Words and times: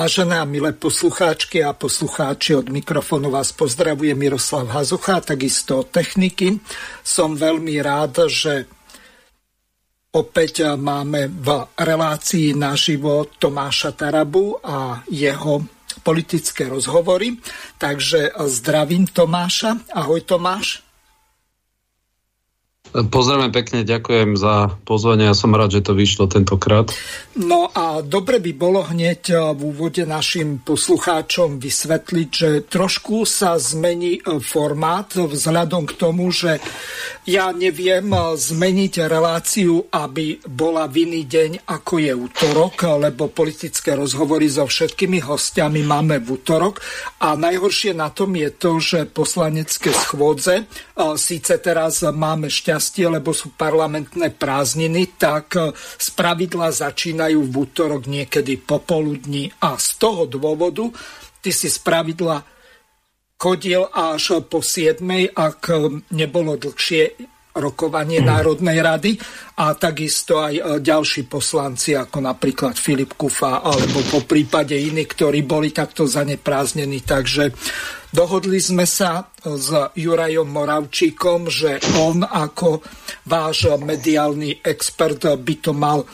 Vážené 0.00 0.40
a 0.40 0.48
milé 0.48 0.72
poslucháčky 0.72 1.60
a 1.60 1.76
poslucháči, 1.76 2.56
od 2.56 2.72
mikrofónu 2.72 3.28
vás 3.28 3.52
pozdravuje 3.52 4.16
Miroslav 4.16 4.64
Hazucha, 4.72 5.20
takisto 5.20 5.84
techniky. 5.84 6.56
Som 7.04 7.36
veľmi 7.36 7.76
rád, 7.84 8.24
že 8.32 8.64
opäť 10.08 10.72
máme 10.80 11.28
v 11.28 11.68
relácii 11.76 12.56
naživo 12.56 13.28
Tomáša 13.28 13.92
Tarabu 13.92 14.56
a 14.64 15.04
jeho 15.12 15.68
politické 16.00 16.64
rozhovory. 16.64 17.36
Takže 17.76 18.32
zdravím 18.48 19.04
Tomáša. 19.04 19.84
Ahoj 19.92 20.24
Tomáš. 20.24 20.80
Pozdravujem 22.90 23.54
pekne, 23.54 23.86
ďakujem 23.86 24.34
za 24.34 24.74
pozvanie. 24.82 25.30
Ja 25.30 25.38
som 25.38 25.54
rád, 25.54 25.78
že 25.78 25.86
to 25.86 25.94
vyšlo 25.94 26.26
tentokrát. 26.26 26.90
No 27.38 27.70
a 27.70 28.02
dobre 28.02 28.42
by 28.42 28.52
bolo 28.58 28.82
hneď 28.82 29.22
eh, 29.30 29.38
v 29.54 29.70
úvode 29.70 30.02
našim 30.02 30.58
poslucháčom 30.58 31.62
vysvetliť, 31.62 32.28
že 32.34 32.50
trošku 32.66 33.22
sa 33.22 33.54
zmení 33.62 34.18
eh, 34.18 34.42
formát 34.42 35.06
vzhľadom 35.14 35.86
k 35.86 35.94
tomu, 35.94 36.34
že 36.34 36.58
ja 37.30 37.54
neviem 37.54 38.10
eh, 38.10 38.34
zmeniť 38.34 39.06
reláciu, 39.06 39.86
aby 39.94 40.42
bola 40.50 40.90
v 40.90 41.06
iný 41.06 41.22
deň, 41.30 41.70
ako 41.70 41.94
je 42.02 42.10
útorok, 42.10 42.74
lebo 42.98 43.30
politické 43.30 43.94
rozhovory 43.94 44.50
so 44.50 44.66
všetkými 44.66 45.22
hostiami 45.22 45.86
máme 45.86 46.18
v 46.18 46.42
útorok. 46.42 46.82
A 47.22 47.38
najhoršie 47.38 47.94
na 47.94 48.10
tom 48.10 48.34
je 48.34 48.50
to, 48.50 48.82
že 48.82 49.06
poslanecké 49.06 49.94
schôdze, 49.94 50.66
síce 51.14 51.52
teraz 51.62 52.02
máme 52.02 52.50
šťastie, 52.50 52.79
šťastie, 52.80 53.12
lebo 53.12 53.36
sú 53.36 53.52
parlamentné 53.52 54.32
prázdniny, 54.32 55.20
tak 55.20 55.52
e, 55.52 55.76
z 55.76 56.08
začínajú 56.72 57.44
v 57.44 57.52
útorok 57.52 58.08
niekedy 58.08 58.56
popoludní. 58.56 59.52
A 59.60 59.76
z 59.76 60.00
toho 60.00 60.24
dôvodu 60.24 60.88
ty 61.44 61.52
si 61.52 61.68
z 61.68 61.76
chodil 63.36 63.84
až 63.92 64.40
po 64.48 64.64
7, 64.64 65.04
ak 65.36 65.68
nebolo 66.16 66.56
dlhšie 66.56 67.20
rokovanie 67.60 68.18
mm. 68.18 68.26
Národnej 68.26 68.78
rady 68.80 69.12
a 69.60 69.76
takisto 69.76 70.40
aj 70.40 70.54
e, 70.56 70.62
ďalší 70.80 71.28
poslanci, 71.28 71.92
ako 71.92 72.24
napríklad 72.24 72.74
Filip 72.80 73.14
Kufa, 73.14 73.60
alebo 73.60 74.00
po 74.08 74.24
prípade 74.24 74.72
iní, 74.72 75.04
ktorí 75.04 75.44
boli 75.44 75.68
takto 75.70 76.08
zanepráznení. 76.08 77.04
Takže 77.04 77.52
dohodli 78.08 78.56
sme 78.56 78.88
sa 78.88 79.28
e, 79.28 79.52
s 79.60 79.68
Jurajom 79.92 80.48
Moravčíkom, 80.48 81.52
že 81.52 81.76
on 82.00 82.24
ako 82.24 82.80
váš 83.28 83.76
mediálny 83.76 84.64
expert 84.64 85.28
by 85.36 85.54
to 85.60 85.76
mal 85.76 86.02
e, 86.02 86.06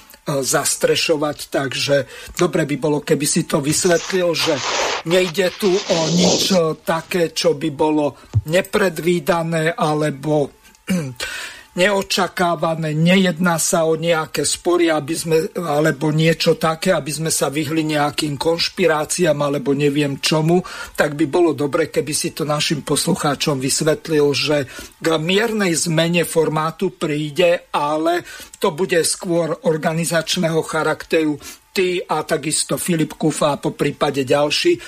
zastrešovať, 0.43 1.39
takže 1.47 1.97
dobre 2.35 2.67
by 2.67 2.77
bolo, 2.83 2.99
keby 3.06 3.27
si 3.31 3.47
to 3.47 3.62
vysvetlil, 3.62 4.35
že 4.35 4.59
nejde 5.06 5.55
tu 5.55 5.71
o 5.71 5.99
nič 6.11 6.51
také, 6.83 7.31
čo 7.31 7.55
by 7.55 7.71
bolo 7.71 8.19
nepredvídané 8.51 9.75
alebo 9.75 10.66
嗯 10.89 11.15
neočakávané, 11.76 12.97
nejedná 12.97 13.60
sa 13.60 13.84
o 13.84 13.94
nejaké 13.94 14.42
spory 14.42 14.88
aby 14.88 15.14
sme, 15.14 15.37
alebo 15.54 16.09
niečo 16.09 16.56
také, 16.56 16.97
aby 16.97 17.12
sme 17.12 17.28
sa 17.28 17.53
vyhli 17.53 17.84
nejakým 17.84 18.41
konšpiráciám 18.41 19.37
alebo 19.37 19.76
neviem 19.76 20.19
čomu, 20.19 20.64
tak 20.97 21.14
by 21.14 21.28
bolo 21.28 21.53
dobre, 21.53 21.92
keby 21.92 22.12
si 22.16 22.32
to 22.32 22.48
našim 22.48 22.81
poslucháčom 22.81 23.60
vysvetlil, 23.60 24.26
že 24.32 24.66
k 24.97 25.06
miernej 25.20 25.76
zmene 25.76 26.25
formátu 26.25 26.97
príde, 26.97 27.69
ale 27.70 28.25
to 28.56 28.72
bude 28.72 28.98
skôr 29.04 29.53
organizačného 29.69 30.64
charakteru 30.64 31.37
ty 31.76 32.00
a 32.00 32.25
takisto 32.25 32.81
Filip 32.81 33.20
Kufa 33.20 33.53
a 33.53 33.60
po 33.60 33.76
prípade 33.76 34.25
ďalší 34.25 34.72
e, 34.72 34.81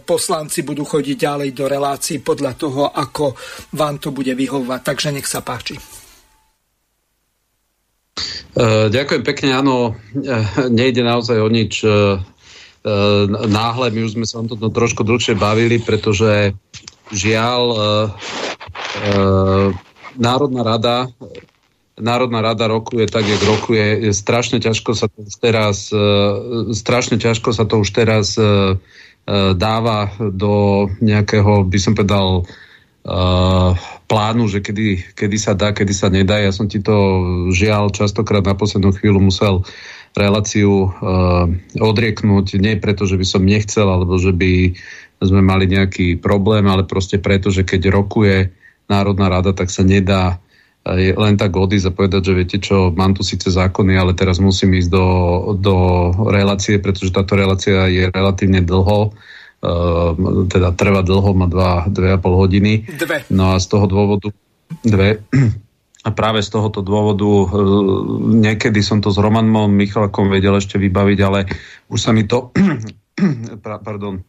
poslanci 0.00 0.64
budú 0.64 0.88
chodiť 0.88 1.16
ďalej 1.20 1.50
do 1.52 1.68
relácií 1.68 2.24
podľa 2.24 2.56
toho, 2.56 2.88
ako 2.88 3.36
vám 3.76 4.00
to 4.00 4.08
bude 4.08 4.32
vyhovovať. 4.32 4.80
Takže 4.80 5.12
nech 5.12 5.28
sa 5.28 5.44
páči. 5.44 5.99
E, 8.56 8.88
ďakujem 8.90 9.22
pekne, 9.22 9.48
áno, 9.56 9.98
e, 10.16 10.36
nejde 10.68 11.02
naozaj 11.04 11.38
o 11.40 11.48
nič 11.48 11.84
náhle, 13.44 13.92
my 13.92 14.08
už 14.08 14.16
sme 14.16 14.24
sa 14.24 14.40
o 14.40 14.48
tom 14.48 14.72
trošku 14.72 15.04
dlhšie 15.04 15.36
bavili, 15.36 15.84
pretože 15.84 16.56
žiaľ 17.12 17.76
Národná 20.16 20.64
rada 20.64 21.12
Národná 22.00 22.40
rada 22.40 22.66
rokuje 22.66 23.06
tak, 23.06 23.28
jak 23.28 23.42
rokuje. 23.44 24.08
Je 24.08 24.12
strašne 24.16 24.58
ťažko 24.58 24.96
sa 24.96 25.06
to 25.06 25.20
teraz, 25.38 25.92
e, 25.92 26.72
strašne 26.72 27.20
ťažko 27.20 27.52
sa 27.52 27.68
to 27.68 27.84
už 27.84 27.92
teraz 27.92 28.40
e, 28.40 28.42
e, 28.42 28.48
dáva 29.54 30.10
do 30.18 30.88
nejakého, 31.04 31.68
by 31.68 31.78
som 31.78 31.92
povedal, 31.92 32.48
plánu, 34.06 34.44
že 34.50 34.60
kedy, 34.60 35.16
kedy 35.16 35.36
sa 35.40 35.56
dá, 35.56 35.72
kedy 35.72 35.92
sa 35.94 36.12
nedá. 36.12 36.36
Ja 36.36 36.52
som 36.52 36.68
ti 36.68 36.84
to 36.84 36.94
žiaľ 37.54 37.94
častokrát 37.94 38.44
na 38.44 38.52
poslednú 38.52 38.92
chvíľu 38.92 39.24
musel 39.24 39.64
reláciu 40.12 40.90
odrieknúť, 41.78 42.58
nie 42.58 42.74
preto, 42.76 43.06
že 43.06 43.16
by 43.16 43.26
som 43.26 43.46
nechcel, 43.46 43.86
alebo 43.86 44.18
že 44.18 44.34
by 44.34 44.74
sme 45.22 45.40
mali 45.40 45.70
nejaký 45.70 46.18
problém, 46.18 46.66
ale 46.66 46.82
proste 46.84 47.20
preto, 47.20 47.48
že 47.52 47.62
keď 47.62 47.92
rokuje 47.92 48.50
Národná 48.90 49.30
rada, 49.30 49.54
tak 49.54 49.70
sa 49.70 49.86
nedá 49.86 50.42
je 50.80 51.12
len 51.12 51.36
tak 51.36 51.52
odísť 51.52 51.92
a 51.92 51.96
povedať, 51.96 52.32
že 52.32 52.36
viete 52.40 52.56
čo, 52.56 52.88
mám 52.88 53.12
tu 53.12 53.20
síce 53.20 53.52
zákony, 53.52 54.00
ale 54.00 54.16
teraz 54.16 54.40
musím 54.40 54.80
ísť 54.80 54.88
do, 54.88 55.06
do 55.60 55.76
relácie, 56.32 56.80
pretože 56.80 57.12
táto 57.12 57.36
relácia 57.36 57.84
je 57.84 58.08
relatívne 58.08 58.64
dlho, 58.64 59.12
uh, 59.12 59.14
teda 60.48 60.72
trvá 60.72 61.04
dlho, 61.04 61.36
má 61.36 61.44
2,5 61.44 61.92
hodiny. 62.24 62.72
Dve. 62.96 63.28
No 63.28 63.52
a 63.52 63.60
z 63.60 63.66
toho 63.68 63.84
dôvodu 63.84 64.32
dve. 64.80 65.20
A 66.00 66.08
práve 66.16 66.40
z 66.40 66.48
tohoto 66.48 66.80
dôvodu 66.80 67.28
uh, 67.28 67.46
niekedy 68.24 68.80
som 68.80 69.04
to 69.04 69.12
s 69.12 69.20
Romanom 69.20 69.68
Michalkom 69.68 70.32
vedel 70.32 70.56
ešte 70.56 70.80
vybaviť, 70.80 71.18
ale 71.20 71.44
už 71.92 71.98
sa 72.00 72.16
mi 72.16 72.24
to 72.24 72.56
pardon, 73.84 74.24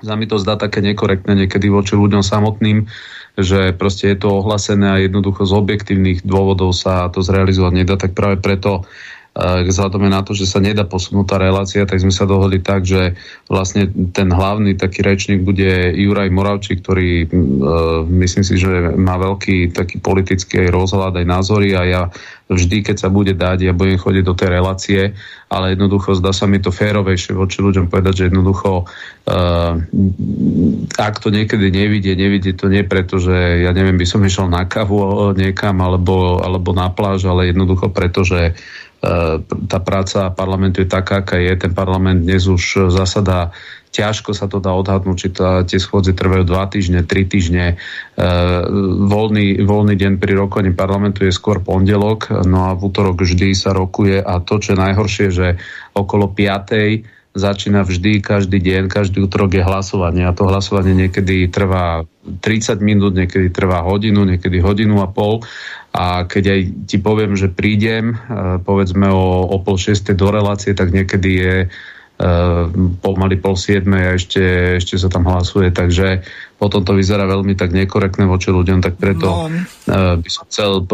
za 0.00 0.14
mi 0.16 0.30
to 0.30 0.38
zdá 0.38 0.56
také 0.56 0.80
nekorektné 0.80 1.34
niekedy 1.44 1.68
voči 1.68 1.98
ľuďom 1.98 2.22
samotným, 2.22 2.88
že 3.36 3.74
proste 3.76 4.14
je 4.14 4.16
to 4.22 4.38
ohlasené 4.40 4.86
a 4.86 5.02
jednoducho 5.02 5.44
z 5.44 5.52
objektívnych 5.52 6.22
dôvodov 6.24 6.72
sa 6.72 7.10
to 7.12 7.20
zrealizovať 7.20 7.72
nedá, 7.74 7.94
tak 7.98 8.16
práve 8.16 8.40
preto 8.40 8.88
vzhľadom 9.38 10.10
na 10.10 10.26
to, 10.26 10.34
že 10.34 10.50
sa 10.50 10.58
nedá 10.58 10.82
posunúť 10.82 11.26
tá 11.30 11.36
relácia, 11.38 11.86
tak 11.86 12.02
sme 12.02 12.10
sa 12.10 12.26
dohodli 12.26 12.58
tak, 12.58 12.82
že 12.82 13.14
vlastne 13.46 13.86
ten 14.10 14.26
hlavný 14.26 14.74
taký 14.74 15.06
rečník 15.06 15.46
bude 15.46 15.94
Juraj 15.94 16.34
Moravčík, 16.34 16.82
ktorý 16.82 17.30
myslím 18.10 18.42
si, 18.42 18.58
že 18.58 18.90
má 18.98 19.14
veľký 19.22 19.70
taký 19.70 20.02
politický 20.02 20.66
aj 20.66 20.74
rozhľad, 20.74 21.14
aj 21.14 21.26
názory 21.30 21.78
a 21.78 21.82
ja 21.86 22.02
vždy, 22.50 22.82
keď 22.82 23.06
sa 23.06 23.08
bude 23.08 23.30
dať, 23.38 23.70
ja 23.70 23.70
budem 23.70 23.94
chodiť 23.94 24.24
do 24.26 24.34
tej 24.34 24.48
relácie, 24.50 25.00
ale 25.46 25.78
jednoducho 25.78 26.18
zdá 26.18 26.34
sa 26.34 26.50
mi 26.50 26.58
to 26.58 26.74
férovejšie 26.74 27.38
voči 27.38 27.62
ľuďom 27.62 27.86
povedať, 27.86 28.26
že 28.26 28.26
jednoducho 28.34 28.90
uh, 29.30 29.72
ak 30.98 31.14
to 31.22 31.30
niekedy 31.30 31.70
nevidie, 31.70 32.18
nevidie 32.18 32.50
to 32.58 32.66
nie 32.66 32.82
preto, 32.82 33.22
že 33.22 33.62
ja 33.62 33.70
neviem, 33.70 33.94
by 33.94 34.06
som 34.10 34.26
išiel 34.26 34.50
na 34.50 34.66
kavu 34.66 35.30
niekam 35.38 35.78
alebo, 35.78 36.42
alebo 36.42 36.74
na 36.74 36.90
pláž, 36.90 37.30
ale 37.30 37.54
jednoducho 37.54 37.94
preto, 37.94 38.26
že 38.26 38.58
tá 39.00 39.78
práca 39.80 40.28
parlamentu 40.28 40.84
je 40.84 40.88
taká, 40.88 41.24
aká 41.24 41.40
je. 41.40 41.56
Ten 41.56 41.72
parlament 41.72 42.20
dnes 42.20 42.44
už 42.44 42.92
zasadá 42.92 43.48
ťažko 43.90 44.30
sa 44.32 44.46
to 44.46 44.62
dá 44.62 44.70
odhadnúť, 44.70 45.16
či 45.18 45.28
tá, 45.34 45.66
tie 45.66 45.82
schôdze 45.82 46.14
trvajú 46.14 46.46
dva 46.46 46.70
týždne, 46.70 47.02
tri 47.02 47.26
týždne. 47.26 47.74
E, 47.74 48.24
voľný, 49.10 49.66
voľný 49.66 49.98
deň 49.98 50.12
pri 50.22 50.38
rokovaní 50.38 50.70
parlamentu 50.70 51.26
je 51.26 51.34
skôr 51.34 51.58
pondelok, 51.58 52.30
no 52.46 52.70
a 52.70 52.78
v 52.78 52.86
útorok 52.86 53.26
vždy 53.26 53.50
sa 53.50 53.74
rokuje 53.74 54.22
a 54.22 54.38
to, 54.38 54.62
čo 54.62 54.78
je 54.78 54.82
najhoršie, 54.84 55.26
že 55.34 55.46
okolo 55.98 56.30
5 56.30 57.18
začína 57.30 57.86
vždy, 57.86 58.18
každý 58.22 58.58
deň, 58.58 58.90
každý 58.90 59.22
útorok 59.22 59.54
je 59.54 59.62
hlasovanie 59.62 60.26
a 60.26 60.34
to 60.34 60.50
hlasovanie 60.50 61.06
niekedy 61.06 61.46
trvá 61.46 62.02
30 62.26 62.82
minút, 62.82 63.14
niekedy 63.14 63.54
trvá 63.54 63.86
hodinu, 63.86 64.26
niekedy 64.26 64.58
hodinu 64.58 64.98
a 64.98 65.06
pol 65.06 65.38
a 65.90 66.22
keď 66.22 66.44
aj 66.54 66.60
ti 66.86 66.96
poviem, 67.02 67.34
že 67.34 67.50
prídem, 67.50 68.14
povedzme 68.62 69.10
o, 69.10 69.50
o 69.50 69.56
pol 69.58 69.74
šiestej 69.74 70.14
do 70.14 70.30
relácie, 70.30 70.70
tak 70.70 70.94
niekedy 70.94 71.30
je 71.34 71.56
pomaly 73.00 73.40
pol 73.40 73.56
siedmej 73.56 74.12
a 74.12 74.16
ešte, 74.20 74.42
ešte 74.76 75.00
sa 75.00 75.08
tam 75.08 75.24
hlasuje, 75.24 75.72
takže 75.72 76.20
potom 76.60 76.84
to 76.84 76.92
vyzerá 76.92 77.24
veľmi 77.24 77.56
tak 77.56 77.72
nekorektné 77.72 78.28
voči 78.28 78.52
ľuďom, 78.52 78.84
tak 78.84 79.00
preto 79.00 79.48
no. 79.48 80.20
by 80.20 80.28
som 80.28 80.44
chcel 80.52 80.84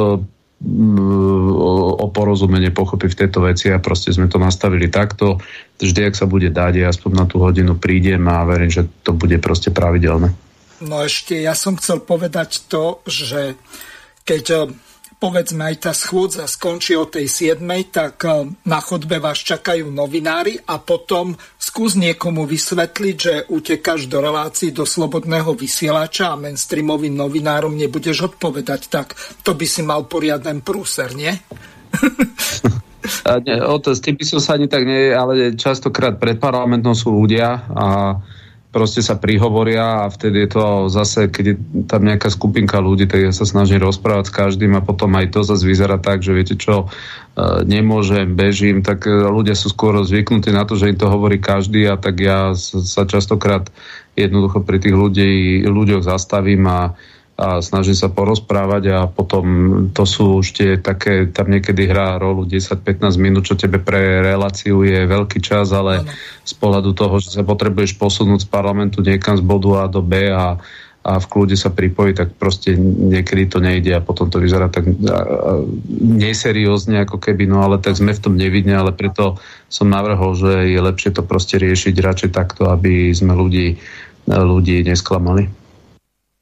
o 2.01 2.07
porozumenie 2.15 2.71
pochopy 2.71 3.11
v 3.11 3.19
tejto 3.27 3.43
veci 3.43 3.69
a 3.69 3.83
proste 3.83 4.15
sme 4.15 4.31
to 4.31 4.39
nastavili 4.39 4.87
takto. 4.87 5.43
Vždy, 5.83 6.09
ak 6.09 6.15
sa 6.17 6.25
bude 6.31 6.49
dať, 6.49 6.73
ja 6.81 6.89
aspoň 6.89 7.11
na 7.13 7.27
tú 7.27 7.43
hodinu 7.43 7.75
prídem 7.77 8.23
a 8.31 8.47
verím, 8.47 8.71
že 8.71 8.87
to 9.03 9.13
bude 9.13 9.37
proste 9.43 9.75
pravidelné. 9.75 10.33
No 10.81 11.03
ešte 11.03 11.43
ja 11.43 11.59
som 11.59 11.75
chcel 11.77 12.07
povedať 12.07 12.71
to, 12.71 13.03
že 13.05 13.59
keď 14.27 14.67
povedzme 15.17 15.65
aj 15.73 15.77
tá 15.81 15.93
schôdza 15.97 16.45
skončí 16.45 16.93
o 16.93 17.09
tej 17.09 17.57
7, 17.57 17.65
tak 17.89 18.21
eh, 18.29 18.47
na 18.69 18.81
chodbe 18.85 19.17
vás 19.17 19.41
čakajú 19.41 19.89
novinári 19.89 20.61
a 20.69 20.77
potom 20.81 21.33
skús 21.57 21.97
niekomu 21.97 22.45
vysvetliť, 22.45 23.17
že 23.17 23.35
utekáš 23.49 24.07
do 24.07 24.21
relácií 24.21 24.73
do 24.73 24.85
slobodného 24.85 25.57
vysielača 25.57 26.33
a 26.33 26.41
mainstreamovým 26.41 27.17
novinárom 27.17 27.73
nebudeš 27.73 28.37
odpovedať, 28.37 28.81
tak 28.93 29.17
to 29.41 29.57
by 29.57 29.67
si 29.67 29.81
mal 29.81 30.05
poriaden 30.05 30.61
prúser, 30.61 31.13
nie? 31.17 31.33
A 33.23 33.39
nie, 33.39 33.55
o 33.63 33.79
to, 33.79 33.95
s 33.95 34.03
tým 34.03 34.19
by 34.19 34.27
som 34.27 34.43
sa 34.43 34.59
ani 34.59 34.67
tak 34.67 34.83
nie, 34.83 35.15
ale 35.15 35.55
častokrát 35.55 36.19
pred 36.19 36.43
parlamentom 36.43 36.91
sú 36.91 37.15
ľudia 37.15 37.63
a 37.71 38.19
proste 38.77 39.01
sa 39.01 39.17
prihovoria 39.17 40.05
a 40.05 40.13
vtedy 40.13 40.45
je 40.45 40.51
to 40.53 40.93
zase, 40.93 41.33
keď 41.33 41.45
je 41.49 41.57
tam 41.89 42.05
nejaká 42.05 42.29
skupinka 42.29 42.77
ľudí, 42.77 43.09
tak 43.09 43.25
ja 43.25 43.33
sa 43.33 43.49
snažím 43.49 43.81
rozprávať 43.81 44.29
s 44.29 44.37
každým 44.37 44.77
a 44.77 44.85
potom 44.85 45.17
aj 45.17 45.33
to 45.33 45.41
zase 45.41 45.65
vyzerá 45.65 45.97
tak, 45.97 46.21
že 46.21 46.37
viete 46.37 46.61
čo, 46.61 46.85
e, 46.85 46.87
nemôžem, 47.65 48.37
bežím, 48.37 48.85
tak 48.85 49.09
e, 49.09 49.33
ľudia 49.33 49.57
sú 49.57 49.73
skôr 49.73 49.97
zvyknutí 50.05 50.53
na 50.53 50.69
to, 50.69 50.77
že 50.77 50.93
im 50.93 51.01
to 51.01 51.09
hovorí 51.09 51.41
každý 51.41 51.89
a 51.89 51.97
tak 51.97 52.21
ja 52.21 52.53
sa 52.61 53.09
častokrát 53.09 53.73
jednoducho 54.13 54.61
pri 54.61 54.77
tých 54.77 54.93
ľudí, 54.93 55.65
ľuďoch 55.65 56.05
zastavím 56.05 56.69
a 56.69 56.93
a 57.37 57.61
snažím 57.61 57.93
sa 57.93 58.09
porozprávať 58.09 58.83
a 58.97 58.99
potom 59.13 59.45
to 59.93 60.09
sú 60.09 60.41
už 60.41 60.57
tie 60.57 60.71
také, 60.81 61.29
tam 61.29 61.53
niekedy 61.53 61.85
hrá 61.85 62.17
rolu 62.17 62.49
10-15 62.49 63.13
minút, 63.21 63.45
čo 63.45 63.61
tebe 63.61 63.77
pre 63.77 64.25
reláciu 64.25 64.81
je 64.81 65.05
veľký 65.05 65.45
čas, 65.45 65.69
ale 65.77 66.01
ano. 66.01 66.09
z 66.41 66.55
pohľadu 66.57 66.97
toho, 66.97 67.21
že 67.21 67.37
sa 67.37 67.45
potrebuješ 67.45 68.01
posunúť 68.01 68.49
z 68.49 68.49
parlamentu 68.49 69.05
niekam 69.05 69.37
z 69.37 69.45
bodu 69.45 69.85
A 69.85 69.93
do 69.93 70.01
B 70.01 70.33
a, 70.33 70.57
a 71.05 71.13
v 71.21 71.27
kľude 71.29 71.61
sa 71.61 71.69
pripojiť, 71.69 72.15
tak 72.17 72.29
proste 72.41 72.73
niekedy 72.81 73.53
to 73.53 73.61
nejde 73.61 73.93
a 73.93 74.01
potom 74.01 74.33
to 74.33 74.41
vyzerá 74.41 74.73
tak 74.73 74.89
neseriózne 76.01 77.05
ako 77.05 77.21
keby, 77.21 77.45
no 77.45 77.61
ale 77.61 77.77
tak 77.85 78.01
sme 78.01 78.17
v 78.17 78.23
tom 78.25 78.41
nevidne, 78.41 78.81
ale 78.81 78.97
preto 78.97 79.37
som 79.69 79.93
navrhol, 79.93 80.33
že 80.41 80.73
je 80.73 80.81
lepšie 80.81 81.13
to 81.13 81.21
proste 81.21 81.61
riešiť 81.61 82.01
radšej 82.01 82.31
takto, 82.33 82.73
aby 82.73 83.13
sme 83.13 83.37
ľudí, 83.37 83.77
ľudí 84.25 84.89
nesklamali. 84.89 85.66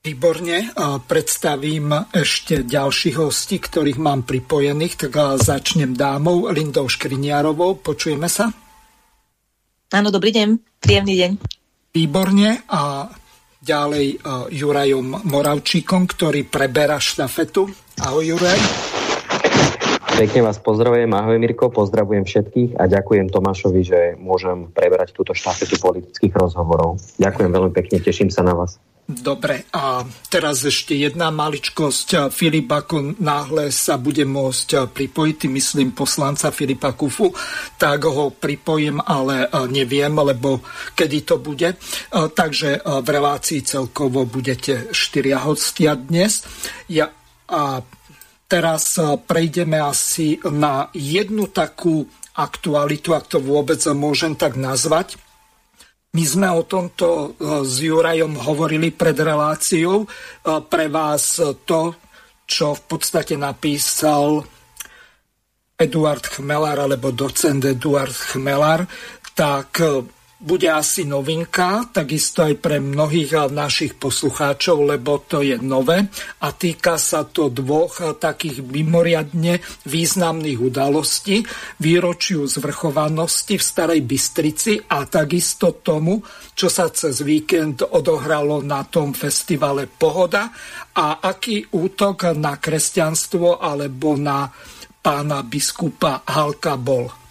Výborne, 0.05 0.69
predstavím 1.09 1.89
ešte 2.13 2.61
ďalších 2.61 3.17
hostí, 3.17 3.57
ktorých 3.57 3.97
mám 3.97 4.29
pripojených, 4.29 5.09
tak 5.09 5.41
začnem 5.41 5.97
dámou 5.97 6.53
Lindou 6.53 6.85
Škriniarovou. 6.93 7.81
Počujeme 7.81 8.29
sa? 8.29 8.53
Áno, 9.97 10.09
dobrý 10.13 10.29
deň, 10.37 10.49
príjemný 10.85 11.15
deň. 11.17 11.31
Výborne 11.97 12.69
a 12.69 13.09
ďalej 13.65 14.21
Jurajom 14.53 15.25
Moravčíkom, 15.25 16.05
ktorý 16.05 16.45
preberá 16.53 17.01
štafetu. 17.01 17.73
Ahoj 18.05 18.37
Juraj. 18.37 18.61
Pekne 20.21 20.45
vás 20.45 20.61
pozdravujem, 20.61 21.09
ahoj 21.17 21.41
Mirko, 21.41 21.73
pozdravujem 21.73 22.29
všetkých 22.29 22.77
a 22.77 22.93
ďakujem 22.93 23.33
Tomášovi, 23.33 23.81
že 23.81 24.01
môžem 24.21 24.69
preberať 24.69 25.17
túto 25.17 25.33
štafetu 25.33 25.81
politických 25.81 26.37
rozhovorov. 26.37 27.01
Ďakujem 27.17 27.49
veľmi 27.49 27.73
pekne, 27.73 28.05
teším 28.05 28.29
sa 28.29 28.45
na 28.45 28.53
vás. 28.53 28.77
Dobre, 29.05 29.69
a 29.69 30.01
teraz 30.33 30.65
ešte 30.65 30.97
jedna 30.97 31.29
maličkosť. 31.29 32.33
Filip, 32.33 32.73
ako 32.73 33.21
náhle 33.21 33.69
sa 33.69 34.01
bude 34.01 34.25
môcť 34.25 34.89
pripojiť, 34.89 35.45
myslím 35.53 35.93
poslanca 35.93 36.49
Filipa 36.49 36.97
Kufu, 36.97 37.29
tak 37.77 38.09
ho 38.09 38.33
pripojím, 38.33 39.05
ale 39.05 39.53
neviem, 39.69 40.09
lebo 40.09 40.65
kedy 40.97 41.21
to 41.21 41.37
bude. 41.37 41.77
Takže 42.13 42.81
v 42.81 43.09
relácii 43.13 43.61
celkovo 43.61 44.25
budete 44.25 44.89
štyria 44.97 45.45
hostia 45.45 46.01
dnes. 46.01 46.41
Ja, 46.89 47.13
a 47.45 47.85
teraz 48.49 48.97
prejdeme 49.29 49.85
asi 49.85 50.41
na 50.49 50.89
jednu 50.97 51.53
takú 51.53 52.09
aktualitu, 52.41 53.13
ak 53.13 53.29
to 53.29 53.39
vôbec 53.39 53.85
môžem 53.93 54.33
tak 54.33 54.57
nazvať 54.57 55.21
my 56.15 56.23
sme 56.23 56.49
o 56.55 56.63
tomto 56.63 57.07
e, 57.11 57.29
s 57.67 57.83
Jurajom 57.83 58.39
hovorili 58.39 58.95
pred 58.95 59.19
reláciou. 59.19 60.07
E, 60.07 60.09
pre 60.63 60.87
vás 60.87 61.43
to, 61.67 61.81
čo 62.47 62.79
v 62.79 62.83
podstate 62.87 63.35
napísal 63.35 64.47
Eduard 65.75 66.39
Chmelar 66.39 66.79
alebo 66.79 67.11
docent 67.11 67.67
Eduard 67.67 68.15
Chmelar, 68.15 68.87
tak 69.35 69.83
e, 69.83 70.07
bude 70.41 70.67
asi 70.67 71.07
novinka, 71.09 71.89
takisto 71.95 72.45
aj 72.45 72.59
pre 72.59 72.77
mnohých 72.83 73.49
našich 73.49 73.97
poslucháčov, 73.97 74.85
lebo 74.85 75.23
to 75.25 75.41
je 75.41 75.57
nové 75.63 76.11
a 76.43 76.49
týka 76.53 76.99
sa 77.01 77.25
to 77.25 77.49
dvoch 77.49 78.03
takých 78.19 78.61
mimoriadne 78.61 79.63
významných 79.89 80.61
udalostí, 80.61 81.47
výročiu 81.81 82.45
zvrchovanosti 82.45 83.57
v 83.57 83.65
Starej 83.65 84.01
Bystrici 84.05 84.77
a 84.91 85.09
takisto 85.09 85.81
tomu, 85.81 86.21
čo 86.53 86.69
sa 86.69 86.93
cez 86.93 87.25
víkend 87.25 87.87
odohralo 87.87 88.61
na 88.61 88.85
tom 88.85 89.17
festivale 89.17 89.89
Pohoda 89.89 90.51
a 90.95 91.25
aký 91.25 91.73
útok 91.73 92.37
na 92.37 92.61
kresťanstvo 92.61 93.63
alebo 93.63 94.19
na 94.19 94.51
pána 95.01 95.41
biskupa 95.41 96.27
Halka 96.27 96.77
bol. 96.77 97.24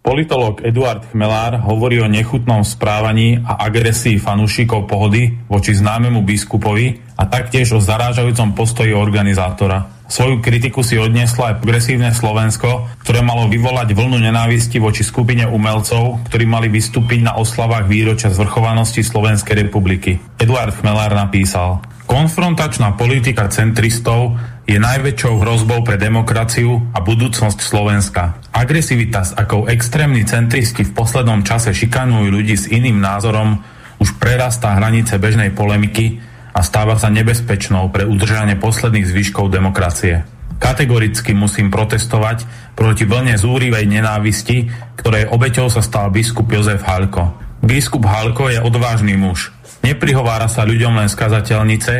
Politolog 0.00 0.64
Eduard 0.64 1.12
Chmelár 1.12 1.60
hovorí 1.60 2.00
o 2.00 2.08
nechutnom 2.08 2.64
správaní 2.64 3.36
a 3.44 3.60
agresii 3.68 4.16
fanúšikov 4.16 4.88
pohody 4.88 5.36
voči 5.44 5.76
známemu 5.76 6.24
biskupovi 6.24 7.04
a 7.20 7.28
taktiež 7.28 7.76
o 7.76 7.84
zarážajúcom 7.84 8.56
postoji 8.56 8.96
organizátora. 8.96 10.00
Svoju 10.08 10.40
kritiku 10.40 10.80
si 10.80 10.96
odnieslo 10.96 11.46
aj 11.46 11.60
progresívne 11.60 12.16
Slovensko, 12.16 12.88
ktoré 13.04 13.20
malo 13.20 13.46
vyvolať 13.52 13.92
vlnu 13.92 14.18
nenávisti 14.24 14.80
voči 14.80 15.04
skupine 15.04 15.44
umelcov, 15.44 16.24
ktorí 16.32 16.48
mali 16.48 16.72
vystúpiť 16.72 17.20
na 17.20 17.36
oslavách 17.36 17.84
výročia 17.84 18.32
zvrchovanosti 18.32 19.04
Slovenskej 19.04 19.68
republiky. 19.68 20.16
Eduard 20.40 20.80
Chmelár 20.80 21.12
napísal 21.12 21.84
Konfrontačná 22.10 22.98
politika 22.98 23.46
centristov 23.46 24.34
je 24.66 24.82
najväčšou 24.82 25.46
hrozbou 25.46 25.86
pre 25.86 25.94
demokraciu 25.94 26.90
a 26.90 26.98
budúcnosť 26.98 27.62
Slovenska. 27.62 28.34
Agresivita, 28.50 29.22
s 29.22 29.30
akou 29.38 29.70
extrémni 29.70 30.26
centristi 30.26 30.82
v 30.82 30.90
poslednom 30.90 31.46
čase 31.46 31.70
šikanujú 31.70 32.34
ľudí 32.34 32.58
s 32.58 32.66
iným 32.66 32.98
názorom, 32.98 33.62
už 34.02 34.18
prerastá 34.18 34.74
hranice 34.74 35.22
bežnej 35.22 35.54
polemiky 35.54 36.18
a 36.50 36.66
stáva 36.66 36.98
sa 36.98 37.14
nebezpečnou 37.14 37.94
pre 37.94 38.02
udržanie 38.02 38.58
posledných 38.58 39.06
zvyškov 39.06 39.46
demokracie. 39.46 40.26
Kategoricky 40.58 41.30
musím 41.30 41.70
protestovať 41.70 42.42
proti 42.74 43.06
vlne 43.06 43.38
zúrivej 43.38 43.86
nenávisti, 43.86 44.66
ktorej 44.98 45.30
obeťou 45.30 45.70
sa 45.70 45.78
stal 45.78 46.10
biskup 46.10 46.50
Jozef 46.50 46.82
Halko. 46.82 47.38
Biskup 47.62 48.02
Halko 48.02 48.50
je 48.50 48.58
odvážny 48.58 49.14
muž. 49.14 49.54
Neprihovára 49.80 50.46
sa 50.46 50.68
ľuďom 50.68 50.96
len 51.00 51.08
z 51.08 51.16
kazateľnice, 51.16 51.94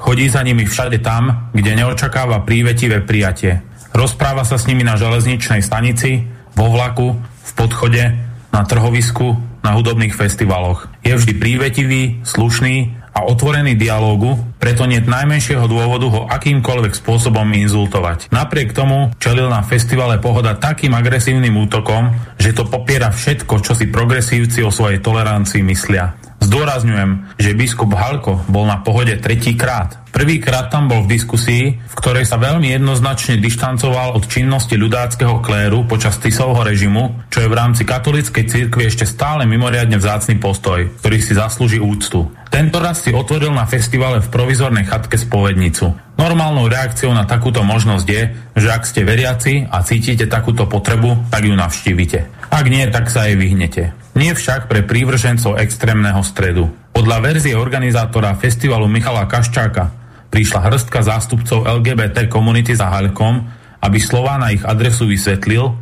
Chodí 0.00 0.32
za 0.32 0.40
nimi 0.40 0.64
všade 0.64 1.04
tam, 1.04 1.52
kde 1.52 1.76
neočakáva 1.76 2.40
prívetivé 2.48 3.04
prijatie. 3.04 3.60
Rozpráva 3.92 4.48
sa 4.48 4.56
s 4.56 4.64
nimi 4.64 4.80
na 4.80 4.96
železničnej 4.96 5.60
stanici, 5.60 6.24
vo 6.56 6.72
vlaku, 6.72 7.20
v 7.20 7.50
podchode, 7.52 8.16
na 8.48 8.64
trhovisku, 8.64 9.36
na 9.60 9.76
hudobných 9.76 10.16
festivaloch. 10.16 10.88
Je 11.04 11.12
vždy 11.12 11.36
prívetivý, 11.36 12.02
slušný 12.24 12.96
a 13.12 13.28
otvorený 13.28 13.76
dialógu, 13.76 14.40
preto 14.56 14.88
nie 14.88 15.04
najmenšieho 15.04 15.68
dôvodu 15.68 16.08
ho 16.08 16.20
akýmkoľvek 16.32 16.96
spôsobom 16.96 17.44
inzultovať. 17.44 18.32
Napriek 18.32 18.72
tomu 18.72 19.12
čelil 19.20 19.52
na 19.52 19.60
festivale 19.60 20.16
Pohoda 20.16 20.56
takým 20.56 20.96
agresívnym 20.96 21.60
útokom, 21.60 22.08
že 22.40 22.56
to 22.56 22.64
popiera 22.64 23.12
všetko, 23.12 23.60
čo 23.60 23.76
si 23.76 23.92
progresívci 23.92 24.64
o 24.64 24.72
svojej 24.72 25.04
tolerancii 25.04 25.60
myslia. 25.60 26.29
Zdôrazňujem, 26.40 27.36
že 27.36 27.54
biskup 27.54 27.92
Halko 27.92 28.40
bol 28.48 28.64
na 28.64 28.80
pohode 28.80 29.12
tretíkrát. 29.20 30.00
Prvýkrát 30.10 30.72
tam 30.72 30.90
bol 30.90 31.06
v 31.06 31.14
diskusii, 31.14 31.78
v 31.78 31.94
ktorej 31.94 32.26
sa 32.26 32.40
veľmi 32.40 32.74
jednoznačne 32.74 33.38
dištancoval 33.38 34.18
od 34.18 34.26
činnosti 34.26 34.74
ľudáckého 34.74 35.38
kléru 35.38 35.86
počas 35.86 36.18
Tisovho 36.18 36.66
režimu, 36.66 37.30
čo 37.30 37.44
je 37.44 37.48
v 37.48 37.54
rámci 37.54 37.86
katolíckej 37.86 38.50
cirkvi 38.50 38.90
ešte 38.90 39.06
stále 39.06 39.46
mimoriadne 39.46 40.00
vzácný 40.00 40.42
postoj, 40.42 40.90
ktorý 40.98 41.22
si 41.22 41.38
zaslúži 41.38 41.78
úctu. 41.78 42.26
Tento 42.50 42.82
raz 42.82 43.06
si 43.06 43.14
otvoril 43.14 43.54
na 43.54 43.68
festivale 43.70 44.18
v 44.18 44.32
provizornej 44.34 44.82
chatke 44.82 45.14
spovednicu. 45.14 45.94
Normálnou 46.18 46.66
reakciou 46.66 47.14
na 47.14 47.22
takúto 47.22 47.62
možnosť 47.62 48.06
je, 48.10 48.22
že 48.58 48.68
ak 48.74 48.82
ste 48.82 49.06
veriaci 49.06 49.70
a 49.70 49.86
cítite 49.86 50.26
takúto 50.26 50.66
potrebu, 50.66 51.30
tak 51.30 51.46
ju 51.46 51.54
navštívite. 51.54 52.50
Ak 52.50 52.66
nie, 52.66 52.82
tak 52.90 53.06
sa 53.06 53.30
jej 53.30 53.38
vyhnete. 53.38 53.99
Nie 54.18 54.34
však 54.34 54.66
pre 54.66 54.82
prívržencov 54.82 55.54
extrémneho 55.62 56.18
stredu. 56.26 56.66
Podľa 56.90 57.18
verzie 57.22 57.54
organizátora 57.54 58.34
festivalu 58.34 58.90
Michala 58.90 59.30
Kaščáka 59.30 59.94
prišla 60.34 60.66
hrstka 60.66 61.00
zástupcov 61.06 61.66
LGBT 61.66 62.26
komunity 62.26 62.74
za 62.74 62.90
Halkom, 62.90 63.46
aby 63.80 63.98
slová 64.02 64.36
na 64.36 64.50
ich 64.50 64.66
adresu 64.66 65.06
vysvetlil 65.06 65.74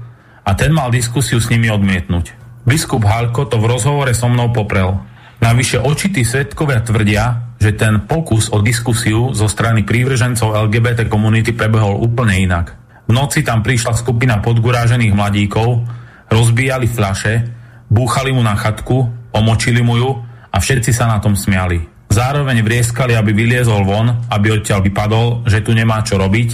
a 0.45 0.51
ten 0.53 0.73
mal 0.73 0.93
diskusiu 0.93 1.41
s 1.41 1.49
nimi 1.49 1.73
odmietnúť. 1.73 2.37
Biskup 2.69 3.05
Halko 3.09 3.49
to 3.49 3.57
v 3.57 3.69
rozhovore 3.69 4.13
so 4.13 4.29
mnou 4.29 4.53
poprel. 4.53 4.93
Navyše 5.41 5.81
očití 5.81 6.21
svetkovia 6.21 6.85
tvrdia, 6.85 7.57
že 7.57 7.73
ten 7.73 8.05
pokus 8.05 8.53
o 8.53 8.61
diskusiu 8.61 9.33
zo 9.33 9.49
strany 9.49 9.89
prívržencov 9.89 10.69
LGBT 10.69 11.09
komunity 11.09 11.57
prebehol 11.57 11.97
úplne 11.97 12.37
inak. 12.39 12.77
V 13.09 13.17
noci 13.17 13.41
tam 13.41 13.65
prišla 13.65 13.97
skupina 13.97 14.39
podgurážených 14.45 15.17
mladíkov, 15.17 15.89
rozbíjali 16.29 16.87
fľaše, 16.93 17.58
búchali 17.89 18.31
mu 18.31 18.45
na 18.45 18.55
chatku, 18.55 19.09
omočili 19.33 19.81
mu 19.81 19.97
ju 19.97 20.11
a 20.53 20.57
všetci 20.61 20.93
sa 20.93 21.09
na 21.09 21.19
tom 21.19 21.37
smiali. 21.37 21.85
Zároveň 22.09 22.65
vrieskali, 22.65 23.13
aby 23.13 23.37
vyliezol 23.37 23.85
von, 23.85 24.25
aby 24.33 24.57
odtiaľ 24.57 24.81
vypadol, 24.81 25.45
že 25.45 25.61
tu 25.61 25.77
nemá 25.77 26.01
čo 26.01 26.17
robiť, 26.17 26.49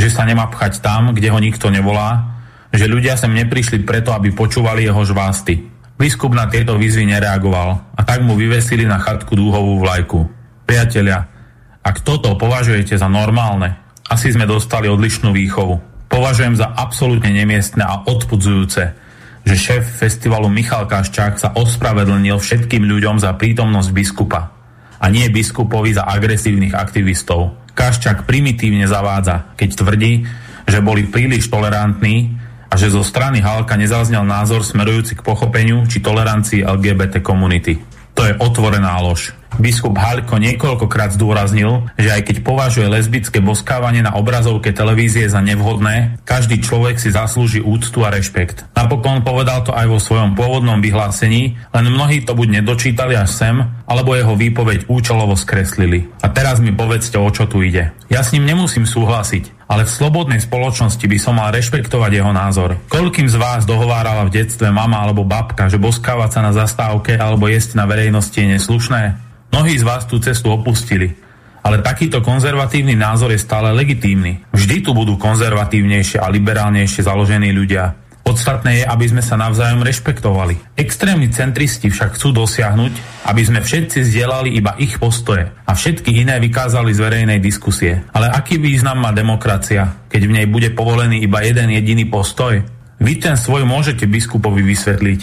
že 0.00 0.08
sa 0.08 0.24
nemá 0.24 0.48
pchať 0.48 0.80
tam, 0.80 1.12
kde 1.12 1.28
ho 1.28 1.38
nikto 1.38 1.68
nevolá, 1.68 2.40
že 2.72 2.88
ľudia 2.88 3.14
sem 3.14 3.30
neprišli 3.30 3.84
preto, 3.84 4.16
aby 4.16 4.32
počúvali 4.32 4.88
jeho 4.88 5.04
žvásty. 5.04 5.70
Biskup 5.94 6.34
na 6.34 6.50
tieto 6.50 6.74
výzvy 6.74 7.06
nereagoval 7.06 7.94
a 7.94 8.00
tak 8.02 8.26
mu 8.26 8.34
vyvesili 8.34 8.82
na 8.82 8.98
chatku 8.98 9.38
dúhovú 9.38 9.78
vlajku. 9.78 10.26
Priatelia, 10.66 11.30
ak 11.84 12.02
toto 12.02 12.34
považujete 12.34 12.96
za 12.98 13.06
normálne, 13.06 13.78
asi 14.10 14.32
sme 14.32 14.48
dostali 14.48 14.90
odlišnú 14.90 15.30
výchovu. 15.30 15.78
Považujem 16.10 16.58
za 16.58 16.66
absolútne 16.74 17.30
nemiestne 17.30 17.84
a 17.86 18.02
odpudzujúce, 18.08 19.03
že 19.44 19.54
šéf 19.54 19.84
festivalu 20.00 20.48
Michal 20.48 20.88
Kaščák 20.88 21.36
sa 21.36 21.52
ospravedlnil 21.52 22.40
všetkým 22.40 22.88
ľuďom 22.88 23.20
za 23.20 23.36
prítomnosť 23.36 23.90
biskupa 23.92 24.40
a 24.96 25.06
nie 25.12 25.28
biskupovi 25.28 25.92
za 25.92 26.08
agresívnych 26.08 26.72
aktivistov. 26.72 27.52
Kaščák 27.76 28.24
primitívne 28.24 28.88
zavádza, 28.88 29.52
keď 29.60 29.68
tvrdí, 29.84 30.12
že 30.64 30.80
boli 30.80 31.04
príliš 31.04 31.52
tolerantní 31.52 32.40
a 32.72 32.74
že 32.80 32.88
zo 32.88 33.04
strany 33.04 33.44
Halka 33.44 33.76
nezaznel 33.76 34.24
názor 34.24 34.64
smerujúci 34.64 35.20
k 35.20 35.24
pochopeniu 35.26 35.84
či 35.84 36.00
tolerancii 36.00 36.64
LGBT 36.64 37.20
komunity. 37.20 37.76
To 38.16 38.24
je 38.24 38.32
otvorená 38.40 38.96
lož. 39.04 39.36
Biskup 39.54 39.94
Halko 39.94 40.42
niekoľkokrát 40.42 41.14
zdôraznil, 41.14 41.86
že 41.94 42.10
aj 42.10 42.26
keď 42.26 42.36
považuje 42.42 42.90
lesbické 42.90 43.38
boskávanie 43.38 44.02
na 44.02 44.18
obrazovke 44.18 44.74
televízie 44.74 45.30
za 45.30 45.38
nevhodné, 45.38 46.18
každý 46.26 46.58
človek 46.58 46.98
si 46.98 47.14
zaslúži 47.14 47.62
úctu 47.62 48.02
a 48.02 48.10
rešpekt. 48.10 48.66
Napokon 48.74 49.22
povedal 49.22 49.62
to 49.62 49.70
aj 49.70 49.86
vo 49.86 50.02
svojom 50.02 50.34
pôvodnom 50.34 50.82
vyhlásení, 50.82 51.54
len 51.70 51.84
mnohí 51.86 52.26
to 52.26 52.34
buď 52.34 52.60
nedočítali 52.60 53.14
až 53.14 53.30
sem, 53.30 53.56
alebo 53.84 54.16
jeho 54.16 54.32
výpoveď 54.32 54.88
účelovo 54.88 55.36
skreslili. 55.36 56.08
A 56.24 56.32
teraz 56.32 56.60
mi 56.60 56.72
povedzte, 56.72 57.20
o 57.20 57.28
čo 57.28 57.44
tu 57.44 57.60
ide. 57.60 57.92
Ja 58.08 58.24
s 58.24 58.32
ním 58.32 58.48
nemusím 58.48 58.88
súhlasiť, 58.88 59.68
ale 59.68 59.84
v 59.84 59.94
slobodnej 59.94 60.40
spoločnosti 60.40 61.04
by 61.04 61.18
som 61.20 61.36
mal 61.36 61.52
rešpektovať 61.52 62.10
jeho 62.12 62.32
názor. 62.32 62.80
Koľkým 62.88 63.28
z 63.28 63.36
vás 63.36 63.68
dohovárala 63.68 64.24
v 64.24 64.40
detstve 64.40 64.72
mama 64.72 65.04
alebo 65.04 65.24
babka, 65.28 65.68
že 65.68 65.80
boskávať 65.80 66.30
sa 66.36 66.40
na 66.40 66.52
zastávke 66.56 67.16
alebo 67.16 67.48
jesť 67.48 67.76
na 67.76 67.84
verejnosti 67.84 68.36
je 68.36 68.56
neslušné? 68.56 69.02
Mnohí 69.52 69.78
z 69.78 69.84
vás 69.86 70.08
tú 70.08 70.18
cestu 70.18 70.50
opustili, 70.50 71.14
ale 71.64 71.80
takýto 71.80 72.20
konzervatívny 72.20 72.92
názor 72.92 73.32
je 73.32 73.40
stále 73.40 73.72
legitímny. 73.72 74.44
Vždy 74.52 74.84
tu 74.84 74.92
budú 74.92 75.16
konzervatívnejšie 75.16 76.20
a 76.20 76.28
liberálnejšie 76.28 77.08
založení 77.08 77.56
ľudia. 77.56 78.03
Podstatné 78.24 78.80
je, 78.80 78.84
aby 78.88 79.04
sme 79.04 79.20
sa 79.20 79.36
navzájom 79.36 79.84
rešpektovali. 79.84 80.56
Extrémni 80.80 81.28
centristi 81.28 81.92
však 81.92 82.16
chcú 82.16 82.32
dosiahnuť, 82.32 82.92
aby 83.28 83.42
sme 83.44 83.60
všetci 83.60 84.00
zdieľali 84.00 84.48
iba 84.56 84.72
ich 84.80 84.96
postoje 84.96 85.52
a 85.52 85.72
všetky 85.76 86.24
iné 86.24 86.40
vykázali 86.40 86.96
z 86.96 87.04
verejnej 87.04 87.38
diskusie. 87.44 88.00
Ale 88.16 88.32
aký 88.32 88.56
význam 88.56 89.04
má 89.04 89.12
demokracia, 89.12 90.08
keď 90.08 90.22
v 90.24 90.34
nej 90.40 90.46
bude 90.48 90.72
povolený 90.72 91.20
iba 91.20 91.44
jeden 91.44 91.68
jediný 91.68 92.08
postoj? 92.08 92.64
Vy 92.96 93.20
ten 93.20 93.36
svoj 93.36 93.68
môžete 93.68 94.08
biskupovi 94.08 94.64
vysvetliť, 94.64 95.20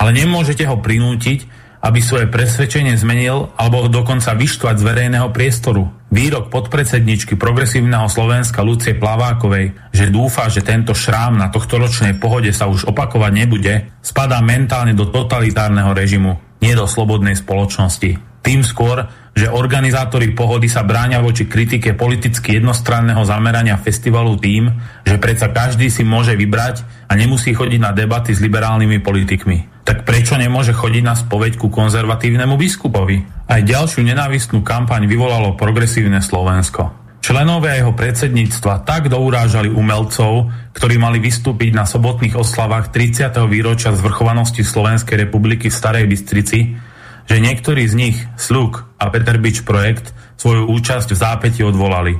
ale 0.00 0.10
nemôžete 0.16 0.64
ho 0.64 0.80
prinútiť, 0.80 1.44
aby 1.82 1.98
svoje 2.00 2.30
presvedčenie 2.30 2.94
zmenil 2.96 3.52
alebo 3.58 3.90
dokonca 3.90 4.32
vyštvať 4.32 4.80
z 4.80 4.86
verejného 4.86 5.28
priestoru. 5.34 5.90
Výrok 6.12 6.52
podpredsedničky 6.52 7.40
progresívneho 7.40 8.04
Slovenska 8.04 8.60
Lucie 8.60 8.92
Plavákovej, 8.92 9.96
že 9.96 10.12
dúfa, 10.12 10.52
že 10.52 10.60
tento 10.60 10.92
šrám 10.92 11.40
na 11.40 11.48
tohto 11.48 11.80
ročnej 11.80 12.20
pohode 12.20 12.52
sa 12.52 12.68
už 12.68 12.84
opakovať 12.84 13.32
nebude, 13.32 13.88
spadá 14.04 14.44
mentálne 14.44 14.92
do 14.92 15.08
totalitárneho 15.08 15.96
režimu, 15.96 16.36
nie 16.60 16.76
do 16.76 16.84
slobodnej 16.84 17.32
spoločnosti. 17.32 18.20
Tým 18.44 18.60
skôr, 18.60 19.08
že 19.32 19.48
organizátori 19.48 20.36
pohody 20.36 20.68
sa 20.68 20.84
bráňa 20.84 21.24
voči 21.24 21.48
kritike 21.48 21.96
politicky 21.96 22.60
jednostranného 22.60 23.24
zamerania 23.24 23.80
festivalu 23.80 24.36
tým, 24.36 24.68
že 25.08 25.16
predsa 25.16 25.48
každý 25.48 25.88
si 25.88 26.04
môže 26.04 26.36
vybrať 26.36 27.08
a 27.08 27.16
nemusí 27.16 27.56
chodiť 27.56 27.80
na 27.80 27.96
debaty 27.96 28.36
s 28.36 28.44
liberálnymi 28.44 29.00
politikmi. 29.00 29.71
Tak 29.82 30.06
prečo 30.06 30.38
nemôže 30.38 30.70
chodiť 30.70 31.02
na 31.02 31.18
spoveď 31.18 31.58
ku 31.58 31.66
konzervatívnemu 31.66 32.54
biskupovi? 32.54 33.50
Aj 33.50 33.58
ďalšiu 33.58 34.06
nenávistnú 34.06 34.62
kampaň 34.62 35.10
vyvolalo 35.10 35.58
progresívne 35.58 36.22
Slovensko. 36.22 37.02
Členovia 37.22 37.78
jeho 37.78 37.94
predsedníctva 37.94 38.82
tak 38.82 39.06
dourážali 39.06 39.70
umelcov, 39.70 40.50
ktorí 40.74 40.98
mali 40.98 41.22
vystúpiť 41.22 41.70
na 41.70 41.86
sobotných 41.86 42.34
oslavách 42.34 42.90
30. 42.90 43.30
výročia 43.46 43.94
zvrchovanosti 43.94 44.66
Slovenskej 44.66 45.26
republiky 45.26 45.70
v 45.70 45.78
Starej 45.78 46.10
Bystrici, 46.10 46.74
že 47.26 47.36
niektorí 47.38 47.86
z 47.86 47.94
nich, 47.94 48.18
Sluk 48.34 48.86
a 48.98 49.06
Peter 49.10 49.38
Bič 49.38 49.62
projekt, 49.62 50.10
svoju 50.34 50.66
účasť 50.66 51.14
v 51.14 51.20
zápäti 51.22 51.62
odvolali. 51.62 52.18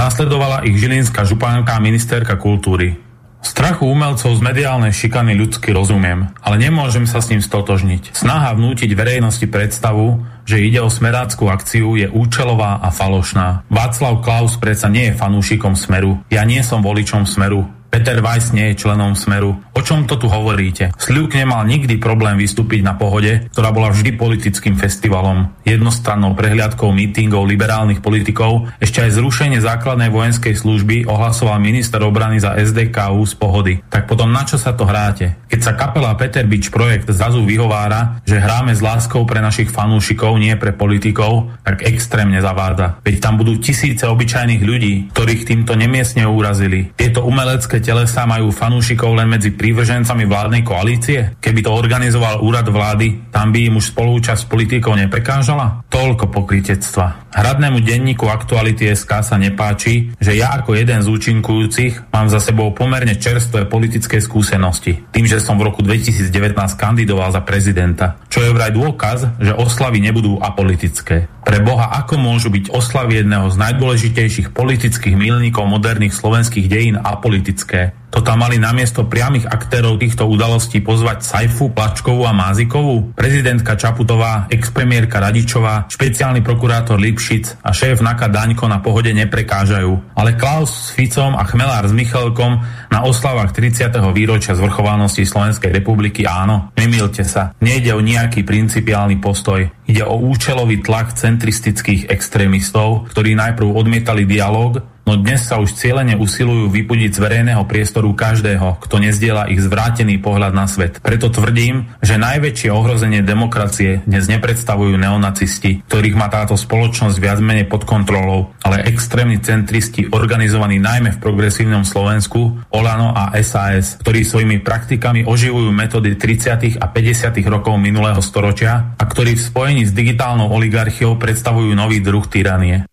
Následovala 0.00 0.64
ich 0.64 0.80
žilinská 0.80 1.28
župánka 1.28 1.76
a 1.76 1.84
ministerka 1.84 2.40
kultúry. 2.40 3.07
Strachu 3.38 3.86
umelcov 3.86 4.34
z 4.34 4.42
mediálnej 4.42 4.90
šikany 4.90 5.38
ľudsky 5.38 5.70
rozumiem, 5.70 6.34
ale 6.42 6.56
nemôžem 6.58 7.06
sa 7.06 7.22
s 7.22 7.30
ním 7.30 7.38
stotožniť. 7.38 8.14
Snaha 8.14 8.50
vnútiť 8.54 8.90
verejnosti 8.98 9.46
predstavu, 9.46 10.26
že 10.42 10.64
ide 10.64 10.82
o 10.82 10.90
smeráckú 10.90 11.46
akciu, 11.46 11.94
je 11.94 12.10
účelová 12.10 12.82
a 12.82 12.90
falošná. 12.90 13.62
Václav 13.70 14.24
Klaus 14.26 14.58
predsa 14.58 14.90
nie 14.90 15.12
je 15.12 15.18
fanúšikom 15.18 15.78
Smeru. 15.78 16.18
Ja 16.32 16.42
nie 16.42 16.64
som 16.66 16.82
voličom 16.82 17.28
Smeru. 17.28 17.77
Peter 17.88 18.20
Weiss 18.20 18.52
nie 18.52 18.72
je 18.72 18.84
členom 18.84 19.16
Smeru. 19.16 19.56
O 19.72 19.80
čom 19.80 20.04
to 20.04 20.20
tu 20.20 20.28
hovoríte? 20.28 20.92
Sľuk 21.00 21.32
nemal 21.32 21.64
nikdy 21.64 21.96
problém 21.96 22.36
vystúpiť 22.36 22.84
na 22.84 22.92
pohode, 22.94 23.48
ktorá 23.56 23.72
bola 23.72 23.88
vždy 23.88 24.12
politickým 24.14 24.76
festivalom. 24.76 25.56
Jednostrannou 25.64 26.36
prehliadkou 26.36 26.92
mítingov 26.92 27.48
liberálnych 27.48 28.04
politikov 28.04 28.68
ešte 28.76 29.00
aj 29.00 29.16
zrušenie 29.16 29.58
základnej 29.64 30.12
vojenskej 30.12 30.52
služby 30.52 31.08
ohlasoval 31.08 31.56
minister 31.64 32.04
obrany 32.04 32.36
za 32.36 32.60
SDKU 32.60 33.24
z 33.24 33.34
pohody. 33.40 33.74
Tak 33.88 34.04
potom 34.04 34.28
na 34.30 34.44
čo 34.44 34.60
sa 34.60 34.76
to 34.76 34.84
hráte? 34.84 35.48
Keď 35.48 35.60
sa 35.64 35.72
kapela 35.72 36.12
Peter 36.12 36.44
Bič 36.44 36.68
projekt 36.68 37.08
zrazu 37.08 37.40
vyhovára, 37.40 38.20
že 38.28 38.36
hráme 38.36 38.76
s 38.76 38.84
láskou 38.84 39.24
pre 39.24 39.40
našich 39.40 39.72
fanúšikov, 39.72 40.36
nie 40.36 40.52
pre 40.60 40.76
politikov, 40.76 41.56
tak 41.64 41.88
extrémne 41.88 42.36
zavádza. 42.44 43.00
Veď 43.00 43.16
tam 43.16 43.40
budú 43.40 43.56
tisíce 43.56 44.04
obyčajných 44.04 44.60
ľudí, 44.60 44.94
ktorých 45.16 45.48
týmto 45.48 45.72
nemiestne 45.72 46.28
urazili. 46.28 46.92
Tieto 46.92 47.24
umelecké 47.24 47.77
ľudské 47.78 47.94
telesa 47.94 48.26
majú 48.26 48.50
fanúšikov 48.50 49.14
len 49.14 49.30
medzi 49.30 49.54
prívržencami 49.54 50.26
vládnej 50.26 50.66
koalície? 50.66 51.38
Keby 51.38 51.62
to 51.62 51.70
organizoval 51.70 52.42
úrad 52.42 52.66
vlády, 52.66 53.30
tam 53.30 53.54
by 53.54 53.70
im 53.70 53.78
už 53.78 53.94
spolúčasť 53.94 54.50
politikov 54.50 54.98
neprekážala? 54.98 55.86
Toľko 55.86 56.26
pokritectva. 56.26 57.30
Hradnému 57.30 57.78
denníku 57.78 58.26
Aktuality 58.26 58.90
SK 58.90 59.22
sa 59.22 59.36
nepáči, 59.38 60.10
že 60.18 60.34
ja 60.34 60.58
ako 60.58 60.74
jeden 60.74 60.98
z 60.98 61.06
účinkujúcich 61.06 62.10
mám 62.10 62.26
za 62.26 62.42
sebou 62.42 62.74
pomerne 62.74 63.14
čerstvé 63.14 63.70
politické 63.70 64.18
skúsenosti. 64.18 64.98
Tým, 65.14 65.30
že 65.30 65.38
som 65.38 65.54
v 65.54 65.70
roku 65.70 65.78
2019 65.86 66.34
kandidoval 66.74 67.30
za 67.30 67.46
prezidenta. 67.46 68.18
Čo 68.26 68.42
je 68.42 68.50
vraj 68.50 68.74
dôkaz, 68.74 69.38
že 69.38 69.54
oslavy 69.54 70.02
nebudú 70.02 70.42
apolitické. 70.42 71.30
Pre 71.48 71.64
Boha, 71.64 71.88
ako 72.04 72.20
môžu 72.20 72.52
byť 72.52 72.68
oslavy 72.68 73.24
jedného 73.24 73.48
z 73.48 73.56
najdôležitejších 73.56 74.52
politických 74.52 75.16
milníkov 75.16 75.64
moderných 75.64 76.12
slovenských 76.12 76.68
dejín 76.68 77.00
apolitické? 77.00 77.96
To 78.08 78.24
tam 78.24 78.40
mali 78.40 78.56
namiesto 78.56 79.04
priamých 79.04 79.44
aktérov 79.46 80.00
týchto 80.00 80.24
udalostí 80.24 80.80
pozvať 80.80 81.20
Saifu, 81.20 81.68
Plačkovú 81.68 82.24
a 82.24 82.32
Mázikovú, 82.32 83.12
prezidentka 83.12 83.76
Čaputová, 83.76 84.48
expremiérka 84.48 85.20
Radičová, 85.20 85.86
špeciálny 85.92 86.40
prokurátor 86.40 86.96
Lipšic 86.96 87.60
a 87.60 87.70
šéf 87.70 88.00
Naka 88.00 88.32
Daňko 88.32 88.64
na 88.64 88.80
pohode 88.80 89.12
neprekážajú. 89.12 90.16
Ale 90.16 90.40
Klaus 90.40 90.88
s 90.88 90.96
Ficom 90.96 91.36
a 91.36 91.44
Chmelár 91.44 91.84
s 91.84 91.92
Michalkom 91.92 92.64
na 92.88 93.04
oslavách 93.04 93.52
30. 93.52 93.92
výročia 94.16 94.56
zvrchovanosti 94.56 95.28
Slovenskej 95.28 95.68
republiky 95.68 96.24
áno, 96.24 96.72
nemýlte 96.80 97.28
sa. 97.28 97.52
Nejde 97.60 97.92
o 97.92 98.00
nejaký 98.00 98.40
principiálny 98.42 99.20
postoj. 99.20 99.68
Ide 99.84 100.04
o 100.08 100.16
účelový 100.16 100.80
tlak 100.80 101.12
centristických 101.12 102.08
extrémistov, 102.08 103.08
ktorí 103.12 103.36
najprv 103.36 103.68
odmietali 103.68 104.24
dialog, 104.24 104.97
no 105.08 105.16
dnes 105.16 105.40
sa 105.40 105.56
už 105.56 105.72
cieľene 105.72 106.20
usilujú 106.20 106.68
vypudiť 106.68 107.16
z 107.16 107.22
verejného 107.24 107.64
priestoru 107.64 108.12
každého, 108.12 108.76
kto 108.76 109.00
nezdiela 109.00 109.48
ich 109.48 109.64
zvrátený 109.64 110.20
pohľad 110.20 110.52
na 110.52 110.68
svet. 110.68 111.00
Preto 111.00 111.32
tvrdím, 111.32 111.88
že 112.04 112.20
najväčšie 112.20 112.68
ohrozenie 112.68 113.24
demokracie 113.24 114.04
dnes 114.04 114.28
nepredstavujú 114.28 115.00
neonacisti, 115.00 115.88
ktorých 115.88 116.12
má 116.12 116.28
táto 116.28 116.60
spoločnosť 116.60 117.16
viac 117.16 117.40
menej 117.40 117.72
pod 117.72 117.88
kontrolou, 117.88 118.52
ale 118.60 118.84
extrémni 118.84 119.40
centristi 119.40 120.04
organizovaní 120.12 120.76
najmä 120.76 121.16
v 121.16 121.22
progresívnom 121.24 121.88
Slovensku, 121.88 122.68
Olano 122.68 123.16
a 123.16 123.32
SAS, 123.40 123.96
ktorí 124.04 124.28
svojimi 124.28 124.60
praktikami 124.60 125.24
oživujú 125.24 125.72
metódy 125.72 126.20
30. 126.20 126.76
a 126.76 126.84
50. 126.84 127.32
rokov 127.48 127.80
minulého 127.80 128.20
storočia 128.20 128.92
a 129.00 129.04
ktorí 129.08 129.40
v 129.40 129.46
spojení 129.48 129.82
s 129.88 129.96
digitálnou 129.96 130.52
oligarchiou 130.52 131.16
predstavujú 131.16 131.72
nový 131.72 132.04
druh 132.04 132.28
tyranie. 132.28 132.84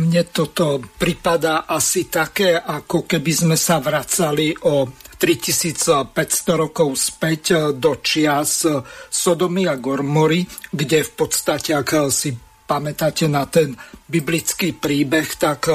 Mne 0.00 0.32
toto 0.32 0.80
pripadá 0.80 1.68
asi 1.68 2.08
také, 2.08 2.56
ako 2.56 3.04
keby 3.04 3.32
sme 3.36 3.56
sa 3.60 3.84
vracali 3.84 4.48
o 4.64 4.88
3500 5.20 6.16
rokov 6.56 6.96
späť 6.96 7.76
do 7.76 8.00
čias 8.00 8.64
Sodomy 9.12 9.68
a 9.68 9.76
Gormory, 9.76 10.48
kde 10.72 11.04
v 11.04 11.12
podstate, 11.12 11.76
ak 11.76 12.08
si 12.08 12.32
pamätáte 12.64 13.28
na 13.28 13.44
ten 13.44 13.76
biblický 14.08 14.72
príbeh, 14.72 15.28
tak 15.36 15.68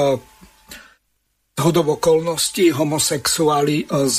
hodov 1.62 1.86
okolností 2.02 2.74
homosexuáli 2.74 3.86
z 4.10 4.18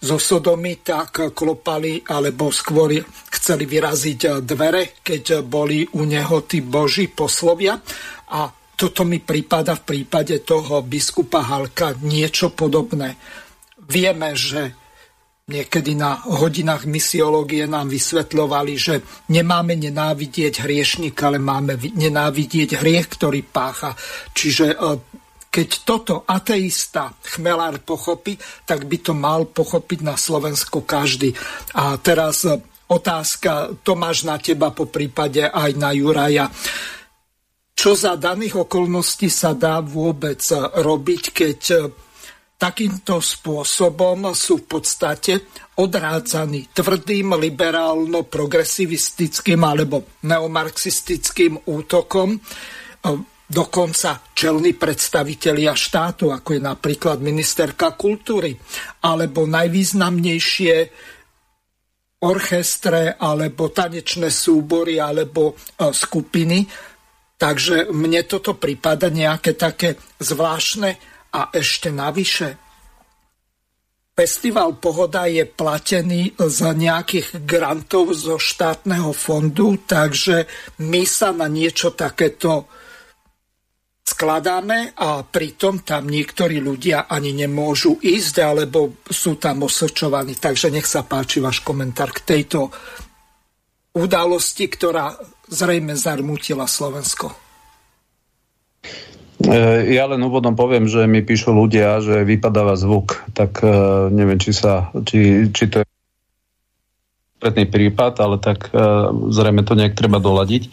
zo 0.00 0.16
Sodomy 0.16 0.80
tak 0.80 1.36
klopali, 1.36 2.00
alebo 2.08 2.48
skôr 2.48 3.04
chceli 3.36 3.68
vyraziť 3.68 4.40
dvere, 4.40 4.96
keď 5.04 5.44
boli 5.44 5.84
u 5.92 6.08
neho 6.08 6.40
tí 6.48 6.64
boží 6.64 7.12
poslovia. 7.12 7.76
A 8.32 8.48
toto 8.80 9.04
mi 9.04 9.20
prípada 9.20 9.76
v 9.76 9.84
prípade 9.84 10.40
toho 10.40 10.80
biskupa 10.80 11.44
Halka 11.44 12.00
niečo 12.00 12.56
podobné. 12.56 13.12
Vieme, 13.76 14.32
že 14.32 14.72
niekedy 15.52 15.92
na 15.92 16.24
hodinách 16.24 16.88
misiológie 16.88 17.68
nám 17.68 17.92
vysvetľovali, 17.92 18.72
že 18.80 19.04
nemáme 19.28 19.76
nenávidieť 19.76 20.64
hriešnika, 20.64 21.28
ale 21.28 21.36
máme 21.36 21.76
nenávidieť 21.76 22.80
hriech, 22.80 23.20
ktorý 23.20 23.44
pácha. 23.44 23.92
Čiže 24.32 24.72
e, 24.72 24.76
keď 25.52 25.68
toto 25.84 26.24
ateista 26.24 27.12
chmelár 27.36 27.84
pochopí, 27.84 28.40
tak 28.64 28.88
by 28.88 28.96
to 29.04 29.12
mal 29.12 29.44
pochopiť 29.44 30.00
na 30.06 30.16
Slovensku 30.16 30.88
každý. 30.88 31.36
A 31.76 32.00
teraz 32.00 32.48
e, 32.48 32.56
otázka, 32.88 33.76
Tomáš, 33.84 34.24
na 34.24 34.40
teba 34.40 34.72
po 34.72 34.88
prípade 34.88 35.44
aj 35.44 35.70
na 35.76 35.92
Juraja 35.92 36.48
čo 37.80 37.96
za 37.96 38.12
daných 38.20 38.68
okolností 38.68 39.32
sa 39.32 39.56
dá 39.56 39.80
vôbec 39.80 40.44
robiť, 40.84 41.22
keď 41.32 41.88
takýmto 42.60 43.24
spôsobom 43.24 44.36
sú 44.36 44.60
v 44.60 44.68
podstate 44.68 45.48
odrádzaní 45.80 46.76
tvrdým 46.76 47.40
liberálno-progresivistickým 47.40 49.64
alebo 49.64 50.04
neomarxistickým 50.28 51.72
útokom? 51.72 52.36
Dokonca 53.48 54.28
čelní 54.36 54.76
predstavitelia 54.76 55.72
štátu, 55.72 56.36
ako 56.36 56.52
je 56.52 56.60
napríklad 56.60 57.24
ministerka 57.24 57.96
kultúry, 57.96 58.60
alebo 59.08 59.48
najvýznamnejšie 59.48 60.74
orchestre, 62.28 63.16
alebo 63.16 63.72
tanečné 63.72 64.28
súbory, 64.28 65.00
alebo 65.00 65.56
skupiny, 65.80 66.89
Takže 67.40 67.88
mne 67.88 68.20
toto 68.28 68.52
prípada 68.52 69.08
nejaké 69.08 69.56
také 69.56 69.96
zvláštne 70.20 71.00
a 71.32 71.48
ešte 71.56 71.88
navyše. 71.88 72.60
Festival 74.12 74.76
Pohoda 74.76 75.24
je 75.24 75.48
platený 75.48 76.36
z 76.36 76.58
nejakých 76.76 77.40
grantov 77.48 78.12
zo 78.12 78.36
štátneho 78.36 79.16
fondu, 79.16 79.80
takže 79.80 80.44
my 80.84 81.08
sa 81.08 81.32
na 81.32 81.48
niečo 81.48 81.96
takéto 81.96 82.68
skladáme 84.04 84.92
a 85.00 85.24
pritom 85.24 85.80
tam 85.80 86.12
niektorí 86.12 86.60
ľudia 86.60 87.08
ani 87.08 87.32
nemôžu 87.32 87.96
ísť, 88.04 88.34
alebo 88.44 89.00
sú 89.08 89.40
tam 89.40 89.64
osočovaní. 89.64 90.36
Takže 90.36 90.68
nech 90.68 90.84
sa 90.84 91.08
páči 91.08 91.40
váš 91.40 91.64
komentár 91.64 92.12
k 92.12 92.20
tejto 92.36 92.68
udalosti, 93.96 94.68
ktorá 94.68 95.16
zrejme 95.50 95.98
zarmútila 95.98 96.64
Slovensko. 96.70 97.34
E, 99.40 99.92
ja 99.92 100.04
len 100.06 100.22
úvodom 100.22 100.54
poviem, 100.54 100.86
že 100.86 101.04
mi 101.10 101.26
píšu 101.26 101.50
ľudia, 101.50 101.98
že 102.00 102.22
vypadáva 102.22 102.78
zvuk, 102.78 103.20
tak 103.34 103.60
e, 103.60 103.68
neviem, 104.14 104.38
či, 104.38 104.54
sa, 104.54 104.94
či, 105.04 105.50
či 105.50 105.64
to 105.66 105.82
je 105.82 105.86
konkrétny 107.40 107.72
prípad, 107.72 108.20
ale 108.20 108.36
tak 108.36 108.68
uh, 108.68 109.08
zrejme 109.32 109.64
to 109.64 109.72
nejak 109.72 109.96
treba 109.96 110.20
doladiť. 110.20 110.68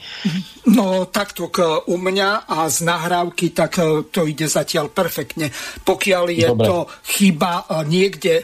No 0.68 1.08
takto 1.08 1.48
u 1.88 1.96
mňa 1.96 2.44
a 2.44 2.68
z 2.68 2.84
nahrávky 2.84 3.56
tak 3.56 3.80
to 4.12 4.28
ide 4.28 4.52
zatiaľ 4.52 4.92
perfektne. 4.92 5.48
Pokiaľ 5.88 6.26
je 6.28 6.48
Dobre. 6.52 6.68
to 6.68 6.78
chyba 7.08 7.64
niekde 7.88 8.44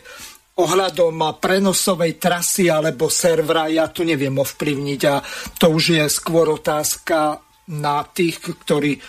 ohľadom 0.54 1.42
prenosovej 1.42 2.22
trasy 2.22 2.70
alebo 2.70 3.10
servera, 3.10 3.66
ja 3.66 3.90
tu 3.90 4.06
neviem 4.06 4.34
ovplyvniť 4.38 5.02
a 5.10 5.16
to 5.58 5.74
už 5.74 5.84
je 5.98 6.04
skôr 6.06 6.46
otázka 6.54 7.42
na 7.64 8.04
tých, 8.04 8.44
ktorí 8.44 9.00
e, 9.00 9.02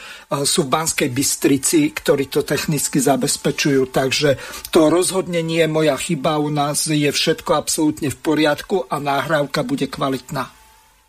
sú 0.46 0.70
v 0.70 0.72
Banskej 0.78 1.10
Bystrici, 1.10 1.90
ktorí 1.90 2.30
to 2.30 2.46
technicky 2.46 3.02
zabezpečujú. 3.02 3.90
Takže 3.90 4.38
to 4.70 4.94
rozhodne 4.94 5.42
nie 5.42 5.58
je 5.66 5.70
moja 5.70 5.98
chyba. 5.98 6.38
U 6.38 6.54
nás 6.54 6.86
je 6.86 7.10
všetko 7.10 7.50
absolútne 7.50 8.14
v 8.14 8.18
poriadku 8.22 8.86
a 8.86 9.02
náhrávka 9.02 9.66
bude 9.66 9.90
kvalitná. 9.90 10.54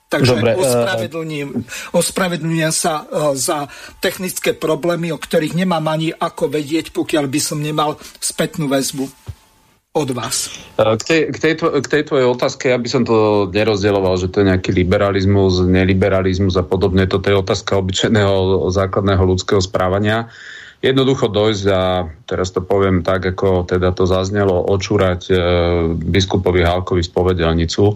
Takže 0.09 0.41
Dobre, 0.41 0.51
e, 0.53 0.57
ospravedlňujem, 0.57 1.49
ospravedlňujem 1.93 2.73
sa 2.73 3.05
e, 3.05 3.37
za 3.37 3.69
technické 4.01 4.57
problémy, 4.57 5.13
o 5.13 5.21
ktorých 5.21 5.53
nemám 5.53 5.85
ani 5.85 6.17
ako 6.17 6.49
vedieť, 6.49 6.97
pokiaľ 6.97 7.29
by 7.29 7.39
som 7.45 7.61
nemal 7.61 8.01
spätnú 8.17 8.65
väzbu 8.65 9.05
od 9.95 10.11
vás. 10.11 10.51
K 10.75 11.03
tej, 11.07 11.21
k, 11.31 11.37
tej, 11.39 11.53
k 11.55 11.87
tej 11.87 12.03
tvojej 12.03 12.27
otázke 12.27 12.67
ja 12.67 12.75
by 12.75 12.89
som 12.91 13.07
to 13.07 13.47
nerozdieloval, 13.47 14.19
že 14.19 14.27
to 14.27 14.43
je 14.43 14.51
nejaký 14.51 14.75
liberalizmus, 14.75 15.63
neliberalizmus 15.63 16.59
a 16.59 16.67
podobne. 16.67 17.07
Toto 17.07 17.31
je 17.31 17.39
otázka 17.39 17.79
obyčajného 17.79 18.67
základného 18.75 19.23
ľudského 19.23 19.63
správania. 19.63 20.27
Jednoducho 20.83 21.31
dojsť 21.31 21.65
a 21.71 22.11
teraz 22.27 22.51
to 22.51 22.59
poviem 22.59 23.07
tak, 23.07 23.23
ako 23.23 23.63
teda 23.63 23.95
to 23.95 24.03
zaznelo, 24.03 24.67
očúrať 24.67 25.21
e, 25.31 25.35
biskupovi 25.95 26.61
Hálkovi 26.61 26.99
spovedelnicu. 26.99 27.95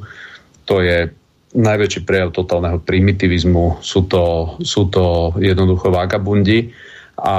To 0.72 0.76
je 0.80 1.12
najväčší 1.52 2.08
prejav 2.08 2.32
totálneho 2.32 2.80
primitivizmu. 2.80 3.84
Sú 3.84 4.08
to, 4.08 4.56
sú 4.64 4.88
to 4.88 5.36
jednoducho 5.44 5.92
vagabundi 5.92 6.72
a 7.20 7.38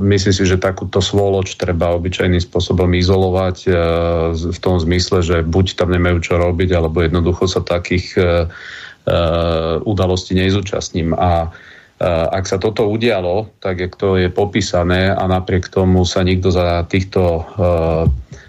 myslím 0.00 0.32
si, 0.32 0.48
že 0.48 0.56
takúto 0.56 1.04
svoloč 1.04 1.60
treba 1.60 1.92
obyčajným 1.92 2.40
spôsobom 2.40 2.88
izolovať 2.96 3.56
e, 3.68 3.70
v 4.34 4.58
tom 4.64 4.80
zmysle, 4.80 5.20
že 5.20 5.36
buď 5.44 5.76
tam 5.76 5.92
nemajú 5.92 6.24
čo 6.24 6.40
robiť, 6.40 6.72
alebo 6.72 7.04
jednoducho 7.04 7.44
sa 7.44 7.60
takých 7.60 8.16
e, 8.16 8.20
e, 8.20 8.26
udalostí 9.84 10.32
nezúčastním. 10.32 11.12
A 11.12 11.52
ak 12.32 12.48
sa 12.48 12.56
toto 12.56 12.88
udialo, 12.88 13.52
tak 13.60 13.76
jak 13.76 13.92
to 13.92 14.16
je 14.16 14.32
popísané 14.32 15.12
a 15.12 15.20
napriek 15.28 15.68
tomu 15.68 16.08
sa 16.08 16.24
nikto 16.24 16.48
za 16.48 16.80
týchto 16.88 17.44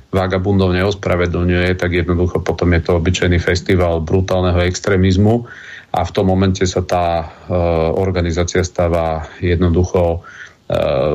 vagabundov 0.07 0.71
neospravedlňuje, 0.71 1.75
tak 1.75 1.91
jednoducho 1.91 2.39
potom 2.47 2.71
je 2.71 2.79
to 2.79 2.95
obyčajný 2.95 3.43
festival 3.43 3.99
brutálneho 3.99 4.63
extrémizmu 4.63 5.51
a 5.91 5.99
v 5.99 6.13
tom 6.15 6.31
momente 6.31 6.63
sa 6.63 6.79
tá 6.79 7.27
organizácia 7.99 8.63
stáva 8.63 9.27
jednoducho 9.43 10.23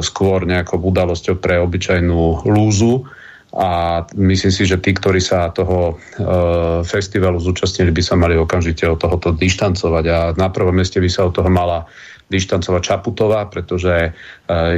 skôr 0.04 0.44
nejakou 0.44 0.76
udalosťou 0.80 1.40
pre 1.40 1.56
obyčajnú 1.60 2.46
lúzu. 2.48 3.08
A 3.56 4.02
myslím 4.12 4.52
si, 4.52 4.68
že 4.68 4.76
tí, 4.76 4.92
ktorí 4.92 5.16
sa 5.16 5.48
toho 5.48 5.96
e, 5.96 6.24
festivalu 6.84 7.40
zúčastnili, 7.40 7.88
by 7.88 8.02
sa 8.04 8.12
mali 8.12 8.36
okamžite 8.36 8.84
od 8.84 9.00
tohoto 9.00 9.32
dištancovať. 9.32 10.04
A 10.12 10.18
na 10.36 10.52
prvom 10.52 10.76
meste 10.76 11.00
by 11.00 11.08
sa 11.08 11.24
od 11.24 11.32
toho 11.32 11.48
mala 11.48 11.88
dištancovať 12.26 12.82
Čaputová, 12.82 13.46
pretože 13.46 14.10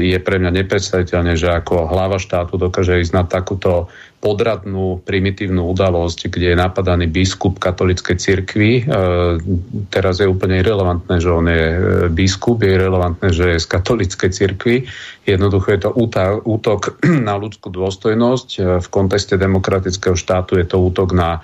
je 0.00 0.18
pre 0.20 0.36
mňa 0.36 0.52
nepredstaviteľné, 0.64 1.32
že 1.40 1.48
ako 1.48 1.88
hlava 1.88 2.20
štátu 2.20 2.60
dokáže 2.60 3.00
ísť 3.00 3.12
na 3.16 3.24
takúto 3.24 3.88
podradnú, 4.18 4.98
primitívnu 5.06 5.62
udalosť, 5.70 6.26
kde 6.26 6.52
je 6.52 6.56
napadaný 6.58 7.06
biskup 7.06 7.62
katolickej 7.62 8.18
cirkvi. 8.18 8.82
E, 8.82 8.92
teraz 9.94 10.18
je 10.18 10.26
úplne 10.26 10.58
irrelevantné, 10.58 11.22
že 11.22 11.30
on 11.30 11.46
je 11.46 11.64
e, 11.70 11.78
biskup, 12.10 12.58
je 12.66 12.74
irrelevantné, 12.74 13.30
že 13.30 13.54
je 13.54 13.62
z 13.62 13.66
katolickej 13.70 14.30
cirkvi. 14.34 14.76
Jednoducho 15.22 15.68
je 15.70 15.80
to 15.86 15.90
útok 16.42 16.98
na 17.28 17.38
ľudskú 17.38 17.70
dôstojnosť. 17.70 18.48
E, 18.58 18.60
v 18.82 18.88
kontexte 18.90 19.38
demokratického 19.38 20.18
štátu 20.18 20.58
je 20.58 20.66
to 20.66 20.82
útok 20.82 21.14
na 21.14 21.40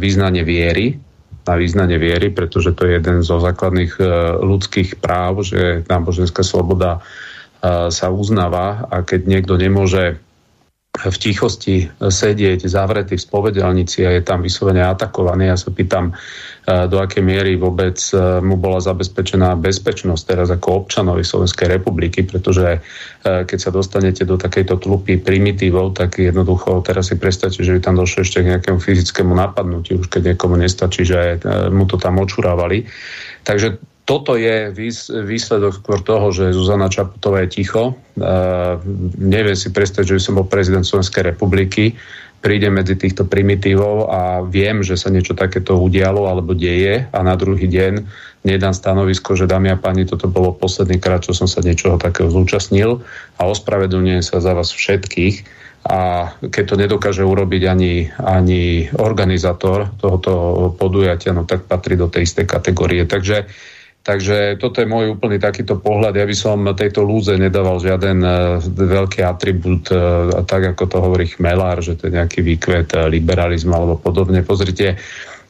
význanie 0.00 0.40
viery, 0.40 0.96
na 1.42 1.54
význanie 1.58 1.98
viery, 1.98 2.30
pretože 2.30 2.70
to 2.74 2.86
je 2.86 3.02
jeden 3.02 3.26
zo 3.26 3.42
základných 3.42 3.98
ľudských 4.42 5.02
práv, 5.02 5.42
že 5.42 5.82
náboženská 5.90 6.46
sloboda 6.46 7.02
sa 7.90 8.06
uznáva 8.10 8.86
a 8.90 9.06
keď 9.06 9.20
niekto 9.26 9.54
nemôže 9.58 10.22
v 10.92 11.16
tichosti 11.16 11.88
sedieť 11.98 12.68
zavretý 12.68 13.16
v 13.16 13.24
spovedelnici 13.24 14.04
a 14.04 14.12
je 14.12 14.22
tam 14.22 14.44
vyslovene 14.44 14.84
atakovaný. 14.84 15.48
Ja 15.48 15.56
sa 15.56 15.72
pýtam, 15.72 16.12
e, 16.12 16.14
do 16.62 17.02
akej 17.02 17.26
miery 17.26 17.58
vôbec 17.58 17.98
e, 18.14 18.38
mu 18.38 18.54
bola 18.54 18.78
zabezpečená 18.78 19.58
bezpečnosť 19.58 20.22
teraz 20.22 20.48
ako 20.54 20.86
občanovi 20.86 21.26
Slovenskej 21.26 21.66
republiky, 21.66 22.22
pretože 22.22 22.78
e, 22.78 22.80
keď 23.42 23.58
sa 23.58 23.74
dostanete 23.74 24.22
do 24.22 24.38
takejto 24.38 24.78
tlupy 24.78 25.18
primitívov, 25.18 25.98
tak 25.98 26.22
jednoducho 26.22 26.86
teraz 26.86 27.10
si 27.10 27.18
predstavte, 27.18 27.66
že 27.66 27.74
by 27.74 27.80
tam 27.82 27.98
došlo 27.98 28.22
ešte 28.22 28.46
k 28.46 28.50
nejakému 28.54 28.78
fyzickému 28.78 29.34
napadnutiu, 29.34 30.06
už 30.06 30.06
keď 30.06 30.34
niekomu 30.34 30.54
nestačí, 30.54 31.02
že 31.02 31.42
mu 31.74 31.82
to 31.90 31.98
tam 31.98 32.22
očurávali. 32.22 32.86
Takže 33.42 33.82
toto 34.02 34.34
je 34.34 34.74
výsledok 35.22 35.78
skôr 35.78 36.02
toho, 36.02 36.34
že 36.34 36.54
Zuzana 36.54 36.90
Čaputová 36.90 37.46
je 37.46 37.62
ticho. 37.62 37.94
Uh, 38.18 38.82
neviem 39.14 39.54
si 39.54 39.70
predstaviť, 39.70 40.06
že 40.10 40.16
by 40.18 40.22
som 40.22 40.34
bol 40.42 40.46
prezident 40.50 40.82
Slovenskej 40.82 41.22
republiky. 41.22 41.94
Príde 42.42 42.74
medzi 42.74 42.98
týchto 42.98 43.22
primitívov 43.22 44.10
a 44.10 44.42
viem, 44.42 44.82
že 44.82 44.98
sa 44.98 45.14
niečo 45.14 45.38
takéto 45.38 45.78
udialo 45.78 46.26
alebo 46.26 46.58
deje 46.58 47.06
a 47.06 47.18
na 47.22 47.38
druhý 47.38 47.70
deň 47.70 48.02
nedám 48.42 48.74
stanovisko, 48.74 49.38
že 49.38 49.46
dámy 49.46 49.70
a 49.70 49.78
páni, 49.78 50.02
toto 50.02 50.26
bolo 50.26 50.50
posledný 50.50 50.98
krát, 50.98 51.22
čo 51.22 51.32
som 51.38 51.46
sa 51.46 51.62
niečoho 51.62 52.02
takého 52.02 52.26
zúčastnil 52.26 53.06
a 53.38 53.46
ospravedlňujem 53.46 54.26
sa 54.26 54.42
za 54.42 54.58
vás 54.58 54.74
všetkých. 54.74 55.62
A 55.82 56.30
keď 56.42 56.64
to 56.66 56.74
nedokáže 56.78 57.22
urobiť 57.26 57.62
ani, 57.66 58.06
ani 58.18 58.86
organizátor 59.02 59.90
tohoto 59.98 60.70
podujatia, 60.78 61.34
no 61.34 61.42
tak 61.42 61.66
patrí 61.66 61.98
do 61.98 62.06
tej 62.06 62.26
istej 62.26 62.46
kategórie. 62.46 63.02
Takže 63.02 63.50
Takže 64.02 64.58
toto 64.58 64.82
je 64.82 64.90
môj 64.90 65.14
úplný 65.14 65.38
takýto 65.38 65.78
pohľad. 65.78 66.18
Ja 66.18 66.26
by 66.26 66.34
som 66.34 66.66
tejto 66.74 67.06
lúze 67.06 67.30
nedával 67.38 67.78
žiaden 67.78 68.18
uh, 68.26 68.58
veľký 68.66 69.22
atribút, 69.22 69.86
uh, 69.94 70.42
tak 70.42 70.74
ako 70.74 70.82
to 70.90 70.96
hovorí 70.98 71.30
Chmelár, 71.30 71.78
že 71.78 71.94
to 71.94 72.10
je 72.10 72.18
nejaký 72.18 72.42
výkvet 72.42 72.98
uh, 72.98 73.06
liberalizmu 73.06 73.70
alebo 73.70 73.94
podobne. 73.94 74.42
Pozrite, 74.42 74.98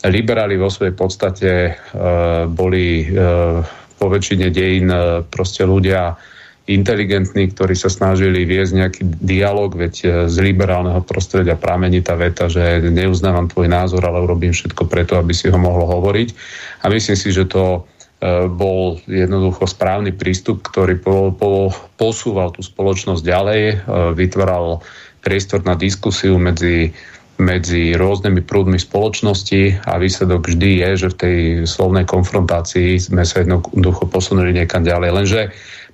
liberáli 0.04 0.60
vo 0.60 0.68
svojej 0.68 0.92
podstate 0.92 1.50
uh, 1.72 2.44
boli 2.44 3.08
uh, 3.08 3.64
po 3.96 4.12
väčšine 4.12 4.52
dejín 4.52 4.92
uh, 4.92 5.24
proste 5.24 5.64
ľudia 5.64 6.20
inteligentní, 6.68 7.50
ktorí 7.56 7.74
sa 7.74 7.90
snažili 7.90 8.46
viesť 8.46 8.72
nejaký 8.78 9.02
dialog, 9.18 9.74
veď 9.74 10.28
z 10.30 10.36
liberálneho 10.38 11.02
prostredia 11.02 11.58
pramení 11.58 12.06
tá 12.06 12.14
veta, 12.14 12.46
že 12.46 12.86
neuznávam 12.86 13.50
tvoj 13.50 13.66
názor, 13.66 14.06
ale 14.06 14.22
urobím 14.22 14.54
všetko 14.54 14.86
preto, 14.86 15.18
aby 15.18 15.34
si 15.34 15.50
ho 15.50 15.58
mohlo 15.58 15.90
hovoriť. 15.90 16.28
A 16.86 16.92
myslím 16.94 17.18
si, 17.18 17.34
že 17.34 17.50
to 17.50 17.82
bol 18.46 19.02
jednoducho 19.10 19.66
správny 19.66 20.14
prístup, 20.14 20.62
ktorý 20.62 20.94
po, 21.02 21.34
po, 21.34 21.74
posúval 21.98 22.54
tú 22.54 22.62
spoločnosť 22.62 23.18
ďalej, 23.18 23.62
e, 23.66 23.76
vytváral 24.14 24.78
priestor 25.18 25.66
na 25.66 25.74
diskusiu 25.74 26.38
medzi, 26.38 26.94
medzi 27.42 27.98
rôznymi 27.98 28.46
prúdmi 28.46 28.78
spoločnosti 28.78 29.82
a 29.82 29.98
výsledok 29.98 30.54
vždy 30.54 30.70
je, 30.86 30.90
že 31.02 31.08
v 31.10 31.18
tej 31.18 31.36
slovnej 31.66 32.06
konfrontácii 32.06 33.02
sme 33.02 33.26
sa 33.26 33.42
jednoducho 33.42 34.06
posunuli 34.06 34.54
niekam 34.54 34.86
ďalej. 34.86 35.10
Lenže 35.10 35.40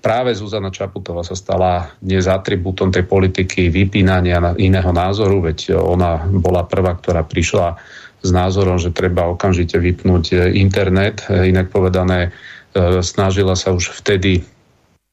práve 0.04 0.36
Zuzana 0.36 0.68
Čaputová 0.68 1.24
sa 1.24 1.32
stala 1.32 1.96
dnes 1.96 2.28
atribútom 2.28 2.92
tej 2.92 3.08
politiky 3.08 3.72
vypínania 3.72 4.52
iného 4.60 4.92
názoru, 4.92 5.48
veď 5.48 5.80
ona 5.80 6.28
bola 6.28 6.68
prvá, 6.68 6.92
ktorá 6.92 7.24
prišla 7.24 7.80
s 8.22 8.30
názorom, 8.34 8.82
že 8.82 8.94
treba 8.94 9.30
okamžite 9.30 9.78
vypnúť 9.78 10.24
e, 10.34 10.36
internet. 10.58 11.26
E, 11.30 11.50
inak 11.54 11.70
povedané, 11.70 12.28
e, 12.28 13.00
snažila 13.00 13.54
sa 13.54 13.70
už 13.70 13.94
vtedy 13.94 14.42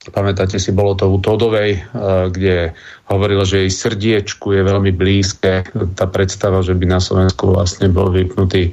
Pamätáte 0.05 0.61
si, 0.61 0.69
bolo 0.69 0.93
to 0.93 1.09
u 1.09 1.17
Todovej, 1.17 1.81
kde 2.29 2.77
hovorila, 3.09 3.41
že 3.41 3.65
jej 3.65 3.73
srdiečku 3.73 4.53
je 4.53 4.61
veľmi 4.61 4.93
blízke 4.93 5.65
tá 5.97 6.05
predstava, 6.05 6.61
že 6.61 6.77
by 6.77 6.85
na 6.85 7.01
Slovensku 7.01 7.49
vlastne 7.49 7.89
bol 7.89 8.13
vypnutý 8.13 8.69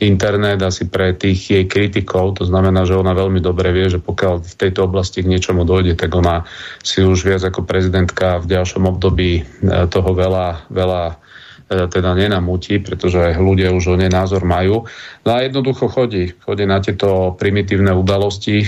internet 0.00 0.64
asi 0.64 0.88
pre 0.88 1.12
tých 1.12 1.52
jej 1.52 1.64
kritikov. 1.68 2.40
To 2.40 2.48
znamená, 2.48 2.88
že 2.88 2.96
ona 2.96 3.12
veľmi 3.12 3.44
dobre 3.44 3.76
vie, 3.76 3.92
že 3.92 4.00
pokiaľ 4.00 4.40
v 4.40 4.54
tejto 4.56 4.88
oblasti 4.88 5.20
k 5.20 5.28
niečomu 5.28 5.68
dojde, 5.68 6.00
tak 6.00 6.16
ona 6.16 6.48
si 6.80 7.04
už 7.04 7.28
viac 7.28 7.44
ako 7.44 7.60
prezidentka 7.68 8.40
v 8.40 8.48
ďalšom 8.48 8.88
období 8.88 9.44
toho 9.92 10.10
veľa, 10.16 10.72
veľa 10.72 11.20
teda 11.70 12.18
nenamúti, 12.18 12.82
pretože 12.82 13.38
ľudia 13.38 13.70
už 13.70 13.94
o 13.94 13.96
nej 13.96 14.10
názor 14.10 14.42
majú. 14.42 14.90
No 15.22 15.30
a 15.30 15.46
jednoducho 15.46 15.86
chodí. 15.86 16.34
Chodí 16.42 16.66
na 16.66 16.82
tieto 16.82 17.38
primitívne 17.38 17.94
udalosti, 17.94 18.66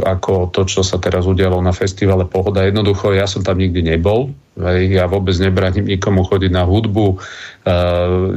ako 0.00 0.48
to, 0.48 0.64
čo 0.64 0.80
sa 0.80 0.96
teraz 0.96 1.28
udialo 1.28 1.60
na 1.60 1.76
festivale 1.76 2.24
Pohoda. 2.24 2.64
Jednoducho, 2.64 3.12
ja 3.12 3.28
som 3.28 3.44
tam 3.44 3.60
nikdy 3.60 3.84
nebol. 3.84 4.32
Ja 4.88 5.04
vôbec 5.04 5.36
nebraním 5.36 5.84
nikomu 5.84 6.24
chodiť 6.24 6.48
na 6.48 6.64
hudbu, 6.64 7.06
e, 7.12 7.16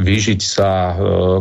vyžiť 0.04 0.42
sa 0.44 0.70
e, 0.92 0.94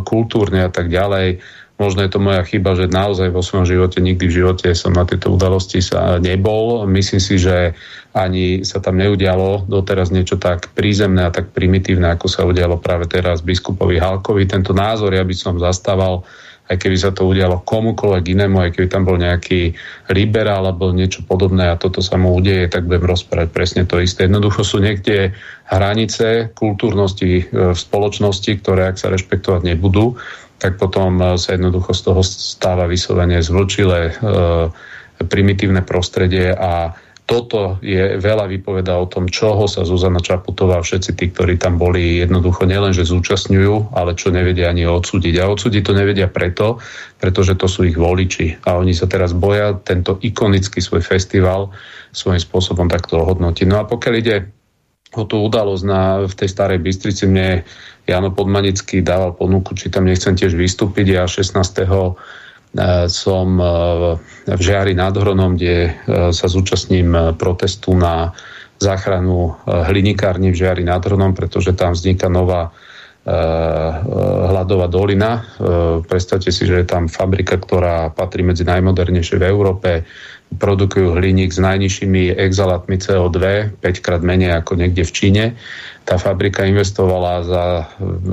kultúrne 0.07 0.63
a 0.63 0.71
tak 0.71 0.87
ďalej 0.87 1.43
Možno 1.79 2.03
je 2.03 2.11
to 2.11 2.19
moja 2.19 2.43
chyba, 2.43 2.75
že 2.75 2.91
naozaj 2.91 3.31
vo 3.31 3.39
svojom 3.39 3.63
živote, 3.63 4.03
nikdy 4.03 4.27
v 4.27 4.37
živote 4.43 4.67
som 4.75 4.91
na 4.91 5.07
tieto 5.07 5.31
udalosti 5.31 5.79
sa 5.79 6.19
nebol. 6.19 6.83
Myslím 6.83 7.23
si, 7.23 7.39
že 7.39 7.71
ani 8.11 8.67
sa 8.67 8.83
tam 8.83 8.99
neudialo 8.99 9.63
doteraz 9.63 10.11
niečo 10.11 10.35
tak 10.35 10.75
prízemné 10.75 11.23
a 11.23 11.31
tak 11.31 11.55
primitívne, 11.55 12.11
ako 12.11 12.27
sa 12.27 12.43
udialo 12.43 12.83
práve 12.83 13.07
teraz 13.07 13.39
biskupovi 13.39 13.95
Halkovi. 13.95 14.43
Tento 14.43 14.75
názor 14.75 15.15
ja 15.15 15.23
by 15.23 15.31
som 15.31 15.55
zastával, 15.55 16.27
aj 16.67 16.77
keby 16.83 16.97
sa 16.99 17.15
to 17.15 17.23
udialo 17.23 17.63
komukoľvek 17.63 18.25
inému, 18.27 18.59
aj 18.59 18.71
keby 18.75 18.87
tam 18.91 19.07
bol 19.07 19.15
nejaký 19.15 19.71
liberál 20.11 20.67
alebo 20.67 20.91
niečo 20.91 21.23
podobné 21.23 21.71
a 21.71 21.79
toto 21.79 22.03
sa 22.03 22.19
mu 22.19 22.35
udeje, 22.35 22.67
tak 22.67 22.91
budem 22.91 23.07
rozprávať 23.07 23.49
presne 23.55 23.81
to 23.87 24.03
isté. 24.03 24.27
Jednoducho 24.27 24.67
sú 24.67 24.83
niekde 24.83 25.31
hranice 25.71 26.51
kultúrnosti 26.53 27.47
e, 27.47 27.73
v 27.73 27.77
spoločnosti, 27.77 28.51
ktoré 28.61 28.91
ak 28.91 28.99
sa 28.99 29.09
rešpektovať 29.09 29.63
nebudú, 29.63 30.19
tak 30.59 30.75
potom 30.75 31.17
eh, 31.17 31.39
sa 31.39 31.55
jednoducho 31.55 31.95
z 31.95 32.01
toho 32.05 32.21
stáva 32.21 32.85
vyslovene 32.85 33.39
zvlčilé 33.39 34.11
e, 34.11 34.13
primitívne 35.23 35.83
prostredie 35.83 36.51
a 36.51 36.93
toto 37.29 37.77
je 37.85 38.17
veľa 38.17 38.49
vypoveda 38.49 38.97
o 38.97 39.05
tom, 39.05 39.29
čoho 39.29 39.69
sa 39.69 39.85
Zuzana 39.85 40.17
Čaputová 40.17 40.81
a 40.81 40.85
všetci 40.85 41.13
tí, 41.13 41.29
ktorí 41.29 41.61
tam 41.61 41.77
boli, 41.77 42.25
jednoducho 42.25 42.65
nielen, 42.65 42.89
že 42.89 43.05
zúčastňujú, 43.05 43.93
ale 43.93 44.17
čo 44.17 44.33
nevedia 44.33 44.73
ani 44.73 44.89
odsúdiť. 44.89 45.37
A 45.37 45.53
odsúdiť 45.53 45.85
to 45.85 45.93
nevedia 45.93 46.25
preto, 46.25 46.81
pretože 47.21 47.53
to 47.53 47.69
sú 47.69 47.85
ich 47.85 47.93
voliči. 47.93 48.57
A 48.65 48.81
oni 48.81 48.97
sa 48.97 49.05
teraz 49.05 49.37
boja 49.37 49.77
tento 49.77 50.17
ikonický 50.25 50.81
svoj 50.81 51.05
festival 51.05 51.69
svojím 52.09 52.41
spôsobom 52.41 52.89
takto 52.89 53.21
hodnotiť. 53.21 53.69
No 53.69 53.77
a 53.77 53.85
pokiaľ 53.85 54.13
ide 54.17 54.58
o 55.17 55.23
tú 55.25 55.41
udalosť 55.41 55.83
na, 55.85 56.01
v 56.29 56.33
tej 56.33 56.49
starej 56.49 56.79
Bystrici, 56.81 57.25
mne 57.25 57.65
Jano 58.09 58.33
Podmanický 58.33 59.05
dával 59.05 59.37
ponuku, 59.37 59.77
či 59.77 59.93
tam 59.93 60.09
nechcem 60.09 60.33
tiež 60.33 60.57
vystúpiť. 60.57 61.17
Ja 61.17 61.23
16. 61.29 61.53
E, 61.57 63.09
som 63.09 63.47
e, 63.57 63.65
v 64.49 64.61
Žiari 64.61 64.93
nad 64.93 65.13
Hronom, 65.13 65.57
kde 65.57 65.77
e, 65.89 65.91
sa 66.33 66.45
zúčastním 66.45 67.33
protestu 67.37 67.97
na 67.97 68.33
záchranu 68.79 69.59
hlinikárny 69.67 70.55
v 70.55 70.59
Žiari 70.61 70.87
nad 70.87 71.03
Hronom, 71.03 71.35
pretože 71.35 71.75
tam 71.75 71.91
vzniká 71.93 72.31
nová 72.31 72.71
hladová 74.49 74.87
dolina. 74.87 75.43
Predstavte 76.07 76.49
si, 76.49 76.63
že 76.63 76.81
je 76.81 76.87
tam 76.87 77.11
fabrika, 77.11 77.59
ktorá 77.59 78.09
patrí 78.15 78.41
medzi 78.41 78.63
najmodernejšie 78.63 79.37
v 79.37 79.45
Európe. 79.45 79.89
Produkujú 80.49 81.13
hliník 81.13 81.53
s 81.53 81.61
najnižšími 81.61 82.33
exhalátmi 82.33 82.97
CO2, 82.97 83.69
5 83.77 84.05
krát 84.05 84.25
menej 84.25 84.57
ako 84.57 84.81
niekde 84.81 85.05
v 85.05 85.13
Číne. 85.13 85.43
Tá 86.09 86.17
fabrika 86.17 86.65
investovala 86.65 87.45
za, 87.45 87.63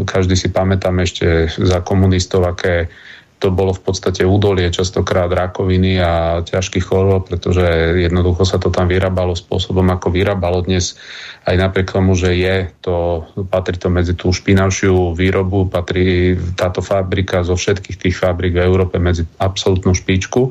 každý 0.08 0.32
si 0.32 0.48
pamätám 0.48 0.96
ešte 1.04 1.52
za 1.60 1.84
komunistov, 1.84 2.48
aké 2.48 2.88
to 3.36 3.52
bolo 3.52 3.76
v 3.76 3.84
podstate 3.84 4.24
údolie 4.24 4.72
častokrát 4.72 5.28
rakoviny 5.28 6.00
a 6.00 6.40
ťažkých 6.40 6.88
chorôb, 6.88 7.28
pretože 7.28 7.62
jednoducho 8.00 8.48
sa 8.48 8.56
to 8.56 8.72
tam 8.72 8.88
vyrábalo 8.88 9.36
spôsobom, 9.36 9.84
ako 9.92 10.08
vyrábalo 10.08 10.64
dnes 10.64 10.96
aj 11.44 11.56
napriek 11.60 11.92
tomu, 11.92 12.16
že 12.16 12.32
je 12.32 12.72
to, 12.80 13.28
patrí 13.52 13.76
to 13.76 13.92
medzi 13.92 14.16
tú 14.16 14.32
špinavšiu 14.32 15.12
výrobu, 15.12 15.68
patrí 15.68 16.34
táto 16.56 16.80
fabrika 16.80 17.44
zo 17.44 17.60
všetkých 17.60 18.08
tých 18.08 18.16
fabrik 18.16 18.56
v 18.56 18.64
Európe 18.64 18.96
medzi 18.96 19.28
absolútnu 19.36 19.92
špičku. 19.92 20.42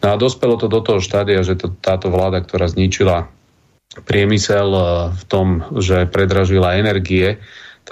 No 0.00 0.06
a 0.08 0.16
dospelo 0.16 0.56
to 0.56 0.72
do 0.72 0.80
toho 0.80 1.04
štádia, 1.04 1.44
že 1.44 1.60
to, 1.60 1.68
táto 1.84 2.08
vláda, 2.08 2.40
ktorá 2.40 2.64
zničila 2.64 3.28
priemysel 4.08 4.68
eh, 4.72 4.84
v 5.12 5.22
tom, 5.28 5.46
že 5.76 6.08
predražila 6.08 6.80
energie, 6.80 7.36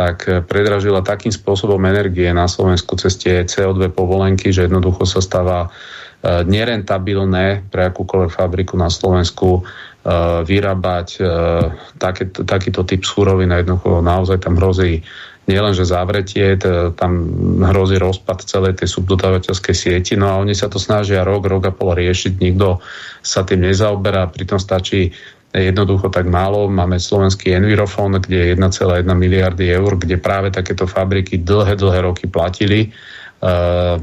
tak 0.00 0.16
eh, 0.24 0.40
predražila 0.40 1.04
takým 1.04 1.28
spôsobom 1.28 1.84
energie 1.84 2.32
na 2.32 2.48
Slovensku 2.48 2.96
cez 2.96 3.20
tie 3.20 3.44
CO2 3.44 3.92
povolenky, 3.92 4.48
že 4.48 4.64
jednoducho 4.64 5.04
sa 5.04 5.20
stáva 5.20 5.68
eh, 5.68 6.40
nerentabilné 6.48 7.68
pre 7.68 7.92
akúkoľvek 7.92 8.32
fabriku 8.32 8.80
na 8.80 8.88
Slovensku 8.88 9.60
eh, 9.60 10.40
vyrábať 10.48 11.08
také, 12.00 12.32
takýto 12.32 12.88
typ 12.88 13.04
surovín. 13.04 13.52
Jednoducho 13.52 14.00
naozaj 14.00 14.40
tam 14.40 14.56
hrozí 14.56 15.04
nielenže 15.50 15.82
zavretie, 15.82 16.54
tam 16.94 17.12
hrozí 17.74 17.98
rozpad 17.98 18.46
celej 18.46 18.78
tej 18.78 18.86
subdodávateľskej 18.86 19.74
sieti. 19.74 20.14
No 20.14 20.30
a 20.30 20.38
oni 20.38 20.54
sa 20.54 20.70
to 20.70 20.78
snažia 20.78 21.26
rok, 21.26 21.42
rok 21.50 21.66
a 21.66 21.72
pol 21.74 21.98
riešiť, 21.98 22.38
nikto 22.38 22.78
sa 23.18 23.42
tým 23.42 23.66
nezaoberá, 23.66 24.30
pritom 24.30 24.62
stačí 24.62 25.10
jednoducho 25.54 26.08
tak 26.08 26.30
málo. 26.30 26.70
Máme 26.70 27.02
slovenský 27.02 27.54
Envirofond, 27.54 28.22
kde 28.22 28.36
je 28.36 28.46
1,1 28.54 29.02
miliardy 29.02 29.66
eur, 29.74 29.98
kde 29.98 30.16
práve 30.16 30.54
takéto 30.54 30.86
fabriky 30.86 31.42
dlhé, 31.42 31.74
dlhé 31.74 32.00
roky 32.06 32.30
platili 32.30 32.86
uh, 32.86 33.98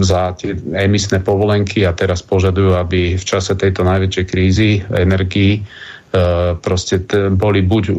za 0.00 0.32
tie 0.40 0.56
emisné 0.72 1.20
povolenky 1.20 1.84
a 1.84 1.92
teraz 1.92 2.24
požadujú, 2.24 2.80
aby 2.80 3.20
v 3.20 3.24
čase 3.24 3.52
tejto 3.60 3.84
najväčšej 3.84 4.24
krízy 4.24 4.80
energií 4.88 5.60
uh, 5.60 6.56
proste 6.56 7.04
boli 7.36 7.60
buď 7.60 7.84
uh, 7.92 7.96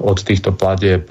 od 0.00 0.18
týchto 0.24 0.56
platieb 0.56 1.04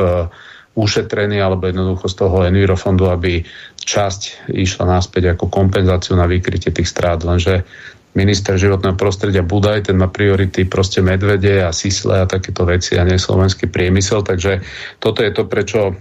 ušetrení 0.77 1.41
alebo 1.41 1.65
jednoducho 1.65 2.05
z 2.05 2.15
toho 2.21 2.45
Envirofondu, 2.45 3.09
aby 3.09 3.41
časť 3.81 4.53
išla 4.53 4.85
naspäť 4.85 5.33
ako 5.33 5.49
kompenzáciu 5.49 6.13
na 6.13 6.29
vykrytie 6.29 6.69
tých 6.69 6.85
strát. 6.85 7.17
Lenže 7.25 7.65
minister 8.17 8.57
životného 8.57 8.97
prostredia 8.97 9.45
Budaj, 9.45 9.93
ten 9.93 10.01
má 10.01 10.09
priority 10.09 10.65
proste 10.65 11.05
medvede 11.05 11.61
a 11.61 11.69
sisle 11.69 12.25
a 12.25 12.29
takéto 12.29 12.65
veci 12.65 12.97
a 12.97 13.05
nie 13.05 13.21
slovenský 13.21 13.69
priemysel, 13.69 14.25
takže 14.25 14.65
toto 14.97 15.21
je 15.21 15.29
to, 15.29 15.45
prečo 15.45 15.93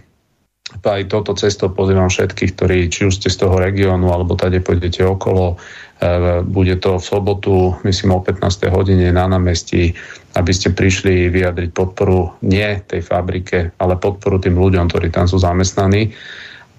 aj 0.66 1.06
toto 1.06 1.36
cesto 1.38 1.70
pozývam 1.70 2.10
všetkých, 2.10 2.52
ktorí 2.58 2.78
či 2.90 3.06
už 3.06 3.22
ste 3.22 3.28
z 3.30 3.46
toho 3.46 3.60
regiónu 3.60 4.10
alebo 4.10 4.34
tady 4.34 4.58
pôjdete 4.58 5.06
okolo, 5.06 5.54
e, 5.54 6.42
bude 6.42 6.74
to 6.82 6.98
v 6.98 7.04
sobotu, 7.06 7.54
myslím 7.86 8.18
o 8.18 8.20
15. 8.24 8.72
hodine 8.74 9.14
na 9.14 9.30
námestí, 9.30 9.94
aby 10.34 10.50
ste 10.50 10.74
prišli 10.74 11.30
vyjadriť 11.30 11.70
podporu 11.70 12.34
nie 12.42 12.82
tej 12.82 12.98
fabrike, 13.04 13.78
ale 13.78 13.94
podporu 13.94 14.42
tým 14.42 14.58
ľuďom, 14.58 14.90
ktorí 14.90 15.14
tam 15.14 15.30
sú 15.30 15.38
zamestnaní 15.38 16.10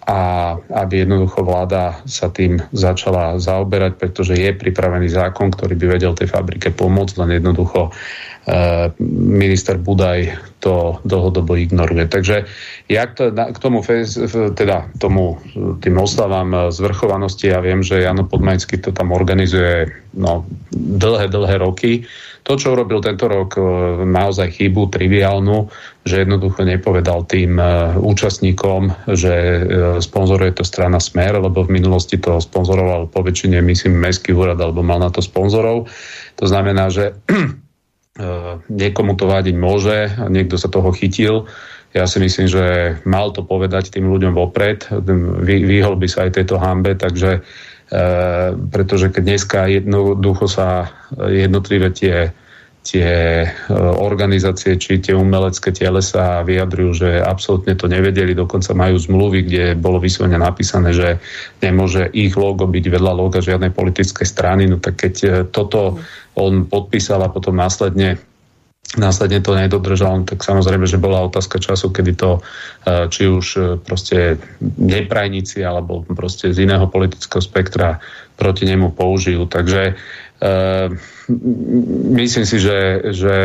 a 0.08 0.56
aby 0.88 1.04
jednoducho 1.04 1.44
vláda 1.44 2.00
sa 2.08 2.32
tým 2.32 2.64
začala 2.72 3.36
zaoberať, 3.44 4.00
pretože 4.00 4.40
je 4.40 4.56
pripravený 4.56 5.12
zákon, 5.12 5.52
ktorý 5.52 5.76
by 5.76 6.00
vedel 6.00 6.16
tej 6.16 6.32
fabrike 6.32 6.72
pomôcť, 6.72 7.28
len 7.28 7.44
jednoducho 7.44 7.92
e, 7.92 7.92
minister 9.36 9.76
Budaj 9.76 10.32
to 10.64 11.04
dlhodobo 11.04 11.60
ignoruje. 11.60 12.08
Takže 12.08 12.48
to, 12.88 13.24
k 13.36 13.58
tomu, 13.60 13.84
teda 14.56 14.88
tomu, 14.96 15.44
tým 15.84 15.96
oslavám 16.00 16.72
zvrchovanosti, 16.72 17.52
ja 17.52 17.60
viem, 17.60 17.84
že 17.84 18.00
Jano 18.00 18.24
Podmajský 18.24 18.80
to 18.80 18.96
tam 18.96 19.12
organizuje 19.12 19.92
no, 20.18 20.50
dlhé, 20.74 21.30
dlhé 21.30 21.56
roky, 21.62 22.04
to, 22.48 22.56
čo 22.56 22.80
urobil 22.80 23.04
tento 23.04 23.28
rok, 23.28 23.60
e, 23.60 23.62
naozaj 24.08 24.56
chybu 24.56 24.88
triviálnu, 24.88 25.68
že 26.08 26.24
jednoducho 26.24 26.64
nepovedal 26.64 27.28
tým 27.28 27.60
e, 27.60 27.64
účastníkom, 28.00 29.12
že 29.12 29.34
e, 29.36 29.60
sponzoruje 30.00 30.56
to 30.56 30.64
strana 30.64 31.04
Smer, 31.04 31.36
lebo 31.44 31.68
v 31.68 31.76
minulosti 31.76 32.16
to 32.16 32.40
sponzoroval 32.40 33.12
po 33.12 33.20
väčšine, 33.20 33.60
myslím, 33.60 34.00
Mestský 34.00 34.32
úrad, 34.32 34.64
alebo 34.64 34.80
mal 34.80 35.04
na 35.04 35.12
to 35.12 35.20
sponzorov. 35.20 35.92
To 36.40 36.46
znamená, 36.48 36.88
že 36.88 37.20
niekomu 38.72 39.20
to 39.20 39.28
vádiť 39.28 39.56
môže, 39.60 39.98
niekto 40.32 40.56
sa 40.56 40.72
toho 40.72 40.90
chytil. 40.96 41.52
Ja 41.92 42.08
si 42.08 42.24
myslím, 42.24 42.48
že 42.48 42.64
mal 43.04 43.36
to 43.36 43.44
povedať 43.44 43.92
tým 43.92 44.08
ľuďom 44.08 44.34
vopred, 44.34 44.88
vyhol 45.44 46.00
by 46.00 46.08
sa 46.08 46.26
aj 46.26 46.40
tejto 46.40 46.58
hambe, 46.58 46.96
takže 46.96 47.44
pretože 48.68 49.08
keď 49.16 49.24
dneska 49.24 49.60
jednoducho 49.72 50.52
sa 50.52 50.92
jednotlivé 51.16 51.88
tie, 51.96 52.36
tie 52.88 53.12
eh, 53.44 53.52
organizácie 54.00 54.80
či 54.80 55.04
tie 55.04 55.12
umelecké 55.12 55.76
sa 56.00 56.48
vyjadrujú, 56.48 56.92
že 56.96 57.10
absolútne 57.20 57.76
to 57.76 57.92
nevedeli, 57.92 58.32
dokonca 58.32 58.72
majú 58.72 58.96
zmluvy, 58.96 59.40
kde 59.44 59.64
bolo 59.76 60.00
vyslovene 60.00 60.40
napísané, 60.40 60.96
že 60.96 61.20
nemôže 61.60 62.08
ich 62.16 62.32
logo 62.40 62.64
byť 62.64 62.86
vedľa 62.88 63.12
loga 63.12 63.44
žiadnej 63.44 63.76
politickej 63.76 64.28
strany, 64.28 64.72
no 64.72 64.80
tak 64.80 64.96
keď 64.96 65.16
eh, 65.24 65.32
toto 65.52 66.00
on 66.40 66.70
podpísal 66.70 67.20
a 67.28 67.34
potom 67.34 67.60
následne 67.60 68.16
následne 68.96 69.44
to 69.44 69.52
nedodržal, 69.52 70.24
tak 70.24 70.40
samozrejme, 70.40 70.88
že 70.88 70.96
bola 70.96 71.28
otázka 71.28 71.60
času, 71.60 71.92
kedy 71.92 72.16
to 72.16 72.40
e, 72.40 72.42
či 73.12 73.28
už 73.28 73.46
e, 73.60 73.62
proste 73.76 74.40
neprajníci 74.80 75.60
alebo 75.60 76.08
proste 76.08 76.56
z 76.56 76.64
iného 76.64 76.88
politického 76.88 77.44
spektra 77.44 78.00
proti 78.38 78.70
nemu 78.70 78.94
použijú. 78.94 79.50
Takže 79.50 79.98
uh, 79.98 80.94
myslím 82.14 82.46
si, 82.46 82.62
že, 82.62 83.02
že 83.18 83.36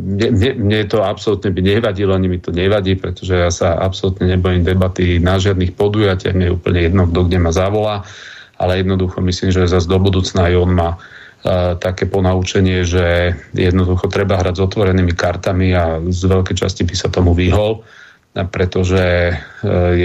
mne, 0.00 0.56
mne 0.56 0.80
to 0.88 1.04
absolútne 1.04 1.52
by 1.52 1.60
nevadilo, 1.60 2.16
ani 2.16 2.32
mi 2.32 2.40
to 2.40 2.48
nevadí, 2.48 2.96
pretože 2.96 3.36
ja 3.36 3.52
sa 3.52 3.76
absolútne 3.76 4.32
nebojím 4.32 4.64
debaty 4.64 5.20
na 5.20 5.36
žiadnych 5.36 5.76
podujatiach, 5.76 6.32
mne 6.32 6.46
je 6.50 6.56
úplne 6.56 6.80
jedno, 6.80 7.04
kto 7.04 7.28
kde 7.28 7.38
ma 7.38 7.52
zavolá, 7.52 8.08
ale 8.56 8.80
jednoducho 8.80 9.20
myslím, 9.20 9.52
že 9.52 9.68
zase 9.68 9.84
do 9.84 10.00
budúcna 10.00 10.48
aj 10.48 10.54
on 10.56 10.72
má 10.72 10.90
také 11.80 12.04
ponaučenie, 12.04 12.84
že 12.84 13.32
jednoducho 13.56 14.12
treba 14.12 14.36
hrať 14.36 14.60
s 14.60 14.64
otvorenými 14.64 15.16
kartami 15.16 15.72
a 15.72 15.96
z 16.04 16.22
veľkej 16.28 16.56
časti 16.56 16.84
by 16.84 16.94
sa 16.96 17.08
tomu 17.08 17.32
vyhol, 17.32 17.80
pretože 18.30 19.02
e, 19.02 19.34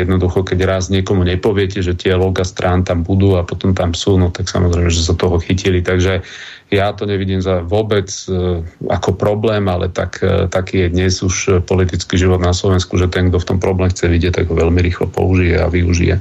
jednoducho, 0.01 0.41
keď 0.41 0.59
raz 0.65 0.89
niekomu 0.89 1.21
nepoviete, 1.21 1.85
že 1.85 1.93
tie 1.93 2.17
loga 2.17 2.41
strán 2.41 2.81
tam 2.81 3.05
budú 3.05 3.37
a 3.37 3.45
potom 3.45 3.77
tam 3.77 3.93
sú, 3.93 4.17
no 4.17 4.33
tak 4.33 4.49
samozrejme, 4.49 4.89
že 4.89 5.05
sa 5.05 5.13
toho 5.13 5.37
chytili. 5.37 5.85
Takže 5.85 6.25
ja 6.73 6.89
to 6.97 7.05
nevidím 7.05 7.37
za 7.37 7.61
vôbec 7.61 8.09
e, 8.25 8.65
ako 8.89 9.13
problém, 9.13 9.69
ale 9.69 9.93
tak, 9.93 10.25
e, 10.25 10.49
taký 10.49 10.87
je 10.87 10.93
dnes 10.97 11.13
už 11.21 11.61
politický 11.69 12.17
život 12.17 12.41
na 12.41 12.55
Slovensku, 12.55 12.97
že 12.97 13.13
ten, 13.13 13.29
kto 13.29 13.37
v 13.37 13.49
tom 13.53 13.59
problém 13.61 13.93
chce 13.93 14.09
vidieť, 14.09 14.41
tak 14.41 14.49
ho 14.49 14.57
veľmi 14.57 14.81
rýchlo 14.81 15.05
použije 15.05 15.61
a 15.61 15.69
využije. 15.69 16.15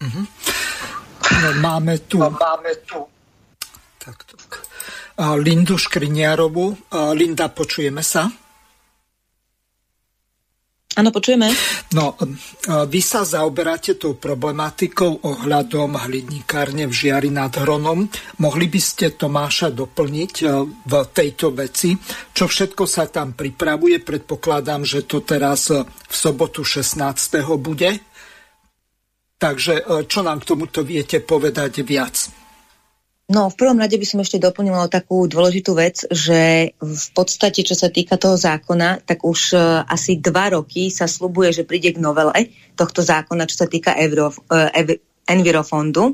Mm-hmm. 0.00 0.24
Máme 1.60 2.00
tu, 2.08 2.16
máme 2.16 2.72
tu 2.88 3.11
Takto. 4.02 4.34
Lindu 5.38 5.78
Škriniarovú. 5.78 6.90
Linda, 7.14 7.46
počujeme 7.46 8.02
sa? 8.02 8.26
Áno, 10.92 11.08
počujeme. 11.08 11.48
No, 11.96 12.18
vy 12.66 13.00
sa 13.00 13.24
zaoberáte 13.24 13.96
tou 13.96 14.18
problematikou 14.18 15.24
ohľadom 15.24 15.96
hliníkárne 16.02 16.84
v 16.84 16.92
Žiari 16.92 17.30
nad 17.30 17.54
Hronom. 17.54 18.10
Mohli 18.42 18.66
by 18.68 18.80
ste 18.82 19.14
Tomáša 19.14 19.72
doplniť 19.72 20.34
v 20.84 20.92
tejto 21.14 21.54
veci? 21.56 21.96
Čo 22.34 22.44
všetko 22.44 22.84
sa 22.84 23.08
tam 23.08 23.32
pripravuje? 23.32 24.04
Predpokladám, 24.04 24.84
že 24.84 25.08
to 25.08 25.24
teraz 25.24 25.72
v 25.72 26.12
sobotu 26.12 26.60
16. 26.60 27.00
bude. 27.56 28.02
Takže 29.40 30.04
čo 30.04 30.20
nám 30.20 30.44
k 30.44 30.48
tomuto 30.50 30.84
viete 30.84 31.24
povedať 31.24 31.86
viac? 31.86 32.41
No, 33.32 33.48
v 33.48 33.56
prvom 33.56 33.80
rade 33.80 33.96
by 33.96 34.04
som 34.04 34.20
ešte 34.20 34.36
doplnila 34.36 34.92
takú 34.92 35.24
dôležitú 35.24 35.72
vec, 35.72 36.04
že 36.12 36.76
v 36.76 37.08
podstate, 37.16 37.64
čo 37.64 37.72
sa 37.72 37.88
týka 37.88 38.20
toho 38.20 38.36
zákona, 38.36 39.08
tak 39.08 39.24
už 39.24 39.56
uh, 39.56 39.88
asi 39.88 40.20
dva 40.20 40.52
roky 40.52 40.92
sa 40.92 41.08
slubuje, 41.08 41.48
že 41.56 41.64
príde 41.64 41.96
k 41.96 42.02
novele 42.02 42.52
tohto 42.76 43.00
zákona, 43.00 43.48
čo 43.48 43.64
sa 43.64 43.64
týka 43.64 43.96
Euro, 43.96 44.36
uh, 44.36 44.68
ev, 44.76 45.00
Envirofondu. 45.24 46.12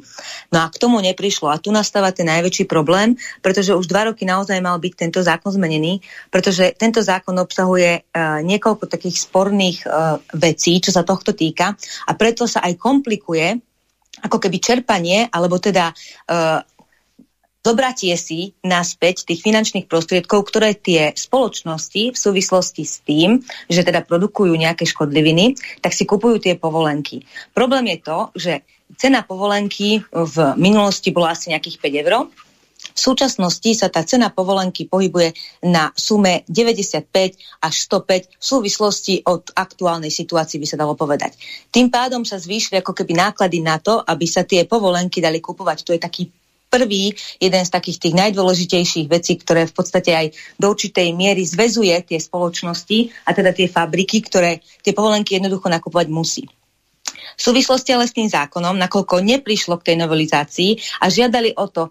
No 0.55 0.59
a 0.63 0.71
k 0.71 0.79
tomu 0.79 1.03
neprišlo. 1.03 1.51
A 1.51 1.59
tu 1.59 1.75
nastáva 1.75 2.15
ten 2.15 2.31
najväčší 2.31 2.71
problém, 2.71 3.19
pretože 3.43 3.75
už 3.75 3.91
dva 3.91 4.15
roky 4.15 4.23
naozaj 4.23 4.63
mal 4.63 4.79
byť 4.79 4.95
tento 4.95 5.19
zákon 5.19 5.51
zmenený, 5.51 5.99
pretože 6.31 6.71
tento 6.79 7.03
zákon 7.03 7.35
obsahuje 7.35 8.07
uh, 8.07 8.47
niekoľko 8.47 8.87
takých 8.87 9.27
sporných 9.27 9.79
uh, 9.91 10.23
vecí, 10.39 10.79
čo 10.79 10.95
sa 10.95 11.03
tohto 11.03 11.35
týka 11.35 11.75
a 12.07 12.13
preto 12.15 12.47
sa 12.47 12.63
aj 12.63 12.79
komplikuje 12.79 13.59
ako 14.23 14.39
keby 14.39 14.59
čerpanie, 14.63 15.27
alebo 15.31 15.59
teda 15.59 15.91
uh, 15.91 16.63
zobratie 17.69 18.17
si 18.17 18.57
naspäť 18.65 19.29
tých 19.29 19.45
finančných 19.45 19.85
prostriedkov, 19.85 20.49
ktoré 20.49 20.73
tie 20.73 21.13
spoločnosti 21.13 22.17
v 22.17 22.17
súvislosti 22.17 22.83
s 22.89 23.05
tým, 23.05 23.45
že 23.69 23.85
teda 23.85 24.09
produkujú 24.09 24.57
nejaké 24.57 24.89
škodliviny, 24.89 25.53
tak 25.85 25.93
si 25.93 26.09
kupujú 26.09 26.41
tie 26.41 26.57
povolenky. 26.57 27.29
Problém 27.53 27.93
je 27.93 27.99
to, 28.01 28.19
že 28.33 28.53
cena 28.97 29.21
povolenky 29.21 30.01
v 30.09 30.37
minulosti 30.57 31.13
bola 31.13 31.37
asi 31.37 31.53
nejakých 31.53 31.77
5 31.77 32.03
eur. 32.09 32.15
V 32.79 33.01
súčasnosti 33.15 33.71
sa 33.75 33.91
tá 33.91 34.07
cena 34.07 34.31
povolenky 34.31 34.87
pohybuje 34.87 35.35
na 35.67 35.91
sume 35.99 36.47
95 36.47 37.11
až 37.63 37.75
105 37.85 38.39
v 38.39 38.45
súvislosti 38.45 39.15
od 39.27 39.51
aktuálnej 39.55 40.11
situácii 40.15 40.63
by 40.63 40.67
sa 40.67 40.79
dalo 40.79 40.95
povedať. 40.95 41.35
Tým 41.75 41.91
pádom 41.91 42.23
sa 42.23 42.39
zvýšili 42.39 42.81
ako 42.81 42.95
keby 42.95 43.19
náklady 43.19 43.63
na 43.63 43.83
to, 43.83 43.99
aby 44.03 44.27
sa 44.31 44.47
tie 44.47 44.63
povolenky 44.65 45.19
dali 45.19 45.43
kupovať. 45.43 45.79
To 45.85 45.95
je 45.95 46.01
taký 46.01 46.31
prvý, 46.69 47.17
jeden 47.41 47.63
z 47.65 47.71
takých 47.73 47.99
tých 47.99 48.15
najdôležitejších 48.15 49.09
vecí, 49.09 49.41
ktoré 49.41 49.65
v 49.65 49.75
podstate 49.75 50.13
aj 50.13 50.27
do 50.61 50.71
určitej 50.71 51.17
miery 51.17 51.45
zväzuje 51.45 51.97
tie 52.05 52.21
spoločnosti 52.21 53.25
a 53.25 53.31
teda 53.33 53.57
tie 53.57 53.67
fabriky, 53.67 54.21
ktoré 54.25 54.61
tie 54.85 54.93
povolenky 54.93 55.41
jednoducho 55.41 55.73
nakupovať 55.73 56.07
musí. 56.13 56.45
V 57.39 57.41
súvislosti 57.41 57.95
ale 57.95 58.07
s 58.07 58.15
tým 58.15 58.29
zákonom, 58.29 58.77
nakoľko 58.79 59.23
neprišlo 59.23 59.79
k 59.81 59.93
tej 59.93 59.97
novelizácii 60.01 61.03
a 61.03 61.11
žiadali 61.11 61.55
o 61.55 61.67
to, 61.71 61.91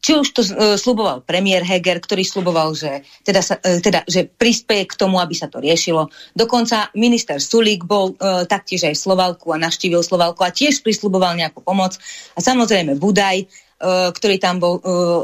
či 0.00 0.16
už 0.16 0.28
to 0.32 0.40
uh, 0.40 0.80
sluboval 0.80 1.20
premiér 1.20 1.60
Heger, 1.60 2.00
ktorý 2.00 2.24
sluboval, 2.24 2.72
že, 2.72 3.04
teda, 3.20 3.44
sa, 3.44 3.60
uh, 3.60 3.78
teda, 3.84 4.00
že 4.08 4.24
prispieje 4.24 4.88
k 4.88 4.96
tomu, 4.96 5.20
aby 5.20 5.36
sa 5.36 5.46
to 5.46 5.60
riešilo. 5.60 6.08
Dokonca 6.32 6.88
minister 6.96 7.36
Sulík 7.36 7.84
bol 7.84 8.16
uh, 8.16 8.48
taktiež 8.48 8.88
aj 8.88 8.96
v 8.96 9.02
Slovalku 9.04 9.52
a 9.52 9.60
navštívil 9.60 10.00
Slovalku 10.00 10.40
a 10.40 10.56
tiež 10.56 10.80
prisluboval 10.80 11.36
nejakú 11.36 11.60
pomoc. 11.60 12.00
A 12.32 12.40
samozrejme 12.40 12.96
Budaj, 12.96 13.44
ktorý 13.78 14.36
tam 14.42 14.58
bol 14.58 14.74
uh, 14.82 15.22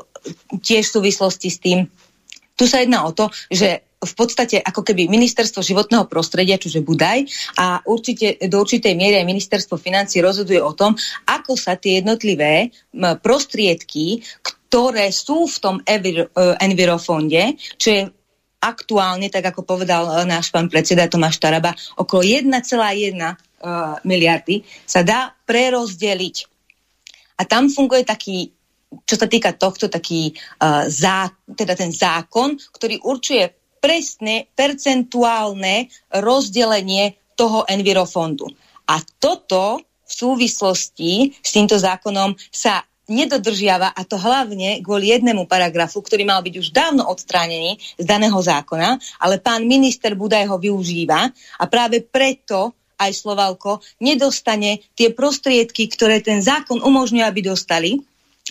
tiež 0.63 0.89
v 0.89 0.95
súvislosti 1.01 1.49
s 1.51 1.59
tým. 1.59 1.91
Tu 2.55 2.65
sa 2.71 2.81
jedná 2.81 3.03
o 3.03 3.11
to, 3.11 3.29
že 3.51 3.83
v 4.05 4.15
podstate 4.15 4.61
ako 4.61 4.85
keby 4.85 5.09
ministerstvo 5.09 5.65
životného 5.65 6.05
prostredia, 6.07 6.61
čiže 6.61 6.85
Budaj, 6.85 7.25
a 7.57 7.81
určite, 7.89 8.37
do 8.47 8.61
určitej 8.61 8.93
miery 8.95 9.17
aj 9.19 9.27
ministerstvo 9.27 9.81
financí 9.81 10.21
rozhoduje 10.21 10.61
o 10.61 10.77
tom, 10.77 10.93
ako 11.25 11.57
sa 11.57 11.81
tie 11.81 12.05
jednotlivé 12.05 12.71
prostriedky, 13.25 14.21
ktoré 14.45 15.09
sú 15.09 15.49
v 15.49 15.57
tom 15.59 15.77
e, 15.81 16.29
Envirofonde, 16.61 17.57
čo 17.81 17.89
je 17.91 18.03
aktuálne, 18.61 19.33
tak 19.33 19.55
ako 19.55 19.65
povedal 19.65 20.05
e, 20.05 20.13
náš 20.29 20.53
pán 20.53 20.69
predseda 20.69 21.09
Tomáš 21.09 21.41
Taraba, 21.41 21.73
okolo 21.97 22.25
1,1 22.25 22.45
uh, 22.45 22.61
e, 22.61 23.35
miliardy 24.05 24.65
sa 24.85 25.01
dá 25.01 25.33
prerozdeliť. 25.49 26.54
A 27.39 27.43
tam 27.45 27.67
funguje 27.71 28.07
taký 28.07 28.55
čo 29.03 29.19
sa 29.19 29.27
týka 29.27 29.51
tohto, 29.59 29.91
taký 29.91 30.31
uh, 30.31 30.87
zá, 30.87 31.27
teda 31.51 31.75
ten 31.75 31.91
zákon, 31.91 32.55
ktorý 32.71 33.03
určuje 33.03 33.51
presné 33.83 34.47
percentuálne 34.55 35.91
rozdelenie 36.15 37.19
toho 37.35 37.67
envirofondu. 37.67 38.47
A 38.87 39.03
toto 39.19 39.83
v 39.83 40.13
súvislosti 40.13 41.35
s 41.43 41.51
týmto 41.51 41.75
zákonom 41.75 42.39
sa 42.55 42.87
nedodržiava 43.05 43.93
a 43.93 44.01
to 44.09 44.17
hlavne 44.17 44.81
kvôli 44.81 45.13
jednému 45.13 45.45
paragrafu, 45.45 46.01
ktorý 46.01 46.25
mal 46.25 46.41
byť 46.41 46.55
už 46.57 46.73
dávno 46.73 47.05
odstránený 47.05 47.77
z 48.01 48.05
daného 48.09 48.37
zákona, 48.41 48.97
ale 49.21 49.37
pán 49.45 49.69
minister 49.69 50.17
Budaj 50.17 50.49
ho 50.49 50.57
využíva 50.57 51.29
a 51.61 51.65
práve 51.69 52.01
preto 52.01 52.73
aj 52.99 53.11
Slovalko 53.13 53.83
nedostane 54.03 54.85
tie 54.95 55.11
prostriedky, 55.11 55.91
ktoré 55.91 56.21
ten 56.23 56.41
zákon 56.41 56.81
umožňuje, 56.83 57.25
aby 57.25 57.41
dostali 57.45 57.99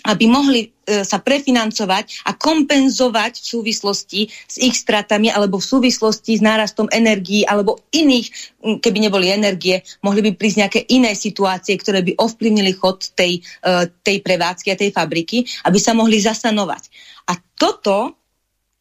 aby 0.04 0.28
mohli 0.28 0.68
e, 0.68 1.00
sa 1.06 1.22
prefinancovať 1.22 2.28
a 2.28 2.36
kompenzovať 2.36 3.40
v 3.40 3.46
súvislosti 3.46 4.20
s 4.28 4.56
ich 4.60 4.76
stratami 4.76 5.32
alebo 5.32 5.56
v 5.56 5.70
súvislosti 5.70 6.36
s 6.36 6.42
nárastom 6.44 6.90
energií 6.92 7.46
alebo 7.48 7.80
iných, 7.94 8.58
keby 8.82 8.98
neboli 9.08 9.32
energie, 9.32 9.80
mohli 10.04 10.20
by 10.20 10.30
prísť 10.36 10.58
nejaké 10.60 10.80
iné 10.92 11.16
situácie, 11.16 11.78
ktoré 11.80 12.04
by 12.04 12.20
ovplyvnili 12.20 12.74
chod 12.76 13.14
tej, 13.16 13.40
e, 13.40 13.88
tej 14.04 14.20
prevádzky 14.20 14.68
a 14.74 14.80
tej 14.80 14.90
fabriky, 14.92 15.46
aby 15.64 15.78
sa 15.80 15.96
mohli 15.96 16.20
zasanovať. 16.20 16.90
A 17.30 17.38
toto 17.56 18.18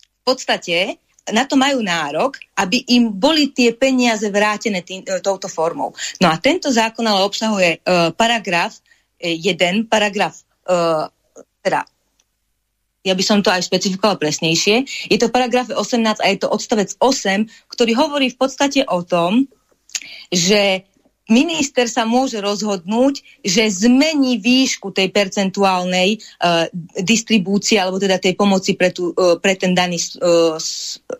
v 0.01 0.21
podstate 0.27 1.02
na 1.31 1.47
to 1.47 1.55
majú 1.55 1.79
nárok, 1.79 2.35
aby 2.59 2.83
im 2.91 3.15
boli 3.15 3.55
tie 3.55 3.71
peniaze 3.71 4.27
vrátené 4.27 4.83
tým, 4.83 5.07
e, 5.07 5.23
touto 5.23 5.47
formou. 5.47 5.95
No 6.19 6.27
a 6.27 6.35
tento 6.35 6.67
zákon 6.67 7.07
ale 7.07 7.23
obsahuje 7.23 7.79
uh, 7.79 8.11
paragraf, 8.11 8.83
jeden 9.23 9.87
paragraf 9.87 10.43
uh, 10.67 11.07
teda 11.63 11.87
ja 13.03 13.13
by 13.13 13.23
som 13.23 13.43
to 13.43 13.51
aj 13.51 13.67
špecifikovala 13.67 14.15
presnejšie. 14.15 14.87
Je 15.11 15.19
to 15.19 15.27
paragraf 15.27 15.67
18 15.67 16.23
a 16.23 16.25
je 16.31 16.39
to 16.39 16.47
odstavec 16.47 16.95
8, 17.03 17.51
ktorý 17.67 17.91
hovorí 17.99 18.31
v 18.31 18.39
podstate 18.39 18.87
o 18.87 19.03
tom, 19.03 19.43
že 20.31 20.87
minister 21.31 21.87
sa 21.87 22.03
môže 22.03 22.39
rozhodnúť, 22.43 23.23
že 23.43 23.71
zmení 23.71 24.39
výšku 24.43 24.91
tej 24.91 25.11
percentuálnej 25.11 26.19
uh, 26.19 26.67
distribúcie 26.99 27.79
alebo 27.79 27.99
teda 27.99 28.19
tej 28.19 28.35
pomoci 28.35 28.75
pre, 28.75 28.91
tu, 28.91 29.15
uh, 29.15 29.39
pre 29.39 29.55
ten 29.55 29.71
daný 29.71 29.99
uh, 30.19 30.59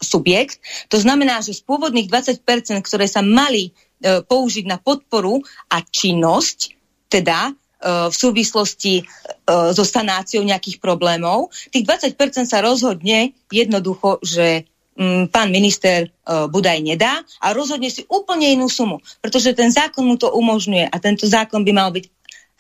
subjekt. 0.02 0.60
To 0.92 1.00
znamená, 1.00 1.40
že 1.40 1.56
z 1.56 1.64
pôvodných 1.64 2.12
20%, 2.12 2.44
ktoré 2.84 3.06
sa 3.08 3.24
mali 3.24 3.72
uh, 3.72 4.20
použiť 4.24 4.66
na 4.68 4.76
podporu 4.82 5.40
a 5.72 5.80
činnosť, 5.80 6.76
teda 7.08 7.56
E, 7.84 8.08
v 8.10 8.16
súvislosti 8.16 9.04
e, 9.04 9.06
so 9.76 9.84
sanáciou 9.84 10.48
nejakých 10.48 10.80
problémov. 10.80 11.52
Tých 11.68 11.84
20% 11.84 12.48
sa 12.48 12.64
rozhodne 12.64 13.36
jednoducho, 13.52 14.24
že 14.24 14.72
pán 15.34 15.50
minister 15.50 16.06
e, 16.06 16.10
Budaj 16.48 16.80
nedá 16.86 17.26
a 17.42 17.48
rozhodne 17.52 17.90
si 17.90 18.06
úplne 18.06 18.54
inú 18.54 18.70
sumu, 18.70 19.02
pretože 19.20 19.58
ten 19.58 19.74
zákon 19.74 20.06
mu 20.06 20.16
to 20.22 20.30
umožňuje 20.30 20.86
a 20.86 20.96
tento 21.02 21.26
zákon 21.26 21.66
by 21.66 21.72
mal 21.74 21.90
byť 21.90 22.06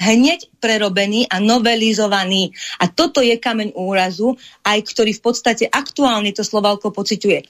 hneď 0.02 0.50
prerobený 0.58 1.30
a 1.30 1.38
novelizovaný. 1.38 2.50
A 2.82 2.89
toto 2.89 3.22
je 3.22 3.38
kameň 3.38 3.78
úrazu, 3.78 4.34
aj 4.65 4.82
ktorý 4.89 5.13
v 5.13 5.22
podstate 5.22 5.65
aktuálne 5.69 6.34
to 6.34 6.41
Slovalko 6.41 6.89
pociťuje. 6.89 7.46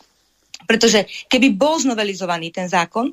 Pretože 0.67 1.07
keby 1.31 1.55
bol 1.55 1.79
znovelizovaný 1.79 2.51
ten 2.51 2.67
zákon, 2.67 3.11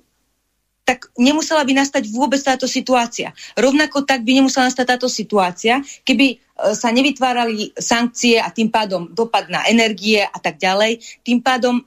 tak 0.85 1.07
nemusela 1.15 1.63
by 1.63 1.73
nastať 1.77 2.11
vôbec 2.11 2.43
táto 2.43 2.67
situácia. 2.67 3.31
Rovnako 3.55 4.03
tak 4.03 4.27
by 4.27 4.43
nemusela 4.43 4.67
nastať 4.67 4.87
táto 4.97 5.09
situácia, 5.09 5.79
keby 6.03 6.27
e, 6.35 6.37
sa 6.75 6.91
nevytvárali 6.91 7.77
sankcie 7.79 8.43
a 8.43 8.51
tým 8.51 8.75
pádom 8.75 9.07
dopad 9.15 9.47
na 9.47 9.63
energie 9.71 10.19
a 10.19 10.39
tak 10.43 10.59
ďalej. 10.59 10.99
Tým 11.23 11.41
pádom 11.47 11.79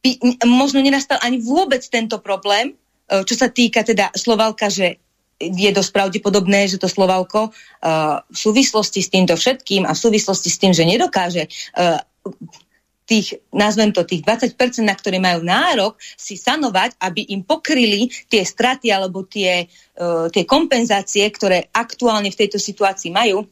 by 0.00 0.10
možno 0.44 0.84
nenastal 0.84 1.20
ani 1.24 1.40
vôbec 1.40 1.80
tento 1.88 2.20
problém, 2.20 2.76
e, 3.08 3.24
čo 3.24 3.34
sa 3.38 3.48
týka 3.48 3.86
teda 3.86 4.12
Slovalka, 4.12 4.68
že 4.68 5.00
je 5.40 5.70
dosť 5.72 5.90
pravdepodobné, 5.96 6.68
že 6.68 6.76
to 6.76 6.84
Slovalko 6.84 7.48
uh, 7.48 8.20
v 8.28 8.36
súvislosti 8.36 9.00
s 9.00 9.08
týmto 9.08 9.40
všetkým 9.40 9.88
a 9.88 9.96
v 9.96 10.02
súvislosti 10.04 10.52
s 10.52 10.60
tým, 10.60 10.76
že 10.76 10.84
nedokáže 10.84 11.48
tých, 13.10 13.42
nazvem 13.50 13.90
to, 13.90 14.06
tých 14.06 14.22
20%, 14.22 14.86
na 14.86 14.94
ktoré 14.94 15.18
majú 15.18 15.42
nárok, 15.42 15.98
si 16.14 16.38
sanovať, 16.38 16.94
aby 17.02 17.34
im 17.34 17.42
pokryli 17.42 18.06
tie 18.30 18.46
straty 18.46 18.94
alebo 18.94 19.26
tie, 19.26 19.66
uh, 19.66 20.30
tie 20.30 20.46
kompenzácie, 20.46 21.26
ktoré 21.26 21.66
aktuálne 21.74 22.30
v 22.30 22.38
tejto 22.38 22.62
situácii 22.62 23.10
majú, 23.10 23.42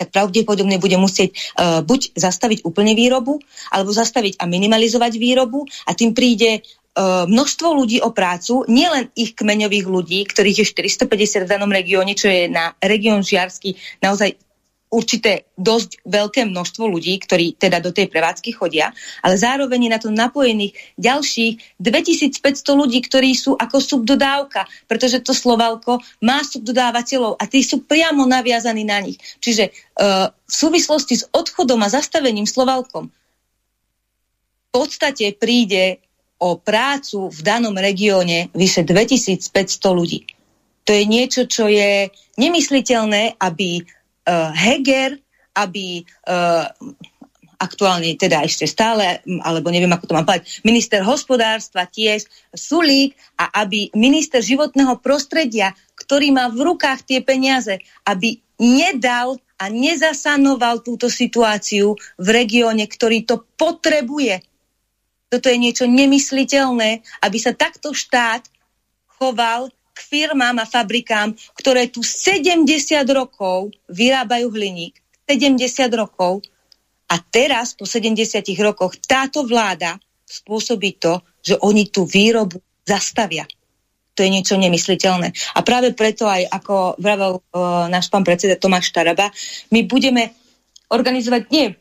tak 0.00 0.12
pravdepodobne 0.12 0.80
bude 0.80 0.96
musieť 0.96 1.36
uh, 1.36 1.84
buď 1.84 2.16
zastaviť 2.16 2.64
úplne 2.64 2.96
výrobu, 2.96 3.36
alebo 3.68 3.92
zastaviť 3.92 4.40
a 4.40 4.48
minimalizovať 4.48 5.12
výrobu 5.20 5.68
a 5.84 5.92
tým 5.92 6.16
príde 6.16 6.64
uh, 6.64 7.28
množstvo 7.28 7.76
ľudí 7.76 8.00
o 8.00 8.16
prácu, 8.16 8.64
nielen 8.64 9.12
ich 9.12 9.36
kmeňových 9.36 9.86
ľudí, 9.88 10.24
ktorých 10.24 10.64
je 10.64 10.66
450 10.72 11.44
v 11.44 11.52
danom 11.52 11.68
regióne, 11.68 12.16
čo 12.16 12.32
je 12.32 12.48
na 12.48 12.72
región 12.80 13.20
Žiarsky 13.20 13.76
naozaj 14.00 14.45
určité 14.96 15.52
dosť 15.60 16.08
veľké 16.08 16.48
množstvo 16.48 16.88
ľudí, 16.88 17.20
ktorí 17.20 17.60
teda 17.60 17.84
do 17.84 17.92
tej 17.92 18.08
prevádzky 18.08 18.56
chodia, 18.56 18.96
ale 19.20 19.36
zároveň 19.36 19.84
je 19.84 19.90
na 19.92 20.00
to 20.00 20.08
napojených 20.08 20.72
ďalších 20.96 21.76
2500 21.76 22.40
ľudí, 22.72 23.04
ktorí 23.04 23.36
sú 23.36 23.52
ako 23.52 23.76
subdodávka, 23.76 24.64
pretože 24.88 25.20
to 25.20 25.36
Slovalko 25.36 26.00
má 26.24 26.40
subdodávateľov 26.40 27.36
a 27.36 27.44
tí 27.44 27.60
sú 27.60 27.84
priamo 27.84 28.24
naviazaní 28.24 28.88
na 28.88 29.04
nich. 29.04 29.20
Čiže 29.44 29.68
uh, 29.68 30.32
v 30.32 30.54
súvislosti 30.54 31.20
s 31.20 31.28
odchodom 31.28 31.84
a 31.84 31.92
zastavením 31.92 32.48
Slovalkom 32.48 33.12
v 34.66 34.68
podstate 34.72 35.36
príde 35.36 36.00
o 36.36 36.60
prácu 36.60 37.32
v 37.32 37.40
danom 37.40 37.72
regióne 37.72 38.52
vyše 38.52 38.84
2500 38.84 39.48
ľudí. 39.88 40.28
To 40.86 40.94
je 40.94 41.04
niečo, 41.08 41.48
čo 41.50 41.66
je 41.66 42.12
nemysliteľné, 42.38 43.40
aby 43.40 43.82
Heger, 44.26 45.22
aby 45.56 46.02
uh, 46.02 46.68
aktuálne 47.56 48.12
teda 48.20 48.44
ešte 48.44 48.68
stále, 48.68 49.24
alebo 49.40 49.72
neviem, 49.72 49.90
ako 49.92 50.06
to 50.12 50.16
mám 50.16 50.28
povedať, 50.28 50.60
minister 50.62 51.00
hospodárstva 51.00 51.88
tiež, 51.88 52.28
Sulík 52.52 53.16
a 53.40 53.64
aby 53.64 53.88
minister 53.96 54.44
životného 54.44 55.00
prostredia, 55.00 55.72
ktorý 55.96 56.36
má 56.36 56.52
v 56.52 56.72
rukách 56.72 57.08
tie 57.08 57.24
peniaze, 57.24 57.80
aby 58.04 58.40
nedal 58.60 59.40
a 59.56 59.72
nezasanoval 59.72 60.84
túto 60.84 61.08
situáciu 61.08 61.96
v 62.20 62.28
regióne, 62.28 62.84
ktorý 62.84 63.24
to 63.24 63.40
potrebuje. 63.56 64.44
Toto 65.32 65.48
je 65.48 65.58
niečo 65.58 65.88
nemysliteľné, 65.88 67.00
aby 67.24 67.38
sa 67.40 67.56
takto 67.56 67.96
štát 67.96 68.44
choval 69.16 69.72
k 69.96 69.98
firmám 70.04 70.60
a 70.60 70.68
fabrikám, 70.68 71.32
ktoré 71.56 71.88
tu 71.88 72.04
70 72.04 72.68
rokov 73.16 73.72
vyrábajú 73.88 74.52
hliník. 74.52 75.00
70 75.24 75.88
rokov. 75.96 76.44
A 77.08 77.16
teraz, 77.18 77.72
po 77.72 77.88
70 77.88 78.44
rokoch, 78.60 79.00
táto 79.00 79.48
vláda 79.48 79.96
spôsobí 80.28 81.00
to, 81.00 81.24
že 81.40 81.56
oni 81.64 81.88
tú 81.88 82.04
výrobu 82.04 82.60
zastavia. 82.84 83.48
To 84.16 84.24
je 84.24 84.30
niečo 84.32 84.60
nemysliteľné. 84.60 85.32
A 85.54 85.60
práve 85.64 85.92
preto 85.96 86.28
aj, 86.28 86.44
ako 86.50 86.96
vravel 87.00 87.40
uh, 87.40 87.86
náš 87.88 88.12
pán 88.12 88.24
predseda 88.24 88.58
Tomáš 88.58 88.90
Taraba, 88.90 89.32
my 89.70 89.80
budeme 89.86 90.34
organizovať, 90.90 91.42
nie 91.50 91.72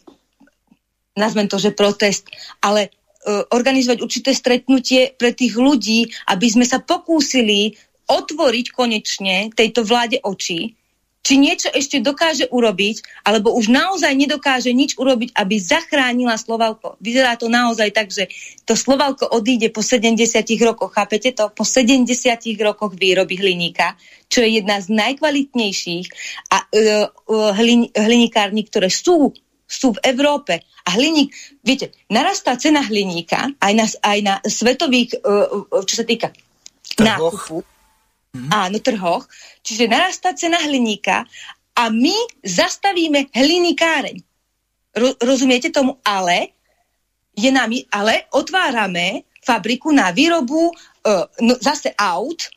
nazvem 1.15 1.47
to, 1.47 1.57
že 1.57 1.71
protest, 1.73 2.27
ale 2.59 2.91
uh, 2.91 3.47
organizovať 3.55 4.03
určité 4.03 4.35
stretnutie 4.35 5.15
pre 5.15 5.31
tých 5.31 5.55
ľudí, 5.55 6.11
aby 6.27 6.47
sme 6.51 6.67
sa 6.67 6.83
pokúsili 6.83 7.73
otvoriť 8.05 8.65
konečne 8.71 9.49
tejto 9.53 9.81
vláde 9.85 10.21
oči, 10.21 10.77
či 11.25 11.41
niečo 11.41 11.73
ešte 11.73 12.05
dokáže 12.05 12.45
urobiť, 12.53 13.25
alebo 13.25 13.49
už 13.57 13.73
naozaj 13.73 14.13
nedokáže 14.13 14.69
nič 14.69 14.93
urobiť, 14.93 15.33
aby 15.33 15.57
zachránila 15.57 16.37
Slovalko. 16.37 17.01
Vyzerá 17.01 17.33
to 17.33 17.49
naozaj 17.49 17.89
tak, 17.89 18.13
že 18.13 18.29
to 18.61 18.77
Slovalko 18.77 19.25
odíde 19.33 19.73
po 19.73 19.81
70 19.81 20.21
rokoch, 20.61 20.93
chápete 20.93 21.33
to? 21.33 21.49
Po 21.49 21.65
70 21.65 22.13
rokoch 22.61 22.93
výroby 22.93 23.41
hliníka, 23.41 23.97
čo 24.29 24.45
je 24.45 24.61
jedna 24.61 24.77
z 24.77 24.93
najkvalitnejších 24.93 26.07
a, 26.53 26.57
uh, 26.61 27.09
uh, 27.09 27.51
hlin, 27.57 27.89
hlinikární, 27.89 28.69
ktoré 28.69 28.93
sú 28.93 29.33
sú 29.65 29.97
v 29.97 30.13
Európe. 30.13 30.61
A 30.85 30.93
hliník, 30.93 31.33
viete, 31.65 31.89
narastá 32.05 32.53
cena 32.53 32.85
hliníka 32.85 33.49
aj 33.57 33.73
na, 33.73 33.85
aj 33.89 34.19
na 34.21 34.33
svetových, 34.45 35.17
uh, 35.25 35.65
čo 35.89 35.93
sa 35.97 36.05
týka 36.05 36.29
nákupu, 37.01 37.65
mm. 38.35 38.49
áno, 38.51 38.77
trhoch, 38.83 39.23
čiže 39.63 39.87
narastá 39.87 40.35
cena 40.35 40.59
hliníka 40.59 41.23
a 41.75 41.83
my 41.87 42.43
zastavíme 42.43 43.31
hliníkáreň. 43.31 44.17
Ro, 44.95 45.09
rozumiete 45.23 45.71
tomu? 45.71 45.99
Ale, 46.03 46.55
je 47.35 47.51
nami, 47.51 47.83
ale 47.91 48.31
otvárame 48.31 49.27
fabriku 49.43 49.91
na 49.91 50.11
výrobu 50.15 50.71
uh, 50.71 51.25
no, 51.43 51.53
zase 51.59 51.91
aut, 51.99 52.47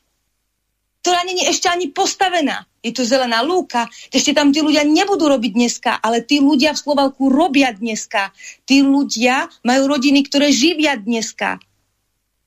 ktorá 1.02 1.26
není 1.26 1.44
ešte 1.46 1.66
ani 1.66 1.90
postavená. 1.90 2.68
Je 2.78 2.94
tu 2.94 3.02
zelená 3.02 3.42
lúka, 3.42 3.90
ešte 4.14 4.30
tam 4.30 4.54
tí 4.54 4.62
ľudia 4.62 4.86
nebudú 4.86 5.26
robiť 5.26 5.52
dneska, 5.56 5.92
ale 5.98 6.22
tí 6.22 6.38
ľudia 6.38 6.78
v 6.78 6.82
Slovalku 6.84 7.26
robia 7.26 7.74
dneska. 7.74 8.30
Tí 8.62 8.86
ľudia 8.86 9.50
majú 9.66 9.90
rodiny, 9.90 10.22
ktoré 10.30 10.54
živia 10.54 10.94
dneska. 10.94 11.58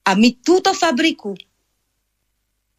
A 0.07 0.11
my 0.15 0.29
túto 0.39 0.71
fabriku, 0.71 1.35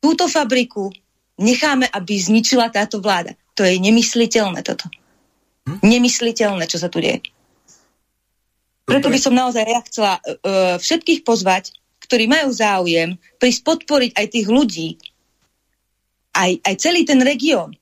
túto 0.02 0.26
fabriku 0.26 0.90
necháme, 1.38 1.86
aby 1.86 2.18
zničila 2.18 2.68
táto 2.74 2.98
vláda. 2.98 3.38
To 3.54 3.62
je 3.62 3.78
nemysliteľné 3.78 4.66
toto. 4.66 4.90
Hm? 5.64 5.78
Nemysliteľné, 5.86 6.66
čo 6.66 6.82
sa 6.82 6.90
tu 6.90 6.98
deje. 6.98 7.22
Preto 8.82 9.08
by 9.08 9.18
som 9.22 9.32
naozaj 9.32 9.62
ja 9.62 9.80
chcela 9.86 10.14
uh, 10.18 10.76
všetkých 10.76 11.22
pozvať, 11.22 11.70
ktorí 12.02 12.26
majú 12.26 12.50
záujem, 12.50 13.14
prísť 13.38 13.62
podporiť 13.62 14.10
aj 14.18 14.26
tých 14.26 14.46
ľudí, 14.50 14.88
aj, 16.34 16.50
aj 16.66 16.74
celý 16.82 17.06
ten 17.06 17.22
región. 17.22 17.78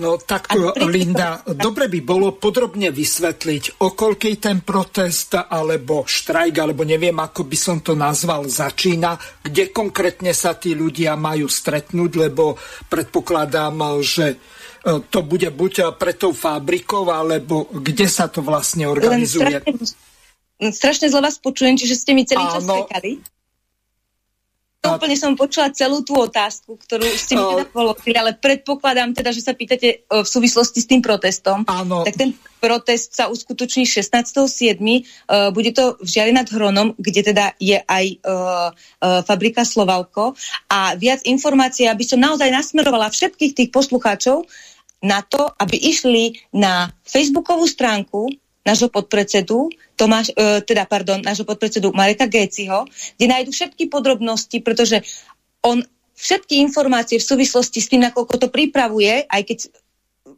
No 0.00 0.16
tak, 0.16 0.48
Linda, 0.80 1.44
dobre 1.66 1.92
by 1.92 2.00
bolo 2.00 2.32
podrobne 2.32 2.88
vysvetliť, 2.88 3.84
o 3.84 3.92
koľkej 3.92 4.34
ten 4.40 4.64
protest 4.64 5.36
alebo 5.36 6.08
štrajk, 6.08 6.54
alebo 6.56 6.88
neviem, 6.88 7.14
ako 7.20 7.44
by 7.44 7.58
som 7.60 7.84
to 7.84 7.92
nazval, 7.92 8.48
začína, 8.48 9.20
kde 9.44 9.68
konkrétne 9.68 10.32
sa 10.32 10.56
tí 10.56 10.72
ľudia 10.72 11.20
majú 11.20 11.52
stretnúť, 11.52 12.10
lebo 12.16 12.56
predpokladám, 12.88 14.00
že 14.00 14.26
e, 14.32 14.36
to 15.12 15.20
bude 15.20 15.52
buď 15.52 16.00
pre 16.00 16.16
tou 16.16 16.32
fabrikou, 16.32 17.04
alebo 17.12 17.68
kde 17.68 18.08
sa 18.08 18.32
to 18.32 18.40
vlastne 18.40 18.88
organizuje. 18.88 19.60
Len 19.60 19.84
strašne, 19.84 20.72
strašne 20.72 21.06
zle 21.12 21.20
vás 21.20 21.36
počujem, 21.36 21.76
čiže 21.76 21.94
ste 22.00 22.16
mi 22.16 22.24
celý 22.24 22.48
čas 22.48 22.64
sekali. 22.64 23.20
Úplne 24.80 25.12
som 25.12 25.36
počula 25.36 25.68
celú 25.76 26.00
tú 26.00 26.16
otázku, 26.16 26.80
ktorú 26.80 27.04
ste 27.12 27.36
mi 27.36 27.44
teda 27.44 27.68
položili, 27.68 28.16
ale 28.16 28.32
predpokladám 28.32 29.12
teda, 29.12 29.28
že 29.28 29.44
sa 29.44 29.52
pýtate 29.52 30.08
v 30.08 30.24
súvislosti 30.24 30.80
s 30.80 30.88
tým 30.88 31.04
protestom. 31.04 31.68
Áno. 31.68 32.00
Tak 32.00 32.16
ten 32.16 32.32
protest 32.64 33.12
sa 33.12 33.28
uskutoční 33.28 33.84
16.7. 33.84 34.40
Uh, 34.80 35.52
bude 35.52 35.76
to 35.76 36.00
v 36.00 36.08
Žiari 36.08 36.32
nad 36.32 36.48
Hronom, 36.48 36.96
kde 36.96 37.20
teda 37.28 37.52
je 37.60 37.76
aj 37.76 38.24
uh, 38.24 38.72
fabrika 39.28 39.68
Slovalko. 39.68 40.32
A 40.72 40.96
viac 40.96 41.28
informácií, 41.28 41.84
aby 41.84 42.04
som 42.08 42.16
naozaj 42.16 42.48
nasmerovala 42.48 43.12
všetkých 43.12 43.52
tých 43.52 43.68
poslucháčov 43.68 44.48
na 45.04 45.20
to, 45.20 45.44
aby 45.60 45.76
išli 45.76 46.40
na 46.56 46.88
facebookovú 47.04 47.68
stránku 47.68 48.32
nášho 48.66 48.92
podpredsedu, 48.92 49.72
Tomáš, 49.96 50.32
e, 50.32 50.60
teda, 50.64 50.84
pardon, 50.84 51.20
nášho 51.20 51.48
podpredsedu 51.48 51.92
Mareka 51.96 52.28
Géciho, 52.28 52.84
kde 53.16 53.26
nájdu 53.26 53.50
všetky 53.52 53.88
podrobnosti, 53.88 54.56
pretože 54.60 55.00
on 55.64 55.80
všetky 56.16 56.60
informácie 56.60 57.16
v 57.16 57.28
súvislosti 57.28 57.80
s 57.80 57.88
tým, 57.88 58.04
nakoľko 58.04 58.36
to 58.36 58.48
pripravuje, 58.52 59.24
aj 59.24 59.42
keď 59.44 59.58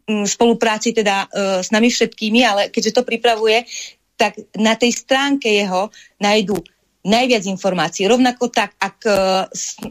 v 0.06 0.26
spolupráci 0.26 0.94
teda 0.94 1.26
e, 1.26 1.62
s 1.62 1.68
nami 1.74 1.90
všetkými, 1.90 2.40
ale 2.46 2.62
keďže 2.70 2.94
to 2.94 3.02
pripravuje, 3.02 3.66
tak 4.14 4.38
na 4.58 4.78
tej 4.78 4.94
stránke 4.94 5.50
jeho 5.50 5.90
nájdu 6.22 6.58
najviac 7.02 7.42
informácií. 7.50 8.06
Rovnako 8.06 8.50
tak, 8.54 8.78
ak, 8.78 8.98
e, 9.02 9.14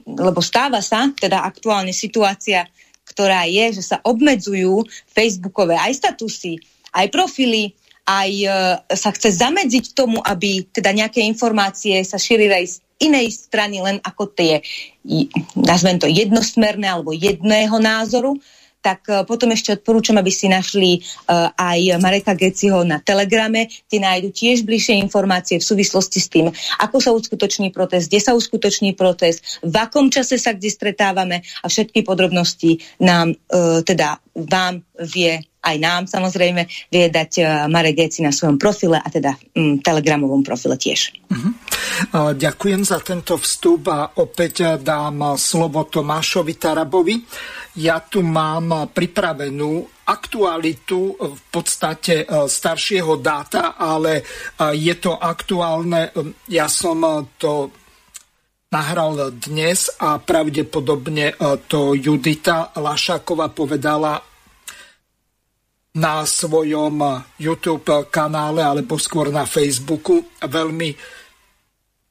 lebo 0.07 0.39
stáva 0.39 0.79
sa 0.79 1.11
teda 1.11 1.43
aktuálne 1.43 1.91
situácia, 1.91 2.63
ktorá 3.03 3.43
je, 3.43 3.83
že 3.83 3.83
sa 3.83 3.97
obmedzujú 3.99 4.87
facebookové 5.11 5.75
aj 5.75 5.99
statusy, 5.99 6.55
aj 6.95 7.11
profily, 7.11 7.75
aj 8.05 8.31
e, 8.31 8.47
sa 8.97 9.09
chce 9.13 9.37
zamedziť 9.37 9.93
tomu, 9.93 10.19
aby 10.21 10.65
teda 10.67 10.91
nejaké 10.91 11.21
informácie 11.21 12.01
sa 12.01 12.17
šírili 12.17 12.53
aj 12.53 12.65
z 12.67 12.75
inej 13.01 13.33
strany, 13.33 13.81
len 13.81 13.97
ako 14.01 14.29
tie, 14.29 14.61
nazvem 15.57 15.97
to 15.97 16.05
jednosmerné 16.05 16.85
alebo 16.85 17.13
jedného 17.13 17.77
názoru, 17.81 18.37
tak 18.81 19.05
e, 19.09 19.21
potom 19.29 19.53
ešte 19.53 19.77
odporúčam, 19.77 20.17
aby 20.17 20.33
si 20.33 20.49
našli 20.49 20.97
uh, 20.97 21.53
aj 21.53 22.01
Mareka 22.01 22.33
Geciho 22.33 22.81
na 22.81 22.97
Telegrame, 22.97 23.69
kde 23.85 23.97
nájdu 24.01 24.33
tiež 24.33 24.65
bližšie 24.65 24.97
informácie 24.97 25.61
v 25.61 25.67
súvislosti 25.69 26.17
s 26.17 26.27
tým, 26.33 26.49
ako 26.81 26.97
sa 26.97 27.13
uskutoční 27.13 27.69
protest, 27.69 28.09
kde 28.09 28.19
sa 28.25 28.33
uskutoční 28.33 28.97
protest, 28.97 29.61
v 29.61 29.75
akom 29.77 30.09
čase 30.09 30.41
sa 30.41 30.57
kde 30.57 30.73
stretávame 30.73 31.45
a 31.61 31.69
všetky 31.69 32.01
podrobnosti 32.01 32.81
nám, 32.97 33.37
teda 33.85 34.17
vám 34.33 34.81
vie 34.97 35.45
aj 35.61 35.75
nám 35.77 36.01
samozrejme 36.09 36.65
vie 36.89 37.05
dať 37.13 37.31
uh, 37.41 37.47
Marek 37.69 38.01
Geci 38.01 38.25
na 38.25 38.33
svojom 38.33 38.57
profile 38.57 38.97
a 38.97 39.07
teda 39.07 39.37
um, 39.53 39.77
telegramovom 39.77 40.41
profile 40.41 40.73
tiež. 40.73 41.13
Uh-huh. 41.29 41.53
Uh, 42.11 42.33
ďakujem 42.33 42.81
za 42.81 42.97
tento 43.05 43.37
vstup 43.37 43.93
a 43.93 44.17
opäť 44.17 44.81
dám 44.81 45.37
slovo 45.37 45.85
Tomášovi 45.85 46.57
Tarabovi. 46.57 47.15
Ja 47.77 48.03
tu 48.03 48.19
mám 48.19 48.91
pripravenú 48.91 50.03
aktualitu 50.03 51.15
v 51.15 51.39
podstate 51.47 52.27
staršieho 52.27 53.15
dáta, 53.23 53.79
ale 53.79 54.27
je 54.75 54.91
to 54.99 55.15
aktuálne. 55.15 56.11
Ja 56.51 56.67
som 56.67 57.31
to 57.39 57.71
nahral 58.75 59.31
dnes 59.39 59.87
a 60.03 60.19
pravdepodobne 60.19 61.39
to 61.71 61.95
Judita 61.95 62.75
Lašáková 62.75 63.55
povedala 63.55 64.30
na 65.91 66.23
svojom 66.23 67.25
YouTube 67.35 68.07
kanále 68.07 68.63
alebo 68.63 68.95
skôr 68.95 69.27
na 69.27 69.43
Facebooku 69.43 70.23
veľmi 70.39 71.19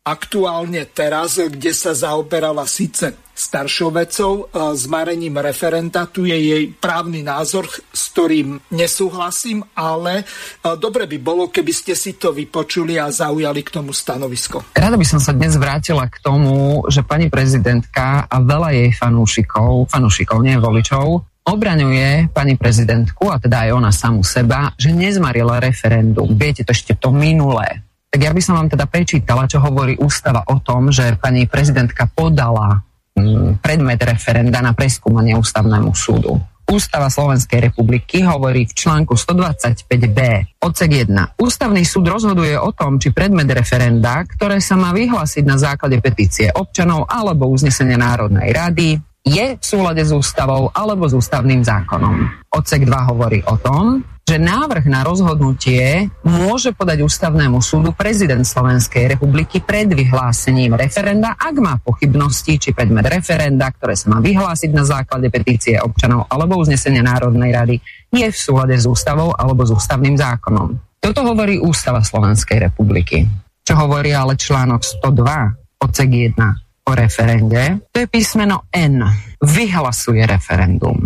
aktuálne 0.01 0.85
teraz, 0.91 1.37
kde 1.37 1.77
sa 1.77 1.93
zaoberala 1.93 2.65
síce 2.65 3.13
staršou 3.41 3.89
vecou, 3.93 4.53
s 4.53 4.85
marením 4.85 5.41
referenta. 5.41 6.05
Tu 6.05 6.29
je 6.29 6.37
jej 6.37 6.65
právny 6.77 7.25
názor, 7.25 7.65
s 7.69 8.13
ktorým 8.13 8.61
nesúhlasím, 8.69 9.65
ale 9.73 10.29
dobre 10.77 11.09
by 11.09 11.17
bolo, 11.21 11.49
keby 11.49 11.73
ste 11.73 11.97
si 11.97 12.21
to 12.21 12.37
vypočuli 12.37 13.01
a 13.01 13.09
zaujali 13.09 13.65
k 13.65 13.81
tomu 13.81 13.97
stanovisko. 13.97 14.77
Rada 14.77 15.01
by 15.01 15.07
som 15.09 15.21
sa 15.25 15.33
dnes 15.33 15.57
vrátila 15.57 16.05
k 16.13 16.21
tomu, 16.21 16.85
že 16.93 17.01
pani 17.01 17.33
prezidentka 17.33 18.29
a 18.29 18.37
veľa 18.45 18.77
jej 18.77 18.91
fanúšikov, 18.93 19.89
fanúšikov, 19.89 20.45
nie 20.45 20.61
voličov, 20.61 21.25
obraňuje 21.45 22.31
pani 22.31 22.55
prezidentku, 22.61 23.29
a 23.33 23.41
teda 23.41 23.69
aj 23.69 23.71
ona 23.73 23.91
samu 23.91 24.21
seba, 24.21 24.73
že 24.77 24.93
nezmarila 24.93 25.63
referendum. 25.63 26.37
Viete, 26.37 26.63
to 26.67 26.73
ešte 26.77 26.97
to 26.97 27.11
minulé. 27.11 27.85
Tak 28.11 28.21
ja 28.21 28.35
by 28.35 28.43
som 28.43 28.59
vám 28.59 28.69
teda 28.69 28.91
prečítala, 28.91 29.47
čo 29.47 29.63
hovorí 29.63 29.95
ústava 30.03 30.43
o 30.51 30.59
tom, 30.59 30.91
že 30.91 31.15
pani 31.15 31.47
prezidentka 31.47 32.11
podala 32.11 32.83
mm, 33.15 33.63
predmet 33.63 34.03
referenda 34.03 34.59
na 34.59 34.75
preskúmanie 34.75 35.39
ústavnému 35.39 35.95
súdu. 35.95 36.35
Ústava 36.71 37.11
Slovenskej 37.11 37.67
republiky 37.67 38.23
hovorí 38.23 38.63
v 38.63 38.75
článku 38.79 39.19
125b 39.19 40.19
odsek 40.63 41.11
1. 41.11 41.43
Ústavný 41.43 41.83
súd 41.83 42.07
rozhoduje 42.07 42.55
o 42.55 42.71
tom, 42.71 43.03
či 43.03 43.11
predmet 43.11 43.51
referenda, 43.51 44.23
ktoré 44.23 44.63
sa 44.63 44.79
má 44.79 44.95
vyhlásiť 44.95 45.43
na 45.43 45.59
základe 45.59 45.99
petície 45.99 46.47
občanov 46.47 47.11
alebo 47.11 47.51
uznesenia 47.51 47.99
Národnej 47.99 48.55
rady, 48.55 49.03
je 49.25 49.57
v 49.57 49.65
súlade 49.65 50.01
s 50.01 50.13
ústavou 50.13 50.73
alebo 50.73 51.05
s 51.05 51.15
ústavným 51.15 51.61
zákonom. 51.61 52.49
Odsek 52.51 52.89
2 52.89 53.11
hovorí 53.13 53.45
o 53.45 53.57
tom, 53.61 54.01
že 54.31 54.39
návrh 54.39 54.87
na 54.87 55.03
rozhodnutie 55.03 56.07
môže 56.23 56.71
podať 56.71 57.03
ústavnému 57.03 57.59
súdu 57.59 57.91
prezident 57.91 58.47
Slovenskej 58.47 59.19
republiky 59.19 59.59
pred 59.59 59.91
vyhlásením 59.91 60.79
referenda, 60.79 61.35
ak 61.35 61.55
má 61.59 61.75
pochybnosti, 61.83 62.55
či 62.63 62.71
predmet 62.71 63.11
referenda, 63.11 63.67
ktoré 63.75 63.99
sa 63.99 64.15
má 64.15 64.23
vyhlásiť 64.23 64.71
na 64.71 64.87
základe 64.87 65.27
petície 65.35 65.75
občanov 65.83 66.31
alebo 66.31 66.63
uznesenia 66.63 67.03
Národnej 67.03 67.51
rady, 67.51 67.77
je 68.15 68.27
v 68.31 68.39
súlade 68.39 68.79
s 68.79 68.87
ústavou 68.87 69.35
alebo 69.35 69.67
s 69.67 69.75
ústavným 69.75 70.15
zákonom. 70.15 70.79
Toto 71.03 71.27
hovorí 71.27 71.59
Ústava 71.59 72.05
Slovenskej 72.05 72.71
republiky. 72.71 73.27
Čo 73.67 73.83
hovorí 73.83 74.15
ale 74.15 74.39
článok 74.39 74.87
102, 75.03 75.83
odsek 75.83 76.07
1 76.07 76.70
o 76.91 76.95
referende, 76.95 77.87
to 77.95 78.03
je 78.03 78.09
písmeno 78.11 78.67
N. 78.75 79.07
Vyhlasuje 79.39 80.27
referendum. 80.27 80.99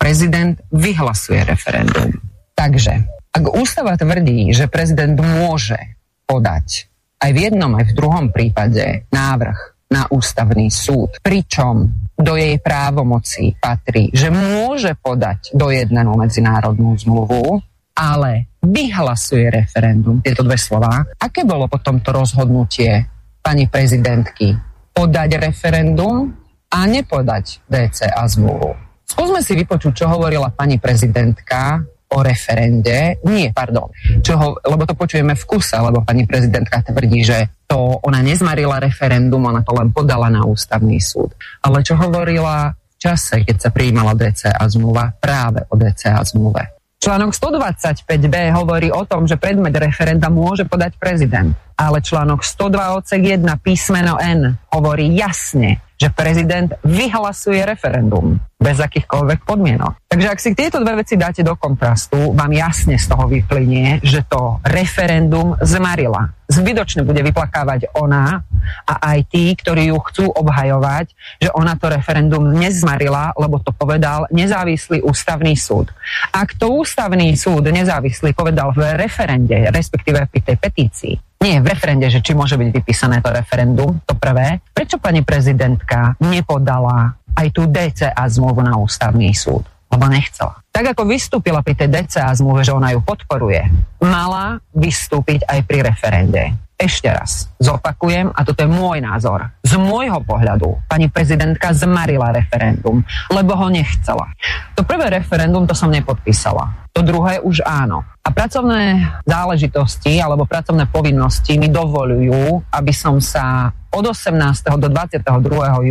Prezident 0.00 0.56
vyhlasuje 0.72 1.44
referendum. 1.44 2.08
Takže, 2.56 3.04
ak 3.36 3.44
ústava 3.52 4.00
tvrdí, 4.00 4.56
že 4.56 4.72
prezident 4.72 5.12
môže 5.20 5.76
podať 6.24 6.88
aj 7.20 7.30
v 7.36 7.38
jednom, 7.48 7.72
aj 7.76 7.84
v 7.92 7.96
druhom 7.96 8.26
prípade 8.32 9.04
návrh 9.12 9.58
na 9.92 10.08
ústavný 10.08 10.72
súd, 10.72 11.20
pričom 11.20 11.84
do 12.16 12.32
jej 12.34 12.56
právomoci 12.56 13.60
patrí, 13.60 14.08
že 14.16 14.32
môže 14.32 14.96
podať 14.96 15.52
do 15.52 15.68
jedného 15.68 16.16
medzinárodnú 16.16 16.96
zmluvu, 16.96 17.60
ale 17.92 18.56
vyhlasuje 18.64 19.52
referendum, 19.52 20.24
tieto 20.24 20.40
dve 20.40 20.56
slova. 20.56 21.04
Aké 21.20 21.44
bolo 21.44 21.68
potom 21.68 22.00
to 22.00 22.10
rozhodnutie 22.12 23.04
pani 23.44 23.68
prezidentky? 23.68 24.65
Podať 24.96 25.36
referendum 25.36 26.32
a 26.72 26.88
nepodať 26.88 27.68
DCA 27.68 28.24
zmluvu. 28.24 28.72
Skúsme 29.04 29.44
si 29.44 29.52
vypočuť, 29.54 29.92
čo 29.92 30.06
hovorila 30.08 30.50
pani 30.50 30.80
prezidentka 30.80 31.84
o 32.06 32.22
referende, 32.22 33.18
nie, 33.26 33.50
pardon, 33.50 33.90
čoho, 34.22 34.56
lebo 34.62 34.86
to 34.86 34.94
počujeme 34.94 35.34
v 35.34 35.44
kuse, 35.46 35.74
lebo 35.74 36.06
pani 36.06 36.22
prezidentka 36.22 36.78
tvrdí, 36.86 37.26
že 37.26 37.66
to 37.66 37.98
ona 37.98 38.22
nezmarila 38.22 38.78
referendum, 38.78 39.42
ona 39.42 39.62
to 39.66 39.74
len 39.74 39.90
podala 39.90 40.30
na 40.30 40.46
ústavný 40.46 41.02
súd. 41.02 41.34
Ale 41.66 41.82
čo 41.82 41.98
hovorila 41.98 42.70
v 42.72 42.96
čase, 42.96 43.42
keď 43.42 43.56
sa 43.58 43.70
prijímala 43.74 44.14
DCA 44.14 44.62
zmluva, 44.70 45.12
práve 45.18 45.66
o 45.66 45.74
DCA 45.74 46.22
zmluve. 46.22 46.75
Článok 46.96 47.36
125b 47.36 48.56
hovorí 48.56 48.88
o 48.88 49.04
tom, 49.04 49.28
že 49.28 49.36
predmet 49.36 49.76
referenda 49.76 50.32
môže 50.32 50.64
podať 50.64 50.96
prezident. 50.96 51.52
Ale 51.76 52.00
článok 52.00 52.40
102 52.40 52.96
odsek 52.96 53.20
1 53.36 53.44
písmeno 53.60 54.16
N 54.16 54.56
hovorí 54.72 55.12
jasne, 55.12 55.85
že 55.96 56.12
prezident 56.12 56.76
vyhlasuje 56.84 57.64
referendum 57.64 58.36
bez 58.56 58.80
akýchkoľvek 58.80 59.44
podmienok. 59.44 60.08
Takže 60.08 60.28
ak 60.32 60.40
si 60.40 60.56
tieto 60.56 60.80
dve 60.80 61.04
veci 61.04 61.20
dáte 61.20 61.44
do 61.44 61.52
kontrastu, 61.60 62.32
vám 62.32 62.52
jasne 62.56 62.96
z 62.96 63.04
toho 63.04 63.28
vyplynie, 63.28 64.00
že 64.00 64.24
to 64.24 64.60
referendum 64.64 65.56
zmarila. 65.60 66.32
Zbytočne 66.48 67.04
bude 67.04 67.20
vyplakávať 67.20 67.92
ona 67.98 68.40
a 68.86 68.94
aj 69.12 69.18
tí, 69.28 69.52
ktorí 69.52 69.92
ju 69.92 69.98
chcú 70.08 70.24
obhajovať, 70.30 71.12
že 71.42 71.50
ona 71.52 71.74
to 71.76 71.90
referendum 71.90 72.54
nezmarila, 72.54 73.34
lebo 73.36 73.60
to 73.60 73.74
povedal 73.74 74.24
nezávislý 74.32 75.04
ústavný 75.04 75.52
súd. 75.58 75.92
Ak 76.32 76.56
to 76.56 76.80
ústavný 76.80 77.34
súd 77.36 77.66
nezávislý 77.68 78.32
povedal 78.32 78.72
v 78.72 78.94
referende, 78.94 79.68
respektíve 79.68 80.22
pri 80.32 80.40
tej 80.40 80.56
petícii, 80.56 81.14
nie 81.42 81.60
v 81.60 81.68
referende, 81.68 82.08
že 82.08 82.24
či 82.24 82.32
môže 82.32 82.56
byť 82.56 82.68
vypísané 82.72 83.20
to 83.20 83.30
referendum, 83.30 84.00
to 84.08 84.16
prvé. 84.16 84.60
Prečo 84.72 84.96
pani 84.96 85.20
prezidentka 85.20 86.16
nepodala 86.24 87.14
aj 87.36 87.46
tú 87.52 87.68
DCA 87.68 88.24
zmluvu 88.24 88.64
na 88.64 88.74
ústavný 88.80 89.30
súd? 89.36 89.62
Lebo 89.86 90.10
nechcela. 90.10 90.58
Tak 90.74 90.96
ako 90.96 91.06
vystúpila 91.06 91.62
pri 91.62 91.78
tej 91.78 91.88
DCA 91.92 92.34
zmluve, 92.34 92.66
že 92.66 92.74
ona 92.74 92.90
ju 92.90 93.00
podporuje, 93.04 93.62
mala 94.02 94.58
vystúpiť 94.74 95.46
aj 95.46 95.58
pri 95.62 95.78
referende. 95.86 96.42
Ešte 96.76 97.08
raz 97.08 97.48
zopakujem, 97.56 98.36
a 98.36 98.44
toto 98.44 98.60
je 98.60 98.68
môj 98.68 99.00
názor. 99.00 99.48
Z 99.64 99.80
môjho 99.80 100.20
pohľadu 100.20 100.76
pani 100.84 101.08
prezidentka 101.08 101.72
zmarila 101.72 102.36
referendum, 102.36 103.00
lebo 103.32 103.56
ho 103.56 103.72
nechcela. 103.72 104.28
To 104.76 104.84
prvé 104.84 105.08
referendum 105.08 105.64
to 105.64 105.72
som 105.72 105.88
nepodpísala. 105.88 106.85
To 106.96 107.04
druhé 107.04 107.44
už 107.44 107.60
áno. 107.60 108.00
A 108.24 108.32
pracovné 108.32 109.04
záležitosti 109.28 110.16
alebo 110.16 110.48
pracovné 110.48 110.88
povinnosti 110.88 111.60
mi 111.60 111.68
dovolujú, 111.68 112.64
aby 112.72 112.92
som 112.96 113.20
sa 113.20 113.68
od 113.92 114.00
18. 114.00 114.32
do 114.80 114.88
22. 114.88 115.28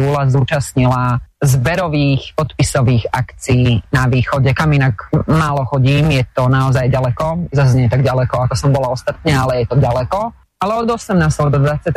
júla 0.01 0.25
zúčastnila 0.33 1.21
zberových 1.45 2.33
podpisových 2.33 3.05
akcií 3.13 3.85
na 3.93 4.09
východe, 4.09 4.49
kam 4.57 4.73
inak 4.73 5.13
málo 5.29 5.61
chodím, 5.69 6.09
je 6.09 6.25
to 6.33 6.49
naozaj 6.49 6.89
ďaleko, 6.89 7.53
zase 7.53 7.77
nie 7.77 7.85
tak 7.85 8.01
ďaleko, 8.01 8.49
ako 8.49 8.55
som 8.57 8.73
bola 8.73 8.89
ostatne, 8.89 9.29
ale 9.29 9.61
je 9.61 9.65
to 9.69 9.77
ďaleko 9.77 10.33
ale 10.59 10.71
od 10.81 10.89
18. 10.89 11.19
do 11.51 11.59
22. 11.59 11.91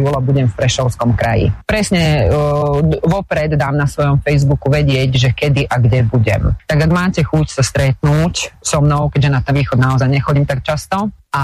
júla 0.00 0.20
budem 0.20 0.46
v 0.46 0.54
Prešovskom 0.54 1.16
kraji. 1.16 1.50
Presne 1.64 2.28
uh, 2.28 2.78
vopred 3.02 3.56
dám 3.56 3.74
na 3.74 3.88
svojom 3.88 4.20
Facebooku 4.20 4.68
vedieť, 4.68 5.10
že 5.16 5.30
kedy 5.32 5.64
a 5.64 5.80
kde 5.80 6.04
budem. 6.04 6.52
Tak 6.68 6.78
ak 6.84 6.92
máte 6.92 7.20
chuť 7.24 7.46
sa 7.48 7.62
stretnúť 7.64 8.60
so 8.60 8.84
mnou, 8.84 9.08
keďže 9.08 9.30
na 9.32 9.40
ten 9.40 9.56
východ 9.56 9.80
naozaj 9.80 10.08
nechodím 10.12 10.44
tak 10.44 10.60
často, 10.60 11.08
a 11.34 11.42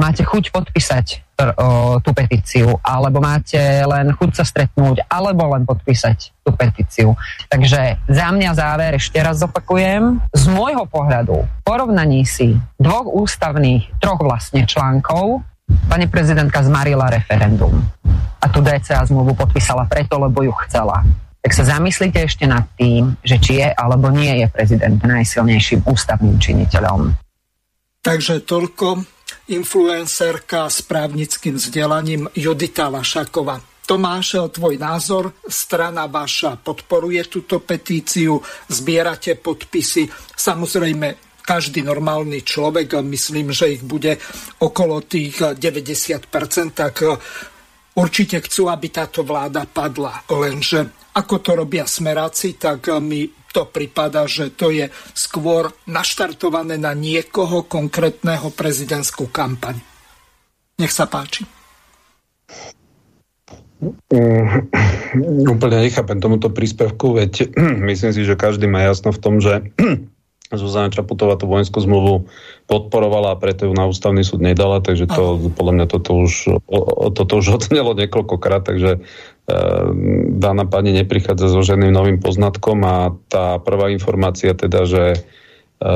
máte 0.00 0.24
chuť 0.24 0.48
podpísať 0.56 1.36
uh, 1.36 2.00
tú 2.00 2.16
petíciu, 2.16 2.80
alebo 2.80 3.20
máte 3.20 3.60
len 3.84 4.08
chuť 4.16 4.30
sa 4.40 4.44
stretnúť, 4.48 5.04
alebo 5.04 5.52
len 5.52 5.68
podpísať 5.68 6.32
tú 6.40 6.56
petíciu. 6.56 7.12
Takže 7.52 8.08
za 8.08 8.28
mňa 8.32 8.50
záver 8.56 8.96
ešte 8.96 9.20
raz 9.20 9.44
zopakujem. 9.44 10.24
Z 10.32 10.44
môjho 10.48 10.88
pohľadu 10.88 11.44
porovnaní 11.60 12.24
si 12.24 12.56
dvoch 12.80 13.04
ústavných, 13.04 14.00
troch 14.00 14.24
vlastne 14.24 14.64
článkov 14.64 15.44
Pani 15.88 16.06
prezidentka 16.08 16.64
zmarila 16.64 17.12
referendum 17.12 17.72
a 18.38 18.46
tú 18.48 18.62
DCA 18.62 19.02
zmluvu 19.04 19.34
podpísala 19.34 19.84
preto, 19.90 20.16
lebo 20.16 20.46
ju 20.46 20.52
chcela. 20.66 21.02
Tak 21.38 21.52
sa 21.54 21.64
zamyslite 21.78 22.22
ešte 22.22 22.44
nad 22.46 22.66
tým, 22.74 23.14
že 23.22 23.38
či 23.38 23.62
je 23.62 23.68
alebo 23.72 24.10
nie 24.10 24.42
je 24.42 24.46
prezident 24.50 24.98
najsilnejším 25.00 25.86
ústavným 25.86 26.36
činiteľom. 26.38 27.14
Takže 28.02 28.46
toľko 28.46 29.04
influencerka 29.48 30.68
s 30.68 30.84
právnickým 30.84 31.56
vzdelaním 31.56 32.28
Judita 32.36 32.92
Vašakova. 32.92 33.60
Tomáš, 33.88 34.52
tvoj 34.52 34.76
názor, 34.76 35.32
strana 35.48 36.04
vaša 36.04 36.60
podporuje 36.60 37.24
túto 37.24 37.64
petíciu, 37.64 38.36
zbierate 38.68 39.40
podpisy. 39.40 40.04
Samozrejme, 40.36 41.27
každý 41.48 41.80
normálny 41.80 42.44
človek, 42.44 43.00
myslím, 43.00 43.56
že 43.56 43.80
ich 43.80 43.82
bude 43.82 44.20
okolo 44.60 45.00
tých 45.08 45.56
90%, 45.56 46.28
tak 46.76 47.00
určite 47.96 48.44
chcú, 48.44 48.68
aby 48.68 48.92
táto 48.92 49.24
vláda 49.24 49.64
padla. 49.64 50.28
Lenže 50.28 51.08
ako 51.16 51.40
to 51.40 51.50
robia 51.56 51.88
smeráci, 51.88 52.60
tak 52.60 52.92
mi 53.00 53.24
to 53.48 53.64
prípada, 53.72 54.28
že 54.28 54.52
to 54.52 54.68
je 54.68 54.92
skôr 55.16 55.72
naštartované 55.88 56.76
na 56.76 56.92
niekoho 56.92 57.64
konkrétneho 57.64 58.52
prezidentskú 58.52 59.32
kampaň. 59.32 59.80
Nech 60.78 60.92
sa 60.92 61.08
páči. 61.08 61.48
Mm, 64.12 64.68
úplne 65.54 65.80
nechápem 65.80 66.20
tomuto 66.20 66.52
príspevku, 66.52 67.16
veď 67.18 67.50
myslím 67.88 68.12
si, 68.12 68.22
že 68.28 68.36
každý 68.36 68.68
má 68.68 68.84
jasno 68.84 69.10
v 69.10 69.22
tom, 69.22 69.40
že 69.40 69.64
Zuzana 70.48 70.88
Čaputová 70.88 71.36
tú 71.36 71.44
vojenskú 71.44 71.76
zmluvu 71.84 72.24
podporovala 72.64 73.36
a 73.36 73.40
preto 73.40 73.68
ju 73.68 73.76
na 73.76 73.84
ústavný 73.84 74.24
súd 74.24 74.40
nedala, 74.40 74.80
takže 74.80 75.04
to, 75.04 75.36
podľa 75.52 75.72
mňa 75.76 75.86
toto 75.92 76.24
už, 76.24 76.32
toto 77.12 77.32
už 77.44 77.46
odznelo 77.60 77.92
niekoľkokrát, 77.92 78.64
takže 78.64 78.96
e, 78.96 79.00
dána 80.40 80.64
pani 80.64 80.96
neprichádza 80.96 81.52
so 81.52 81.60
žiadnym 81.60 81.92
novým 81.92 82.18
poznatkom 82.24 82.80
a 82.80 83.12
tá 83.28 83.60
prvá 83.60 83.92
informácia 83.92 84.56
teda, 84.56 84.88
že, 84.88 85.20
e, 85.84 85.90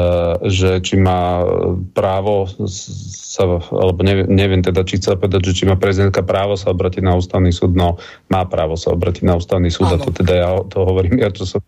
že 0.45 0.85
či 0.85 1.01
má 1.01 1.49
právo 1.97 2.45
sa, 2.69 3.57
alebo 3.73 4.05
neviem, 4.05 4.29
neviem 4.29 4.61
teda, 4.61 4.85
či 4.85 5.01
chcela 5.01 5.17
povedať, 5.17 5.49
že 5.49 5.57
či 5.61 5.65
má 5.65 5.81
prezidentka 5.81 6.21
právo 6.21 6.61
sa 6.61 6.77
obratiť 6.77 7.01
na 7.01 7.17
ústavný 7.17 7.57
súd, 7.57 7.73
no 7.73 7.97
má 8.29 8.45
právo 8.45 8.77
sa 8.77 8.93
obratiť 8.93 9.25
na 9.25 9.41
ústavný 9.41 9.73
súd 9.73 9.97
Áno. 9.97 9.97
a 9.97 10.05
to 10.05 10.13
teda 10.13 10.33
ja 10.37 10.49
to 10.69 10.85
hovorím, 10.85 11.25
ja 11.25 11.33
čo 11.33 11.49
som 11.49 11.65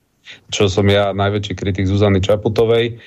čo 0.49 0.69
som 0.69 0.87
ja 0.89 1.13
najväčší 1.17 1.55
kritik 1.57 1.89
Zuzany 1.89 2.21
Čaputovej. 2.21 2.99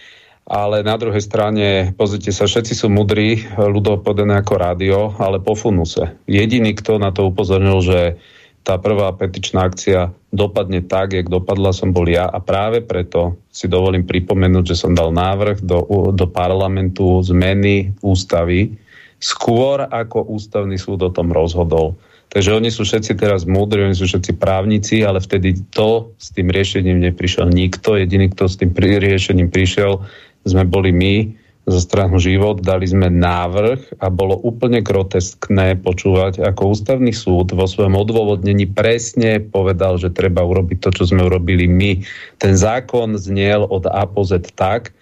Ale 0.47 0.79
na 0.79 0.95
druhej 0.95 1.19
strane, 1.19 1.91
pozrite 1.99 2.31
sa, 2.31 2.47
všetci 2.47 2.71
sú 2.71 2.87
mudrí, 2.87 3.43
ľudovo 3.59 3.99
povedané 3.99 4.39
ako 4.39 4.53
rádio, 4.55 5.11
ale 5.19 5.43
pofunú 5.43 5.83
sa. 5.83 6.15
Jediný, 6.23 6.71
kto 6.71 7.03
na 7.03 7.11
to 7.11 7.27
upozornil, 7.27 7.83
že 7.83 8.15
tá 8.63 8.79
prvá 8.79 9.11
petičná 9.11 9.67
akcia 9.67 10.11
dopadne 10.31 10.83
tak, 10.83 11.15
jak 11.15 11.27
dopadla 11.27 11.75
som 11.75 11.91
bol 11.95 12.07
ja 12.07 12.27
a 12.27 12.39
práve 12.43 12.83
preto 12.83 13.39
si 13.47 13.67
dovolím 13.67 14.03
pripomenúť, 14.03 14.75
že 14.75 14.79
som 14.87 14.95
dal 14.95 15.11
návrh 15.11 15.63
do, 15.63 15.83
do 16.11 16.25
parlamentu 16.27 17.19
zmeny 17.23 17.95
ústavy 17.99 18.75
skôr 19.23 19.87
ako 19.87 20.29
ústavný 20.29 20.77
súd 20.77 21.07
o 21.07 21.11
tom 21.11 21.33
rozhodol. 21.33 21.97
Takže 22.37 22.53
oni 22.53 22.69
sú 22.69 22.85
všetci 22.85 23.17
teraz 23.17 23.49
múdri, 23.49 23.81
oni 23.81 23.97
sú 23.97 24.05
všetci 24.05 24.37
právnici, 24.37 25.01
ale 25.01 25.17
vtedy 25.17 25.57
to 25.73 26.13
s 26.21 26.29
tým 26.29 26.53
riešením 26.53 27.01
neprišiel 27.09 27.49
nikto. 27.49 27.97
Jediný, 27.97 28.29
kto 28.29 28.45
s 28.45 28.61
tým 28.61 28.77
riešením 28.77 29.49
prišiel, 29.49 30.05
sme 30.45 30.61
boli 30.69 30.93
my 30.93 31.33
zo 31.65 31.81
stranu 31.81 32.21
život, 32.21 32.61
dali 32.61 32.85
sme 32.85 33.09
návrh 33.09 33.97
a 33.97 34.13
bolo 34.13 34.37
úplne 34.45 34.85
groteskné 34.85 35.81
počúvať, 35.81 36.45
ako 36.45 36.77
ústavný 36.77 37.09
súd 37.09 37.57
vo 37.57 37.65
svojom 37.65 37.97
odôvodnení 37.97 38.69
presne 38.69 39.41
povedal, 39.41 39.97
že 39.97 40.13
treba 40.13 40.45
urobiť 40.45 40.77
to, 40.77 40.89
čo 40.93 41.09
sme 41.09 41.25
urobili 41.25 41.65
my. 41.65 42.05
Ten 42.37 42.53
zákon 42.53 43.17
zniel 43.17 43.65
od 43.65 43.89
A 43.89 44.05
po 44.05 44.21
Z 44.21 44.53
tak, 44.53 44.93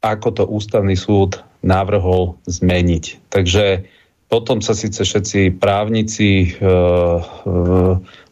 ako 0.00 0.28
to 0.32 0.44
ústavný 0.48 0.96
súd 0.96 1.44
navrhol 1.60 2.40
zmeniť. 2.48 3.28
Takže 3.28 3.84
potom 4.34 4.58
sa 4.58 4.74
síce 4.74 5.06
všetci 5.06 5.62
právnici 5.62 6.42
e, 6.42 6.46
e, 6.50 6.74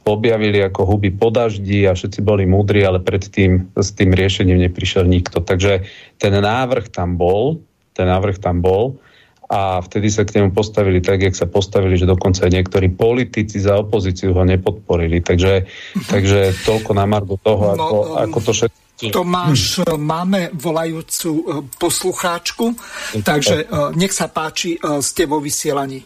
objavili 0.03 0.59
ako 0.59 0.83
huby 0.83 1.15
po 1.15 1.31
daždi 1.31 1.87
a 1.87 1.95
všetci 1.95 2.27
boli 2.27 2.43
múdri, 2.43 2.83
ale 2.83 2.99
predtým 2.99 3.71
s 3.79 3.95
tým 3.95 4.11
riešením 4.11 4.59
neprišiel 4.67 5.07
nikto. 5.07 5.47
Takže 5.47 5.87
ten 6.19 6.35
návrh 6.35 6.91
tam 6.91 7.15
bol, 7.15 7.63
ten 7.95 8.11
návrh 8.11 8.43
tam 8.43 8.59
bol 8.59 8.99
a 9.47 9.79
vtedy 9.79 10.11
sa 10.11 10.27
k 10.27 10.43
nemu 10.43 10.51
postavili 10.51 10.99
tak, 10.99 11.23
jak 11.23 11.39
sa 11.39 11.47
postavili, 11.47 11.95
že 11.95 12.11
dokonca 12.11 12.51
aj 12.51 12.51
niektorí 12.51 12.91
politici 12.91 13.63
za 13.63 13.79
opozíciu 13.79 14.35
ho 14.35 14.43
nepodporili. 14.43 15.23
Takže, 15.23 15.71
takže 16.11 16.51
toľko 16.67 16.99
na 16.99 17.07
margo 17.07 17.39
toho, 17.39 17.79
no, 17.79 17.79
ako, 17.79 17.97
no, 18.03 18.15
ako 18.19 18.39
to 18.43 18.51
všetko 18.59 18.82
Tomáš, 18.99 19.83
máme 19.99 20.55
volajúcu 20.55 21.31
e, 21.35 21.43
poslucháčku, 21.75 22.71
takže 23.27 23.65
e, 23.65 23.67
nech 23.99 24.15
sa 24.15 24.31
páči, 24.31 24.79
e, 24.79 25.03
ste 25.03 25.27
vo 25.27 25.43
vysielaní. 25.43 25.99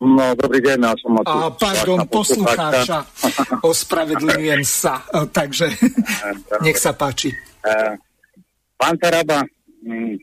No, 0.00 0.32
dobrý 0.32 0.64
deň, 0.64 0.78
ja 0.80 0.92
som... 0.96 1.12
A, 1.24 1.52
pardon, 1.52 2.04
poslucháča, 2.08 3.04
ospravedlňujem 3.60 4.62
sa, 4.64 5.04
e, 5.08 5.28
takže 5.32 5.72
nech 6.64 6.76
sa 6.76 6.92
páči. 6.92 7.32
E, 7.32 7.76
pán 8.76 8.96
Taraba, 9.00 9.40
mm, 9.84 10.16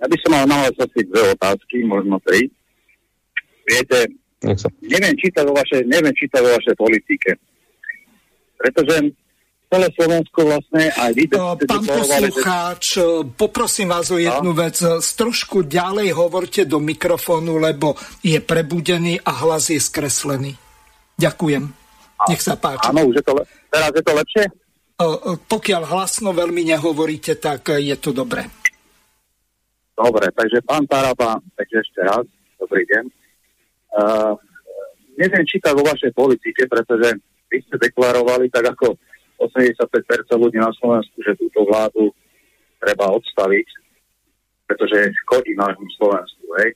ja 0.00 0.06
by 0.08 0.16
som 0.20 0.30
mal 0.32 0.44
na 0.44 0.56
vás 0.64 0.76
asi 0.76 1.00
dve 1.08 1.32
otázky, 1.32 1.84
možno 1.88 2.20
tri. 2.20 2.52
Viete, 3.64 4.12
neviem 4.84 5.16
čítať 5.16 5.44
vo 5.48 5.56
vašej, 5.56 5.88
neviem 5.88 6.12
čítať 6.12 6.40
vo 6.44 6.50
vašej 6.60 6.76
politike. 6.76 7.30
Pretože 8.60 9.12
celé 9.74 9.90
Slovensko 9.90 10.40
vlastne 10.46 10.84
aj 10.94 11.10
vy... 11.18 11.24
Pán 11.66 11.82
poslucháč, 11.82 13.02
že... 13.02 13.26
poprosím 13.34 13.90
vás 13.90 14.06
o 14.14 14.18
jednu 14.22 14.54
no? 14.54 14.58
vec. 14.58 14.78
Z 14.78 15.10
trošku 15.18 15.66
ďalej 15.66 16.14
hovorte 16.14 16.62
do 16.62 16.78
mikrofónu, 16.78 17.58
lebo 17.58 17.98
je 18.22 18.38
prebudený 18.38 19.18
a 19.26 19.34
hlas 19.42 19.74
je 19.74 19.82
skreslený. 19.82 20.54
Ďakujem. 21.18 21.64
Nech 22.30 22.42
sa 22.42 22.54
páči. 22.54 22.94
Áno, 22.94 23.10
už 23.10 23.18
je 23.18 23.24
to 23.26 23.34
le- 23.34 23.46
teraz 23.66 23.90
je 23.90 24.02
to 24.06 24.12
lepšie? 24.14 24.44
Pokiaľ 25.50 25.82
hlasno 25.90 26.30
veľmi 26.30 26.62
nehovoríte, 26.70 27.34
tak 27.42 27.74
je 27.74 27.96
to 27.98 28.14
dobré. 28.14 28.46
Dobre, 29.98 30.30
takže 30.30 30.62
pán 30.62 30.86
Taraba, 30.86 31.42
takže 31.58 31.82
ešte 31.82 32.00
raz, 32.02 32.26
dobrý 32.58 32.82
deň. 32.86 33.04
Uh, 33.94 34.34
neviem 35.14 35.46
čítať 35.46 35.70
vo 35.70 35.86
vašej 35.86 36.10
politike, 36.14 36.66
pretože 36.66 37.14
vy 37.46 37.62
ste 37.62 37.78
deklarovali 37.78 38.50
tak 38.50 38.74
ako 38.74 38.98
85% 39.46 40.40
ľudí 40.40 40.58
na 40.58 40.72
Slovensku, 40.76 41.20
že 41.20 41.36
túto 41.36 41.64
vládu 41.68 42.12
treba 42.80 43.12
odstaviť, 43.12 43.66
pretože 44.68 45.12
škodí 45.24 45.56
nášmu 45.56 45.88
Slovensku. 46.00 46.44
Hej. 46.60 46.70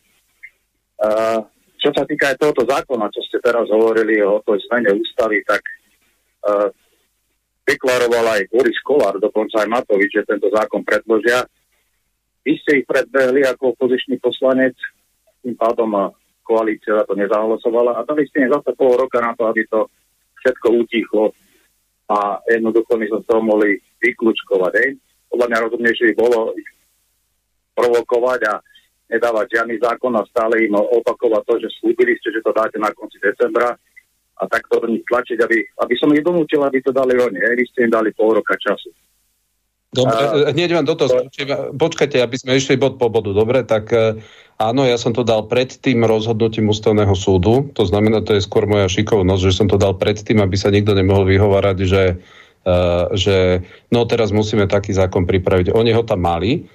Uh, 0.98 1.40
čo 1.78 1.94
sa 1.94 2.02
týka 2.04 2.34
aj 2.34 2.40
tohoto 2.42 2.66
zákona, 2.66 3.12
čo 3.14 3.22
ste 3.28 3.38
teraz 3.38 3.70
hovorili 3.70 4.18
o 4.20 4.42
tej 4.42 4.60
zmene 4.66 4.98
ústavy, 4.98 5.40
tak 5.46 5.62
uh, 6.44 6.68
deklaroval 7.68 8.40
aj 8.40 8.50
Boris 8.50 8.80
Kolár, 8.80 9.20
dokonca 9.20 9.62
aj 9.62 9.68
Matovič, 9.68 10.10
že 10.10 10.28
tento 10.28 10.48
zákon 10.48 10.82
predložia. 10.82 11.44
Vy 12.42 12.56
ste 12.64 12.82
ich 12.82 12.86
predbehli 12.88 13.44
ako 13.44 13.76
opozičný 13.76 14.16
poslanec, 14.18 14.74
tým 15.44 15.54
pádom 15.54 16.10
koalícia 16.48 17.04
to 17.04 17.12
nezahlasovala 17.12 18.00
a 18.00 18.06
dali 18.08 18.24
ste 18.24 18.48
im 18.48 18.52
zase 18.56 18.72
pol 18.72 18.96
roka 18.96 19.20
na 19.20 19.36
to, 19.36 19.44
aby 19.44 19.68
to 19.68 19.92
všetko 20.40 20.66
utichlo 20.80 21.36
a 22.08 22.40
jednoducho 22.48 22.96
my 22.96 23.06
sme 23.08 23.20
toho 23.28 23.42
mohli 23.44 23.76
vyklúčkovať. 24.00 24.72
Hej. 24.80 24.90
Podľa 25.28 25.46
mňa 25.52 25.64
rozumnejšie 25.68 26.16
bolo 26.16 26.56
ich 26.56 26.70
provokovať 27.76 28.40
a 28.48 28.54
nedávať 29.12 29.46
žiadny 29.60 29.76
zákon 29.80 30.12
a 30.16 30.28
stále 30.28 30.64
im 30.64 30.74
opakovať 30.76 31.42
to, 31.44 31.54
že 31.64 31.68
slúbili 31.80 32.16
ste, 32.20 32.32
že 32.32 32.44
to 32.44 32.52
dáte 32.52 32.76
na 32.80 32.88
konci 32.96 33.20
decembra 33.20 33.76
a 34.38 34.42
takto 34.48 34.80
do 34.80 34.88
nich 34.88 35.04
tlačiť, 35.04 35.38
aby, 35.44 35.58
aby 35.84 35.94
som 36.00 36.12
ich 36.16 36.24
donútil, 36.24 36.64
aby 36.64 36.80
to 36.80 36.92
dali 36.92 37.16
oni. 37.16 37.38
Hej. 37.40 37.54
Vy 37.60 37.64
ste 37.68 37.80
im 37.88 37.92
dali 37.92 38.10
pol 38.16 38.36
roka 38.36 38.56
času. 38.56 38.88
Dobre, 39.88 40.20
uh, 40.20 40.52
hneď 40.52 40.76
vám 40.76 40.86
do 40.86 40.94
toho 40.96 41.32
Počkajte, 41.72 42.20
aby 42.20 42.36
sme 42.36 42.60
išli 42.60 42.76
bod 42.76 43.00
po 43.00 43.08
bodu. 43.08 43.32
Dobre, 43.32 43.64
tak 43.64 43.88
uh, 43.88 44.20
áno, 44.60 44.84
ja 44.84 45.00
som 45.00 45.16
to 45.16 45.24
dal 45.24 45.48
pred 45.48 45.72
tým 45.72 46.04
rozhodnutím 46.04 46.68
ústavného 46.68 47.16
súdu. 47.16 47.72
To 47.72 47.88
znamená, 47.88 48.20
to 48.20 48.36
je 48.36 48.44
skôr 48.44 48.68
moja 48.68 48.84
šikovnosť, 48.88 49.42
že 49.48 49.56
som 49.56 49.66
to 49.66 49.80
dal 49.80 49.96
pred 49.96 50.20
tým, 50.20 50.44
aby 50.44 50.56
sa 50.60 50.68
nikto 50.68 50.92
nemohol 50.92 51.24
vyhovárať, 51.24 51.78
že, 51.88 52.04
uh, 52.68 53.08
že 53.16 53.64
no 53.88 54.04
teraz 54.04 54.28
musíme 54.28 54.68
taký 54.68 54.92
zákon 54.92 55.24
pripraviť. 55.24 55.72
Oni 55.72 55.96
ho 55.96 56.04
tam 56.04 56.20
mali 56.20 56.68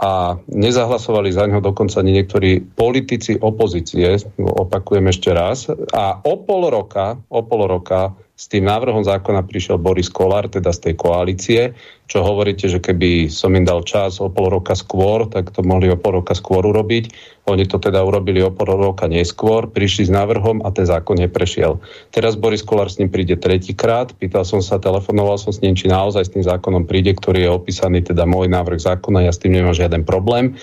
a 0.00 0.40
nezahlasovali 0.48 1.34
za 1.34 1.44
ňo 1.50 1.60
dokonca 1.60 2.00
ani 2.00 2.16
niektorí 2.16 2.64
politici 2.78 3.36
opozície, 3.36 4.22
opakujem 4.40 5.04
ešte 5.10 5.34
raz. 5.34 5.68
A 5.92 6.16
o 6.24 6.34
pol 6.40 6.72
roka, 6.72 7.20
o 7.28 7.44
pol 7.44 7.68
roka 7.68 8.16
s 8.42 8.50
tým 8.50 8.66
návrhom 8.66 9.06
zákona 9.06 9.46
prišiel 9.46 9.78
Boris 9.78 10.10
Kolár, 10.10 10.50
teda 10.50 10.74
z 10.74 10.90
tej 10.90 10.94
koalície, 10.98 11.60
čo 12.10 12.26
hovoríte, 12.26 12.66
že 12.66 12.82
keby 12.82 13.30
som 13.30 13.54
im 13.54 13.62
dal 13.62 13.86
čas 13.86 14.18
o 14.18 14.26
pol 14.26 14.50
roka 14.50 14.74
skôr, 14.74 15.30
tak 15.30 15.54
to 15.54 15.62
mohli 15.62 15.86
o 15.86 15.94
pol 15.94 16.18
roka 16.18 16.34
skôr 16.34 16.66
urobiť. 16.66 17.14
Oni 17.46 17.62
to 17.70 17.78
teda 17.78 18.02
urobili 18.02 18.42
o 18.42 18.50
pol 18.50 18.74
roka 18.74 19.06
neskôr, 19.06 19.70
prišli 19.70 20.10
s 20.10 20.12
návrhom 20.12 20.58
a 20.66 20.74
ten 20.74 20.82
zákon 20.82 21.22
neprešiel. 21.22 21.78
Teraz 22.10 22.34
Boris 22.34 22.66
Kolár 22.66 22.90
s 22.90 22.98
ním 22.98 23.14
príde 23.14 23.38
tretíkrát, 23.38 24.10
pýtal 24.18 24.42
som 24.42 24.58
sa, 24.58 24.82
telefonoval 24.82 25.38
som 25.38 25.54
s 25.54 25.62
ním, 25.62 25.78
či 25.78 25.86
naozaj 25.86 26.26
s 26.26 26.34
tým 26.34 26.42
zákonom 26.42 26.82
príde, 26.82 27.14
ktorý 27.14 27.46
je 27.46 27.50
opísaný, 27.54 28.02
teda 28.02 28.26
môj 28.26 28.50
návrh 28.50 28.82
zákona, 28.82 29.22
ja 29.22 29.30
s 29.30 29.38
tým 29.38 29.54
nemám 29.54 29.78
žiaden 29.78 30.02
problém. 30.02 30.58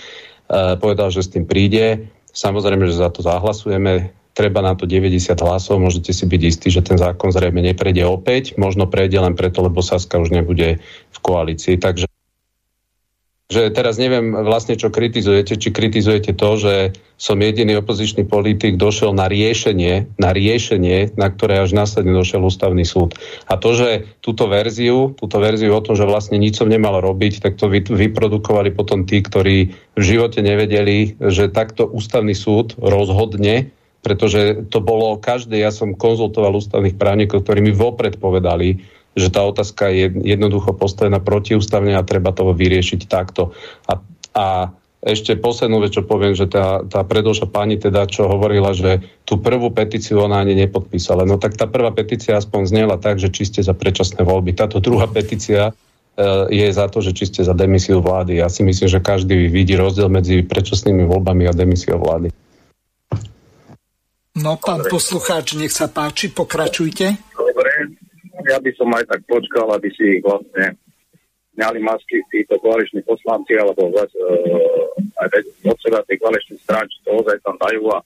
E, 0.51 0.75
povedal, 0.75 1.15
že 1.15 1.23
s 1.23 1.31
tým 1.31 1.47
príde. 1.47 2.11
Samozrejme, 2.35 2.91
že 2.91 2.99
za 2.99 3.07
to 3.07 3.23
zahlasujeme 3.23 4.18
treba 4.39 4.63
na 4.63 4.71
to 4.71 4.87
90 4.87 5.35
hlasov, 5.43 5.83
môžete 5.83 6.15
si 6.15 6.23
byť 6.23 6.41
istí, 6.47 6.71
že 6.71 6.79
ten 6.79 6.95
zákon 6.95 7.35
zrejme 7.35 7.59
neprejde 7.59 8.07
opäť, 8.07 8.55
možno 8.55 8.87
prejde 8.87 9.19
len 9.19 9.35
preto, 9.35 9.59
lebo 9.59 9.83
Saska 9.83 10.15
už 10.15 10.31
nebude 10.31 10.79
v 11.11 11.17
koalícii. 11.19 11.75
Takže 11.75 12.07
že 13.49 13.73
teraz 13.73 13.97
neviem 13.97 14.29
vlastne, 14.45 14.77
čo 14.77 14.93
kritizujete, 14.93 15.57
či 15.57 15.73
kritizujete 15.73 16.37
to, 16.37 16.49
že 16.61 16.73
som 17.17 17.33
jediný 17.41 17.81
opozičný 17.81 18.29
politik 18.29 18.77
došiel 18.77 19.09
na 19.09 19.25
riešenie, 19.25 20.05
na 20.21 20.29
riešenie, 20.37 21.17
na 21.17 21.33
ktoré 21.33 21.65
až 21.65 21.73
následne 21.73 22.13
došiel 22.13 22.45
ústavný 22.45 22.85
súd. 22.85 23.17
A 23.49 23.57
to, 23.57 23.73
že 23.73 24.05
túto 24.21 24.45
verziu, 24.45 25.17
túto 25.17 25.41
verziu 25.41 25.73
o 25.73 25.81
tom, 25.81 25.97
že 25.97 26.05
vlastne 26.05 26.37
nič 26.37 26.61
som 26.61 26.69
nemal 26.69 27.01
robiť, 27.01 27.41
tak 27.41 27.57
to 27.57 27.73
vyprodukovali 27.73 28.69
potom 28.69 29.09
tí, 29.09 29.25
ktorí 29.25 29.73
v 29.97 30.01
živote 30.05 30.45
nevedeli, 30.45 31.17
že 31.17 31.49
takto 31.49 31.89
ústavný 31.89 32.37
súd 32.37 32.77
rozhodne 32.77 33.73
pretože 33.99 34.71
to 34.71 34.79
bolo 34.79 35.19
každé, 35.19 35.59
ja 35.59 35.75
som 35.75 35.95
konzultoval 35.95 36.55
ústavných 36.55 36.95
právnikov, 36.95 37.43
ktorí 37.43 37.59
mi 37.59 37.73
vopred 37.75 38.15
povedali, 38.15 38.79
že 39.17 39.27
tá 39.27 39.43
otázka 39.43 39.91
je 39.91 40.07
jednoducho 40.23 40.71
postavená 40.77 41.19
protiústavne 41.19 41.97
a 41.97 42.07
treba 42.07 42.31
to 42.31 42.55
vyriešiť 42.55 43.01
takto. 43.09 43.51
A, 43.89 43.99
a 44.31 44.45
ešte 44.99 45.39
poslednú 45.39 45.79
vec, 45.79 45.95
čo 45.95 46.03
poviem, 46.03 46.35
že 46.35 46.51
tá, 46.51 46.83
tá 46.83 47.07
predlža 47.07 47.47
pani 47.47 47.79
teda, 47.79 48.03
čo 48.07 48.27
hovorila, 48.27 48.75
že 48.75 48.99
tú 49.23 49.39
prvú 49.39 49.71
petíciu 49.71 50.19
ona 50.19 50.43
ani 50.43 50.59
nepodpísala. 50.59 51.23
No 51.23 51.39
tak 51.39 51.55
tá 51.55 51.71
prvá 51.71 51.91
petícia 51.95 52.35
aspoň 52.35 52.61
znela 52.67 52.95
tak, 52.99 53.15
že 53.15 53.31
či 53.31 53.47
ste 53.47 53.63
za 53.63 53.71
predčasné 53.71 54.27
voľby. 54.27 54.51
Táto 54.59 54.83
druhá 54.83 55.07
petícia 55.07 55.71
e, 55.71 55.73
je 56.51 56.67
za 56.67 56.91
to, 56.91 56.99
že 56.99 57.15
či 57.15 57.31
ste 57.31 57.41
za 57.47 57.55
demisiu 57.55 58.03
vlády. 58.03 58.43
Ja 58.43 58.51
si 58.51 58.59
myslím, 58.67 58.91
že 58.91 58.99
každý 58.99 59.47
vidí 59.47 59.79
rozdiel 59.79 60.11
medzi 60.11 60.43
predčasnými 60.43 61.07
voľbami 61.07 61.47
a 61.47 61.55
demisiou 61.55 61.95
vlády. 62.03 62.35
No, 64.39 64.55
pán 64.55 64.79
Dobre. 64.79 64.91
poslucháč, 64.91 65.53
nech 65.53 65.69
sa 65.69 65.87
páči, 65.87 66.31
pokračujte. 66.31 67.05
Dobre, 67.33 67.71
ja 68.45 68.57
by 68.57 68.71
som 68.73 68.87
aj 68.89 69.05
tak 69.05 69.21
počkal, 69.25 69.67
aby 69.69 69.89
si 69.91 70.19
vlastne 70.19 70.79
ňali 71.53 71.79
masky 71.79 72.23
títo 72.29 72.55
koaliční 72.57 73.03
poslanci, 73.03 73.53
alebo 73.53 73.91
uh, 73.91 73.99
aj 75.19 75.27
od 75.65 75.77
seba 75.77 75.99
tie 76.07 76.15
koaličné 76.15 76.55
strany, 76.57 76.87
či 76.87 76.97
to 77.03 77.11
ozaj 77.13 77.35
tam 77.43 77.59
dajú 77.59 77.83
a 77.91 77.99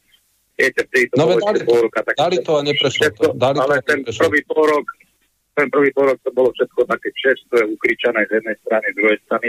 viete, 0.53 0.81
vtedy 0.83 1.05
to 1.07 1.15
No, 1.15 1.29
dali, 1.29 1.37
ešte 1.37 1.61
pol 1.63 1.79
roka. 1.81 1.99
Tak 2.01 2.15
dali 2.17 2.37
to 2.41 2.51
a 2.51 2.61
neprešlo 2.63 2.89
to. 2.89 2.97
všetko, 2.97 3.25
Dali 3.37 3.55
to 3.55 3.61
ale 3.61 3.75
a 3.77 3.81
ten 3.83 3.97
neprešlo. 4.01 4.21
prvý 4.25 4.41
pol 4.43 4.63
rok, 4.65 4.85
ten 5.53 5.67
prvý 5.69 5.89
pol 5.93 6.05
rok 6.07 6.17
to 6.19 6.31
bolo 6.31 6.49
všetko 6.49 6.79
také 6.87 7.09
čerstvé, 7.13 7.59
ukričané 7.67 8.25
z 8.25 8.31
jednej 8.33 8.55
strany, 8.57 8.85
z 8.89 8.95
druhej 8.97 9.17
strany 9.23 9.47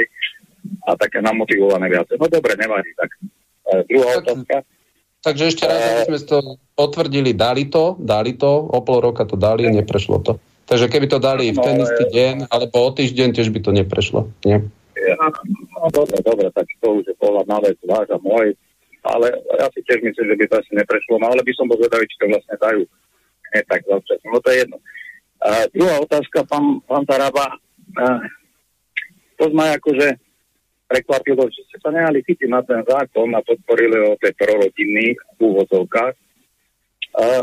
a 0.85 0.91
také 0.95 1.19
namotivované 1.21 1.87
viacej. 1.89 2.17
No 2.19 2.29
dobre, 2.29 2.53
nevadí. 2.55 2.93
Tak 2.93 3.11
e, 3.65 3.73
druhá 3.89 4.13
Tak- 4.15 4.21
otázka. 4.23 4.57
Takže 5.25 5.43
ešte 5.49 5.65
raz, 5.65 6.05
aby 6.05 6.21
sme 6.21 6.21
to 6.29 6.39
potvrdili, 6.77 7.33
dali 7.33 7.65
to, 7.73 7.97
dali 7.97 8.37
to, 8.37 8.69
o 8.69 8.85
pol 8.85 9.01
roka 9.01 9.25
to 9.25 9.41
dali, 9.41 9.73
neprešlo 9.73 10.21
to. 10.21 10.37
Takže 10.69 10.93
keby 10.93 11.09
to 11.09 11.17
dali 11.17 11.49
v 11.49 11.61
ten 11.65 11.81
No, 11.81 11.85
istý 11.89 12.05
deň, 12.13 12.53
alebo 12.53 12.77
o 12.85 12.91
týždeň, 12.93 13.33
tiež 13.33 13.49
by 13.49 13.61
to 13.65 13.73
neprešlo. 13.73 14.29
Nie? 14.45 14.61
Ja, 15.01 15.17
no 15.81 15.89
dobre, 15.89 16.21
dobre, 16.21 16.53
tak 16.53 16.69
to 16.81 17.01
už 17.01 17.09
je 17.09 17.17
pohľad 17.17 17.49
na 17.49 17.57
vec 17.65 17.77
váš 17.89 18.09
a 18.13 18.21
môj, 18.21 18.53
ale 19.05 19.33
ja 19.61 19.69
si 19.73 19.81
tiež 19.85 20.05
myslím, 20.05 20.27
že 20.33 20.37
by 20.41 20.45
to 20.49 20.55
asi 20.61 20.73
neprešlo, 20.77 21.17
no 21.17 21.27
ale 21.33 21.41
by 21.41 21.53
som 21.57 21.69
bol 21.69 21.81
zvedavý, 21.81 22.05
či 22.05 22.21
to 22.21 22.27
vlastne 22.29 22.57
dajú. 22.61 22.83
Nie 23.53 23.63
tak 23.65 23.81
zavčasne, 23.85 24.29
no 24.29 24.41
to 24.45 24.49
je 24.53 24.57
jedno. 24.61 24.77
Uh, 25.45 25.65
druhá 25.73 25.97
otázka, 26.01 26.39
pán, 26.49 26.81
pán 26.85 27.05
Taraba, 27.05 27.61
uh, 28.01 28.21
to 29.37 29.53
ma 29.53 29.77
akože 29.77 30.21
prekvapilo, 30.95 31.51
že 31.51 31.67
ste 31.67 31.83
sa 31.83 31.91
nehali 31.91 32.23
chytiť 32.23 32.47
na 32.47 32.63
ten 32.63 32.87
zákon 32.87 33.27
a 33.35 33.43
podporili 33.43 33.99
ho 33.99 34.15
tej 34.23 34.31
v 35.19 35.41
úvodzovkách. 35.43 36.15
Uh, 37.19 37.43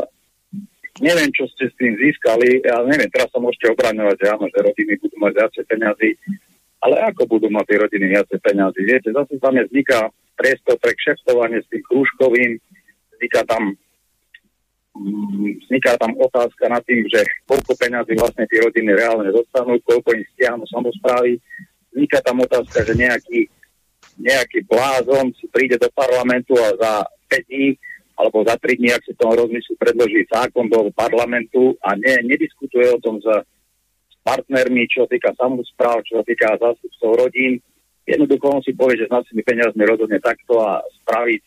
neviem, 1.04 1.28
čo 1.36 1.44
ste 1.52 1.68
s 1.68 1.74
tým 1.76 1.92
získali, 2.00 2.64
ja 2.64 2.80
neviem, 2.88 3.12
teraz 3.12 3.28
sa 3.28 3.36
môžete 3.36 3.76
obraňovať, 3.76 4.16
že 4.16 4.26
áno, 4.32 4.48
že 4.48 4.64
rodiny 4.64 4.92
budú 5.04 5.16
mať 5.20 5.32
viacej 5.36 5.64
peňazí, 5.68 6.10
ale 6.80 6.96
ako 7.12 7.22
budú 7.28 7.52
mať 7.52 7.64
tie 7.68 7.78
rodiny 7.84 8.06
viacej 8.16 8.38
peňazí? 8.40 8.80
Viete, 8.88 9.08
zase 9.12 9.36
tam 9.36 9.54
je 9.60 9.68
vzniká 9.68 10.08
priestor 10.40 10.76
pre 10.80 10.96
kšeftovanie 10.96 11.60
s 11.60 11.68
tým 11.68 11.84
krúžkovým, 11.84 12.56
vzniká 13.16 13.44
tam 13.44 13.76
mm, 14.96 15.68
vzniká 15.68 15.96
tam 16.00 16.16
otázka 16.16 16.68
nad 16.72 16.84
tým, 16.88 17.04
že 17.08 17.20
koľko 17.44 17.76
peňazí 17.76 18.16
vlastne 18.16 18.48
tie 18.48 18.60
rodiny 18.64 18.96
reálne 18.96 19.28
dostanú, 19.28 19.76
koľko 19.84 20.08
im 20.16 20.24
stiahnu 20.36 20.64
samozprávy. 20.68 21.36
Vzniká 21.92 22.24
tam 22.24 22.40
otázka, 22.40 22.88
že 22.88 22.96
nejaký, 22.96 23.40
nejaký 24.16 24.64
blázon 24.64 25.36
si 25.36 25.44
príde 25.52 25.76
do 25.76 25.92
parlamentu 25.92 26.56
a 26.56 26.72
za 26.76 26.92
5 27.28 27.48
dní 27.48 27.76
alebo 28.16 28.44
za 28.44 28.56
3 28.56 28.76
dní, 28.76 28.88
ak 28.92 29.04
si 29.04 29.12
toho 29.16 29.34
rozmyslí, 29.44 29.72
predloží 29.76 30.24
zákon 30.28 30.68
do 30.68 30.92
parlamentu 30.92 31.76
a 31.80 31.96
ne, 31.96 32.20
nediskutuje 32.24 32.92
o 32.92 33.00
tom 33.00 33.18
s 33.18 33.26
partnermi, 34.22 34.86
čo 34.86 35.04
sa 35.04 35.10
týka 35.10 35.30
samozpráv, 35.34 36.04
čo 36.06 36.20
sa 36.20 36.24
týka 36.24 36.54
zástupcov 36.60 37.10
rodín. 37.18 37.58
Jednoducho 38.06 38.46
on 38.46 38.62
si 38.62 38.72
povie, 38.74 38.98
že 38.98 39.08
s 39.08 39.14
našimi 39.14 39.42
peniazmi 39.42 39.82
rozhodne 39.86 40.18
takto 40.22 40.58
a 40.60 40.82
spraví 41.02 41.38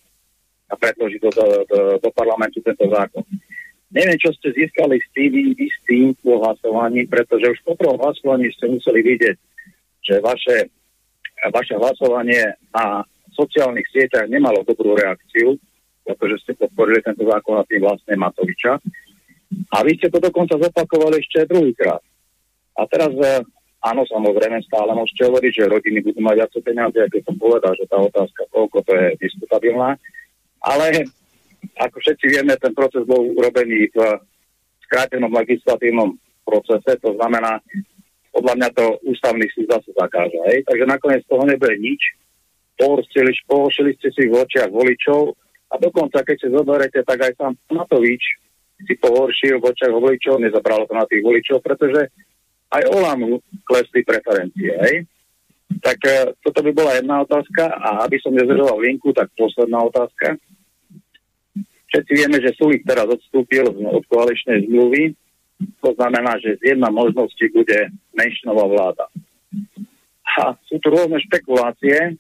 a 0.72 0.74
predloží 0.74 1.22
do, 1.22 1.30
do, 1.30 1.48
do, 1.70 1.80
do 2.02 2.10
parlamentu 2.12 2.60
tento 2.66 2.90
zákon. 2.90 3.22
Neviem, 3.94 4.18
čo 4.18 4.34
ste 4.36 4.52
získali 4.52 4.98
s 4.98 5.08
tým 5.14 5.56
istým 5.56 6.18
po 6.20 6.42
hlasovaní, 6.42 7.06
pretože 7.06 7.54
už 7.56 7.60
po 7.64 7.78
prvom 7.78 8.02
hlasovaní 8.02 8.50
ste 8.52 8.68
museli 8.68 9.00
vidieť, 9.06 9.38
že 10.06 10.22
vaše, 10.22 10.70
vaše 11.50 11.74
hlasovanie 11.74 12.54
na 12.70 13.02
sociálnych 13.34 13.90
sieťach 13.90 14.30
nemalo 14.30 14.62
dobrú 14.64 14.94
reakciu, 14.94 15.58
pretože 16.06 16.46
ste 16.46 16.54
podporili 16.54 17.02
tento 17.02 17.26
zákon 17.26 17.58
a 17.58 17.68
tým 17.68 17.82
vlastne 17.82 18.14
Matoviča. 18.16 18.78
A 19.74 19.78
vy 19.82 19.98
ste 19.98 20.14
to 20.14 20.22
dokonca 20.22 20.56
zopakovali 20.56 21.20
ešte 21.20 21.50
druhýkrát. 21.50 22.02
A 22.76 22.82
teraz, 22.86 23.12
e, 23.12 23.42
áno, 23.82 24.06
samozrejme, 24.06 24.62
stále 24.68 24.94
môžete 24.94 25.26
hovoriť, 25.26 25.52
že 25.52 25.72
rodiny 25.72 26.00
budú 26.06 26.20
mať 26.22 26.36
viac 26.46 26.54
peniaze, 26.62 26.98
ako 27.02 27.18
som 27.26 27.36
povedal, 27.40 27.74
že 27.74 27.86
tá 27.90 27.98
otázka, 27.98 28.42
koľko 28.54 28.78
to 28.86 28.92
je 28.94 29.08
diskutabilná. 29.20 29.98
Ale 30.62 31.08
ako 31.78 31.98
všetci 31.98 32.26
vieme, 32.30 32.54
ten 32.62 32.74
proces 32.78 33.04
bol 33.10 33.26
urobený 33.34 33.90
v 33.90 33.98
skrátenom 34.86 35.34
legislatívnom 35.34 36.14
procese, 36.46 36.94
to 37.02 37.18
znamená, 37.18 37.58
podľa 38.36 38.54
mňa 38.60 38.70
to 38.76 38.86
ústavný 39.08 39.48
súd 39.56 39.72
zase 39.72 39.96
zakáže. 39.96 40.36
Hej? 40.52 40.68
Takže 40.68 40.84
nakoniec 40.84 41.24
toho 41.24 41.48
nebude 41.48 41.80
nič. 41.80 42.02
Pohoršili 43.48 43.96
ste 43.96 44.12
si 44.12 44.28
v 44.28 44.36
očiach 44.36 44.68
voličov 44.68 45.32
a 45.72 45.80
dokonca, 45.80 46.20
keď 46.20 46.36
si 46.36 46.48
zoberete, 46.52 47.00
tak 47.08 47.24
aj 47.24 47.32
sám 47.40 47.56
Matovič 47.72 48.24
si 48.84 48.94
pohoršil 49.00 49.64
v 49.64 49.68
očiach 49.72 49.96
voličov, 49.96 50.44
nezabralo 50.44 50.84
to 50.84 50.94
na 51.00 51.08
tých 51.08 51.24
voličov, 51.24 51.64
pretože 51.64 52.12
aj 52.76 52.84
Olanu 52.92 53.40
klesli 53.64 54.04
preferencie. 54.04 54.76
Hej? 54.84 55.08
Tak 55.80 55.98
e, 56.04 56.36
toto 56.44 56.60
by 56.60 56.72
bola 56.76 57.00
jedna 57.00 57.24
otázka 57.24 57.72
a 57.72 58.04
aby 58.04 58.20
som 58.20 58.36
nezdržoval 58.36 58.84
linku, 58.84 59.16
tak 59.16 59.32
posledná 59.40 59.80
otázka. 59.88 60.36
Všetci 61.96 62.12
vieme, 62.12 62.44
že 62.44 62.52
Sulik 62.60 62.84
teraz 62.84 63.08
odstúpil 63.08 63.64
od 63.72 64.04
koaličnej 64.12 64.68
zmluvy. 64.68 65.16
To 65.56 65.90
znamená, 65.96 66.36
že 66.44 66.60
z 66.60 66.76
jedna 66.76 66.92
možnosti 66.92 67.46
bude 67.56 67.94
menšinová 68.12 68.66
vláda. 68.68 69.06
A 70.36 70.60
sú 70.68 70.82
tu 70.84 70.92
rôzne 70.92 71.16
špekulácie 71.24 72.20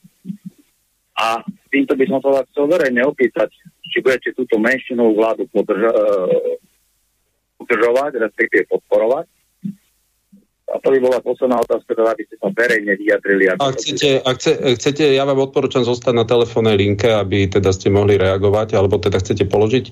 a 1.20 1.44
týmto 1.68 2.00
by 2.00 2.06
som 2.08 2.20
sa 2.24 2.30
vás 2.32 2.46
chcel 2.56 2.72
verejne 2.72 3.04
opýtať, 3.04 3.52
či 3.84 4.00
budete 4.00 4.32
túto 4.36 4.56
menšinovú 4.56 5.20
vládu 5.20 5.44
podrža- 5.52 5.92
e, 5.92 6.08
udržovať, 7.60 8.12
respektíve 8.24 8.72
podporovať. 8.72 9.28
A 10.66 10.82
to 10.82 10.88
by 10.92 10.98
bola 10.98 11.20
posledná 11.22 11.62
otázka, 11.62 11.94
teda 11.94 12.10
aby 12.16 12.24
ste 12.26 12.36
sa 12.42 12.50
verejne 12.52 12.94
vyjadrili. 12.98 13.44
Ak 13.54 13.78
chcete, 13.80 14.24
ak 14.24 14.36
chce, 14.42 14.52
chcete, 14.82 15.04
ja 15.14 15.24
vám 15.24 15.40
odporúčam 15.40 15.86
zostať 15.86 16.14
na 16.16 16.26
telefónnej 16.26 16.76
linke, 16.76 17.12
aby 17.12 17.48
teda 17.48 17.70
ste 17.70 17.94
mohli 17.94 18.18
reagovať, 18.18 18.74
alebo 18.76 18.98
teda 18.98 19.22
chcete 19.22 19.46
položiť? 19.46 19.86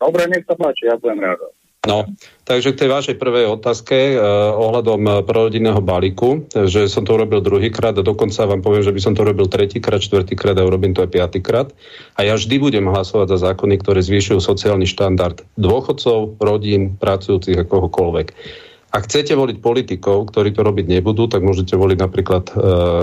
Dobre, 0.00 0.22
nech 0.32 0.48
sa 0.48 0.56
páči, 0.56 0.88
ja 0.88 0.96
budem 0.96 1.20
reagovať. 1.20 1.59
No, 1.88 2.04
takže 2.44 2.76
k 2.76 2.84
tej 2.84 2.92
vašej 2.92 3.16
prvej 3.16 3.56
otázke 3.56 3.96
eh, 3.96 4.20
ohľadom 4.52 5.00
eh, 5.00 5.12
prorodinného 5.24 5.80
balíku, 5.80 6.44
že 6.52 6.92
som 6.92 7.08
to 7.08 7.16
urobil 7.16 7.40
druhýkrát 7.40 7.96
a 7.96 8.04
dokonca 8.04 8.44
vám 8.44 8.60
poviem, 8.60 8.84
že 8.84 8.92
by 8.92 9.00
som 9.00 9.16
to 9.16 9.24
robil 9.24 9.48
tretíkrát, 9.48 10.04
štvrtýkrát 10.04 10.60
a 10.60 10.68
urobím 10.68 10.92
to 10.92 11.00
aj 11.00 11.08
piatýkrát. 11.08 11.72
A 12.20 12.28
ja 12.28 12.36
vždy 12.36 12.60
budem 12.60 12.84
hlasovať 12.84 13.32
za 13.32 13.38
zákony, 13.48 13.80
ktoré 13.80 14.04
zvyšujú 14.04 14.44
sociálny 14.44 14.84
štandard 14.84 15.40
dôchodcov, 15.56 16.36
rodín, 16.36 17.00
pracujúcich 17.00 17.56
a 17.56 17.64
kohokoľvek. 17.64 18.28
Ak 18.90 19.06
chcete 19.06 19.38
voliť 19.38 19.62
politikov, 19.62 20.34
ktorí 20.34 20.50
to 20.50 20.66
robiť 20.66 20.90
nebudú, 20.90 21.30
tak 21.30 21.46
môžete 21.46 21.78
voliť 21.78 21.98
napríklad 22.02 22.44
e, 22.50 22.54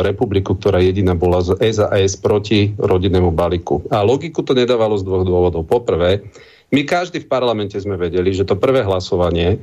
republiku, 0.03 0.51
ktorá 0.51 0.83
jediná 0.83 1.15
bola 1.15 1.39
z 1.39 1.55
SAS 1.71 2.19
proti 2.19 2.75
rodinnému 2.75 3.31
balíku. 3.31 3.87
A 3.87 4.03
logiku 4.03 4.43
to 4.43 4.51
nedávalo 4.51 4.99
z 4.99 5.07
dvoch 5.07 5.23
dôvodov. 5.23 5.63
Poprvé, 5.63 6.27
my 6.71 6.81
každý 6.83 7.23
v 7.23 7.31
parlamente 7.31 7.79
sme 7.79 7.95
vedeli, 7.95 8.35
že 8.35 8.43
to 8.43 8.59
prvé 8.59 8.83
hlasovanie 8.83 9.59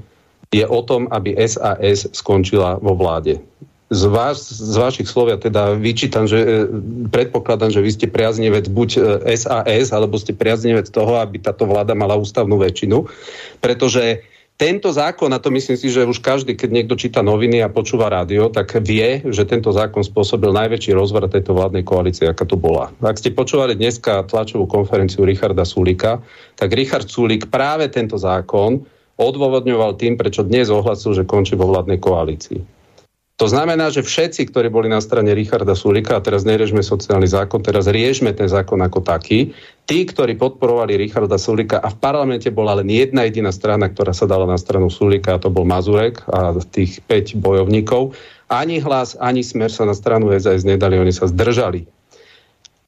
je 0.55 0.65
o 0.65 0.81
tom, 0.81 1.11
aby 1.13 1.37
SAS 1.45 2.09
skončila 2.15 2.81
vo 2.81 2.97
vláde. 2.97 3.43
Z, 3.93 4.09
vás, 4.09 4.41
z 4.49 4.77
vašich 4.81 5.07
slov 5.07 5.29
ja 5.29 5.39
teda 5.39 5.77
vyčítam, 5.77 6.25
že 6.25 6.41
e, 6.41 6.49
predpokladám, 7.13 7.69
že 7.69 7.85
vy 7.85 7.91
ste 7.93 8.07
priaznevec 8.09 8.67
buď 8.73 8.91
e, 8.97 9.01
SAS, 9.37 9.93
alebo 9.93 10.17
ste 10.17 10.33
priaznevec 10.33 10.89
toho, 10.89 11.21
aby 11.21 11.37
táto 11.37 11.69
vláda 11.69 11.93
mala 11.93 12.17
ústavnú 12.17 12.57
väčšinu, 12.57 13.05
pretože 13.61 14.25
tento 14.55 14.87
zákon, 14.95 15.27
a 15.35 15.43
to 15.43 15.51
myslím 15.51 15.75
si, 15.75 15.91
že 15.91 16.07
už 16.07 16.23
každý, 16.23 16.55
keď 16.55 16.71
niekto 16.71 16.95
číta 16.95 17.27
noviny 17.27 17.59
a 17.59 17.73
počúva 17.73 18.07
rádio, 18.07 18.47
tak 18.55 18.79
vie, 18.87 19.19
že 19.27 19.43
tento 19.43 19.75
zákon 19.75 20.07
spôsobil 20.07 20.55
najväčší 20.55 20.95
rozvrat 20.95 21.35
tejto 21.35 21.59
vládnej 21.59 21.83
koalície, 21.83 22.31
aká 22.31 22.47
to 22.47 22.55
bola. 22.55 22.95
Ak 23.03 23.19
ste 23.19 23.35
počúvali 23.35 23.75
dneska 23.75 24.23
tlačovú 24.31 24.71
konferenciu 24.71 25.27
Richarda 25.27 25.67
Sulika, 25.67 26.23
tak 26.55 26.71
Richard 26.71 27.11
Sulik 27.11 27.51
práve 27.51 27.91
tento 27.91 28.15
zákon 28.15 28.87
odôvodňoval 29.19 29.99
tým, 29.99 30.15
prečo 30.15 30.47
dnes 30.47 30.71
ohlasil, 30.71 31.19
že 31.19 31.27
končí 31.27 31.59
vo 31.59 31.67
vládnej 31.71 31.99
koalícii. 31.99 32.84
To 33.35 33.51
znamená, 33.51 33.91
že 33.91 34.07
všetci, 34.07 34.55
ktorí 34.55 34.71
boli 34.71 34.87
na 34.87 35.03
strane 35.03 35.35
Richarda 35.35 35.75
Sulika, 35.75 36.15
a 36.15 36.23
teraz 36.23 36.47
neriežme 36.47 36.87
sociálny 36.87 37.27
zákon, 37.27 37.67
teraz 37.67 37.91
riežme 37.91 38.31
ten 38.31 38.47
zákon 38.47 38.79
ako 38.79 39.03
taký, 39.03 39.51
tí, 39.91 40.07
ktorí 40.07 40.39
podporovali 40.39 40.95
Richarda 40.95 41.35
Sulika 41.35 41.83
a 41.83 41.91
v 41.91 41.99
parlamente 41.99 42.47
bola 42.55 42.79
len 42.79 42.87
jedna 42.87 43.27
jediná 43.27 43.51
strana, 43.51 43.91
ktorá 43.91 44.15
sa 44.15 44.31
dala 44.31 44.47
na 44.47 44.55
stranu 44.55 44.87
Sulika, 44.87 45.35
a 45.35 45.43
to 45.43 45.51
bol 45.51 45.67
Mazurek 45.67 46.23
a 46.31 46.55
tých 46.63 47.03
5 47.11 47.35
bojovníkov, 47.43 48.15
ani 48.47 48.79
hlas, 48.79 49.19
ani 49.19 49.43
smer 49.43 49.67
sa 49.67 49.83
na 49.83 49.99
stranu 49.99 50.31
SAS 50.39 50.63
nedali, 50.63 50.95
oni 50.95 51.11
sa 51.11 51.27
zdržali. 51.27 51.91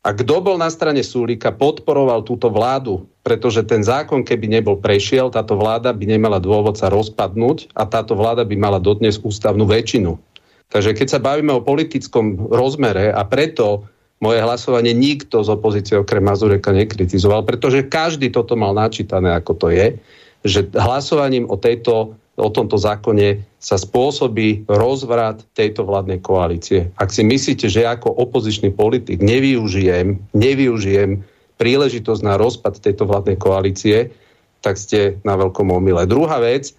A 0.07 0.15
kto 0.15 0.39
bol 0.39 0.55
na 0.55 0.71
strane 0.71 1.03
Sulika, 1.03 1.51
podporoval 1.51 2.23
túto 2.23 2.47
vládu, 2.55 3.11
pretože 3.27 3.67
ten 3.67 3.83
zákon, 3.83 4.23
keby 4.23 4.47
nebol 4.47 4.79
prešiel, 4.79 5.27
táto 5.35 5.59
vláda 5.59 5.91
by 5.91 6.07
nemala 6.07 6.39
dôvod 6.39 6.79
sa 6.79 6.87
rozpadnúť 6.87 7.75
a 7.75 7.83
táto 7.83 8.15
vláda 8.15 8.47
by 8.47 8.55
mala 8.55 8.79
dodnes 8.79 9.19
ústavnú 9.19 9.67
väčšinu. 9.67 10.15
Takže 10.71 10.99
keď 10.99 11.09
sa 11.09 11.21
bavíme 11.23 11.55
o 11.55 11.65
politickom 11.65 12.51
rozmere 12.51 13.15
a 13.15 13.23
preto 13.23 13.87
moje 14.19 14.41
hlasovanie 14.41 14.97
nikto 14.97 15.45
z 15.45 15.49
opozície 15.53 15.95
okrem 16.01 16.25
Mazureka 16.25 16.73
nekritizoval, 16.73 17.45
pretože 17.45 17.87
každý 17.87 18.33
toto 18.33 18.57
mal 18.57 18.73
načítané, 18.73 19.37
ako 19.37 19.53
to 19.55 19.69
je, 19.71 19.87
že 20.47 20.73
hlasovaním 20.73 21.45
o, 21.51 21.61
tejto, 21.61 22.17
o 22.39 22.49
tomto 22.49 22.81
zákone 22.81 23.45
sa 23.61 23.77
spôsobí 23.77 24.65
rozvrat 24.71 25.45
tejto 25.53 25.85
vládnej 25.85 26.23
koalície. 26.23 26.89
Ak 26.97 27.13
si 27.13 27.27
myslíte, 27.27 27.69
že 27.69 27.85
ako 27.85 28.09
opozičný 28.09 28.73
politik 28.73 29.21
nevyužijem, 29.21 30.17
nevyužijem 30.33 31.21
príležitosť 31.61 32.23
na 32.25 32.39
rozpad 32.41 32.81
tejto 32.81 33.05
vládnej 33.05 33.37
koalície, 33.37 34.13
tak 34.65 34.81
ste 34.81 35.21
na 35.23 35.37
veľkom 35.37 35.69
omyle. 35.73 36.09
Druhá 36.09 36.41
vec, 36.41 36.73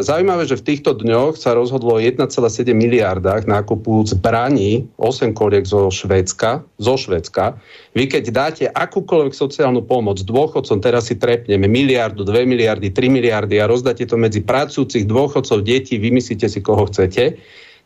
zaujímavé, 0.00 0.48
že 0.48 0.56
v 0.56 0.66
týchto 0.72 0.96
dňoch 0.96 1.36
sa 1.36 1.52
rozhodlo 1.52 1.96
o 1.96 2.00
1,7 2.00 2.24
miliardách 2.72 3.44
nákupu 3.44 4.00
zbraní 4.08 4.88
8 4.96 5.36
koliek 5.36 5.68
zo 5.68 5.92
Švédska, 5.92 6.64
zo 6.80 6.94
Švédska. 6.96 7.60
Vy 7.92 8.08
keď 8.08 8.24
dáte 8.32 8.64
akúkoľvek 8.72 9.36
sociálnu 9.36 9.84
pomoc 9.84 10.24
dôchodcom, 10.24 10.80
teraz 10.80 11.12
si 11.12 11.20
trepneme 11.20 11.68
miliardu, 11.68 12.24
2 12.24 12.48
miliardy, 12.48 12.88
3 12.88 13.12
miliardy 13.12 13.60
a 13.60 13.68
rozdáte 13.68 14.08
to 14.08 14.16
medzi 14.16 14.40
pracujúcich 14.40 15.04
dôchodcov, 15.04 15.60
detí, 15.60 16.00
vymyslíte 16.00 16.48
si 16.48 16.64
koho 16.64 16.88
chcete, 16.88 17.36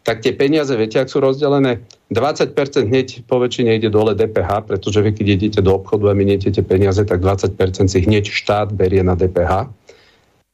tak 0.03 0.19
tie 0.19 0.35
peniaze, 0.35 0.75
viete, 0.75 0.99
ak 0.99 1.11
sú 1.11 1.23
rozdelené, 1.23 1.83
20% 2.11 2.55
hneď 2.91 3.23
po 3.27 3.39
väčšine 3.39 3.79
ide 3.79 3.87
dole 3.87 4.19
DPH, 4.19 4.67
pretože 4.67 4.99
vy 4.99 5.15
keď 5.15 5.27
idete 5.39 5.61
do 5.63 5.79
obchodu 5.79 6.11
a 6.11 6.15
miniete 6.15 6.51
tie 6.51 6.63
peniaze, 6.63 7.07
tak 7.07 7.23
20% 7.23 7.55
si 7.87 7.99
hneď 8.03 8.27
štát 8.27 8.75
berie 8.75 9.07
na 9.07 9.15
DPH 9.15 9.82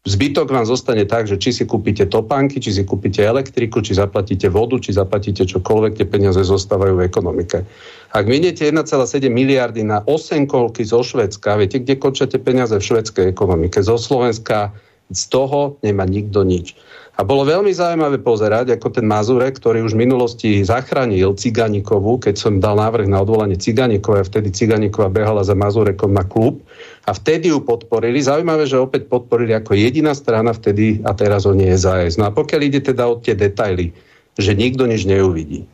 Zbytok 0.08 0.48
vám 0.48 0.64
zostane 0.64 1.04
tak, 1.04 1.28
že 1.28 1.36
či 1.36 1.52
si 1.52 1.68
kúpite 1.68 2.08
topánky, 2.08 2.64
či 2.64 2.72
si 2.72 2.82
kúpite 2.88 3.20
elektriku, 3.20 3.84
či 3.84 3.92
zaplatíte 3.92 4.48
vodu, 4.48 4.80
či 4.80 4.96
zaplatíte 4.96 5.44
čokoľvek, 5.44 6.00
tie 6.00 6.06
peniaze 6.08 6.40
zostávajú 6.40 6.96
v 6.96 7.04
ekonomike. 7.04 7.68
Ak 8.16 8.24
miniete 8.24 8.64
1,7 8.64 8.88
miliardy 9.28 9.84
na 9.84 10.00
8 10.08 10.48
kolky 10.48 10.80
zo 10.80 11.04
Švedska, 11.04 11.60
viete, 11.60 11.84
kde 11.84 12.00
končate 12.00 12.40
peniaze 12.40 12.72
v 12.72 12.80
švedskej 12.80 13.28
ekonomike? 13.28 13.84
Zo 13.84 14.00
Slovenska 14.00 14.72
z 15.12 15.22
toho 15.28 15.76
nemá 15.84 16.08
nikto 16.08 16.40
nič. 16.40 16.72
A 17.18 17.26
bolo 17.26 17.42
veľmi 17.42 17.74
zaujímavé 17.74 18.22
pozerať, 18.22 18.78
ako 18.78 18.94
ten 18.94 19.02
Mazurek, 19.02 19.58
ktorý 19.58 19.82
už 19.82 19.98
v 19.98 20.06
minulosti 20.06 20.50
zachránil 20.62 21.34
Ciganikovu, 21.34 22.22
keď 22.22 22.34
som 22.38 22.62
dal 22.62 22.78
návrh 22.78 23.10
na 23.10 23.20
odvolanie 23.20 23.58
Ciganikovej, 23.58 24.22
a 24.22 24.28
vtedy 24.28 24.54
Ciganikova 24.54 25.10
behala 25.10 25.42
za 25.42 25.58
Mazurekom 25.58 26.14
na 26.14 26.22
klub 26.22 26.62
a 27.08 27.16
vtedy 27.16 27.48
ju 27.48 27.64
podporili. 27.64 28.20
Zaujímavé, 28.20 28.68
že 28.68 28.76
opäť 28.76 29.08
podporili 29.08 29.56
ako 29.56 29.72
jediná 29.72 30.12
strana 30.12 30.52
vtedy 30.52 31.00
a 31.08 31.16
teraz 31.16 31.48
o 31.48 31.56
nie 31.56 31.72
je 31.72 31.80
zájsť. 31.80 32.16
No 32.20 32.28
a 32.28 32.36
pokiaľ 32.36 32.60
ide 32.68 32.80
teda 32.84 33.08
o 33.08 33.16
tie 33.16 33.32
detaily, 33.32 33.96
že 34.36 34.52
nikto 34.52 34.84
nič 34.84 35.08
neuvidí, 35.08 35.64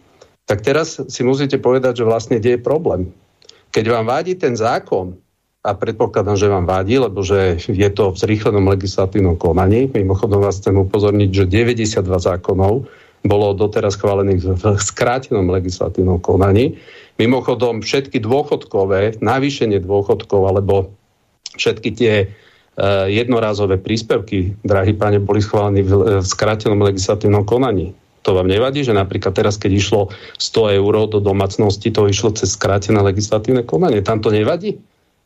tak 0.46 0.62
teraz 0.62 1.02
si 1.02 1.26
musíte 1.26 1.58
povedať, 1.58 2.00
že 2.00 2.04
vlastne 2.06 2.38
kde 2.38 2.54
je 2.54 2.60
problém. 2.62 3.10
Keď 3.74 3.84
vám 3.90 4.06
vádi 4.06 4.38
ten 4.38 4.54
zákon, 4.54 5.18
a 5.64 5.72
predpokladám, 5.72 6.36
že 6.36 6.52
vám 6.52 6.68
vadí, 6.68 7.00
lebo 7.00 7.24
že 7.24 7.56
je 7.56 7.88
to 7.88 8.12
v 8.12 8.20
zrýchlenom 8.20 8.68
legislatívnom 8.68 9.40
konaní. 9.40 9.88
Mimochodom 9.96 10.44
vás 10.44 10.60
chcem 10.60 10.76
upozorniť, 10.76 11.32
že 11.32 11.48
92 11.48 12.04
zákonov 12.04 12.84
bolo 13.24 13.46
doteraz 13.56 13.96
schválených 13.96 14.60
v 14.60 14.64
skrátenom 14.76 15.48
legislatívnom 15.48 16.20
konaní. 16.20 16.76
Mimochodom 17.16 17.80
všetky 17.80 18.20
dôchodkové, 18.20 19.24
navýšenie 19.24 19.80
dôchodkov 19.80 20.40
alebo 20.44 20.92
všetky 21.56 21.90
tie 21.94 22.14
e, 22.22 22.26
jednorázové 23.10 23.78
príspevky, 23.78 24.54
drahí 24.66 24.94
páne, 24.94 25.22
boli 25.22 25.42
schválené 25.42 25.82
v, 25.82 26.22
v 26.22 26.26
skrátenom 26.26 26.82
legislatívnom 26.82 27.46
konaní. 27.46 27.94
To 28.24 28.32
vám 28.32 28.48
nevadí, 28.48 28.80
že 28.80 28.96
napríklad 28.96 29.36
teraz, 29.36 29.60
keď 29.60 29.72
išlo 29.76 30.00
100 30.40 30.80
eur 30.80 30.94
do 31.12 31.20
domácnosti, 31.20 31.92
to 31.92 32.08
išlo 32.08 32.32
cez 32.32 32.56
skrátené 32.56 33.04
legislatívne 33.04 33.62
konanie. 33.68 34.00
Tam 34.00 34.24
to 34.24 34.32
nevadí? 34.32 34.80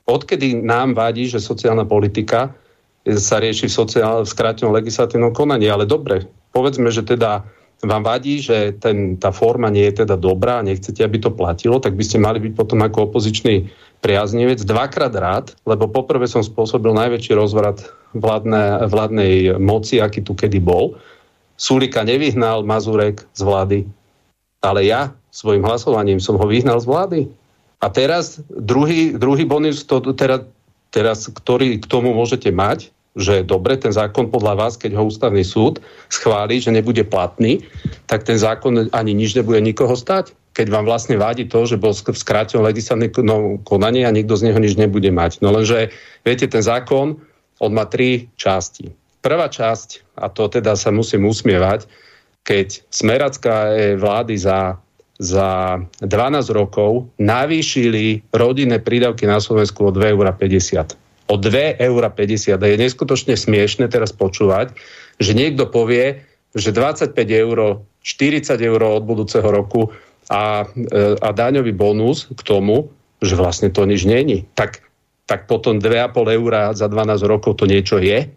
odkedy 0.09 0.64
nám 0.64 0.97
vadí, 0.97 1.29
že 1.29 1.45
sociálna 1.45 1.85
politika 1.85 2.57
sa 3.05 3.37
rieši 3.39 3.68
v, 3.68 3.72
sociál, 3.72 4.24
v 4.24 4.33
skrátenom 4.33 4.72
legislatívnom 4.72 5.37
konaní. 5.37 5.68
Ale 5.68 5.85
dobre, 5.85 6.24
povedzme, 6.57 6.89
že 6.89 7.05
teda 7.05 7.45
vám 7.83 8.03
vadí, 8.03 8.43
že 8.43 8.74
ten, 8.83 9.14
tá 9.14 9.31
forma 9.31 9.70
nie 9.70 9.87
je 9.87 10.03
teda 10.03 10.18
dobrá 10.18 10.59
a 10.59 10.66
nechcete, 10.66 10.99
aby 10.99 11.22
to 11.22 11.31
platilo, 11.31 11.79
tak 11.79 11.95
by 11.95 12.03
ste 12.03 12.18
mali 12.18 12.43
byť 12.43 12.53
potom 12.59 12.83
ako 12.83 13.12
opozičný 13.12 13.70
priaznivec 14.03 14.62
dvakrát 14.62 15.14
rád, 15.14 15.47
lebo 15.62 15.87
poprvé 15.87 16.26
som 16.26 16.43
spôsobil 16.43 16.91
najväčší 16.91 17.39
rozvrat 17.39 17.87
vládne, 18.14 18.87
vládnej 18.91 19.59
moci, 19.62 20.03
aký 20.03 20.22
tu 20.22 20.35
kedy 20.35 20.59
bol. 20.59 20.99
Sulika 21.59 22.07
nevyhnal 22.07 22.62
Mazurek 22.62 23.26
z 23.35 23.43
vlády, 23.43 23.79
ale 24.62 24.87
ja 24.87 25.14
svojim 25.31 25.62
hlasovaním 25.62 26.18
som 26.18 26.39
ho 26.39 26.47
vyhnal 26.47 26.83
z 26.83 26.87
vlády. 26.87 27.20
A 27.79 27.87
teraz 27.91 28.43
druhý, 28.51 29.14
druhý 29.14 29.47
bonus, 29.47 29.87
to, 29.87 30.03
teraz, 30.14 30.43
teraz, 30.91 31.31
ktorý 31.31 31.79
k 31.79 31.87
tomu 31.87 32.11
môžete 32.11 32.51
mať, 32.51 32.91
že 33.17 33.47
dobre, 33.47 33.79
ten 33.81 33.95
zákon 33.95 34.29
podľa 34.29 34.55
vás, 34.59 34.75
keď 34.77 34.99
ho 34.99 35.09
ústavný 35.09 35.43
súd 35.47 35.81
schváli, 36.13 36.61
že 36.61 36.75
nebude 36.75 37.03
platný, 37.07 37.65
tak 38.11 38.29
ten 38.29 38.37
zákon 38.37 38.91
ani 38.93 39.13
nič 39.17 39.35
nebude 39.35 39.59
nikoho 39.63 39.97
stať. 39.97 40.37
Keď 40.55 40.67
vám 40.75 40.85
vlastne 40.91 41.15
vádi 41.15 41.47
to, 41.47 41.65
že 41.65 41.79
bol 41.79 41.95
v 41.95 42.19
skrátenom 42.19 42.67
legislatívnom 42.67 43.63
konaní 43.63 44.03
a 44.03 44.15
nikto 44.15 44.35
z 44.35 44.51
neho 44.51 44.59
nič 44.59 44.75
nebude 44.75 45.09
mať. 45.09 45.39
No 45.39 45.55
lenže, 45.55 45.95
viete, 46.27 46.51
ten 46.51 46.63
zákon, 46.63 47.19
on 47.63 47.71
má 47.75 47.87
tri 47.87 48.27
časti. 48.35 48.91
Prvá 49.23 49.51
časť, 49.51 50.19
a 50.19 50.31
to 50.31 50.51
teda 50.51 50.75
sa 50.75 50.91
musím 50.91 51.27
usmievať, 51.27 51.87
keď 52.43 52.83
smeracká 52.91 53.75
vlády 53.99 54.39
za 54.39 54.79
za 55.19 55.83
12 55.99 56.55
rokov 56.55 57.11
navýšili 57.19 58.23
rodinné 58.31 58.79
prídavky 58.79 59.27
na 59.27 59.43
Slovensku 59.43 59.91
o 59.91 59.95
2,50 59.95 60.15
eur. 60.15 60.87
O 61.29 61.37
2,50 61.37 61.85
eur. 61.85 62.03
A 62.09 62.66
je 62.66 62.79
neskutočne 62.81 63.37
smiešne 63.37 63.87
teraz 63.93 64.16
počúvať, 64.16 64.72
že 65.20 65.37
niekto 65.37 65.68
povie, 65.68 66.24
že 66.57 66.72
25 66.72 67.12
eur, 67.14 67.85
40 68.01 68.57
eur 68.57 68.81
od 68.81 69.05
budúceho 69.05 69.45
roku 69.45 69.93
a, 70.33 70.64
e, 70.64 71.16
a 71.20 71.29
daňový 71.33 71.76
bonus 71.76 72.29
k 72.33 72.41
tomu, 72.41 72.89
že 73.20 73.37
vlastne 73.37 73.68
to 73.68 73.85
nič 73.85 74.09
není. 74.09 74.49
Tak, 74.57 74.81
tak 75.29 75.45
potom 75.45 75.83
2,5 75.83 76.39
eur 76.39 76.53
za 76.72 76.87
12 76.89 77.20
rokov 77.29 77.61
to 77.61 77.68
niečo 77.68 78.01
je. 78.01 78.33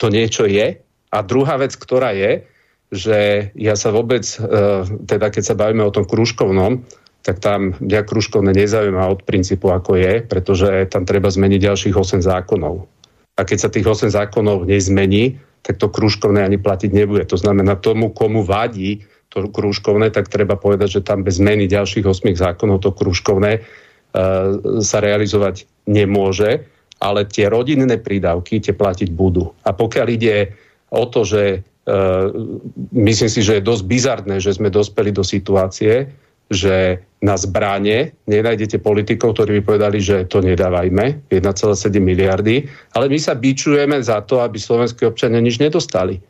To 0.00 0.08
niečo 0.08 0.48
je. 0.48 0.80
A 1.12 1.18
druhá 1.24 1.56
vec, 1.60 1.76
ktorá 1.76 2.12
je, 2.16 2.44
že 2.92 3.50
ja 3.58 3.74
sa 3.74 3.90
vôbec, 3.90 4.22
e, 4.22 4.38
teda 5.04 5.28
keď 5.28 5.42
sa 5.42 5.58
bavíme 5.58 5.82
o 5.82 5.92
tom 5.92 6.06
kružkovnom, 6.06 6.86
tak 7.26 7.42
tam 7.42 7.74
mňa 7.82 8.06
kružkovné 8.06 8.54
nezaujíma 8.54 9.02
od 9.10 9.26
princípu, 9.26 9.74
ako 9.74 9.98
je, 9.98 10.22
pretože 10.22 10.86
tam 10.86 11.02
treba 11.02 11.26
zmeniť 11.26 11.58
ďalších 11.58 11.94
8 11.98 12.22
zákonov. 12.22 12.86
A 13.34 13.42
keď 13.42 13.66
sa 13.66 13.68
tých 13.68 13.82
8 13.82 14.14
zákonov 14.14 14.70
nezmení, 14.70 15.42
tak 15.66 15.82
to 15.82 15.90
kružkovné 15.90 16.46
ani 16.46 16.62
platiť 16.62 16.94
nebude. 16.94 17.26
To 17.26 17.34
znamená, 17.34 17.74
tomu, 17.74 18.14
komu 18.14 18.46
vadí 18.46 19.02
to 19.34 19.50
kružkovné, 19.50 20.14
tak 20.14 20.30
treba 20.30 20.54
povedať, 20.54 21.02
že 21.02 21.06
tam 21.06 21.26
bez 21.26 21.42
zmeny 21.42 21.66
ďalších 21.66 22.06
8 22.06 22.30
zákonov 22.38 22.78
to 22.78 22.94
kružkovné 22.94 23.58
uh, 23.58 24.78
sa 24.78 25.02
realizovať 25.02 25.66
nemôže, 25.90 26.62
ale 27.02 27.26
tie 27.26 27.50
rodinné 27.50 27.98
prídavky 27.98 28.62
tie 28.62 28.70
platiť 28.70 29.10
budú. 29.10 29.50
A 29.66 29.74
pokiaľ 29.74 30.06
ide 30.14 30.54
o 30.94 31.02
to, 31.10 31.26
že 31.26 31.66
Eh, 31.86 32.26
myslím 32.90 33.30
si, 33.30 33.46
že 33.46 33.62
je 33.62 33.62
dosť 33.62 33.84
bizarné, 33.86 34.42
že 34.42 34.50
sme 34.50 34.74
dospeli 34.74 35.14
do 35.14 35.22
situácie, 35.22 36.10
že 36.46 37.02
na 37.18 37.34
zbranie 37.34 38.14
nenájdete 38.30 38.78
politikov, 38.78 39.34
ktorí 39.34 39.60
by 39.60 39.62
povedali, 39.66 39.98
že 39.98 40.28
to 40.30 40.38
nedávajme, 40.44 41.26
1,7 41.32 41.98
miliardy, 41.98 42.70
ale 42.94 43.10
my 43.10 43.18
sa 43.18 43.34
bičujeme 43.34 43.98
za 43.98 44.22
to, 44.22 44.38
aby 44.44 44.60
slovenskí 44.60 45.02
občania 45.02 45.42
nič 45.42 45.58
nedostali. 45.58 46.22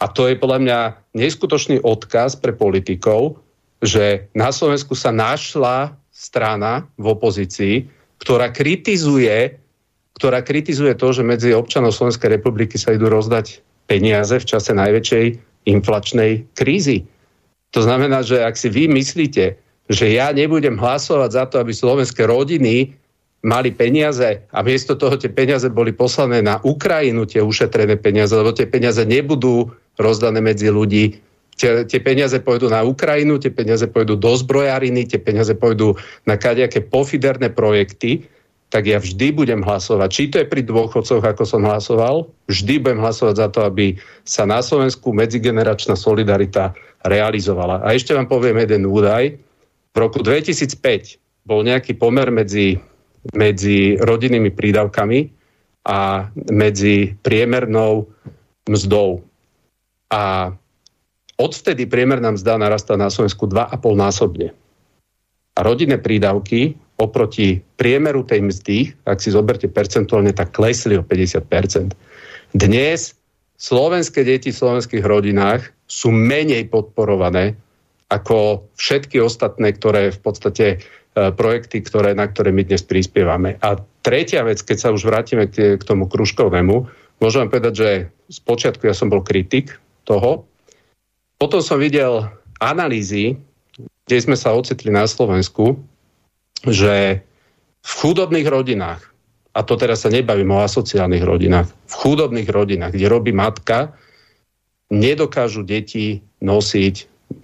A 0.00 0.08
to 0.08 0.32
je 0.32 0.40
podľa 0.40 0.58
mňa 0.64 0.78
neskutočný 1.12 1.84
odkaz 1.84 2.40
pre 2.40 2.56
politikov, 2.56 3.36
že 3.84 4.32
na 4.32 4.48
Slovensku 4.48 4.96
sa 4.96 5.12
našla 5.12 5.92
strana 6.08 6.88
v 6.96 7.12
opozícii, 7.12 7.84
ktorá 8.20 8.48
kritizuje, 8.48 9.60
ktorá 10.16 10.40
kritizuje 10.40 10.96
to, 10.96 11.12
že 11.12 11.24
medzi 11.24 11.52
občanov 11.52 11.96
Slovenskej 11.96 12.40
republiky 12.40 12.80
sa 12.80 12.96
idú 12.96 13.12
rozdať 13.12 13.60
peniaze 13.88 14.36
v 14.36 14.48
čase 14.48 14.72
najväčšej 14.72 15.24
inflačnej 15.68 16.48
krízy. 16.56 17.04
To 17.70 17.80
znamená, 17.82 18.26
že 18.26 18.42
ak 18.42 18.58
si 18.58 18.66
vy 18.66 18.90
myslíte, 18.90 19.54
že 19.90 20.06
ja 20.10 20.30
nebudem 20.30 20.78
hlasovať 20.78 21.30
za 21.30 21.44
to, 21.50 21.62
aby 21.62 21.74
slovenské 21.74 22.26
rodiny 22.26 22.94
mali 23.40 23.72
peniaze 23.72 24.44
a 24.52 24.58
miesto 24.60 24.94
toho 24.94 25.16
tie 25.16 25.32
peniaze 25.32 25.66
boli 25.72 25.90
poslané 25.96 26.44
na 26.44 26.60
Ukrajinu, 26.60 27.24
tie 27.24 27.40
ušetrené 27.40 27.96
peniaze, 27.96 28.36
lebo 28.36 28.52
tie 28.52 28.68
peniaze 28.68 29.00
nebudú 29.02 29.72
rozdané 29.96 30.44
medzi 30.44 30.68
ľudí. 30.68 31.16
Tie, 31.56 31.84
tie 31.84 32.00
peniaze 32.00 32.40
pôjdu 32.40 32.72
na 32.72 32.80
Ukrajinu, 32.84 33.36
tie 33.36 33.52
peniaze 33.52 33.84
pôjdu 33.84 34.16
do 34.16 34.32
zbrojariny, 34.32 35.08
tie 35.08 35.20
peniaze 35.20 35.52
pôjdu 35.52 35.92
na 36.24 36.40
kadejaké 36.40 36.80
pofiderné 36.80 37.52
projekty, 37.52 38.24
tak 38.70 38.86
ja 38.86 39.02
vždy 39.02 39.34
budem 39.34 39.60
hlasovať. 39.60 40.08
Či 40.08 40.22
to 40.30 40.36
je 40.40 40.46
pri 40.46 40.62
dôchodcoch, 40.62 41.20
ako 41.20 41.42
som 41.42 41.66
hlasoval, 41.66 42.30
vždy 42.46 42.80
budem 42.80 43.02
hlasovať 43.02 43.34
za 43.36 43.48
to, 43.50 43.60
aby 43.66 43.98
sa 44.22 44.46
na 44.46 44.62
Slovensku 44.62 45.10
medzigeneračná 45.10 45.98
solidarita 45.98 46.72
realizovala. 47.04 47.80
A 47.84 47.96
ešte 47.96 48.12
vám 48.12 48.28
poviem 48.28 48.60
jeden 48.60 48.88
údaj. 48.88 49.36
V 49.90 49.96
roku 49.96 50.20
2005 50.22 51.20
bol 51.48 51.64
nejaký 51.64 51.96
pomer 51.96 52.28
medzi, 52.30 52.78
medzi 53.32 53.96
rodinnými 53.98 54.52
prídavkami 54.52 55.32
a 55.88 56.28
medzi 56.52 57.16
priemernou 57.24 58.06
mzdou. 58.68 59.24
A 60.12 60.52
odvtedy 61.40 61.88
priemerná 61.88 62.36
mzda 62.36 62.60
narastá 62.60 62.94
na 63.00 63.08
Slovensku 63.08 63.48
2,5 63.48 63.80
násobne. 63.96 64.48
A 65.56 65.64
rodinné 65.64 65.98
prídavky 65.98 66.76
oproti 67.00 67.64
priemeru 67.80 68.20
tej 68.22 68.44
mzdy, 68.44 68.78
ak 69.08 69.24
si 69.24 69.32
zoberte 69.32 69.66
percentuálne, 69.66 70.36
tak 70.36 70.52
klesli 70.52 71.00
o 71.00 71.02
50%. 71.02 71.96
Dnes 72.52 73.16
slovenské 73.56 74.20
deti 74.20 74.52
v 74.52 74.60
slovenských 74.60 75.04
rodinách 75.04 75.72
sú 75.90 76.14
menej 76.14 76.70
podporované 76.70 77.58
ako 78.10 78.70
všetky 78.78 79.18
ostatné, 79.18 79.74
ktoré 79.74 80.14
v 80.14 80.20
podstate 80.22 80.66
e, 80.74 80.76
projekty, 81.34 81.82
ktoré, 81.82 82.14
na 82.14 82.30
ktoré 82.30 82.54
my 82.54 82.62
dnes 82.62 82.86
prispievame. 82.86 83.58
A 83.58 83.78
tretia 84.06 84.46
vec, 84.46 84.62
keď 84.62 84.76
sa 84.78 84.94
už 84.94 85.02
vrátime 85.06 85.50
k, 85.50 85.78
k 85.78 85.82
tomu 85.82 86.06
kružkovému, 86.06 86.86
môžem 87.18 87.50
povedať, 87.50 87.74
že 87.74 87.90
z 88.30 88.38
počiatku 88.42 88.86
ja 88.86 88.94
som 88.94 89.10
bol 89.10 89.22
kritik 89.22 89.78
toho. 90.06 90.46
Potom 91.38 91.62
som 91.62 91.78
videl 91.78 92.26
analýzy, 92.62 93.38
kde 94.06 94.18
sme 94.18 94.34
sa 94.38 94.54
ocitli 94.54 94.90
na 94.90 95.06
Slovensku, 95.06 95.78
že 96.66 97.22
v 97.80 97.92
chudobných 97.94 98.46
rodinách, 98.46 99.06
a 99.54 99.62
to 99.62 99.74
teraz 99.78 100.04
sa 100.04 100.10
nebavím 100.12 100.50
o 100.54 100.62
asociálnych 100.62 101.24
rodinách, 101.24 101.70
v 101.70 101.94
chudobných 101.94 102.50
rodinách, 102.50 102.92
kde 102.92 103.06
robí 103.06 103.32
matka, 103.32 103.94
nedokážu 104.90 105.62
deti 105.62 106.20
nosiť 106.42 106.94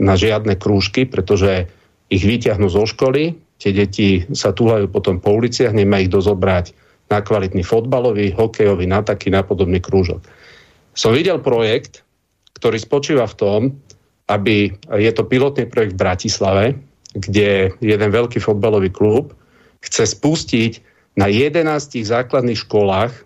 na 0.02 0.18
žiadne 0.18 0.58
krúžky, 0.58 1.06
pretože 1.06 1.70
ich 2.10 2.22
vyťahnú 2.26 2.66
zo 2.66 2.84
školy, 2.86 3.38
tie 3.62 3.70
deti 3.72 4.26
sa 4.34 4.50
túhajú 4.50 4.90
potom 4.90 5.22
po 5.22 5.34
uliciach, 5.38 5.72
nemá 5.72 6.02
ich 6.02 6.10
dozobrať 6.10 6.74
na 7.06 7.22
kvalitný 7.22 7.62
fotbalový, 7.62 8.34
hokejový, 8.34 8.90
na 8.90 9.00
taký, 9.02 9.30
na 9.30 9.46
podobný 9.46 9.78
krúžok. 9.78 10.26
Som 10.98 11.14
videl 11.14 11.38
projekt, 11.38 12.02
ktorý 12.58 12.82
spočíva 12.82 13.30
v 13.30 13.38
tom, 13.38 13.60
aby, 14.26 14.74
je 14.98 15.12
to 15.14 15.22
pilotný 15.22 15.70
projekt 15.70 15.94
v 15.94 16.02
Bratislave, 16.02 16.64
kde 17.14 17.70
jeden 17.78 18.10
veľký 18.10 18.42
fotbalový 18.42 18.90
klub 18.90 19.32
chce 19.86 20.18
spustiť 20.18 20.82
na 21.14 21.30
11 21.30 21.62
základných 22.02 22.58
školách 22.66 23.25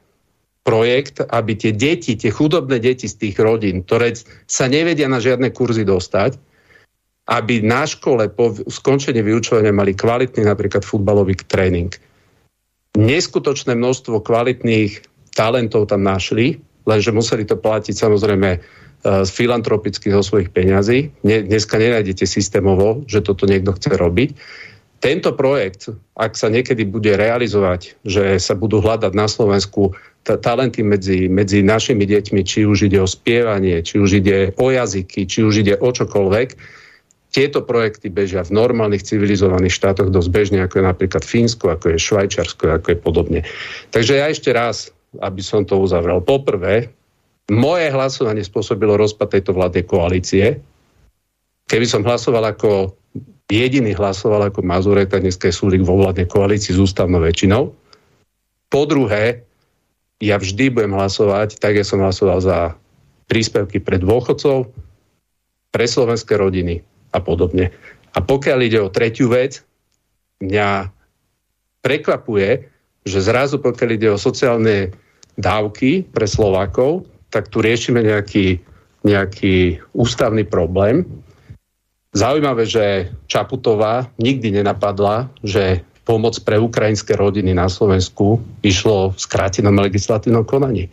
projekt, 0.60 1.24
aby 1.24 1.56
tie 1.56 1.72
deti, 1.72 2.16
tie 2.16 2.28
chudobné 2.28 2.78
deti 2.78 3.08
z 3.08 3.16
tých 3.16 3.36
rodín, 3.40 3.80
ktoré 3.84 4.12
sa 4.44 4.68
nevedia 4.68 5.08
na 5.08 5.16
žiadne 5.16 5.48
kurzy 5.50 5.88
dostať, 5.88 6.36
aby 7.30 7.62
na 7.62 7.86
škole 7.86 8.28
po 8.28 8.52
skončení 8.52 9.22
vyučovania 9.22 9.72
mali 9.72 9.94
kvalitný 9.94 10.44
napríklad 10.44 10.82
futbalový 10.82 11.38
tréning. 11.46 11.94
Neskutočné 12.98 13.78
množstvo 13.78 14.18
kvalitných 14.20 15.06
talentov 15.32 15.88
tam 15.88 16.02
našli, 16.02 16.58
lenže 16.84 17.14
museli 17.14 17.46
to 17.46 17.54
platiť 17.54 17.94
samozrejme 17.94 18.50
z 19.00 19.30
e, 19.30 19.32
filantropicky 19.32 20.10
zo 20.10 20.26
svojich 20.26 20.50
peňazí. 20.50 21.14
Dneska 21.22 21.78
nenájdete 21.78 22.26
systémovo, 22.26 23.06
že 23.06 23.22
toto 23.22 23.46
niekto 23.46 23.78
chce 23.78 23.94
robiť. 23.94 24.30
Tento 25.00 25.32
projekt, 25.32 25.88
ak 26.12 26.36
sa 26.36 26.52
niekedy 26.52 26.84
bude 26.84 27.16
realizovať, 27.16 27.96
že 28.04 28.36
sa 28.36 28.52
budú 28.52 28.84
hľadať 28.84 29.16
na 29.16 29.30
Slovensku 29.30 29.96
talenty 30.24 30.84
medzi, 30.84 31.26
medzi 31.26 31.64
našimi 31.64 32.04
deťmi, 32.04 32.40
či 32.44 32.68
už 32.68 32.92
ide 32.92 33.00
o 33.00 33.08
spievanie, 33.08 33.80
či 33.80 33.96
už 33.98 34.20
ide 34.20 34.52
o 34.60 34.66
jazyky, 34.68 35.24
či 35.24 35.40
už 35.42 35.64
ide 35.64 35.74
o 35.80 35.88
čokoľvek, 35.88 36.48
tieto 37.30 37.62
projekty 37.62 38.10
bežia 38.10 38.42
v 38.42 38.58
normálnych 38.58 39.06
civilizovaných 39.06 39.70
štátoch 39.70 40.10
dosť 40.10 40.30
bežne, 40.34 40.58
ako 40.66 40.82
je 40.82 40.84
napríklad 40.90 41.22
Fínsko, 41.22 41.70
ako 41.70 41.94
je 41.94 41.98
Švajčarsko, 42.02 42.82
ako 42.82 42.86
je 42.90 42.98
podobne. 42.98 43.40
Takže 43.94 44.18
ja 44.18 44.26
ešte 44.26 44.50
raz, 44.50 44.90
aby 45.22 45.38
som 45.38 45.62
to 45.62 45.78
uzavrel. 45.78 46.18
Poprvé, 46.18 46.90
moje 47.46 47.86
hlasovanie 47.94 48.42
spôsobilo 48.42 48.98
rozpad 48.98 49.30
tejto 49.30 49.54
vládnej 49.54 49.86
koalície. 49.86 50.58
Keby 51.70 51.86
som 51.86 52.02
hlasoval 52.02 52.50
ako 52.50 52.98
jediný 53.50 53.94
hlasoval 53.94 54.50
ako 54.50 54.62
Mazurek, 54.62 55.10
tak 55.10 55.26
dneska 55.26 55.50
je 55.50 55.58
Sulik 55.58 55.82
vo 55.82 55.98
vládnej 55.98 56.30
koalícii 56.30 56.74
s 56.74 56.82
ústavnou 56.82 57.22
väčšinou. 57.22 57.74
Po 58.70 58.82
druhé, 58.86 59.42
ja 60.20 60.36
vždy 60.36 60.68
budem 60.70 60.92
hlasovať, 60.92 61.56
tak 61.56 61.80
ja 61.80 61.84
som 61.84 62.04
hlasoval 62.04 62.44
za 62.44 62.58
príspevky 63.26 63.80
pre 63.80 63.96
dôchodcov, 63.96 64.68
pre 65.72 65.86
slovenské 65.86 66.36
rodiny, 66.36 66.84
a 67.10 67.18
podobne. 67.18 67.74
A 68.14 68.18
pokiaľ 68.22 68.58
ide 68.62 68.78
o 68.82 68.90
tretiu 68.90 69.30
vec, 69.30 69.62
mňa 70.42 70.90
prekvapuje, 71.82 72.66
že 73.06 73.18
zrazu 73.18 73.58
pokiaľ 73.58 73.90
ide 73.94 74.08
o 74.10 74.20
sociálne 74.20 74.92
dávky 75.38 76.04
pre 76.10 76.26
Slovákov, 76.26 77.06
tak 77.30 77.48
tu 77.48 77.62
riešime 77.62 78.02
nejaký, 78.02 78.60
nejaký 79.06 79.78
ústavný 79.94 80.42
problém. 80.42 81.06
Zaujímavé, 82.10 82.66
že 82.66 83.14
Čaputová 83.30 84.10
nikdy 84.18 84.58
nenapadla, 84.58 85.30
že 85.46 85.86
pomoc 86.04 86.36
pre 86.42 86.56
ukrajinské 86.58 87.14
rodiny 87.14 87.54
na 87.54 87.68
Slovensku 87.68 88.40
išlo 88.64 89.12
v 89.12 89.18
skrátenom 89.18 89.76
legislatívnom 89.78 90.44
konaní. 90.48 90.88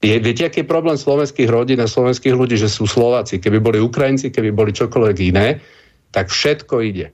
Je, 0.00 0.16
viete, 0.16 0.48
aký 0.48 0.64
je 0.64 0.72
problém 0.72 0.96
slovenských 0.96 1.52
rodín 1.52 1.76
a 1.84 1.90
slovenských 1.90 2.32
ľudí, 2.32 2.56
že 2.56 2.72
sú 2.72 2.88
Slováci. 2.88 3.36
Keby 3.36 3.60
boli 3.60 3.78
Ukrajinci, 3.84 4.32
keby 4.32 4.48
boli 4.48 4.72
čokoľvek 4.72 5.16
iné, 5.28 5.60
tak 6.08 6.32
všetko 6.32 6.80
ide. 6.80 7.12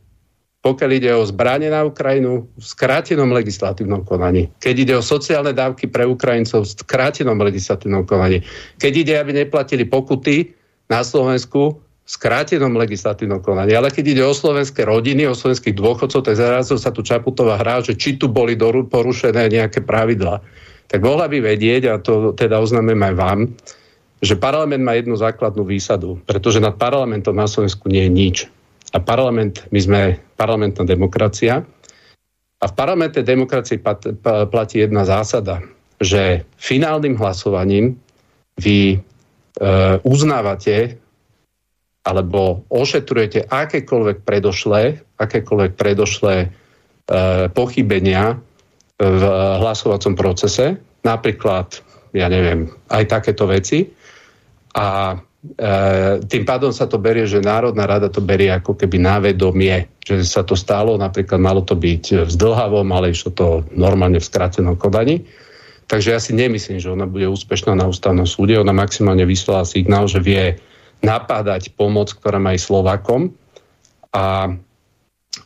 Pokiaľ 0.62 0.90
ide 0.94 1.10
o 1.14 1.26
zbranie 1.26 1.70
na 1.70 1.82
Ukrajinu, 1.82 2.46
v 2.58 2.62
skrátenom 2.62 3.30
legislatívnom 3.34 4.06
konaní. 4.06 4.50
Keď 4.62 4.74
ide 4.82 4.94
o 4.94 5.02
sociálne 5.02 5.50
dávky 5.50 5.90
pre 5.90 6.06
Ukrajincov, 6.06 6.62
v 6.62 6.74
skrátenom 6.86 7.38
legislatívnom 7.38 8.06
konaní. 8.06 8.42
Keď 8.78 8.92
ide, 8.94 9.14
aby 9.18 9.34
neplatili 9.34 9.82
pokuty 9.86 10.54
na 10.86 11.02
Slovensku, 11.02 11.85
skrátenom 12.06 12.78
legislatívnom 12.78 13.42
konaní. 13.42 13.74
Ale 13.74 13.90
keď 13.90 14.04
ide 14.14 14.22
o 14.22 14.30
slovenské 14.30 14.86
rodiny, 14.86 15.26
o 15.26 15.34
slovenských 15.34 15.74
dôchodcov, 15.74 16.22
tak 16.22 16.38
zrazu 16.38 16.78
sa 16.78 16.94
tu 16.94 17.02
Čaputová 17.02 17.58
hrá, 17.58 17.82
že 17.82 17.98
či 17.98 18.14
tu 18.14 18.30
boli 18.30 18.54
porušené 18.86 19.50
nejaké 19.50 19.82
pravidlá 19.82 20.38
tak 20.86 21.02
mohla 21.02 21.26
by 21.26 21.42
vedieť, 21.42 21.82
a 21.90 21.94
to 21.98 22.30
teda 22.34 22.62
oznámem 22.62 22.98
aj 23.02 23.14
vám, 23.18 23.40
že 24.22 24.38
parlament 24.38 24.82
má 24.86 24.94
jednu 24.96 25.18
základnú 25.18 25.66
výsadu, 25.66 26.22
pretože 26.24 26.62
nad 26.62 26.78
parlamentom 26.78 27.34
na 27.36 27.50
Slovensku 27.50 27.90
nie 27.90 28.06
je 28.06 28.10
nič. 28.10 28.36
A 28.94 29.02
parlament, 29.02 29.66
my 29.74 29.80
sme 29.82 30.00
parlamentná 30.38 30.86
demokracia 30.86 31.66
a 32.62 32.64
v 32.64 32.74
parlamentnej 32.78 33.26
demokracii 33.26 33.82
platí 34.48 34.80
jedna 34.80 35.04
zásada, 35.04 35.60
že 36.00 36.46
finálnym 36.56 37.18
hlasovaním 37.18 37.98
vy 38.56 38.96
e, 38.96 38.98
uznávate 40.06 40.96
alebo 42.06 42.62
ošetrujete 42.70 43.50
akékoľvek 43.50 44.22
predošlé, 44.22 45.02
akékoľvek 45.18 45.72
predošlé 45.74 46.36
e, 46.38 46.48
pochybenia 47.50 48.38
v 48.96 49.22
hlasovacom 49.60 50.14
procese, 50.14 50.78
napríklad, 51.02 51.82
ja 52.14 52.30
neviem, 52.30 52.70
aj 52.86 53.04
takéto 53.10 53.50
veci. 53.50 53.90
A 54.78 54.86
e, 55.12 55.16
tým 56.22 56.44
pádom 56.46 56.70
sa 56.70 56.86
to 56.86 57.02
berie, 57.02 57.26
že 57.26 57.42
Národná 57.42 57.90
rada 57.90 58.06
to 58.06 58.22
berie 58.22 58.54
ako 58.54 58.78
keby 58.78 59.02
na 59.02 59.18
vedomie, 59.18 59.90
že 59.98 60.22
sa 60.22 60.46
to 60.46 60.54
stalo, 60.54 60.94
napríklad 60.94 61.42
malo 61.42 61.66
to 61.66 61.74
byť 61.74 62.22
v 62.22 62.30
zdlhavom, 62.30 62.86
ale 62.94 63.10
išlo 63.10 63.34
to 63.34 63.46
normálne 63.74 64.22
v 64.22 64.28
skrátenom 64.30 64.78
kodaní. 64.78 65.26
Takže 65.86 66.14
ja 66.14 66.20
si 66.22 66.34
nemyslím, 66.34 66.78
že 66.82 66.90
ona 66.90 67.06
bude 67.06 67.30
úspešná 67.30 67.78
na 67.78 67.86
ústavnom 67.86 68.26
súde. 68.26 68.58
Ona 68.58 68.74
maximálne 68.74 69.22
vyslala 69.22 69.62
signál, 69.62 70.10
že 70.10 70.18
vie 70.18 70.58
napádať 71.04 71.72
pomoc, 71.74 72.12
ktorá 72.12 72.40
má 72.40 72.56
aj 72.56 72.60
Slovakom 72.64 73.32
a, 74.12 74.56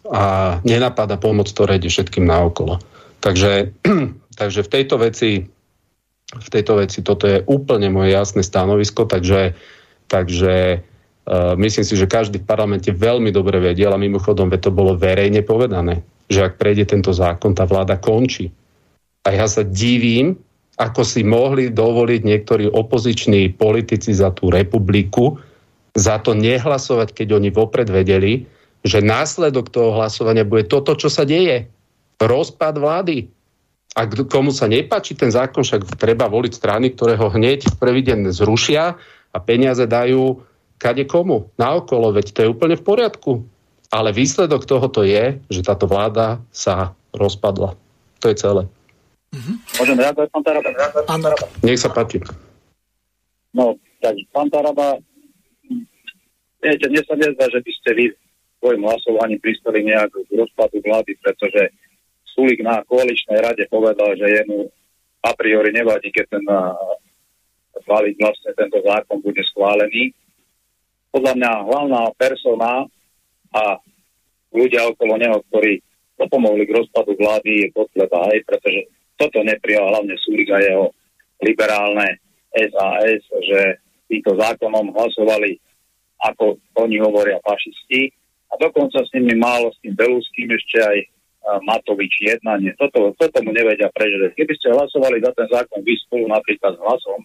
a 0.07 0.23
nenapadá 0.63 1.19
pomoc, 1.19 1.51
ktorá 1.51 1.77
ide 1.79 1.91
všetkým 1.91 2.27
naokolo. 2.27 2.79
Takže, 3.21 3.75
takže 4.41 4.61
v 4.63 4.73
tejto 4.73 4.97
veci 5.01 5.31
v 6.31 6.49
tejto 6.49 6.79
veci 6.79 7.03
toto 7.03 7.27
je 7.27 7.43
úplne 7.51 7.91
moje 7.91 8.15
jasné 8.15 8.47
stanovisko, 8.47 9.11
takže, 9.11 9.59
takže 10.07 10.79
uh, 10.79 11.59
myslím 11.59 11.83
si, 11.83 11.95
že 11.99 12.07
každý 12.07 12.39
v 12.39 12.47
parlamente 12.47 12.95
veľmi 12.95 13.35
dobre 13.35 13.59
vedel 13.59 13.91
a 13.91 13.99
mimochodom 13.99 14.47
to 14.55 14.71
bolo 14.71 14.95
verejne 14.95 15.43
povedané, 15.43 16.07
že 16.31 16.47
ak 16.47 16.55
prejde 16.55 16.87
tento 16.87 17.11
zákon, 17.11 17.51
tá 17.51 17.67
vláda 17.67 17.99
končí. 17.99 18.55
A 19.27 19.35
ja 19.35 19.51
sa 19.51 19.67
divím, 19.67 20.39
ako 20.81 21.05
si 21.05 21.21
mohli 21.21 21.69
dovoliť 21.69 22.21
niektorí 22.25 22.65
opoziční 22.73 23.53
politici 23.61 24.17
za 24.17 24.33
tú 24.33 24.49
republiku 24.49 25.37
za 25.93 26.17
to 26.23 26.33
nehlasovať, 26.33 27.13
keď 27.13 27.37
oni 27.37 27.51
vopred 27.53 27.91
vedeli, 27.93 28.49
že 28.81 29.05
následok 29.05 29.69
toho 29.69 29.93
hlasovania 29.93 30.47
bude 30.47 30.65
toto, 30.65 30.97
čo 30.97 31.13
sa 31.13 31.29
deje 31.29 31.69
rozpad 32.23 32.81
vlády. 32.81 33.29
A 33.99 34.07
komu 34.07 34.55
sa 34.55 34.71
nepáči 34.71 35.19
ten 35.19 35.35
zákon, 35.35 35.67
však 35.67 35.99
treba 35.99 36.31
voliť 36.31 36.53
strany, 36.55 36.95
ktoré 36.95 37.19
ho 37.19 37.29
hneď 37.29 37.67
v 37.67 37.77
prvý 37.77 38.01
deň 38.07 38.31
zrušia 38.31 38.95
a 39.35 39.39
peniaze 39.43 39.83
dajú 39.85 40.41
kade 40.79 41.05
komu. 41.11 41.51
Naokolo, 41.59 42.15
veď 42.15 42.27
to 42.33 42.39
je 42.47 42.53
úplne 42.55 42.79
v 42.79 42.87
poriadku. 42.87 43.33
Ale 43.91 44.15
výsledok 44.15 44.65
tohoto 44.65 45.03
je, 45.03 45.43
že 45.51 45.67
táto 45.67 45.91
vláda 45.91 46.39
sa 46.55 46.95
rozpadla. 47.11 47.75
To 48.23 48.31
je 48.31 48.37
celé. 48.39 48.63
Mm-hmm. 49.31 49.57
Môžem 49.79 49.99
reagovať, 50.03 50.29
pán 50.35 50.43
Taraba? 50.43 51.47
Nech 51.63 51.79
sa 51.79 51.91
páči. 51.91 52.19
No, 53.55 53.79
tak 54.03 54.19
pán 54.35 54.51
Taraba, 54.51 54.99
viete, 56.59 56.87
mne 56.91 57.03
sa 57.07 57.15
nezdá, 57.15 57.47
že 57.47 57.63
by 57.63 57.73
ste 57.79 57.91
vy 57.95 58.05
svojim 58.59 58.83
hlasovaním 58.85 59.39
prispeli 59.39 59.87
nejak 59.87 60.11
k 60.11 60.31
rozpadu 60.35 60.83
vlády, 60.83 61.15
pretože 61.23 61.73
Sulik 62.31 62.63
na 62.63 62.83
koaličnej 62.87 63.43
rade 63.43 63.65
povedal, 63.71 64.15
že 64.15 64.27
jemu 64.43 64.71
a 65.25 65.31
priori 65.35 65.75
nevadí, 65.75 66.13
keď 66.15 66.39
ten 66.39 66.45
schváliť 67.81 68.15
vlastne 68.21 68.51
tento 68.55 68.79
zákon 68.85 69.19
bude 69.25 69.43
schválený. 69.51 70.13
Podľa 71.11 71.33
mňa 71.35 71.53
hlavná 71.67 72.03
persona 72.15 72.87
a 73.51 73.63
ľudia 74.55 74.87
okolo 74.91 75.19
neho, 75.19 75.43
ktorí 75.51 75.83
dopomohli 76.21 76.69
k 76.69 76.77
rozpadu 76.77 77.17
vlády, 77.19 77.67
je 77.67 77.75
Kotleba, 77.75 78.31
aj 78.31 78.39
pretože 78.47 78.81
toto 79.21 79.45
neprijal 79.45 79.93
hlavne 79.93 80.17
Súrik 80.17 80.49
a 80.49 80.59
jeho 80.65 80.97
liberálne 81.45 82.17
SAS, 82.57 83.21
že 83.21 83.61
týmto 84.09 84.33
zákonom 84.41 84.97
hlasovali, 84.97 85.61
ako 86.25 86.57
oni 86.81 86.97
hovoria, 86.99 87.39
fašisti. 87.45 88.09
A 88.51 88.59
dokonca 88.59 89.05
s 89.05 89.13
nimi 89.15 89.37
málo, 89.39 89.71
s 89.71 89.79
tým 89.85 89.95
Belúským 89.95 90.51
ešte 90.51 90.83
aj 90.83 90.99
Matovič 91.65 92.21
jednanie. 92.21 92.77
Toto, 92.77 93.17
toto 93.17 93.39
mu 93.41 93.51
nevedia 93.51 93.89
prežiť. 93.89 94.37
Keby 94.37 94.53
ste 94.61 94.77
hlasovali 94.77 95.25
za 95.25 95.33
ten 95.33 95.49
zákon 95.49 95.81
vy 95.81 95.95
spolu 96.05 96.29
napríklad 96.29 96.77
s 96.77 96.83
hlasom, 96.83 97.21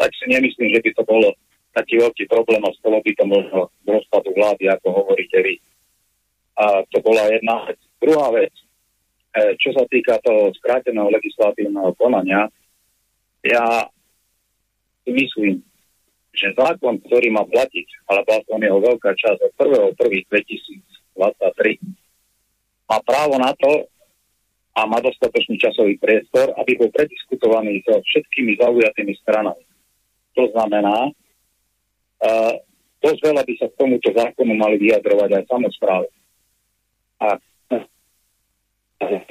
tak 0.00 0.10
si 0.16 0.26
nemyslím, 0.32 0.72
že 0.72 0.80
by 0.80 0.90
to 0.96 1.02
bolo 1.04 1.28
taký 1.74 2.00
veľký 2.00 2.24
problém 2.30 2.62
a 2.64 2.70
stalo 2.78 3.02
by 3.02 3.12
to 3.12 3.24
možno 3.26 3.58
z 3.84 3.88
rozpadu 3.90 4.30
vlády, 4.32 4.70
ako 4.70 5.04
hovoríte 5.04 5.38
vy. 5.42 5.54
A 6.54 6.86
to 6.88 7.02
bola 7.02 7.26
jedna 7.34 7.66
vec. 7.66 7.78
Druhá 7.98 8.30
vec, 8.30 8.54
e, 8.54 8.63
čo 9.34 9.74
sa 9.74 9.82
týka 9.90 10.22
toho 10.22 10.54
skráteného 10.54 11.10
legislatívneho 11.10 11.90
konania, 11.98 12.46
ja 13.42 13.90
myslím, 15.10 15.60
že 16.34 16.54
zákon, 16.54 16.98
ktorý 17.06 17.30
má 17.30 17.46
platiť, 17.46 17.86
alebo 18.10 18.30
aspoň 18.42 18.58
jeho 18.66 18.80
veľká 18.82 19.10
časť 19.14 19.38
od 19.42 19.52
1.1.2023, 19.98 21.78
má 22.90 22.98
právo 23.02 23.38
na 23.38 23.54
to 23.54 23.86
a 24.74 24.86
má 24.90 24.98
dostatočný 24.98 25.58
časový 25.58 25.94
priestor, 26.02 26.50
aby 26.58 26.74
bol 26.74 26.90
prediskutovaný 26.90 27.86
so 27.86 27.94
všetkými 28.02 28.58
zaujatými 28.58 29.14
stranami. 29.22 29.62
To 30.34 30.50
znamená, 30.50 31.14
uh, 31.14 32.54
dosť 32.98 33.18
veľa 33.22 33.42
by 33.46 33.54
sa 33.54 33.66
k 33.70 33.78
tomuto 33.78 34.10
zákonu 34.10 34.52
mali 34.58 34.82
vyjadrovať 34.82 35.30
aj 35.30 35.44
samozprávy. 35.46 36.10
A 37.22 37.38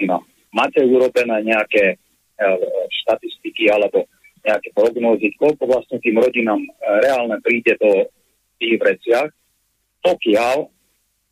no, 0.09 0.23
máte 0.51 0.83
urobené 0.83 1.43
nejaké 1.43 1.95
uh, 1.95 2.59
štatistiky 3.03 3.71
alebo 3.71 4.07
nejaké 4.43 4.75
prognózy, 4.75 5.31
koľko 5.39 5.63
vlastne 5.69 5.97
tým 6.03 6.19
rodinám 6.19 6.59
uh, 6.59 6.99
reálne 7.03 7.39
príde 7.39 7.77
do 7.79 8.07
tých 8.59 8.75
vreciach, 8.79 9.29
pokiaľ, 10.03 10.67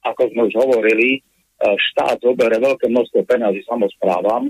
ako 0.02 0.22
sme 0.32 0.42
už 0.48 0.56
hovorili, 0.58 1.22
štát 1.62 2.18
zoberie 2.26 2.58
veľké 2.58 2.90
množstvo 2.90 3.22
peniazy 3.30 3.62
samozprávam 3.70 4.50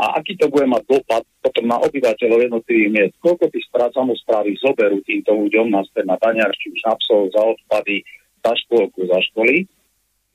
a 0.00 0.16
aký 0.16 0.36
to 0.36 0.48
bude 0.48 0.68
mať 0.68 0.84
dopad 0.88 1.24
potom 1.40 1.68
na 1.68 1.76
obyvateľov 1.80 2.40
jednotlivých 2.48 2.92
miest. 2.92 3.14
Koľko 3.20 3.48
tých 3.52 3.64
správc 3.68 3.96
samozprávy 3.96 4.56
zoberú 4.60 5.00
týmto 5.04 5.32
ľuďom 5.32 5.72
naspäť 5.72 6.04
na 6.08 6.16
daniar, 6.20 6.52
či 6.56 6.72
už 6.72 6.80
na 6.84 6.94
psov, 7.00 7.32
za 7.32 7.42
odpady, 7.44 8.04
za 8.40 8.52
škôlku, 8.64 9.00
za 9.08 9.18
školy. 9.32 9.68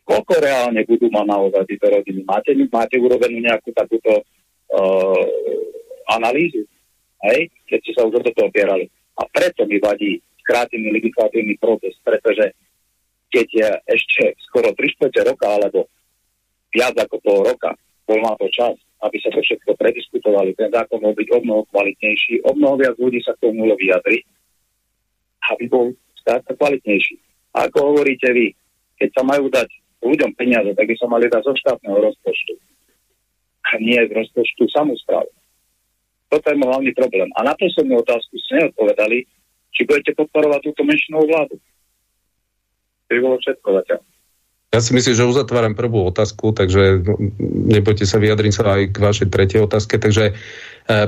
Koľko 0.05 0.33
reálne 0.37 0.85
budú 0.85 1.09
mať 1.09 1.25
naozaj 1.25 1.65
títo 1.65 1.89
rodiny? 1.89 2.21
Máte, 2.29 2.53
máte 2.69 2.95
urobenú 3.01 3.41
nejakú 3.41 3.73
takúto 3.73 4.21
uh, 4.21 5.25
analýzu? 6.13 6.61
Hej? 7.25 7.49
Keď 7.65 7.79
ste 7.81 7.91
sa 7.97 8.05
už 8.05 8.21
o 8.21 8.25
toto 8.25 8.45
opierali. 8.45 8.85
A 9.17 9.25
preto 9.25 9.65
mi 9.65 9.81
vadí 9.81 10.21
skrátený 10.45 10.93
legislatívny 10.93 11.57
proces, 11.57 11.97
pretože 12.05 12.53
keď 13.33 13.47
je 13.49 13.69
ešte 13.97 14.23
skoro 14.45 14.69
3 14.77 15.25
roka 15.25 15.47
alebo 15.49 15.89
viac 16.69 16.93
ako 17.01 17.17
pol 17.25 17.41
roka, 17.41 17.73
bol 18.05 18.21
na 18.21 18.37
to 18.37 18.45
čas, 18.53 18.77
aby 19.01 19.17
sa 19.17 19.33
to 19.33 19.41
všetko 19.41 19.73
prediskutovali. 19.73 20.53
Ten 20.53 20.69
zákon 20.69 21.01
mohol 21.01 21.17
byť 21.17 21.27
o 21.33 21.65
kvalitnejší, 21.73 22.45
o 22.45 22.53
mnoho 22.53 22.77
viac 22.77 22.95
ľudí 23.01 23.25
sa 23.25 23.33
k 23.33 23.49
tomu 23.49 23.65
mohlo 23.65 23.73
vyjadriť, 23.73 24.23
aby 25.49 25.65
bol 25.65 25.97
skrátka 26.21 26.53
kvalitnejší. 26.53 27.17
A 27.57 27.65
ako 27.65 27.95
hovoríte 27.95 28.29
vy, 28.29 28.53
keď 29.01 29.09
sa 29.17 29.23
majú 29.25 29.49
dať 29.49 29.69
ľuďom 30.03 30.31
peniaze, 30.35 30.71
tak 30.75 30.85
by 30.87 30.95
sa 30.97 31.07
mali 31.07 31.29
dať 31.29 31.41
zo 31.45 31.53
štátneho 31.55 31.97
rozpočtu. 31.99 32.53
A 33.65 33.81
nie 33.81 33.97
z 33.97 34.11
rozpočtu 34.11 34.69
samozpráv. 34.69 35.25
Toto 36.29 36.45
je 36.49 36.57
môj 36.57 36.69
hlavný 36.73 36.91
problém. 36.97 37.29
A 37.37 37.45
na 37.45 37.53
mi 37.55 37.93
otázku 37.95 38.33
ste 38.41 38.65
neodpovedali, 38.65 39.25
či 39.71 39.81
budete 39.85 40.15
podporovať 40.17 40.59
túto 40.71 40.81
menšinovú 40.83 41.25
vládu. 41.29 41.55
To 43.05 43.09
by 43.13 43.19
bolo 43.21 43.37
všetko 43.37 43.67
zatiaľ. 43.83 44.01
Ja 44.75 44.83
si 44.83 44.91
myslím, 44.91 45.15
že 45.15 45.23
uzatváram 45.23 45.71
prvú 45.71 46.03
otázku, 46.11 46.51
takže 46.51 46.99
nebojte 47.47 48.03
sa, 48.03 48.19
vyjadriť 48.19 48.51
sa 48.51 48.75
aj 48.75 48.81
k 48.91 48.97
vašej 48.99 49.27
tretej 49.31 49.63
otázke. 49.63 49.95
Takže 49.95 50.23
e, 50.27 50.33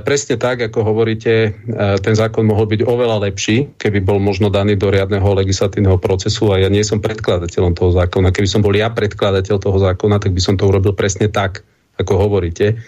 presne 0.08 0.40
tak, 0.40 0.64
ako 0.64 0.88
hovoríte, 0.88 1.52
e, 1.52 1.76
ten 2.00 2.16
zákon 2.16 2.48
mohol 2.48 2.64
byť 2.72 2.88
oveľa 2.88 3.28
lepší, 3.28 3.76
keby 3.76 4.08
bol 4.08 4.24
možno 4.24 4.48
daný 4.48 4.80
do 4.80 4.88
riadneho 4.88 5.28
legislatívneho 5.36 6.00
procesu 6.00 6.48
a 6.56 6.64
ja 6.64 6.72
nie 6.72 6.80
som 6.88 7.04
predkladateľom 7.04 7.76
toho 7.76 7.92
zákona. 7.92 8.32
Keby 8.32 8.48
som 8.48 8.64
bol 8.64 8.72
ja 8.72 8.88
predkladateľ 8.88 9.60
toho 9.60 9.78
zákona, 9.84 10.24
tak 10.24 10.32
by 10.32 10.40
som 10.40 10.56
to 10.56 10.64
urobil 10.64 10.96
presne 10.96 11.28
tak, 11.28 11.68
ako 12.00 12.24
hovoríte. 12.24 12.80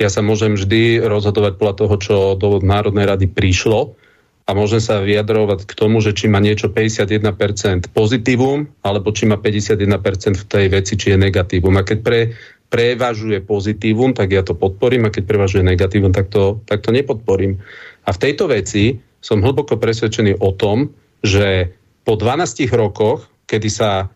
Ja 0.00 0.08
sa 0.08 0.24
môžem 0.24 0.56
vždy 0.56 1.04
rozhodovať 1.04 1.60
podľa 1.60 1.74
toho, 1.76 1.94
čo 2.00 2.14
do 2.40 2.56
Národnej 2.64 3.04
rady 3.04 3.28
prišlo, 3.28 4.00
a 4.42 4.50
môžem 4.58 4.82
sa 4.82 4.98
vyjadrovať 4.98 5.64
k 5.64 5.72
tomu, 5.78 6.02
že 6.02 6.10
či 6.12 6.26
má 6.26 6.42
niečo 6.42 6.66
51% 6.66 7.94
pozitívum, 7.94 8.66
alebo 8.82 9.14
či 9.14 9.30
má 9.30 9.38
51% 9.38 10.34
v 10.34 10.44
tej 10.50 10.66
veci, 10.66 10.98
či 10.98 11.14
je 11.14 11.18
negatívum. 11.18 11.78
A 11.78 11.86
keď 11.86 11.98
pre, 12.02 12.20
prevažuje 12.66 13.38
pozitívum, 13.44 14.10
tak 14.16 14.34
ja 14.34 14.42
to 14.42 14.58
podporím, 14.58 15.06
a 15.06 15.14
keď 15.14 15.22
prevažuje 15.28 15.62
negatívum, 15.62 16.10
tak 16.10 16.32
to, 16.32 16.58
tak 16.66 16.82
to 16.82 16.90
nepodporím. 16.90 17.62
A 18.02 18.10
v 18.10 18.18
tejto 18.18 18.50
veci 18.50 18.98
som 19.22 19.38
hlboko 19.38 19.78
presvedčený 19.78 20.42
o 20.42 20.50
tom, 20.50 20.90
že 21.22 21.70
po 22.02 22.18
12 22.18 22.66
rokoch, 22.74 23.30
kedy 23.46 23.68
sa 23.70 24.10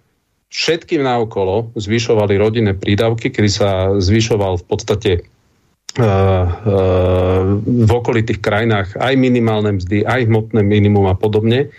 všetkým 0.51 1.07
naokolo 1.07 1.71
zvyšovali 1.79 2.35
rodinné 2.35 2.75
prídavky, 2.75 3.31
kedy 3.31 3.51
sa 3.51 3.95
zvyšoval 3.95 4.59
v 4.59 4.65
podstate 4.67 5.11
v 5.97 7.91
okolitých 7.91 8.45
krajinách 8.45 9.01
aj 9.01 9.15
minimálne 9.17 9.81
mzdy, 9.81 10.05
aj 10.05 10.29
hmotné 10.29 10.61
minimum 10.61 11.09
a 11.09 11.17
podobne, 11.17 11.73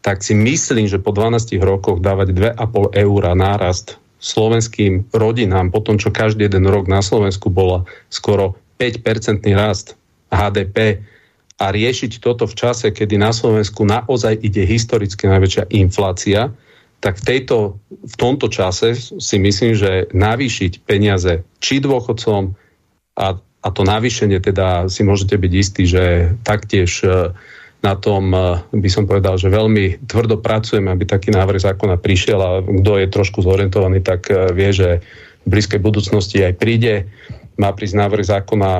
tak 0.00 0.24
si 0.24 0.34
myslím, 0.34 0.88
že 0.90 0.98
po 0.98 1.14
12 1.14 1.60
rokoch 1.62 2.02
dávať 2.02 2.56
2,5 2.58 2.98
eur 2.98 3.22
nárast 3.36 4.00
slovenským 4.20 5.08
rodinám, 5.14 5.72
po 5.72 5.80
tom, 5.80 5.96
čo 5.96 6.12
každý 6.12 6.50
jeden 6.50 6.68
rok 6.68 6.90
na 6.90 7.00
Slovensku 7.00 7.48
bola 7.48 7.88
skoro 8.12 8.58
5-percentný 8.76 9.56
rast 9.56 9.96
HDP 10.28 11.00
a 11.60 11.66
riešiť 11.72 12.20
toto 12.20 12.48
v 12.48 12.56
čase, 12.56 12.92
kedy 12.92 13.20
na 13.20 13.32
Slovensku 13.32 13.84
naozaj 13.84 14.40
ide 14.40 14.64
historicky 14.64 15.28
najväčšia 15.28 15.72
inflácia, 15.72 16.52
tak 17.00 17.16
v, 17.20 17.24
tejto, 17.24 17.80
v 17.88 18.14
tomto 18.16 18.52
čase 18.52 18.92
si 18.96 19.36
myslím, 19.40 19.72
že 19.72 20.08
navýšiť 20.12 20.84
peniaze 20.84 21.40
či 21.60 21.80
dôchodcom 21.80 22.52
a 23.16 23.26
a 23.60 23.68
to 23.68 23.84
navýšenie 23.84 24.40
teda 24.40 24.88
si 24.88 25.04
môžete 25.04 25.36
byť 25.36 25.52
istí, 25.52 25.84
že 25.84 26.32
taktiež 26.40 27.04
e, 27.04 27.36
na 27.84 27.94
tom 27.96 28.32
e, 28.32 28.56
by 28.72 28.88
som 28.88 29.04
povedal, 29.04 29.36
že 29.36 29.52
veľmi 29.52 30.08
tvrdo 30.08 30.40
pracujeme, 30.40 30.88
aby 30.88 31.04
taký 31.04 31.28
návrh 31.28 31.60
zákona 31.60 32.00
prišiel 32.00 32.40
a 32.40 32.50
kto 32.64 32.92
je 33.04 33.06
trošku 33.12 33.44
zorientovaný, 33.44 34.00
tak 34.00 34.32
e, 34.32 34.48
vie, 34.56 34.72
že 34.72 35.04
v 35.44 35.48
blízkej 35.56 35.80
budúcnosti 35.80 36.40
aj 36.40 36.56
príde. 36.56 37.04
Má 37.60 37.76
prísť 37.76 37.96
návrh 37.96 38.24
zákona 38.24 38.72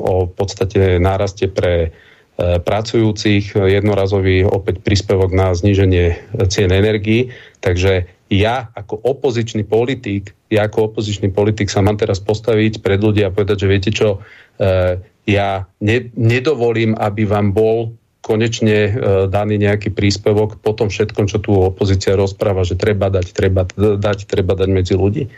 o 0.00 0.28
podstate 0.28 0.96
náraste 0.96 1.48
pre 1.48 1.92
pracujúcich, 2.36 3.56
jednorazový 3.56 4.44
opäť 4.44 4.80
príspevok 4.84 5.32
na 5.32 5.52
zníženie 5.56 6.16
cien 6.48 6.72
energií. 6.72 7.32
Takže 7.60 8.15
ja 8.26 8.70
ako 8.74 8.98
opozičný 9.06 9.62
politik, 9.62 10.34
ja 10.50 10.66
ako 10.66 10.90
opozičný 10.92 11.30
politik 11.30 11.70
sa 11.70 11.82
mám 11.82 11.94
teraz 11.94 12.18
postaviť 12.18 12.82
pred 12.82 12.98
ľudí 12.98 13.22
a 13.22 13.30
povedať, 13.30 13.66
že 13.66 13.70
viete 13.70 13.90
čo, 13.94 14.18
e, 14.58 14.98
ja 15.30 15.66
ne, 15.78 15.98
nedovolím, 16.18 16.98
aby 16.98 17.22
vám 17.22 17.54
bol 17.54 17.94
konečne 18.26 18.90
e, 18.90 18.92
daný 19.30 19.62
nejaký 19.62 19.94
príspevok 19.94 20.58
po 20.58 20.74
tom 20.74 20.90
všetkom, 20.90 21.30
čo 21.30 21.38
tu 21.38 21.54
opozícia 21.54 22.18
rozpráva, 22.18 22.66
že 22.66 22.74
treba 22.74 23.06
dať, 23.06 23.26
treba 23.30 23.62
dať, 23.78 24.18
treba 24.26 24.58
dať 24.58 24.68
medzi 24.74 24.98
ľudí. 24.98 25.30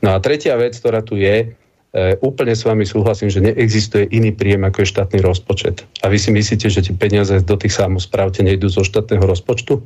No 0.00 0.16
a 0.16 0.24
tretia 0.24 0.56
vec, 0.56 0.72
ktorá 0.72 1.04
tu 1.04 1.20
je, 1.20 1.44
e, 1.44 2.16
úplne 2.24 2.56
s 2.56 2.64
vami 2.64 2.88
súhlasím, 2.88 3.28
že 3.28 3.44
neexistuje 3.44 4.08
iný 4.08 4.32
príjem 4.32 4.64
ako 4.64 4.80
je 4.80 4.92
štátny 4.96 5.20
rozpočet. 5.20 5.84
A 6.00 6.08
vy 6.08 6.16
si 6.16 6.32
myslíte, 6.32 6.72
že 6.72 6.80
tie 6.80 6.96
peniaze 6.96 7.36
do 7.44 7.56
tých 7.60 7.76
samozpráv 7.76 8.32
nejdú 8.32 8.72
zo 8.72 8.80
štátneho 8.80 9.28
rozpočtu? 9.28 9.84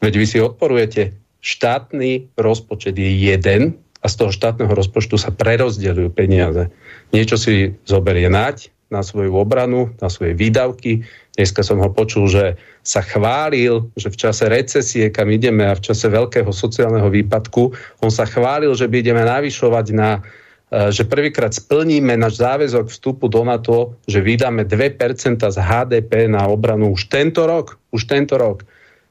Veď 0.00 0.14
vy 0.16 0.26
si 0.28 0.38
odporujete 0.40 1.23
štátny 1.44 2.32
rozpočet 2.40 2.96
je 2.96 3.12
jeden 3.12 3.76
a 4.00 4.06
z 4.08 4.14
toho 4.16 4.32
štátneho 4.32 4.72
rozpočtu 4.72 5.20
sa 5.20 5.28
prerozdeľujú 5.28 6.08
peniaze. 6.16 6.72
Niečo 7.12 7.36
si 7.36 7.76
zoberie 7.84 8.32
nať, 8.32 8.72
na 8.94 9.02
svoju 9.02 9.34
obranu, 9.34 9.90
na 9.98 10.06
svoje 10.06 10.38
výdavky. 10.38 11.02
Dneska 11.34 11.66
som 11.66 11.82
ho 11.82 11.90
počul, 11.90 12.30
že 12.30 12.54
sa 12.86 13.02
chválil, 13.02 13.90
že 13.98 14.12
v 14.12 14.16
čase 14.16 14.46
recesie, 14.46 15.10
kam 15.10 15.32
ideme 15.34 15.66
a 15.66 15.74
v 15.74 15.82
čase 15.82 16.06
veľkého 16.06 16.54
sociálneho 16.54 17.10
výpadku, 17.10 17.74
on 18.04 18.12
sa 18.14 18.28
chválil, 18.28 18.70
že 18.78 18.86
by 18.86 19.02
ideme 19.02 19.24
navyšovať 19.26 19.86
na 19.96 20.22
e, 20.70 20.92
že 20.94 21.08
prvýkrát 21.08 21.50
splníme 21.50 22.14
náš 22.14 22.38
záväzok 22.38 22.86
vstupu 22.86 23.26
do 23.26 23.42
NATO, 23.42 23.98
že 24.06 24.22
vydáme 24.22 24.62
2% 24.62 25.42
z 25.42 25.58
HDP 25.58 26.30
na 26.30 26.46
obranu 26.46 26.94
už 26.94 27.10
tento 27.10 27.48
rok. 27.50 27.82
Už 27.90 28.06
tento 28.06 28.38
rok. 28.38 28.62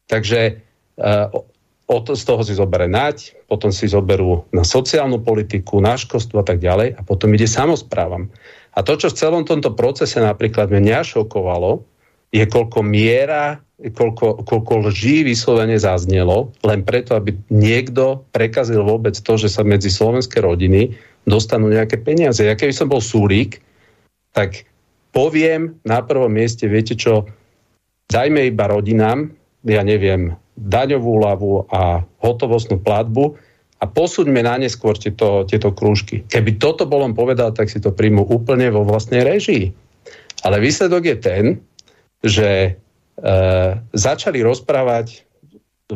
Takže 0.08 0.40
e, 0.48 0.54
od, 1.88 2.16
z 2.16 2.24
toho 2.24 2.42
si 2.48 2.56
zoberie 2.56 2.88
nať, 2.88 3.36
potom 3.52 3.70
si 3.70 3.92
zoberú 3.92 4.48
na 4.56 4.64
sociálnu 4.64 5.20
politiku, 5.20 5.84
na 5.84 6.00
školstvo 6.00 6.40
a 6.42 6.46
tak 6.48 6.64
ďalej 6.64 6.96
a 6.96 7.02
potom 7.04 7.32
ide 7.36 7.48
samozprávam. 7.48 8.32
A 8.74 8.82
to, 8.82 8.98
čo 8.98 9.12
v 9.12 9.20
celom 9.20 9.44
tomto 9.46 9.76
procese 9.76 10.18
napríklad 10.18 10.72
mňa 10.72 11.06
šokovalo, 11.06 11.84
je 12.34 12.42
koľko 12.50 12.82
miera, 12.82 13.62
koľko, 13.78 14.42
koľko 14.42 14.90
lží 14.90 15.22
vyslovene 15.22 15.78
zaznelo, 15.78 16.50
len 16.66 16.82
preto, 16.82 17.14
aby 17.14 17.38
niekto 17.54 18.26
prekazil 18.34 18.82
vôbec 18.82 19.14
to, 19.14 19.34
že 19.38 19.54
sa 19.54 19.62
medzi 19.62 19.94
slovenské 19.94 20.42
rodiny 20.42 20.98
dostanú 21.30 21.70
nejaké 21.70 22.02
peniaze. 22.02 22.42
Ja 22.42 22.58
keby 22.58 22.74
som 22.74 22.90
bol 22.90 23.06
súlík, 23.06 23.62
tak 24.34 24.66
poviem 25.14 25.78
na 25.86 26.02
prvom 26.02 26.34
mieste, 26.34 26.66
viete 26.66 26.98
čo, 26.98 27.30
dajme 28.10 28.50
iba 28.50 28.66
rodinám, 28.66 29.30
ja 29.62 29.86
neviem, 29.86 30.34
daňovú 30.58 31.14
ľavu 31.22 31.52
a 31.70 32.06
hotovostnú 32.22 32.82
platbu 32.82 33.38
a 33.82 33.86
posúďme 33.90 34.46
na 34.46 34.56
neskôr 34.56 34.96
tieto, 34.96 35.44
tieto 35.44 35.76
krúžky. 35.76 36.24
Keby 36.30 36.62
toto 36.62 36.88
bol 36.88 37.04
on 37.04 37.12
povedal, 37.12 37.52
tak 37.52 37.68
si 37.68 37.84
to 37.84 37.92
príjmu 37.92 38.24
úplne 38.24 38.72
vo 38.72 38.88
vlastnej 38.88 39.26
režii. 39.26 39.76
Ale 40.48 40.64
výsledok 40.64 41.04
je 41.04 41.18
ten, 41.20 41.44
že 42.24 42.50
e, 42.64 42.72
začali 43.92 44.40
rozprávať, 44.40 45.28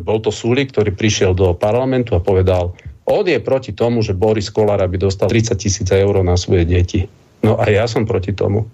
bol 0.03 0.19
to 0.19 0.29
Súlik, 0.35 0.75
ktorý 0.75 0.91
prišiel 0.91 1.31
do 1.31 1.55
parlamentu 1.55 2.13
a 2.13 2.23
povedal, 2.23 2.75
on 3.07 3.23
je 3.23 3.39
proti 3.39 3.71
tomu, 3.71 4.03
že 4.03 4.11
Boris 4.11 4.51
Kolár 4.51 4.83
by 4.83 4.97
dostal 4.99 5.31
30 5.31 5.55
tisíc 5.55 5.87
eur 5.87 6.19
na 6.27 6.35
svoje 6.35 6.67
deti. 6.67 7.07
No 7.39 7.55
a 7.55 7.71
ja 7.71 7.87
som 7.87 8.03
proti 8.03 8.35
tomu. 8.35 8.67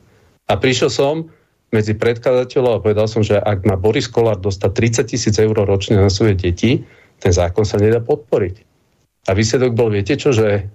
A 0.49 0.57
prišiel 0.57 0.89
som 0.89 1.30
medzi 1.73 1.97
predkladateľov 1.97 2.71
a 2.77 2.83
povedal 2.83 3.09
som, 3.09 3.25
že 3.25 3.41
ak 3.41 3.65
má 3.65 3.73
Boris 3.75 4.05
Kolár 4.05 4.37
dostať 4.37 4.71
30 5.03 5.11
tisíc 5.11 5.35
eur 5.41 5.57
ročne 5.57 5.97
na 5.97 6.13
svoje 6.13 6.37
deti, 6.37 6.85
ten 7.17 7.33
zákon 7.33 7.65
sa 7.65 7.81
nedá 7.81 7.99
podporiť. 7.99 8.55
A 9.27 9.33
výsledok 9.33 9.73
bol, 9.73 9.89
viete 9.89 10.13
čo, 10.13 10.29
že 10.29 10.69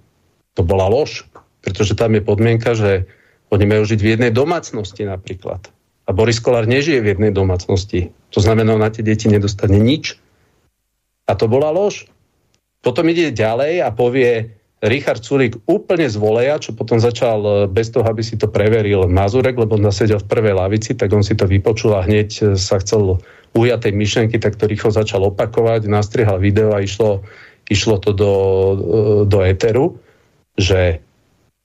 to 0.57 0.61
bola 0.67 0.91
lož, 0.91 1.23
pretože 1.63 1.95
tam 1.95 2.17
je 2.17 2.21
podmienka, 2.25 2.75
že 2.75 3.07
oni 3.49 3.65
majú 3.65 3.83
žiť 3.87 3.99
v 4.03 4.11
jednej 4.17 4.31
domácnosti 4.33 5.07
napríklad. 5.07 5.71
A 6.05 6.11
Boris 6.11 6.41
Kolár 6.41 6.65
nežije 6.65 6.99
v 7.05 7.15
jednej 7.15 7.31
domácnosti. 7.31 8.09
To 8.33 8.41
znamená, 8.41 8.73
na 8.75 8.89
tie 8.89 9.05
deti 9.05 9.29
nedostane 9.29 9.77
nič. 9.77 10.17
A 11.29 11.37
to 11.37 11.45
bola 11.45 11.69
lož. 11.69 12.09
Potom 12.81 13.05
ide 13.13 13.29
ďalej 13.29 13.85
a 13.85 13.93
povie, 13.93 14.58
Richard 14.79 15.19
Sulík 15.19 15.59
úplne 15.67 16.07
z 16.07 16.15
čo 16.63 16.71
potom 16.71 17.03
začal 17.03 17.39
e, 17.43 17.51
bez 17.67 17.91
toho, 17.91 18.07
aby 18.07 18.23
si 18.23 18.39
to 18.39 18.47
preveril 18.47 19.11
Mazurek, 19.11 19.59
lebo 19.59 19.75
on 19.75 19.91
sedel 19.91 20.23
v 20.23 20.29
prvej 20.31 20.55
lavici, 20.55 20.95
tak 20.95 21.11
on 21.11 21.19
si 21.19 21.35
to 21.35 21.43
vypočul 21.43 21.99
a 21.99 22.05
hneď 22.07 22.29
e, 22.39 22.43
sa 22.55 22.79
chcel 22.79 23.19
ujať 23.59 23.79
tej 23.83 23.93
myšlenky, 23.99 24.39
tak 24.39 24.55
to 24.55 24.71
rýchlo 24.71 24.95
začal 24.95 25.27
opakovať, 25.27 25.91
nastrihal 25.91 26.39
video 26.39 26.71
a 26.71 26.79
išlo, 26.79 27.27
išlo 27.67 27.99
to 27.99 28.15
do, 28.15 28.33
e, 28.33 28.73
do 29.27 29.39
éteru, 29.43 29.99
že 30.55 31.03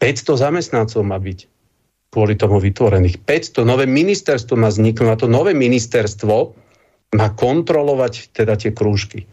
500 0.03 0.35
zamestnancov 0.35 1.07
má 1.07 1.23
byť 1.23 1.47
kvôli 2.11 2.35
tomu 2.35 2.59
vytvorených. 2.59 3.23
500, 3.23 3.63
nové 3.63 3.87
ministerstvo 3.87 4.59
má 4.59 4.75
vzniknúť 4.75 5.11
a 5.15 5.21
to 5.23 5.27
nové 5.31 5.55
ministerstvo 5.55 6.55
má 7.15 7.27
kontrolovať 7.31 8.35
teda 8.35 8.59
tie 8.59 8.75
krúžky. 8.75 9.27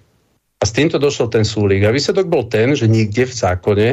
A 0.61 0.63
s 0.63 0.71
týmto 0.77 1.01
došiel 1.01 1.33
ten 1.33 1.41
súlik. 1.41 1.81
A 1.83 1.93
výsledok 1.93 2.29
bol 2.29 2.45
ten, 2.45 2.77
že 2.77 2.85
nikde 2.85 3.25
v 3.25 3.33
zákone 3.33 3.87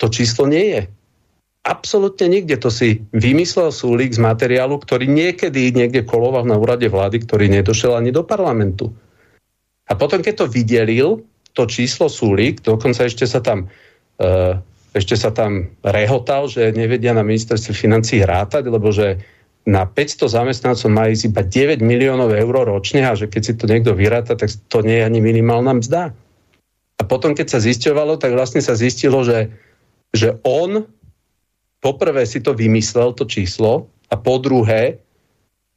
to 0.00 0.06
číslo 0.08 0.48
nie 0.48 0.64
je. 0.72 0.82
Absolutne 1.68 2.32
nikde. 2.32 2.56
To 2.64 2.72
si 2.72 3.04
vymyslel 3.12 3.68
súlik 3.68 4.16
z 4.16 4.22
materiálu, 4.22 4.80
ktorý 4.80 5.04
niekedy 5.04 5.74
niekde 5.76 6.08
koloval 6.08 6.48
na 6.48 6.56
úrade 6.56 6.88
vlády, 6.88 7.20
ktorý 7.28 7.52
nedošiel 7.52 7.92
ani 7.98 8.08
do 8.08 8.24
parlamentu. 8.24 8.88
A 9.90 9.92
potom, 9.92 10.24
keď 10.24 10.44
to 10.44 10.46
vydelil, 10.48 11.20
to 11.52 11.68
číslo 11.68 12.08
súlik, 12.08 12.64
dokonca 12.64 13.04
ešte 13.04 13.28
sa 13.28 13.44
tam 13.44 13.68
uh, 14.22 14.56
ešte 14.96 15.14
sa 15.20 15.30
tam 15.30 15.68
rehotal, 15.84 16.48
že 16.48 16.72
nevedia 16.72 17.12
na 17.12 17.20
ministerstve 17.20 17.76
financí 17.76 18.24
rátať, 18.24 18.66
lebo 18.66 18.88
že 18.88 19.20
na 19.68 19.84
500 19.84 20.32
zamestnancov 20.32 20.88
má 20.88 21.12
ísť 21.12 21.28
iba 21.28 21.44
9 21.44 21.84
miliónov 21.84 22.32
eur 22.32 22.64
ročne 22.64 23.04
a 23.04 23.12
že 23.12 23.28
keď 23.28 23.42
si 23.44 23.52
to 23.52 23.68
niekto 23.68 23.92
vyráta, 23.92 24.32
tak 24.32 24.48
to 24.72 24.80
nie 24.80 24.96
je 24.96 25.04
ani 25.04 25.20
minimálna 25.20 25.76
mzda. 25.76 26.16
A 26.98 27.02
potom, 27.04 27.36
keď 27.36 27.52
sa 27.52 27.60
zisťovalo, 27.60 28.16
tak 28.16 28.32
vlastne 28.32 28.64
sa 28.64 28.72
zistilo, 28.72 29.20
že, 29.20 29.52
že 30.16 30.40
on 30.40 30.88
poprvé 31.84 32.24
si 32.24 32.40
to 32.40 32.56
vymyslel, 32.56 33.12
to 33.12 33.28
číslo, 33.28 33.92
a 34.08 34.16
po 34.16 34.40
druhé, 34.40 35.04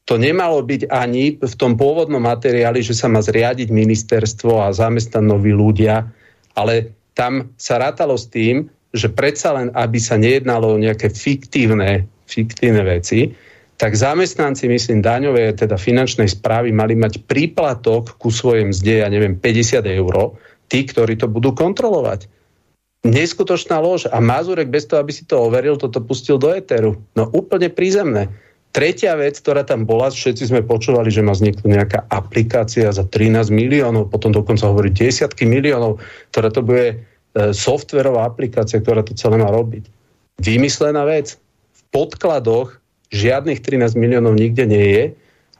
to 0.07 0.15
nemalo 0.15 0.63
byť 0.63 0.87
ani 0.89 1.37
v 1.37 1.53
tom 1.59 1.75
pôvodnom 1.75 2.23
materiáli, 2.23 2.81
že 2.81 2.95
sa 2.95 3.11
má 3.11 3.21
zriadiť 3.21 3.69
ministerstvo 3.69 4.63
a 4.63 4.73
zamestnať 4.73 5.21
noví 5.21 5.53
ľudia, 5.53 6.07
ale 6.55 6.95
tam 7.13 7.53
sa 7.59 7.77
rátalo 7.77 8.15
s 8.15 8.31
tým, 8.31 8.71
že 8.95 9.11
predsa 9.11 9.55
len, 9.55 9.67
aby 9.75 9.99
sa 9.99 10.15
nejednalo 10.15 10.75
o 10.75 10.81
nejaké 10.81 11.11
fiktívne, 11.11 12.07
fiktívne 12.25 12.81
veci, 12.83 13.35
tak 13.81 13.97
zamestnanci, 13.97 14.69
myslím, 14.69 15.01
daňové, 15.01 15.57
teda 15.57 15.73
finančnej 15.73 16.29
správy 16.29 16.69
mali 16.69 16.93
mať 16.93 17.25
príplatok 17.25 18.13
ku 18.21 18.29
svojim 18.29 18.69
mzde, 18.69 19.01
ja 19.01 19.09
neviem, 19.09 19.33
50 19.33 19.81
eur, 19.97 20.37
tí, 20.69 20.85
ktorí 20.85 21.17
to 21.17 21.25
budú 21.25 21.57
kontrolovať. 21.57 22.29
Neskutočná 23.01 23.81
lož. 23.81 24.05
A 24.05 24.21
Mazurek 24.21 24.69
bez 24.69 24.85
toho, 24.85 25.01
aby 25.01 25.09
si 25.09 25.25
to 25.25 25.49
overil, 25.49 25.81
toto 25.81 25.97
pustil 25.97 26.37
do 26.37 26.53
éteru. 26.53 27.01
No 27.17 27.25
úplne 27.33 27.73
prízemné. 27.73 28.29
Tretia 28.69 29.17
vec, 29.17 29.41
ktorá 29.41 29.65
tam 29.65 29.89
bola, 29.89 30.13
všetci 30.13 30.53
sme 30.53 30.61
počúvali, 30.61 31.09
že 31.09 31.25
má 31.25 31.33
vzniknúť 31.33 31.65
nejaká 31.65 31.99
aplikácia 32.13 32.93
za 32.93 33.01
13 33.01 33.49
miliónov, 33.49 34.13
potom 34.13 34.29
dokonca 34.29 34.69
hovorí 34.69 34.93
desiatky 34.93 35.49
miliónov, 35.49 35.97
ktorá 36.29 36.53
to 36.53 36.61
bude 36.61 36.85
e, 36.87 36.95
softverová 37.51 38.29
aplikácia, 38.29 38.77
ktorá 38.77 39.01
to 39.01 39.17
celé 39.17 39.41
má 39.41 39.49
robiť. 39.49 39.89
Vymyslená 40.37 41.03
vec. 41.03 41.41
V 41.73 41.81
podkladoch 41.89 42.80
žiadnych 43.11 43.59
13 43.59 43.93
miliónov 43.99 44.39
nikde 44.39 44.65
nie 44.65 44.85
je. 44.91 45.05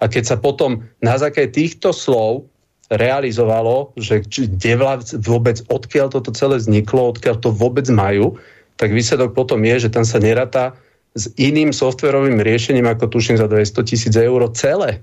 A 0.02 0.10
keď 0.10 0.24
sa 0.34 0.38
potom 0.40 0.88
na 1.04 1.20
základe 1.20 1.54
týchto 1.54 1.94
slov 1.94 2.50
realizovalo, 2.92 3.96
že 3.96 4.24
kde 4.26 4.76
vôbec, 5.24 5.64
odkiaľ 5.72 6.12
toto 6.12 6.36
celé 6.36 6.60
vzniklo, 6.60 7.16
odkiaľ 7.16 7.40
to 7.40 7.54
vôbec 7.54 7.88
majú, 7.88 8.36
tak 8.76 8.92
výsledok 8.92 9.32
potom 9.32 9.64
je, 9.64 9.88
že 9.88 9.94
tam 9.94 10.04
sa 10.04 10.20
nerata 10.20 10.76
s 11.16 11.32
iným 11.40 11.72
softverovým 11.76 12.40
riešením, 12.40 12.88
ako 12.88 13.12
tuším 13.14 13.40
za 13.40 13.48
200 13.48 13.88
tisíc 13.88 14.14
eur 14.16 14.42
celé. 14.56 15.00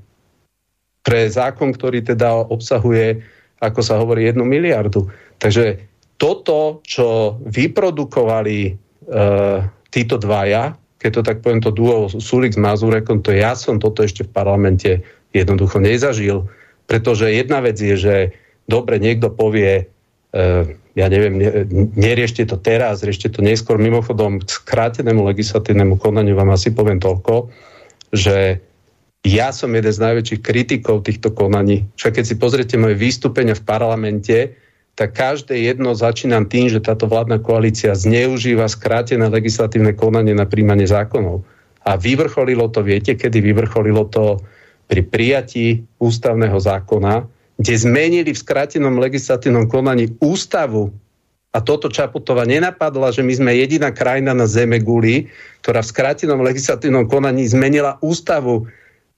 Pre 1.05 1.21
zákon, 1.31 1.73
ktorý 1.73 2.05
teda 2.05 2.49
obsahuje, 2.49 3.25
ako 3.61 3.81
sa 3.81 4.01
hovorí, 4.01 4.29
jednu 4.29 4.45
miliardu. 4.45 5.09
Takže 5.41 5.81
toto, 6.19 6.83
čo 6.85 7.39
vyprodukovali 7.47 8.59
e, 8.69 8.73
títo 9.89 10.19
dvaja, 10.19 10.75
keď 10.99 11.11
to 11.15 11.23
tak 11.23 11.39
poviem, 11.41 11.63
to 11.63 11.71
duo 11.71 12.11
Sulik 12.11 12.55
s 12.55 12.61
Mazurekom, 12.61 13.23
to 13.23 13.31
ja 13.31 13.55
som 13.55 13.79
toto 13.79 14.03
ešte 14.03 14.27
v 14.27 14.35
parlamente 14.35 14.91
jednoducho 15.31 15.79
nezažil. 15.79 16.51
Pretože 16.91 17.31
jedna 17.31 17.63
vec 17.63 17.79
je, 17.79 17.95
že 17.95 18.17
dobre, 18.67 18.99
niekto 18.99 19.31
povie, 19.31 19.87
e, 20.35 20.43
ja 20.99 21.07
neviem, 21.07 21.39
ne, 21.39 21.51
neriešte 21.95 22.43
to 22.49 22.59
teraz, 22.59 23.07
riešte 23.07 23.31
to 23.31 23.41
neskôr. 23.45 23.79
Mimochodom, 23.79 24.43
k 24.43 24.51
skrátenému 24.51 25.23
legislatívnemu 25.31 26.01
konaniu 26.03 26.35
vám 26.35 26.51
asi 26.51 26.75
poviem 26.75 26.99
toľko, 26.99 27.53
že 28.11 28.59
ja 29.27 29.51
som 29.51 29.71
jeden 29.75 29.93
z 29.93 30.03
najväčších 30.03 30.41
kritikov 30.41 31.07
týchto 31.07 31.35
konaní. 31.35 31.87
Však 31.99 32.19
keď 32.19 32.25
si 32.25 32.35
pozriete 32.39 32.75
moje 32.81 32.97
vystúpenia 32.97 33.55
v 33.55 33.67
parlamente, 33.67 34.37
tak 34.99 35.15
každé 35.15 35.63
jedno 35.63 35.95
začínam 35.95 36.51
tým, 36.51 36.67
že 36.67 36.83
táto 36.83 37.07
vládna 37.07 37.39
koalícia 37.39 37.95
zneužíva 37.95 38.67
skrátené 38.67 39.31
legislatívne 39.31 39.95
konanie 39.95 40.35
na 40.35 40.43
príjmanie 40.43 40.91
zákonov. 40.91 41.47
A 41.87 41.95
vyvrcholilo 41.95 42.67
to, 42.75 42.83
viete, 42.83 43.15
kedy 43.15 43.39
vyvrcholilo 43.39 44.11
to 44.11 44.43
pri 44.91 45.07
prijatí 45.07 45.87
ústavného 46.03 46.59
zákona, 46.59 47.31
kde 47.63 47.75
zmenili 47.79 48.35
v 48.35 48.43
skrátenom 48.43 48.99
legislatívnom 48.99 49.71
konaní 49.71 50.11
ústavu 50.19 50.91
a 51.55 51.63
toto 51.63 51.87
Čaputova 51.89 52.43
nenapadla, 52.43 53.15
že 53.15 53.23
my 53.23 53.33
sme 53.39 53.55
jediná 53.55 53.95
krajina 53.95 54.35
na 54.35 54.51
Zeme 54.51 54.83
guli, 54.83 55.31
ktorá 55.63 55.81
v 55.81 55.91
skrátenom 55.95 56.43
legislatívnom 56.43 57.07
konaní 57.07 57.47
zmenila 57.47 57.97
ústavu 58.03 58.67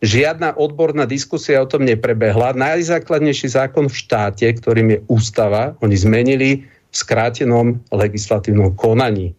Žiadna 0.00 0.56
odborná 0.56 1.04
diskusia 1.04 1.60
o 1.60 1.68
tom 1.68 1.84
neprebehla. 1.84 2.56
Najzákladnejší 2.56 3.52
zákon 3.52 3.92
v 3.92 3.98
štáte, 4.00 4.48
ktorým 4.48 4.96
je 4.96 4.98
ústava, 5.12 5.76
oni 5.84 5.92
zmenili 5.92 6.64
v 6.64 6.94
skrátenom 6.94 7.76
legislatívnom 7.92 8.72
konaní. 8.80 9.36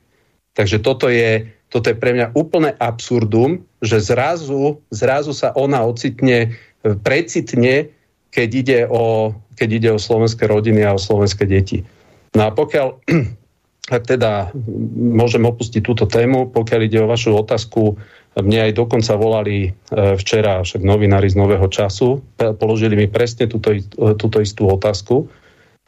Takže 0.53 0.77
toto 0.85 1.09
je 1.09 1.49
toto 1.71 1.87
je 1.87 1.95
pre 1.95 2.11
mňa 2.11 2.35
úplne 2.35 2.75
absurdum, 2.83 3.63
že 3.79 4.03
zrazu, 4.03 4.83
zrazu 4.91 5.31
sa 5.31 5.55
ona 5.55 5.79
ocitne, 5.87 6.51
precitne, 6.83 7.87
keď 8.35 8.49
ide, 8.51 8.79
o, 8.91 9.31
keď 9.55 9.69
ide 9.79 9.89
o 9.95 9.99
slovenské 9.99 10.51
rodiny 10.51 10.83
a 10.83 10.91
o 10.91 10.99
slovenské 10.99 11.47
deti. 11.47 11.87
No 12.35 12.47
a 12.47 12.49
pokiaľ, 12.51 12.87
ak 13.95 14.03
teda 14.03 14.51
môžem 14.99 15.47
opustiť 15.47 15.79
túto 15.79 16.03
tému, 16.11 16.51
pokiaľ 16.51 16.79
ide 16.83 16.99
o 16.99 17.07
vašu 17.07 17.39
otázku, 17.39 17.95
mne 18.39 18.71
aj 18.71 18.79
dokonca 18.79 19.11
volali 19.19 19.67
e, 19.67 19.69
včera 20.15 20.63
však 20.63 20.79
novinári 20.79 21.27
z 21.27 21.35
Nového 21.35 21.67
času, 21.67 22.23
položili 22.55 22.95
mi 22.95 23.11
presne 23.11 23.51
túto, 23.51 23.75
túto 24.15 24.39
istú 24.39 24.71
otázku, 24.71 25.27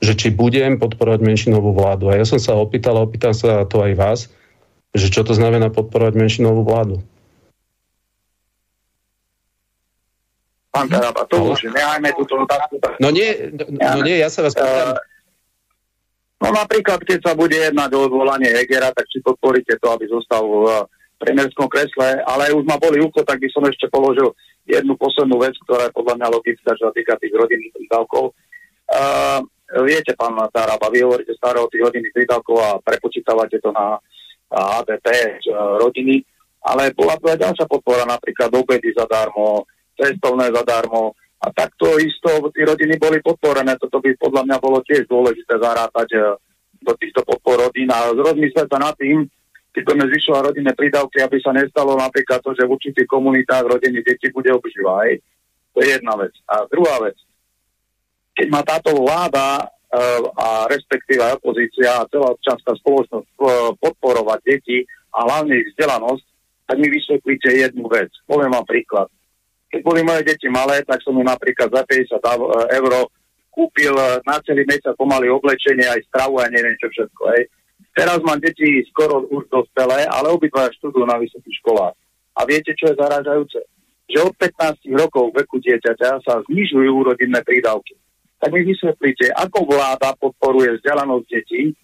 že 0.03 0.20
či 0.20 0.28
budem 0.36 0.76
podporovať 0.76 1.24
menšinovú 1.24 1.72
vládu. 1.72 2.11
A 2.11 2.20
ja 2.20 2.28
som 2.28 2.36
sa 2.36 2.60
opýtal, 2.60 2.99
a 2.99 3.07
opýtam 3.07 3.32
sa 3.32 3.64
to 3.64 3.80
aj 3.80 3.94
vás, 3.95 4.20
že 4.91 5.07
čo 5.07 5.24
to 5.24 5.32
znamená 5.32 5.72
podporovať 5.72 6.20
menšinovú 6.20 6.68
vládu. 6.68 6.99
Pán 10.74 10.90
Taraba, 10.90 11.24
to 11.30 11.53
už 11.53 11.70
nehajme 11.70 12.11
túto 12.18 12.44
otázku. 12.44 12.82
No 12.98 13.14
nie, 13.14 13.53
no, 13.53 13.64
no 13.72 13.99
nie, 14.02 14.18
ja 14.20 14.28
sa 14.28 14.44
vás 14.44 14.57
pýtam. 14.57 14.98
No 16.44 16.52
napríklad, 16.52 16.99
keď 17.07 17.24
sa 17.24 17.34
bude 17.40 17.56
jednať 17.56 17.95
o 17.95 18.10
odvolanie 18.10 18.52
Hegera, 18.52 18.91
tak 18.91 19.07
si 19.07 19.24
podporíte 19.24 19.80
to, 19.80 19.88
aby 19.95 20.11
zostal 20.11 20.44
v 20.44 20.65
premiérskom 21.23 21.71
kresle, 21.71 22.19
ale 22.27 22.51
už 22.51 22.67
ma 22.67 22.75
boli 22.75 22.99
ucho, 22.99 23.23
tak 23.23 23.39
by 23.39 23.47
som 23.47 23.63
ešte 23.63 23.87
položil 23.87 24.35
jednu 24.67 24.99
poslednú 24.99 25.39
vec, 25.39 25.55
ktorá 25.63 25.87
je 25.87 25.95
podľa 25.95 26.19
mňa 26.19 26.27
logická, 26.35 26.75
čo 26.75 26.91
sa 26.91 26.93
týka 26.93 27.15
tých 27.19 27.31
rodinných 27.31 27.71
prídavkov. 27.71 28.35
Uh, 28.91 29.39
viete, 29.87 30.11
pán 30.19 30.35
Taraba, 30.51 30.91
vy 30.91 31.07
hovoríte 31.07 31.33
stále 31.39 31.63
o 31.63 31.71
tých 31.71 31.87
rodinných 31.87 32.11
prídavkov 32.11 32.57
a 32.59 32.69
prepočítavate 32.83 33.63
to 33.63 33.71
na 33.71 33.95
ADP 34.53 35.07
rodiny, 35.81 36.21
ale 36.61 36.93
bola 36.93 37.17
tu 37.17 37.25
aj 37.31 37.41
ďalšia 37.41 37.65
podpora, 37.65 38.05
napríklad 38.05 38.53
obedy 38.53 38.93
zadarmo, 38.93 39.65
cestovné 39.97 40.53
zadarmo, 40.53 41.17
a 41.43 41.51
takto 41.51 41.99
isto 41.99 42.39
tí 42.55 42.63
rodiny 42.63 42.95
boli 42.95 43.19
podporené. 43.19 43.75
Toto 43.75 43.99
by 43.99 44.15
podľa 44.15 44.47
mňa 44.47 44.57
bolo 44.63 44.79
tiež 44.79 45.11
dôležité 45.11 45.59
zarátať 45.59 46.07
e, 46.15 46.19
do 46.79 46.95
týchto 46.95 47.19
podpor 47.27 47.67
rodín 47.67 47.91
a 47.91 48.15
rozmyslieť 48.15 48.71
sa 48.71 48.79
nad 48.79 48.95
tým, 48.95 49.27
budeme 49.81 50.05
zvyšovať 50.05 50.41
rodinné 50.53 50.73
prídavky, 50.77 51.17
aby 51.25 51.41
sa 51.41 51.49
nestalo 51.49 51.97
napríklad 51.97 52.45
to, 52.45 52.53
že 52.53 52.69
v 52.69 52.73
určitých 52.77 53.09
komunitách 53.09 53.65
rodiny 53.65 54.05
deti 54.05 54.29
bude 54.29 54.53
obžíva. 54.53 55.01
Aj. 55.01 55.17
To 55.73 55.81
je 55.81 55.97
jedna 55.97 56.13
vec. 56.21 56.33
A 56.45 56.69
druhá 56.69 57.01
vec. 57.01 57.17
Keď 58.37 58.47
má 58.53 58.61
táto 58.61 58.93
vláda 58.93 59.65
uh, 59.65 60.21
a 60.37 60.47
respektíve 60.69 61.25
opozícia 61.41 61.97
a 61.97 62.05
celá 62.05 62.37
občanská 62.37 62.77
spoločnosť 62.77 63.29
uh, 63.41 63.73
podporovať 63.81 64.39
deti 64.45 64.85
a 65.09 65.25
hlavne 65.25 65.57
ich 65.57 65.73
vzdelanosť, 65.73 66.25
tak 66.69 66.77
mi 66.77 66.87
vysvetlíte 66.93 67.49
jednu 67.49 67.89
vec. 67.89 68.13
Poviem 68.29 68.53
vám 68.53 68.69
príklad 68.69 69.09
keď 69.73 69.81
boli 69.81 70.05
moje 70.05 70.21
deti 70.21 70.45
malé, 70.53 70.85
tak 70.85 71.01
som 71.01 71.17
mu 71.17 71.25
napríklad 71.25 71.73
za 71.73 71.81
50 71.81 72.21
eur 72.77 72.91
kúpil 73.49 73.97
na 74.21 74.37
celý 74.45 74.69
mesiac 74.69 74.93
pomaly 74.93 75.33
oblečenie, 75.33 75.89
aj 75.89 76.05
stravu 76.13 76.37
a 76.37 76.45
neviem 76.53 76.77
čo 76.77 76.93
všetko. 76.93 77.21
Hej. 77.33 77.49
Teraz 77.94 78.20
mám 78.26 78.41
deti 78.41 78.82
skoro 78.90 79.22
už 79.30 79.45
dospelé, 79.53 80.10
ale 80.10 80.34
obidva 80.34 80.65
študujú 80.74 81.06
na 81.06 81.22
vysokých 81.22 81.61
školách. 81.61 81.94
A 82.34 82.41
viete, 82.49 82.74
čo 82.74 82.90
je 82.90 82.98
zarážajúce? 82.98 83.61
Že 84.10 84.20
od 84.30 84.34
15 84.36 84.90
rokov 84.98 85.30
veku 85.38 85.61
dieťaťa 85.61 86.26
sa 86.26 86.41
znižujú 86.49 87.06
rodinné 87.06 87.40
prídavky. 87.45 87.94
Tak 88.41 88.49
mi 88.49 88.65
vysvetlíte, 88.65 89.32
ako 89.38 89.70
vláda 89.70 90.18
podporuje 90.18 90.82
vzdelanosť 90.82 91.26
detí, 91.30 91.78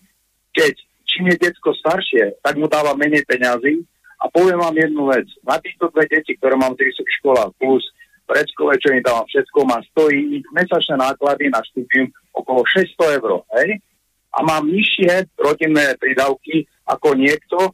keď 0.51 0.73
čím 1.05 1.29
je 1.31 1.37
detsko 1.39 1.71
staršie, 1.77 2.41
tak 2.41 2.57
mu 2.57 2.65
dáva 2.65 2.97
menej 2.97 3.23
peňazí 3.29 3.85
a 4.19 4.27
poviem 4.27 4.59
vám 4.59 4.75
jednu 4.75 5.07
vec. 5.13 5.29
Na 5.45 5.61
týchto 5.61 5.93
dve 5.93 6.09
deti, 6.09 6.35
ktoré 6.35 6.57
mám 6.57 6.75
v 6.75 6.89
vysokých 6.89 7.17
školách, 7.23 7.53
plus 7.61 7.85
predškole, 8.29 8.77
čo 8.77 8.93
im 8.93 9.01
dávam 9.01 9.25
všetko, 9.25 9.59
má 9.65 9.81
stojí 9.93 10.41
ich 10.41 10.45
mesačné 10.53 11.01
náklady 11.01 11.49
na 11.49 11.61
štúdium 11.65 12.13
okolo 12.37 12.61
600 12.61 13.17
eur. 13.17 13.41
Hej? 13.57 13.81
A 14.29 14.45
mám 14.45 14.69
nižšie 14.69 15.33
rodinné 15.41 15.97
prídavky 15.97 16.69
ako 16.85 17.17
niekto, 17.17 17.73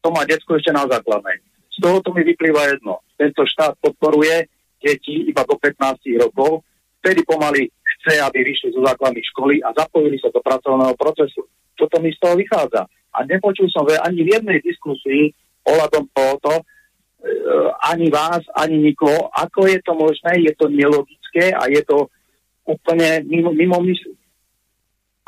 kto 0.00 0.08
má 0.14 0.24
detsko 0.24 0.56
ešte 0.56 0.72
na 0.72 0.88
základnej. 0.88 1.42
Z 1.74 1.84
toho 1.84 2.00
to 2.00 2.10
mi 2.16 2.24
vyplýva 2.24 2.74
jedno. 2.74 3.04
Tento 3.18 3.44
štát 3.44 3.76
podporuje 3.78 4.48
deti 4.78 5.26
iba 5.26 5.42
do 5.44 5.58
15 5.58 6.00
rokov, 6.22 6.62
vtedy 7.02 7.26
pomaly 7.26 7.66
chce, 7.68 8.22
aby 8.22 8.46
vyšli 8.46 8.74
zo 8.74 8.82
základných 8.86 9.26
školy 9.34 9.62
a 9.62 9.74
zapojili 9.74 10.18
sa 10.22 10.30
do 10.30 10.38
pracovného 10.42 10.94
procesu. 10.94 11.46
Toto 11.74 11.98
mi 11.98 12.14
z 12.14 12.18
toho 12.18 12.34
vychádza. 12.38 12.86
A 13.14 13.18
nepočul 13.26 13.66
som 13.70 13.86
ani 13.86 14.22
v 14.22 14.38
jednej 14.38 14.58
diskusii 14.62 15.34
ohľadom 15.66 16.04
tohoto, 16.14 16.52
e, 16.58 16.64
ani 17.90 18.10
vás, 18.10 18.42
ani 18.54 18.78
nikoho. 18.78 19.30
Ako 19.34 19.66
je 19.66 19.78
to 19.82 19.92
možné? 19.94 20.42
Je 20.42 20.52
to 20.54 20.70
nelogické 20.70 21.50
a 21.54 21.66
je 21.66 21.82
to 21.82 22.10
úplne 22.68 23.24
mimo, 23.26 23.50
mimo 23.50 23.80
myslu. 23.82 24.17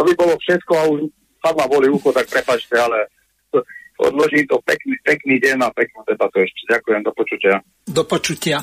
To 0.00 0.02
by 0.08 0.12
bolo 0.16 0.34
všetko 0.40 0.72
a 0.72 0.82
už 0.88 0.98
fakt 1.44 1.56
ma 1.60 1.68
boli 1.68 1.92
ucho, 1.92 2.08
tak 2.08 2.24
prepačte, 2.32 2.72
ale 2.80 3.12
odložím 4.00 4.48
to 4.48 4.56
pekný, 4.64 4.96
pekný 5.04 5.36
deň 5.36 5.60
a 5.60 5.68
peknú 5.76 6.00
debatu 6.08 6.40
ešte. 6.40 6.72
Ďakujem, 6.72 7.00
do 7.04 7.12
počutia. 7.12 7.54
Do 7.84 8.04
počutia. 8.08 8.58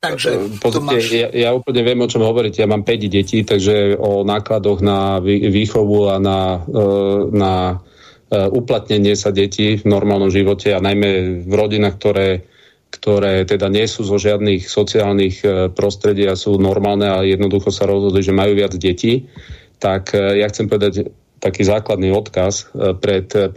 Takže, 0.00 0.28
e, 0.32 0.62
Pozrite, 0.62 1.12
ja, 1.12 1.28
ja 1.34 1.50
úplne 1.50 1.82
viem, 1.82 1.98
o 1.98 2.08
čom 2.08 2.22
hovoríte. 2.22 2.62
Ja 2.62 2.70
mám 2.70 2.86
5 2.86 3.10
detí, 3.10 3.42
takže 3.42 3.98
o 3.98 4.22
nákladoch 4.22 4.80
na 4.80 5.18
výchovu 5.26 6.14
a 6.14 6.16
na, 6.22 6.62
e, 6.62 6.86
na 7.34 7.52
Eh, 8.30 8.46
uplatnenie 8.46 9.18
sa 9.18 9.34
detí 9.34 9.74
v 9.74 9.90
normálnom 9.90 10.30
živote 10.30 10.70
a 10.70 10.78
najmä 10.78 11.42
v 11.42 11.50
rodinách, 11.50 11.98
ktoré, 11.98 12.46
ktoré 12.94 13.42
teda 13.42 13.66
nie 13.66 13.90
sú 13.90 14.06
zo 14.06 14.22
žiadnych 14.22 14.70
sociálnych 14.70 15.42
prostredí 15.74 16.30
a 16.30 16.38
sú 16.38 16.54
normálne 16.54 17.10
a 17.10 17.26
jednoducho 17.26 17.74
sa 17.74 17.90
rozhodli, 17.90 18.22
že 18.22 18.30
majú 18.30 18.54
viac 18.54 18.78
detí, 18.78 19.26
tak 19.82 20.14
eh, 20.14 20.44
ja 20.44 20.46
chcem 20.52 20.68
povedať 20.68 21.10
taký 21.40 21.64
základný 21.64 22.12
odkaz. 22.12 22.68
Pred 22.76 23.56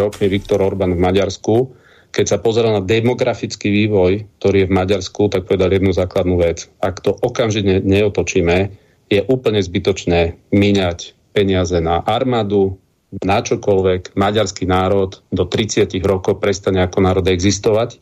rokmi 0.00 0.32
Viktor 0.32 0.64
Orbán 0.64 0.96
v 0.96 1.04
Maďarsku, 1.04 1.76
keď 2.08 2.24
sa 2.24 2.38
pozeral 2.40 2.80
na 2.80 2.82
demografický 2.84 3.68
vývoj, 3.84 4.24
ktorý 4.40 4.64
je 4.64 4.68
v 4.72 4.76
Maďarsku, 4.80 5.28
tak 5.28 5.44
povedal 5.44 5.76
jednu 5.76 5.92
základnú 5.92 6.40
vec. 6.40 6.72
Ak 6.80 7.04
to 7.04 7.12
okamžite 7.12 7.84
neotočíme, 7.84 8.72
je 9.12 9.20
úplne 9.28 9.60
zbytočné 9.60 10.36
míňať 10.52 11.12
peniaze 11.36 11.76
na 11.80 12.00
armádu, 12.00 12.80
na 13.24 13.40
čokoľvek 13.40 14.16
maďarský 14.16 14.68
národ 14.68 15.20
do 15.32 15.44
30 15.48 15.88
rokov 16.04 16.40
prestane 16.40 16.84
ako 16.84 16.98
národ 17.00 17.24
existovať, 17.24 18.00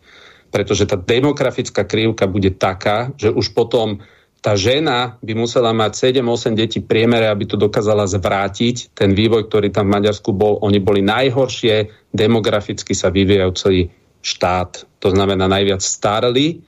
pretože 0.51 0.87
tá 0.87 0.99
demografická 0.99 1.87
krivka 1.87 2.27
bude 2.27 2.51
taká, 2.55 3.15
že 3.15 3.31
už 3.31 3.55
potom 3.55 4.03
tá 4.47 4.55
žena 4.55 5.19
by 5.27 5.35
musela 5.35 5.75
mať 5.75 6.23
7-8 6.23 6.55
detí 6.55 6.79
priemere, 6.79 7.27
aby 7.27 7.51
to 7.51 7.59
dokázala 7.59 8.07
zvrátiť. 8.07 8.95
Ten 8.95 9.11
vývoj, 9.11 9.51
ktorý 9.51 9.75
tam 9.75 9.91
v 9.91 9.99
Maďarsku 9.99 10.31
bol, 10.31 10.63
oni 10.63 10.79
boli 10.79 11.03
najhoršie 11.03 11.91
demograficky 12.15 12.95
sa 12.95 13.11
vyvíjajúci 13.11 13.91
štát. 14.23 14.87
To 15.03 15.09
znamená 15.11 15.51
najviac 15.51 15.83
starli 15.83 16.63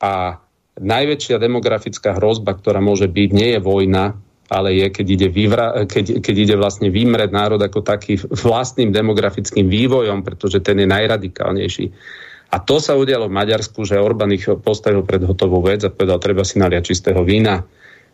a 0.00 0.40
najväčšia 0.80 1.36
demografická 1.36 2.16
hrozba, 2.16 2.56
ktorá 2.56 2.80
môže 2.80 3.04
byť, 3.04 3.28
nie 3.36 3.52
je 3.52 3.60
vojna, 3.60 4.16
ale 4.48 4.72
je, 4.72 4.88
keď 4.88 5.06
ide, 5.12 5.28
vyvra, 5.28 5.66
keď, 5.84 6.24
keď 6.24 6.36
ide 6.40 6.56
vlastne 6.56 6.88
vymreť 6.88 7.28
národ 7.36 7.60
ako 7.60 7.84
taký 7.84 8.16
vlastným 8.48 8.96
demografickým 8.96 9.68
vývojom, 9.68 10.24
pretože 10.24 10.64
ten 10.64 10.80
je 10.80 10.88
najradikálnejší. 10.88 11.84
A 12.54 12.62
to 12.62 12.78
sa 12.78 12.94
udialo 12.94 13.26
v 13.26 13.34
Maďarsku, 13.34 13.82
že 13.82 13.98
Orbán 13.98 14.30
ich 14.30 14.46
postavil 14.46 15.02
pred 15.02 15.26
hotovú 15.26 15.58
vec 15.58 15.82
a 15.82 15.90
povedal, 15.90 16.22
treba 16.22 16.46
si 16.46 16.62
naliať 16.62 16.94
čistého 16.94 17.26
vína. 17.26 17.66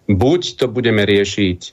Buď 0.08 0.56
to 0.56 0.64
budeme 0.72 1.04
riešiť 1.04 1.60
e, 1.60 1.70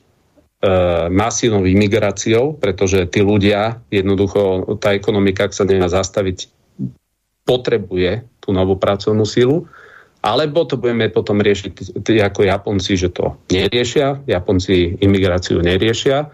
masívnou 1.07 1.63
imigráciou, 1.63 2.59
pretože 2.59 3.07
tí 3.07 3.23
ľudia, 3.23 3.79
jednoducho 3.87 4.67
tá 4.83 4.91
ekonomika, 4.91 5.47
ak 5.47 5.55
sa 5.55 5.63
nemá 5.63 5.87
zastaviť, 5.87 6.51
potrebuje 7.47 8.27
tú 8.43 8.51
novú 8.51 8.75
pracovnú 8.75 9.23
sílu, 9.23 9.63
alebo 10.19 10.67
to 10.67 10.75
budeme 10.75 11.07
potom 11.07 11.39
riešiť 11.39 12.03
ako 12.03 12.51
Japonci, 12.51 12.99
že 12.99 13.15
to 13.15 13.39
neriešia. 13.47 14.27
Japonci 14.27 14.99
imigráciu 14.99 15.63
neriešia. 15.63 16.27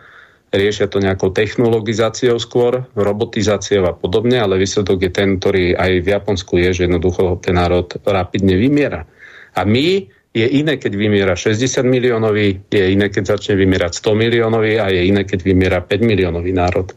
Riešia 0.54 0.86
to 0.86 1.02
nejakou 1.02 1.34
technologizáciou 1.34 2.38
skôr, 2.38 2.86
robotizáciou 2.94 3.90
a 3.90 3.98
podobne, 3.98 4.38
ale 4.38 4.62
výsledok 4.62 5.10
je 5.10 5.12
ten, 5.12 5.30
ktorý 5.42 5.74
aj 5.74 5.92
v 6.06 6.08
Japonsku 6.14 6.62
je, 6.62 6.70
že 6.78 6.82
jednoducho 6.86 7.42
ten 7.42 7.58
národ 7.58 7.90
rapidne 8.06 8.54
vymiera. 8.54 9.10
A 9.58 9.66
my 9.66 10.06
je 10.34 10.46
iné, 10.50 10.82
keď 10.82 10.98
vymiera 10.98 11.34
60 11.38 11.86
miliónový, 11.86 12.58
je 12.70 12.86
iné, 12.90 13.10
keď 13.10 13.38
začne 13.38 13.54
vymierať 13.54 13.98
100 14.02 14.14
miliónový 14.18 14.82
a 14.82 14.90
je 14.90 15.10
iné, 15.10 15.26
keď 15.30 15.46
vymiera 15.46 15.78
5 15.82 16.02
miliónový 16.02 16.50
národ. 16.54 16.90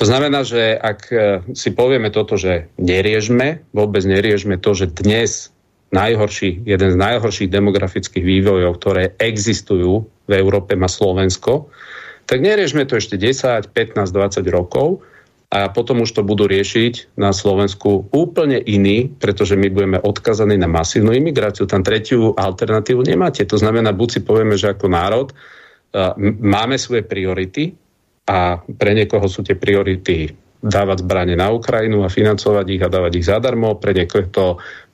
To 0.00 0.04
znamená, 0.08 0.44
že 0.48 0.80
ak 0.80 1.00
e, 1.12 1.16
si 1.52 1.76
povieme 1.76 2.08
toto, 2.08 2.40
že 2.40 2.72
neriežme, 2.80 3.64
vôbec 3.76 4.00
neriežme 4.08 4.56
to, 4.56 4.72
že 4.72 4.96
dnes 4.96 5.52
najhorší, 5.92 6.64
jeden 6.64 6.90
z 6.92 6.96
najhorších 6.96 7.52
demografických 7.52 8.24
vývojov, 8.24 8.72
ktoré 8.80 9.12
existujú 9.20 10.08
v 10.24 10.32
Európe, 10.32 10.72
má 10.72 10.88
Slovensko, 10.88 11.68
tak 12.30 12.38
neriešme 12.38 12.86
to 12.86 12.94
ešte 12.94 13.18
10, 13.18 13.74
15, 13.74 14.06
20 14.06 14.46
rokov 14.54 15.02
a 15.50 15.66
potom 15.66 16.06
už 16.06 16.14
to 16.14 16.22
budú 16.22 16.46
riešiť 16.46 17.18
na 17.18 17.34
Slovensku 17.34 18.06
úplne 18.14 18.62
iní, 18.62 19.10
pretože 19.10 19.58
my 19.58 19.66
budeme 19.66 19.98
odkazaní 19.98 20.54
na 20.54 20.70
masívnu 20.70 21.10
imigráciu. 21.10 21.66
Tam 21.66 21.82
tretiu 21.82 22.38
alternatívu 22.38 23.02
nemáte. 23.02 23.42
To 23.50 23.58
znamená, 23.58 23.90
buď 23.90 24.08
si 24.14 24.20
povieme, 24.22 24.54
že 24.54 24.70
ako 24.70 24.86
národ 24.86 25.34
máme 26.38 26.78
svoje 26.78 27.02
priority 27.02 27.74
a 28.30 28.62
pre 28.62 28.94
niekoho 28.94 29.26
sú 29.26 29.42
tie 29.42 29.58
priority 29.58 30.30
dávať 30.62 31.02
zbranie 31.02 31.34
na 31.34 31.50
Ukrajinu 31.50 32.06
a 32.06 32.12
financovať 32.12 32.66
ich 32.70 32.82
a 32.86 32.92
dávať 32.92 33.12
ich 33.18 33.26
zadarmo. 33.26 33.74
Pre 33.74 33.90
niekoho 33.90 34.22
je 34.22 34.30
to 34.30 34.46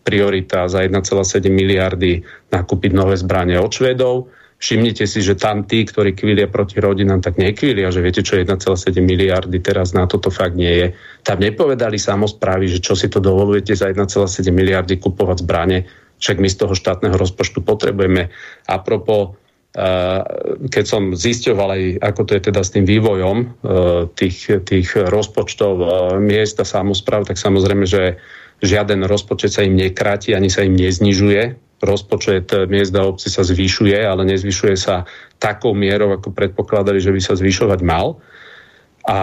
priorita 0.08 0.72
za 0.72 0.88
1,7 0.88 1.52
miliardy 1.52 2.24
nakúpiť 2.48 2.96
nové 2.96 3.20
zbranie 3.20 3.60
od 3.60 3.68
Švedov 3.68 4.32
Všimnite 4.56 5.04
si, 5.04 5.20
že 5.20 5.36
tam 5.36 5.68
tí, 5.68 5.84
ktorí 5.84 6.16
kvília 6.16 6.48
proti 6.48 6.80
rodinám, 6.80 7.20
tak 7.20 7.36
nekvília, 7.36 7.92
že 7.92 8.00
viete, 8.00 8.24
čo 8.24 8.40
1,7 8.40 8.56
miliardy 9.04 9.60
teraz 9.60 9.92
na 9.92 10.08
toto 10.08 10.32
fakt 10.32 10.56
nie 10.56 10.72
je. 10.72 10.86
Tam 11.20 11.36
nepovedali 11.36 12.00
samozprávy, 12.00 12.72
že 12.72 12.80
čo 12.80 12.96
si 12.96 13.12
to 13.12 13.20
dovolujete 13.20 13.76
za 13.76 13.92
1,7 13.92 14.16
miliardy 14.48 14.96
kupovať 14.96 15.44
zbranie, 15.44 15.84
však 16.16 16.40
my 16.40 16.48
z 16.48 16.56
toho 16.56 16.72
štátneho 16.72 17.20
rozpočtu 17.20 17.60
potrebujeme. 17.60 18.32
A 18.64 18.74
propo, 18.80 19.36
eh, 19.76 20.24
keď 20.72 20.84
som 20.88 21.12
zisťoval 21.12 21.68
aj, 21.76 21.82
ako 22.00 22.20
to 22.24 22.32
je 22.40 22.42
teda 22.48 22.60
s 22.64 22.72
tým 22.72 22.88
vývojom 22.88 23.36
eh, 23.44 23.48
tých, 24.16 24.64
tých 24.64 24.88
rozpočtov 24.96 25.72
eh, 25.76 25.88
miest 26.16 26.56
a 26.56 26.64
samozpráv, 26.64 27.28
tak 27.28 27.36
samozrejme, 27.36 27.84
že 27.84 28.16
žiaden 28.64 29.04
rozpočet 29.04 29.52
sa 29.52 29.68
im 29.68 29.76
nekráti, 29.76 30.32
ani 30.32 30.48
sa 30.48 30.64
im 30.64 30.80
neznižuje 30.80 31.65
rozpočet 31.80 32.52
miest 32.66 32.96
a 32.96 33.04
obci 33.04 33.28
sa 33.28 33.44
zvyšuje, 33.44 34.00
ale 34.00 34.24
nezvyšuje 34.24 34.76
sa 34.76 35.04
takou 35.36 35.76
mierou, 35.76 36.16
ako 36.16 36.32
predpokladali, 36.32 37.00
že 37.00 37.12
by 37.12 37.20
sa 37.20 37.36
zvyšovať 37.36 37.80
mal. 37.84 38.16
A 39.06 39.18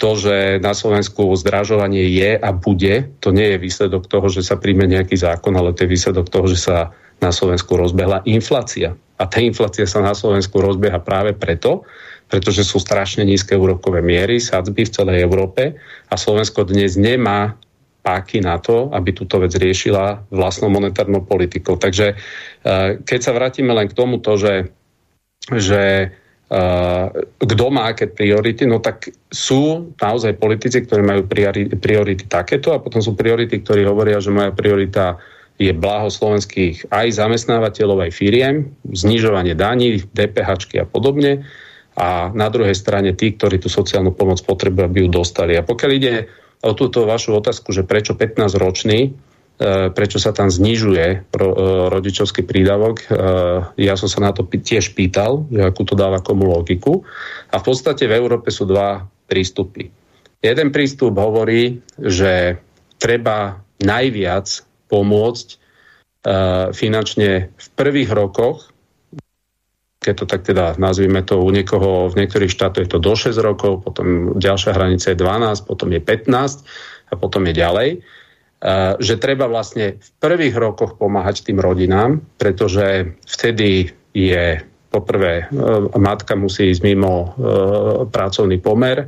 to, 0.00 0.16
že 0.16 0.64
na 0.64 0.72
Slovensku 0.72 1.36
zdražovanie 1.36 2.08
je 2.08 2.40
a 2.40 2.50
bude, 2.56 3.12
to 3.20 3.36
nie 3.36 3.52
je 3.52 3.58
výsledok 3.60 4.08
toho, 4.08 4.32
že 4.32 4.40
sa 4.40 4.56
príjme 4.56 4.88
nejaký 4.88 5.12
zákon, 5.20 5.52
ale 5.52 5.76
to 5.76 5.84
je 5.84 5.92
výsledok 5.92 6.32
toho, 6.32 6.48
že 6.48 6.56
sa 6.56 6.76
na 7.20 7.28
Slovensku 7.28 7.76
rozbehla 7.76 8.24
inflácia. 8.24 8.96
A 9.20 9.28
tá 9.28 9.44
inflácia 9.44 9.84
sa 9.84 10.00
na 10.00 10.16
Slovensku 10.16 10.56
rozbieha 10.56 11.04
práve 11.04 11.36
preto, 11.36 11.84
pretože 12.32 12.64
sú 12.64 12.80
strašne 12.80 13.28
nízke 13.28 13.52
úrokové 13.52 14.00
miery, 14.00 14.40
sadzby 14.40 14.88
v 14.88 14.94
celej 14.94 15.18
Európe 15.20 15.76
a 16.08 16.14
Slovensko 16.16 16.64
dnes 16.64 16.96
nemá 16.96 17.60
páky 18.00 18.40
na 18.40 18.56
to, 18.56 18.88
aby 18.90 19.12
túto 19.12 19.36
vec 19.40 19.52
riešila 19.54 20.32
vlastnou 20.32 20.72
monetárnou 20.72 21.24
politikou. 21.24 21.76
Takže 21.76 22.16
eh, 22.16 22.88
keď 23.00 23.20
sa 23.20 23.36
vrátime 23.36 23.72
len 23.76 23.86
k 23.88 23.96
tomuto, 23.96 24.40
že, 24.40 24.72
že 25.52 26.12
uh, 26.50 27.06
kto 27.38 27.64
má 27.70 27.94
aké 27.94 28.10
priority, 28.10 28.66
no 28.66 28.82
tak 28.82 29.08
sú 29.30 29.94
naozaj 29.96 30.36
politici, 30.36 30.82
ktorí 30.82 31.02
majú 31.06 31.22
priority, 31.24 31.72
priority 31.78 32.24
takéto 32.26 32.74
a 32.74 32.82
potom 32.82 32.98
sú 32.98 33.14
priority, 33.14 33.62
ktorí 33.62 33.86
hovoria, 33.86 34.18
že 34.18 34.34
moja 34.34 34.50
priorita 34.50 35.16
je 35.60 35.70
blaho 35.76 36.08
slovenských 36.08 36.88
aj 36.88 37.20
zamestnávateľov, 37.20 38.08
aj 38.08 38.16
firiem, 38.16 38.72
znižovanie 38.88 39.52
daní, 39.52 40.00
DPH 40.16 40.80
a 40.80 40.88
podobne. 40.88 41.44
A 42.00 42.32
na 42.32 42.48
druhej 42.48 42.72
strane 42.72 43.12
tí, 43.12 43.36
ktorí 43.36 43.60
tú 43.60 43.68
sociálnu 43.68 44.16
pomoc 44.16 44.40
potrebujú, 44.40 44.88
aby 44.88 44.98
ju 45.04 45.08
dostali. 45.12 45.52
A 45.60 45.66
pokiaľ 45.66 45.90
ide 45.92 46.14
o 46.60 46.72
túto 46.76 47.08
vašu 47.08 47.36
otázku, 47.36 47.72
že 47.72 47.88
prečo 47.88 48.12
15-ročný, 48.12 48.98
e, 49.08 49.10
prečo 49.92 50.20
sa 50.20 50.36
tam 50.36 50.52
znižuje 50.52 51.06
e, 51.08 51.18
rodičovský 51.88 52.44
prídavok. 52.44 52.96
E, 53.00 53.06
ja 53.80 53.94
som 53.96 54.08
sa 54.12 54.20
na 54.20 54.32
to 54.36 54.44
tiež 54.44 54.92
pýtal, 54.92 55.48
že 55.48 55.64
akú 55.64 55.88
to 55.88 55.96
dáva 55.96 56.20
komu 56.20 56.48
logiku. 56.48 57.04
A 57.50 57.60
v 57.60 57.64
podstate 57.64 58.04
v 58.04 58.16
Európe 58.16 58.52
sú 58.52 58.68
dva 58.68 59.08
prístupy. 59.28 59.88
Jeden 60.40 60.72
prístup 60.72 61.16
hovorí, 61.20 61.80
že 62.00 62.56
treba 62.96 63.60
najviac 63.80 64.64
pomôcť 64.88 65.60
finančne 66.76 67.48
v 67.48 67.66
prvých 67.80 68.12
rokoch 68.12 68.68
keď 70.00 70.14
to 70.16 70.24
tak 70.24 70.42
teda 70.48 70.80
nazvime 70.80 71.20
to 71.20 71.44
u 71.44 71.50
niekoho, 71.52 72.08
v 72.08 72.24
niektorých 72.24 72.48
štátoch 72.48 72.88
je 72.88 72.90
to 72.90 73.04
do 73.04 73.12
6 73.12 73.36
rokov, 73.44 73.84
potom 73.84 74.36
ďalšia 74.40 74.72
hranica 74.72 75.12
je 75.12 75.16
12, 75.20 75.68
potom 75.68 75.92
je 75.92 76.00
15 76.00 77.12
a 77.12 77.14
potom 77.20 77.44
je 77.44 77.54
ďalej. 77.54 77.88
Že 78.96 79.14
treba 79.20 79.44
vlastne 79.44 80.00
v 80.00 80.08
prvých 80.20 80.56
rokoch 80.56 80.96
pomáhať 80.96 81.44
tým 81.44 81.60
rodinám, 81.60 82.24
pretože 82.40 83.12
vtedy 83.28 83.92
je 84.16 84.64
poprvé, 84.90 85.46
e, 85.46 85.96
matka 85.96 86.34
musí 86.34 86.74
ísť 86.74 86.82
mimo 86.82 87.14
e, 87.14 87.28
pracovný 88.10 88.58
pomer, 88.58 89.06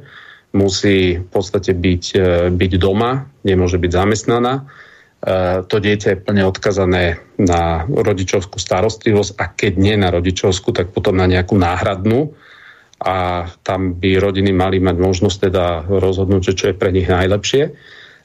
musí 0.54 1.18
v 1.18 1.28
podstate 1.28 1.74
byť, 1.74 2.04
e, 2.14 2.28
byť 2.54 2.72
doma, 2.78 3.26
nemôže 3.42 3.82
byť 3.82 3.90
zamestnaná 3.90 4.62
to 5.70 5.76
dieťa 5.78 6.08
je 6.18 6.18
plne 6.18 6.42
odkazané 6.50 7.22
na 7.38 7.86
rodičovskú 7.86 8.58
starostlivosť 8.58 9.38
a 9.38 9.44
keď 9.54 9.72
nie 9.78 9.94
na 9.94 10.10
rodičovskú, 10.10 10.74
tak 10.74 10.90
potom 10.90 11.14
na 11.14 11.30
nejakú 11.30 11.54
náhradnú. 11.54 12.34
A 13.02 13.46
tam 13.62 13.98
by 13.98 14.18
rodiny 14.18 14.50
mali 14.54 14.78
mať 14.82 14.96
možnosť 14.98 15.38
teda 15.50 15.86
rozhodnúť, 15.86 16.54
čo 16.54 16.70
je 16.70 16.78
pre 16.78 16.90
nich 16.90 17.06
najlepšie. 17.06 17.70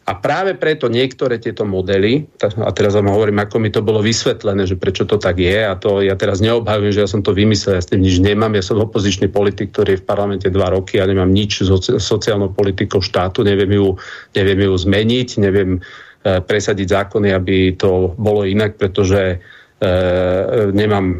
A 0.07 0.15
práve 0.15 0.55
preto 0.55 0.87
niektoré 0.87 1.35
tieto 1.35 1.67
modely, 1.67 2.23
a 2.39 2.71
teraz 2.71 2.95
vám 2.95 3.11
hovorím, 3.11 3.43
ako 3.43 3.59
mi 3.59 3.67
to 3.67 3.83
bolo 3.83 3.99
vysvetlené, 3.99 4.63
že 4.63 4.79
prečo 4.79 5.03
to 5.03 5.19
tak 5.19 5.35
je, 5.35 5.67
a 5.67 5.75
to 5.75 5.99
ja 5.99 6.15
teraz 6.15 6.39
neobhajujem, 6.39 6.95
že 6.95 7.03
ja 7.03 7.09
som 7.11 7.19
to 7.19 7.35
vymyslel, 7.35 7.75
ja 7.75 7.83
s 7.83 7.91
tým 7.91 7.99
nič 7.99 8.23
nemám, 8.23 8.55
ja 8.55 8.63
som 8.63 8.79
opozičný 8.79 9.27
politik, 9.27 9.75
ktorý 9.75 9.99
je 9.99 10.01
v 10.01 10.07
parlamente 10.07 10.47
dva 10.47 10.71
roky, 10.71 11.03
ja 11.03 11.05
nemám 11.11 11.27
nič 11.27 11.67
so 11.67 11.75
sociálnou 11.83 12.55
politikou 12.55 13.03
štátu, 13.03 13.43
neviem 13.43 13.75
ju, 13.75 13.99
neviem 14.31 14.63
ju 14.63 14.73
zmeniť, 14.79 15.43
neviem 15.43 15.83
E, 15.83 16.06
presadiť 16.23 16.87
zákony, 16.87 17.31
aby 17.33 17.77
to 17.77 18.13
bolo 18.17 18.43
inak, 18.43 18.75
pretože 18.75 19.21
e, 19.33 19.37
nemám 20.73 21.05
e, 21.07 21.17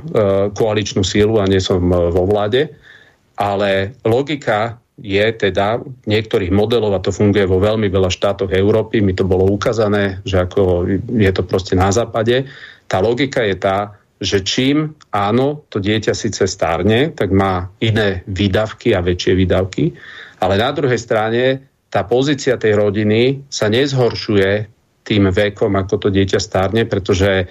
koaličnú 0.52 1.06
sílu 1.06 1.38
a 1.38 1.50
nie 1.50 1.62
som 1.62 1.80
vo 1.88 2.24
vláde. 2.28 2.72
Ale 3.38 3.94
logika 4.02 4.82
je 4.98 5.22
teda 5.30 5.78
niektorých 6.10 6.50
modelov, 6.50 6.98
a 6.98 7.04
to 7.06 7.14
funguje 7.14 7.46
vo 7.46 7.62
veľmi 7.62 7.86
veľa 7.86 8.10
štátoch 8.10 8.50
Európy, 8.50 8.98
mi 9.06 9.14
to 9.14 9.30
bolo 9.30 9.46
ukázané, 9.46 10.26
že 10.26 10.42
ako 10.42 10.90
je 11.06 11.32
to 11.32 11.46
proste 11.46 11.78
na 11.78 11.94
západe, 11.94 12.50
tá 12.90 12.98
logika 12.98 13.46
je 13.46 13.56
tá, 13.62 13.94
že 14.18 14.42
čím 14.42 14.98
áno, 15.14 15.70
to 15.70 15.78
dieťa 15.78 16.18
síce 16.18 16.50
stárne, 16.50 17.14
tak 17.14 17.30
má 17.30 17.70
iné 17.78 18.26
výdavky 18.26 18.98
a 18.98 19.06
väčšie 19.06 19.38
výdavky, 19.38 19.94
ale 20.42 20.58
na 20.58 20.74
druhej 20.74 20.98
strane 20.98 21.62
tá 21.94 22.02
pozícia 22.02 22.58
tej 22.58 22.82
rodiny 22.82 23.46
sa 23.54 23.70
nezhoršuje 23.70 24.77
tým 25.08 25.32
vekom, 25.32 25.72
ako 25.80 26.08
to 26.08 26.10
dieťa 26.12 26.40
stárne, 26.44 26.84
pretože 26.84 27.32
e, 27.32 27.46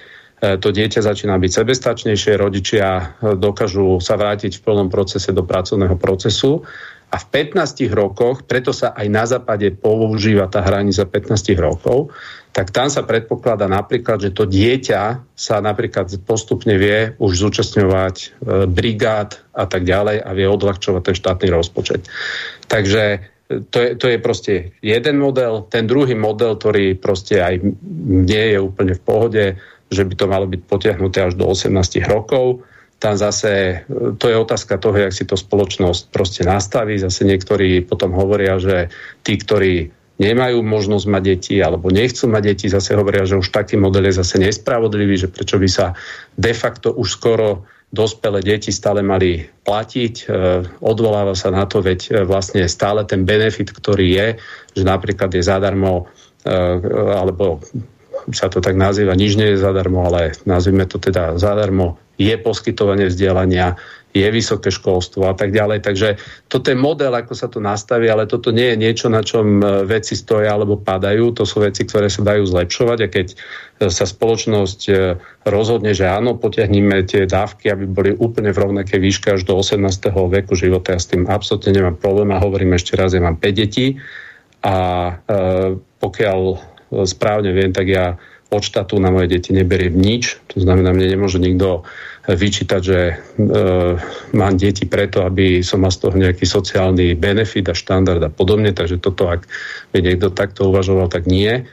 to 0.60 0.68
dieťa 0.68 1.00
začína 1.00 1.40
byť 1.40 1.50
sebestačnejšie, 1.56 2.36
rodičia 2.36 2.88
e, 3.00 3.04
dokážu 3.40 3.96
sa 4.04 4.20
vrátiť 4.20 4.60
v 4.60 4.64
plnom 4.64 4.92
procese 4.92 5.32
do 5.32 5.40
pracovného 5.40 5.96
procesu 5.96 6.60
a 7.08 7.16
v 7.16 7.26
15 7.32 7.86
rokoch, 7.96 8.44
preto 8.44 8.76
sa 8.76 8.92
aj 8.92 9.06
na 9.08 9.24
západe 9.24 9.72
používa 9.72 10.50
tá 10.52 10.60
hranica 10.60 11.08
15 11.08 11.56
rokov, 11.56 12.12
tak 12.50 12.72
tam 12.72 12.92
sa 12.92 13.04
predpokladá 13.04 13.68
napríklad, 13.68 14.20
že 14.20 14.34
to 14.36 14.48
dieťa 14.48 15.32
sa 15.32 15.56
napríklad 15.60 16.08
postupne 16.24 16.76
vie 16.76 17.16
už 17.16 17.32
zúčastňovať 17.46 18.16
e, 18.16 18.26
brigád 18.68 19.40
a 19.56 19.64
tak 19.64 19.88
ďalej 19.88 20.20
a 20.20 20.30
vie 20.36 20.44
odľahčovať 20.44 21.02
ten 21.04 21.16
štátny 21.16 21.48
rozpočet. 21.48 22.04
Takže 22.68 23.35
to 23.46 23.78
je, 23.78 23.90
to 23.94 24.06
je 24.10 24.18
proste 24.18 24.52
jeden 24.82 25.16
model. 25.22 25.70
Ten 25.70 25.86
druhý 25.86 26.18
model, 26.18 26.58
ktorý 26.58 26.98
proste 26.98 27.38
aj 27.38 27.62
nie 28.26 28.44
je 28.54 28.58
úplne 28.58 28.98
v 28.98 29.02
pohode, 29.06 29.44
že 29.86 30.02
by 30.02 30.14
to 30.18 30.26
malo 30.26 30.46
byť 30.50 30.60
potiahnuté 30.66 31.30
až 31.30 31.38
do 31.38 31.46
18 31.46 31.70
rokov. 32.10 32.66
Tam 32.98 33.14
zase, 33.14 33.84
to 34.18 34.26
je 34.26 34.36
otázka 34.40 34.80
toho, 34.80 34.96
jak 34.96 35.12
si 35.14 35.28
to 35.28 35.36
spoločnosť 35.38 36.10
proste 36.10 36.42
nastaví. 36.42 36.98
Zase 36.98 37.28
niektorí 37.28 37.84
potom 37.86 38.16
hovoria, 38.16 38.58
že 38.58 38.90
tí, 39.22 39.38
ktorí 39.38 39.94
nemajú 40.16 40.64
možnosť 40.64 41.06
mať 41.06 41.22
deti 41.22 41.56
alebo 41.60 41.92
nechcú 41.92 42.24
mať 42.32 42.42
deti, 42.42 42.66
zase 42.72 42.96
hovoria, 42.96 43.28
že 43.28 43.36
už 43.36 43.52
taký 43.52 43.76
model 43.76 44.08
je 44.08 44.16
zase 44.16 44.40
nespravodlivý, 44.40 45.20
že 45.20 45.28
prečo 45.28 45.60
by 45.60 45.68
sa 45.68 45.92
de 46.40 46.56
facto 46.56 46.96
už 46.96 47.08
skoro 47.20 47.68
dospelé 47.92 48.42
deti 48.42 48.74
stále 48.74 49.00
mali 49.00 49.46
platiť. 49.62 50.14
E, 50.22 50.24
odvoláva 50.82 51.38
sa 51.38 51.54
na 51.54 51.64
to, 51.64 51.80
veď 51.80 52.00
e, 52.06 52.10
vlastne 52.26 52.66
stále 52.66 53.06
ten 53.06 53.22
benefit, 53.22 53.70
ktorý 53.70 54.06
je, 54.06 54.28
že 54.74 54.82
napríklad 54.82 55.30
je 55.30 55.42
zadarmo, 55.42 56.10
e, 56.42 56.54
alebo 57.14 57.62
sa 58.34 58.50
to 58.50 58.58
tak 58.58 58.74
nazýva, 58.74 59.14
nič 59.14 59.38
nie 59.38 59.54
je 59.54 59.62
zadarmo, 59.62 60.02
ale 60.02 60.34
nazvime 60.42 60.88
to 60.90 60.98
teda 60.98 61.38
zadarmo, 61.38 62.00
je 62.18 62.34
poskytovanie 62.40 63.06
vzdelania, 63.06 63.78
je 64.16 64.28
vysoké 64.32 64.72
školstvo 64.72 65.28
a 65.28 65.34
tak 65.36 65.52
ďalej. 65.52 65.84
Takže 65.84 66.08
toto 66.48 66.72
je 66.72 66.78
model, 66.78 67.12
ako 67.12 67.34
sa 67.36 67.52
to 67.52 67.60
nastaví, 67.60 68.08
ale 68.08 68.24
toto 68.24 68.48
nie 68.48 68.72
je 68.72 68.76
niečo, 68.80 69.06
na 69.12 69.20
čom 69.20 69.60
e, 69.60 69.84
veci 69.84 70.16
stoja 70.16 70.56
alebo 70.56 70.80
padajú. 70.80 71.36
To 71.36 71.44
sú 71.44 71.60
veci, 71.60 71.84
ktoré 71.84 72.08
sa 72.08 72.24
dajú 72.24 72.48
zlepšovať 72.48 72.98
a 73.04 73.08
keď 73.12 73.26
e, 73.32 73.36
sa 73.92 74.04
spoločnosť 74.08 74.80
e, 74.88 74.92
rozhodne, 75.44 75.92
že 75.92 76.08
áno, 76.08 76.34
potiahníme 76.40 77.04
tie 77.04 77.28
dávky, 77.28 77.68
aby 77.68 77.84
boli 77.84 78.10
úplne 78.16 78.50
v 78.56 78.62
rovnakej 78.64 78.98
výške 78.98 79.36
až 79.36 79.44
do 79.44 79.60
18. 79.60 79.84
veku 80.10 80.56
života. 80.56 80.96
Ja 80.96 81.00
s 81.02 81.12
tým 81.12 81.28
absolútne 81.28 81.76
nemám 81.76 82.00
problém 82.00 82.32
a 82.32 82.40
hovorím 82.40 82.74
ešte 82.74 82.96
raz, 82.96 83.12
ja 83.12 83.20
mám 83.20 83.36
5 83.36 83.52
detí 83.52 84.00
a 84.64 85.12
pokiaľ 86.02 86.40
správne 87.06 87.54
viem, 87.54 87.70
tak 87.70 87.86
ja 87.86 88.18
od 88.46 88.62
štátu 88.62 89.02
na 89.02 89.10
moje 89.10 89.26
deti 89.26 89.50
neberiem 89.50 89.94
nič. 89.98 90.38
To 90.54 90.62
znamená, 90.62 90.94
mne 90.94 91.18
nemôže 91.18 91.42
nikto 91.42 91.82
vyčítať, 92.26 92.80
že 92.82 93.00
e, 93.10 93.14
mám 94.34 94.54
deti 94.58 94.86
preto, 94.86 95.22
aby 95.22 95.62
som 95.62 95.82
mal 95.82 95.94
z 95.94 96.06
toho 96.06 96.14
nejaký 96.14 96.46
sociálny 96.46 97.14
benefit 97.14 97.70
a 97.70 97.74
štandard 97.74 98.22
a 98.22 98.30
podobne. 98.30 98.70
Takže 98.70 99.02
toto, 99.02 99.30
ak 99.30 99.46
by 99.90 99.98
niekto 100.02 100.30
takto 100.34 100.70
uvažoval, 100.70 101.10
tak 101.10 101.26
nie. 101.26 101.66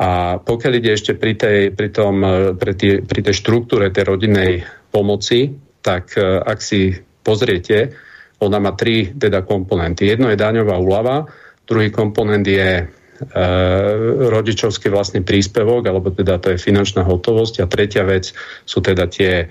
A 0.00 0.40
pokiaľ 0.40 0.72
ide 0.80 0.96
ešte 0.96 1.12
pri 1.16 1.36
tej, 1.36 1.58
pri 1.72 1.88
tom, 1.92 2.24
e, 2.24 2.56
pri 2.56 2.72
tej, 2.76 2.92
pri 3.04 3.20
tej 3.24 3.34
štruktúre 3.36 3.92
tej 3.92 4.04
rodinnej 4.08 4.64
pomoci, 4.92 5.52
tak 5.80 6.16
e, 6.16 6.24
ak 6.40 6.60
si 6.60 6.96
pozriete, 7.24 7.92
ona 8.40 8.56
má 8.56 8.72
tri 8.72 9.12
teda 9.12 9.44
komponenty. 9.44 10.08
Jedno 10.08 10.32
je 10.32 10.40
daňová 10.40 10.80
úlava, 10.80 11.28
druhý 11.68 11.92
komponent 11.92 12.44
je 12.44 12.88
rodičovský 14.32 14.88
vlastne 14.88 15.20
príspevok, 15.20 15.84
alebo 15.84 16.08
teda 16.08 16.40
to 16.40 16.56
je 16.56 16.58
finančná 16.58 17.04
hotovosť 17.04 17.60
a 17.60 17.70
tretia 17.70 18.04
vec 18.08 18.32
sú 18.64 18.80
teda 18.80 19.04
tie 19.12 19.44
e, 19.44 19.46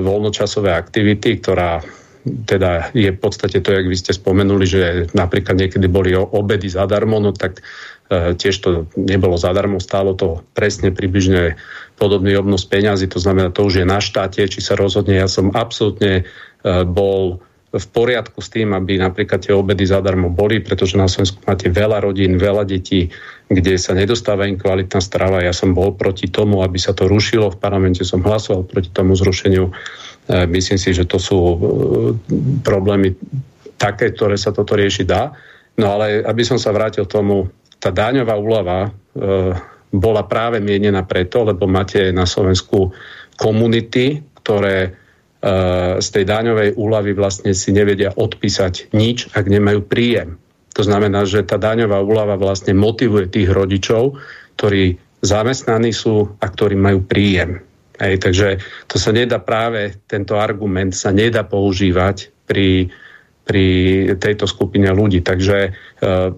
voľnočasové 0.00 0.72
aktivity, 0.72 1.36
ktorá 1.36 1.84
teda 2.26 2.90
je 2.90 3.14
v 3.14 3.20
podstate 3.22 3.62
to, 3.62 3.70
jak 3.70 3.86
vy 3.86 3.96
ste 3.96 4.10
spomenuli, 4.10 4.66
že 4.66 4.82
napríklad 5.14 5.62
niekedy 5.62 5.86
boli 5.86 6.10
obedy 6.16 6.66
zadarmo, 6.66 7.22
no 7.22 7.30
tak 7.30 7.62
e, 8.10 8.34
tiež 8.34 8.56
to 8.58 8.70
nebolo 8.98 9.38
zadarmo, 9.38 9.78
stálo 9.78 10.18
to 10.18 10.42
presne 10.56 10.90
približne 10.90 11.54
podobný 11.94 12.34
obnos 12.34 12.66
peňazí, 12.66 13.06
to 13.06 13.22
znamená, 13.22 13.54
to 13.54 13.62
už 13.62 13.84
je 13.84 13.86
na 13.86 14.02
štáte, 14.02 14.42
či 14.42 14.58
sa 14.58 14.74
rozhodne. 14.74 15.14
Ja 15.14 15.30
som 15.30 15.54
absolútne 15.54 16.24
e, 16.66 16.82
bol 16.82 17.45
v 17.76 17.88
poriadku 17.92 18.40
s 18.40 18.48
tým, 18.48 18.72
aby 18.72 18.96
napríklad 18.96 19.44
tie 19.44 19.54
obedy 19.54 19.84
zadarmo 19.86 20.32
boli, 20.32 20.58
pretože 20.64 20.96
na 20.96 21.06
Slovensku 21.06 21.44
máte 21.44 21.68
veľa 21.68 22.02
rodín, 22.02 22.40
veľa 22.40 22.64
detí, 22.64 23.12
kde 23.46 23.78
sa 23.78 23.94
nedostáva 23.94 24.48
im 24.48 24.58
kvalitná 24.58 24.98
strava. 24.98 25.44
Ja 25.44 25.54
som 25.54 25.76
bol 25.76 25.94
proti 25.94 26.26
tomu, 26.26 26.64
aby 26.64 26.80
sa 26.80 26.96
to 26.96 27.06
rušilo. 27.06 27.54
V 27.54 27.60
parlamente 27.60 28.02
som 28.02 28.24
hlasoval 28.24 28.66
proti 28.66 28.90
tomu 28.90 29.14
zrušeniu. 29.14 29.70
E, 29.70 29.72
myslím 30.50 30.78
si, 30.80 30.90
že 30.90 31.06
to 31.06 31.22
sú 31.22 31.38
e, 31.38 31.56
problémy 32.66 33.14
také, 33.78 34.10
ktoré 34.10 34.34
sa 34.34 34.50
toto 34.50 34.74
riešiť 34.74 35.06
dá. 35.06 35.30
No 35.78 35.94
ale 35.94 36.26
aby 36.26 36.42
som 36.42 36.58
sa 36.58 36.74
vrátil 36.74 37.06
tomu, 37.06 37.46
tá 37.78 37.94
dáňová 37.94 38.34
úlava 38.34 38.78
e, 38.84 38.90
bola 39.94 40.26
práve 40.26 40.58
mienená 40.58 41.06
preto, 41.06 41.46
lebo 41.46 41.70
máte 41.70 42.10
na 42.10 42.26
Slovensku 42.26 42.90
komunity, 43.38 44.24
ktoré 44.42 45.05
z 46.00 46.08
tej 46.10 46.24
daňovej 46.26 46.80
úlavy 46.80 47.12
vlastne 47.12 47.52
si 47.52 47.70
nevedia 47.70 48.10
odpísať 48.16 48.90
nič, 48.96 49.30
ak 49.36 49.46
nemajú 49.46 49.84
príjem. 49.84 50.40
To 50.76 50.82
znamená, 50.84 51.24
že 51.24 51.44
tá 51.44 51.56
daňová 51.56 52.04
úlava 52.04 52.36
vlastne 52.36 52.76
motivuje 52.76 53.32
tých 53.32 53.48
rodičov, 53.48 54.16
ktorí 54.60 54.96
zamestnaní 55.24 55.92
sú 55.92 56.28
a 56.40 56.46
ktorí 56.48 56.76
majú 56.76 57.04
príjem. 57.04 57.64
Hej, 57.96 58.20
takže 58.20 58.48
to 58.92 59.00
sa 59.00 59.08
nedá 59.08 59.40
práve, 59.40 59.96
tento 60.04 60.36
argument 60.36 60.92
sa 60.92 61.16
nedá 61.16 61.48
používať 61.48 62.28
pri 62.44 62.92
pri 63.46 63.66
tejto 64.18 64.50
skupine 64.50 64.90
ľudí. 64.90 65.22
Takže 65.22 65.70
uh, 65.70 66.34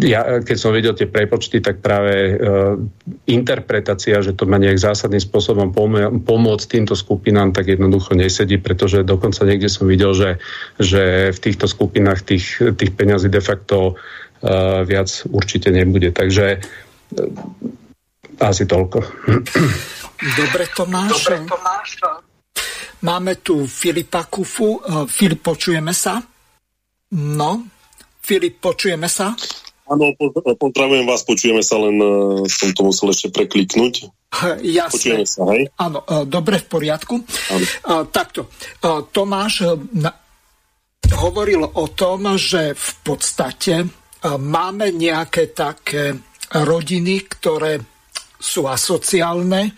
ja, 0.00 0.40
keď 0.40 0.56
som 0.56 0.72
videl 0.72 0.96
tie 0.96 1.04
prepočty, 1.04 1.60
tak 1.60 1.84
práve 1.84 2.32
uh, 2.32 2.80
interpretácia, 3.28 4.24
že 4.24 4.32
to 4.32 4.48
má 4.48 4.56
nejak 4.56 4.80
zásadným 4.80 5.20
spôsobom 5.20 5.76
pom- 5.76 6.24
pomôcť 6.24 6.64
týmto 6.64 6.96
skupinám, 6.96 7.52
tak 7.52 7.68
jednoducho 7.68 8.16
nesedí, 8.16 8.56
pretože 8.56 9.04
dokonca 9.04 9.44
niekde 9.44 9.68
som 9.68 9.84
videl, 9.84 10.16
že, 10.16 10.30
že 10.80 11.28
v 11.28 11.38
týchto 11.44 11.68
skupinách 11.68 12.24
tých, 12.24 12.56
tých 12.56 12.96
peňazí 12.96 13.28
de 13.28 13.44
facto 13.44 13.92
uh, 13.92 14.80
viac 14.88 15.12
určite 15.28 15.68
nebude. 15.68 16.08
Takže 16.08 16.64
asi 18.40 18.64
toľko. 18.64 18.98
Dobre, 20.24 20.64
Tomáš. 20.72 21.10
Dobre, 21.20 21.36
Tomáš. 21.44 21.88
Máme 23.04 23.44
tu 23.44 23.68
Filipa 23.68 24.24
Kufu. 24.24 24.80
E, 24.80 25.04
Filip, 25.04 25.44
počujeme 25.44 25.92
sa? 25.92 26.24
No, 27.12 27.50
Filip, 28.24 28.64
počujeme 28.64 29.12
sa? 29.12 29.36
Áno, 29.84 30.16
pozdravujem 30.56 31.04
vás, 31.04 31.28
počujeme 31.28 31.60
sa, 31.60 31.76
len 31.76 32.00
uh, 32.00 32.40
som 32.48 32.72
to 32.72 32.88
musel 32.88 33.12
ešte 33.12 33.28
prekliknúť. 33.28 34.08
Jasne. 34.64 34.96
Počujeme 34.96 35.26
sa, 35.28 35.44
hej? 35.52 35.68
Áno, 35.76 36.00
uh, 36.00 36.24
dobre, 36.24 36.64
v 36.64 36.66
poriadku. 36.72 37.20
Uh, 37.20 38.08
takto, 38.08 38.48
Tomáš 39.12 39.68
na, 39.92 40.08
hovoril 41.20 41.68
o 41.68 41.86
tom, 41.92 42.32
že 42.40 42.72
v 42.72 42.90
podstate 43.04 43.84
máme 44.24 44.88
nejaké 44.96 45.52
také 45.52 46.16
rodiny, 46.48 47.28
ktoré 47.28 47.76
sú 48.40 48.64
asociálne, 48.64 49.68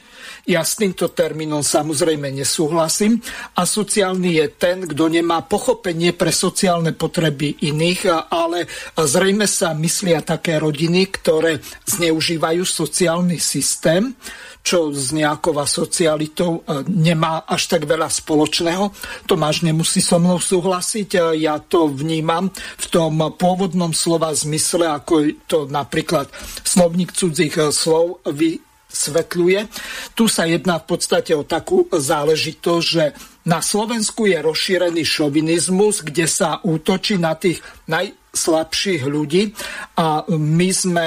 ja 0.46 0.62
s 0.62 0.78
týmto 0.78 1.10
termínom 1.10 1.62
samozrejme 1.64 2.30
nesúhlasím. 2.30 3.18
A 3.58 3.66
sociálny 3.66 4.38
je 4.42 4.46
ten, 4.54 4.86
kto 4.86 5.10
nemá 5.10 5.42
pochopenie 5.44 6.14
pre 6.14 6.30
sociálne 6.30 6.94
potreby 6.94 7.66
iných, 7.66 8.30
ale 8.30 8.70
zrejme 8.94 9.44
sa 9.48 9.74
myslia 9.74 10.22
také 10.22 10.58
rodiny, 10.62 11.08
ktoré 11.10 11.58
zneužívajú 11.86 12.62
sociálny 12.62 13.38
systém, 13.40 14.14
čo 14.66 14.90
s 14.90 15.14
nejakou 15.14 15.54
socialitou 15.62 16.66
e, 16.66 16.82
nemá 16.90 17.46
až 17.46 17.70
tak 17.70 17.86
veľa 17.86 18.10
spoločného. 18.10 18.90
Tomáš 19.30 19.62
nemusí 19.62 20.02
so 20.02 20.18
mnou 20.18 20.42
súhlasiť. 20.42 21.10
E, 21.14 21.46
ja 21.46 21.62
to 21.62 21.86
vnímam 21.86 22.50
v 22.74 22.86
tom 22.90 23.22
pôvodnom 23.38 23.94
slova 23.94 24.34
zmysle, 24.34 24.90
ako 24.90 25.38
to 25.46 25.70
napríklad 25.70 26.26
slovník 26.66 27.14
cudzích 27.14 27.54
e, 27.54 27.70
slov 27.70 28.26
vysvetľuje. 28.96 29.60
Tu 30.16 30.24
sa 30.24 30.48
jedná 30.48 30.80
v 30.80 30.96
podstate 30.96 31.36
o 31.36 31.44
takú 31.44 31.84
záležitosť, 31.92 32.86
že 32.88 33.12
na 33.44 33.60
Slovensku 33.60 34.24
je 34.24 34.40
rozšírený 34.40 35.04
šovinizmus, 35.04 36.00
kde 36.00 36.24
sa 36.24 36.64
útočí 36.64 37.20
na 37.20 37.36
tých 37.36 37.60
najslabších 37.86 39.04
ľudí 39.04 39.52
a 40.00 40.24
my 40.32 40.70
sme 40.72 41.06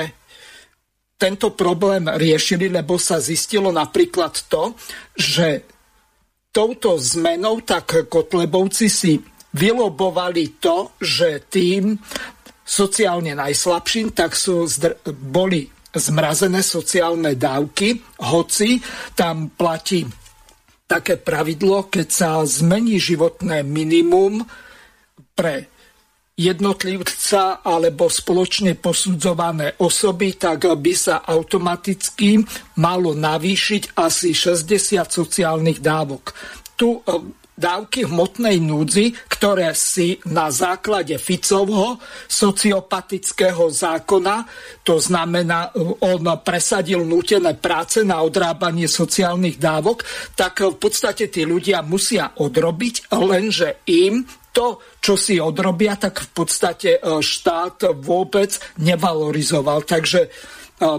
tento 1.19 1.51
problém 1.51 2.07
riešili, 2.07 2.71
lebo 2.71 2.95
sa 2.95 3.19
zistilo 3.19 3.75
napríklad 3.75 4.39
to, 4.47 4.71
že 5.19 5.67
touto 6.55 6.95
zmenou 6.95 7.59
tak 7.59 8.07
Kotlebovci 8.07 8.87
si 8.87 9.19
vylobovali 9.51 10.61
to, 10.63 10.95
že 11.01 11.43
tým 11.51 11.99
sociálne 12.63 13.35
najslabším, 13.35 14.15
tak 14.15 14.37
sú, 14.37 14.63
boli 15.11 15.67
zmrazené 15.93 16.61
sociálne 16.61 17.33
dávky, 17.33 18.21
hoci 18.21 18.77
tam 19.17 19.49
platí 19.53 20.05
také 20.89 21.21
pravidlo, 21.21 21.85
keď 21.85 22.07
sa 22.09 22.29
zmení 22.41 22.97
životné 22.97 23.61
minimum 23.61 24.41
pre 25.37 25.69
jednotlivca 26.39 27.61
alebo 27.61 28.07
spoločne 28.07 28.79
posudzované 28.79 29.75
osoby, 29.83 30.39
tak 30.39 30.71
by 30.71 30.93
sa 30.95 31.21
automaticky 31.27 32.39
malo 32.79 33.11
navýšiť 33.11 33.99
asi 33.99 34.31
60 34.31 35.03
sociálnych 35.03 35.83
dávok. 35.83 36.31
Tu 36.79 36.95
dávky 37.59 38.07
hmotnej 38.07 38.63
núdzi, 38.63 39.11
ktoré 39.27 39.75
si 39.75 40.15
na 40.31 40.47
základe 40.47 41.19
Ficovho 41.19 41.99
sociopatického 42.31 43.67
zákona, 43.67 44.47
to 44.87 44.95
znamená, 44.97 45.75
on 45.99 46.23
presadil 46.39 47.03
nútené 47.03 47.59
práce 47.59 48.01
na 48.07 48.23
odrábanie 48.23 48.87
sociálnych 48.87 49.59
dávok, 49.59 50.07
tak 50.39 50.63
v 50.63 50.79
podstate 50.79 51.27
tí 51.27 51.43
ľudia 51.43 51.83
musia 51.83 52.31
odrobiť, 52.39 53.11
lenže 53.11 53.83
im 53.91 54.23
to, 54.49 54.81
čo 54.99 55.13
si 55.15 55.37
odrobia, 55.37 55.95
tak 55.95 56.19
v 56.19 56.29
podstate 56.33 56.97
e, 56.97 56.99
štát 57.21 57.95
vôbec 58.01 58.57
nevalorizoval. 58.81 59.85
Takže 59.85 60.21
e, 60.25 60.29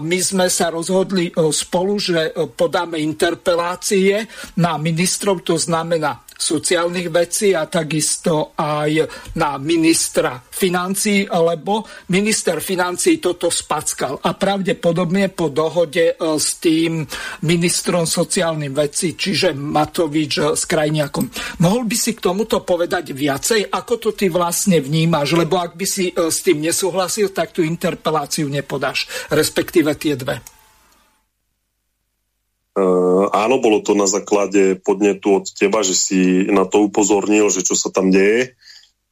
my 0.01 0.19
sme 0.23 0.47
sa 0.47 0.71
rozhodli 0.71 1.29
e, 1.29 1.33
spolu, 1.51 1.99
že 1.99 2.31
podáme 2.55 2.97
interpelácie 2.97 4.25
na 4.57 4.79
ministrov, 4.79 5.43
to 5.43 5.59
znamená 5.59 6.23
sociálnych 6.41 7.13
vecí 7.13 7.53
a 7.53 7.69
takisto 7.69 8.57
aj 8.57 9.05
na 9.37 9.61
ministra 9.61 10.41
financí, 10.41 11.29
lebo 11.29 11.85
minister 12.09 12.57
financí 12.57 13.21
toto 13.21 13.53
spackal 13.53 14.17
a 14.25 14.33
pravdepodobne 14.33 15.29
po 15.29 15.53
dohode 15.53 16.11
e, 16.11 16.15
s 16.17 16.57
tým 16.57 17.05
ministrom 17.45 18.09
sociálnych 18.09 18.73
vecí, 18.73 19.13
čiže 19.13 19.53
Matovič 19.53 20.33
e, 20.41 20.43
s 20.57 20.65
Krajniakom. 20.65 21.29
Mohol 21.61 21.85
by 21.85 21.97
si 21.97 22.11
k 22.17 22.23
tomuto 22.25 22.65
povedať 22.65 23.13
viacej, 23.13 23.69
ako 23.69 23.93
to 24.01 24.09
ty 24.17 24.33
vlastne 24.33 24.81
vnímaš, 24.81 25.37
lebo 25.37 25.61
ak 25.61 25.77
by 25.77 25.85
si 25.85 26.09
e, 26.09 26.33
s 26.33 26.41
tým 26.41 26.65
nesúhlasil, 26.65 27.29
tak 27.29 27.53
tú 27.53 27.61
interpeláciu 27.61 28.49
nepodáš, 28.49 29.05
respektíve 29.29 29.93
tie 29.93 30.17
dve. 30.17 30.60
Uh, 32.71 33.27
áno, 33.35 33.59
bolo 33.59 33.83
to 33.83 33.91
na 33.93 34.07
základe 34.07 34.79
podnetu 34.79 35.43
od 35.43 35.45
teba, 35.51 35.83
že 35.83 35.91
si 35.91 36.47
na 36.47 36.63
to 36.63 36.87
upozornil, 36.87 37.51
že 37.51 37.67
čo 37.67 37.75
sa 37.75 37.91
tam 37.91 38.11
deje. 38.11 38.55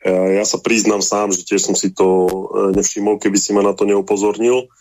Ja 0.08 0.48
sa 0.48 0.64
priznám 0.64 1.04
sám, 1.04 1.36
že 1.36 1.44
tiež 1.44 1.60
som 1.60 1.76
si 1.76 1.92
to 1.92 2.32
nevšimol, 2.72 3.20
keby 3.20 3.36
si 3.36 3.52
ma 3.52 3.60
na 3.60 3.76
to 3.76 3.84
neupozornil. 3.84 4.72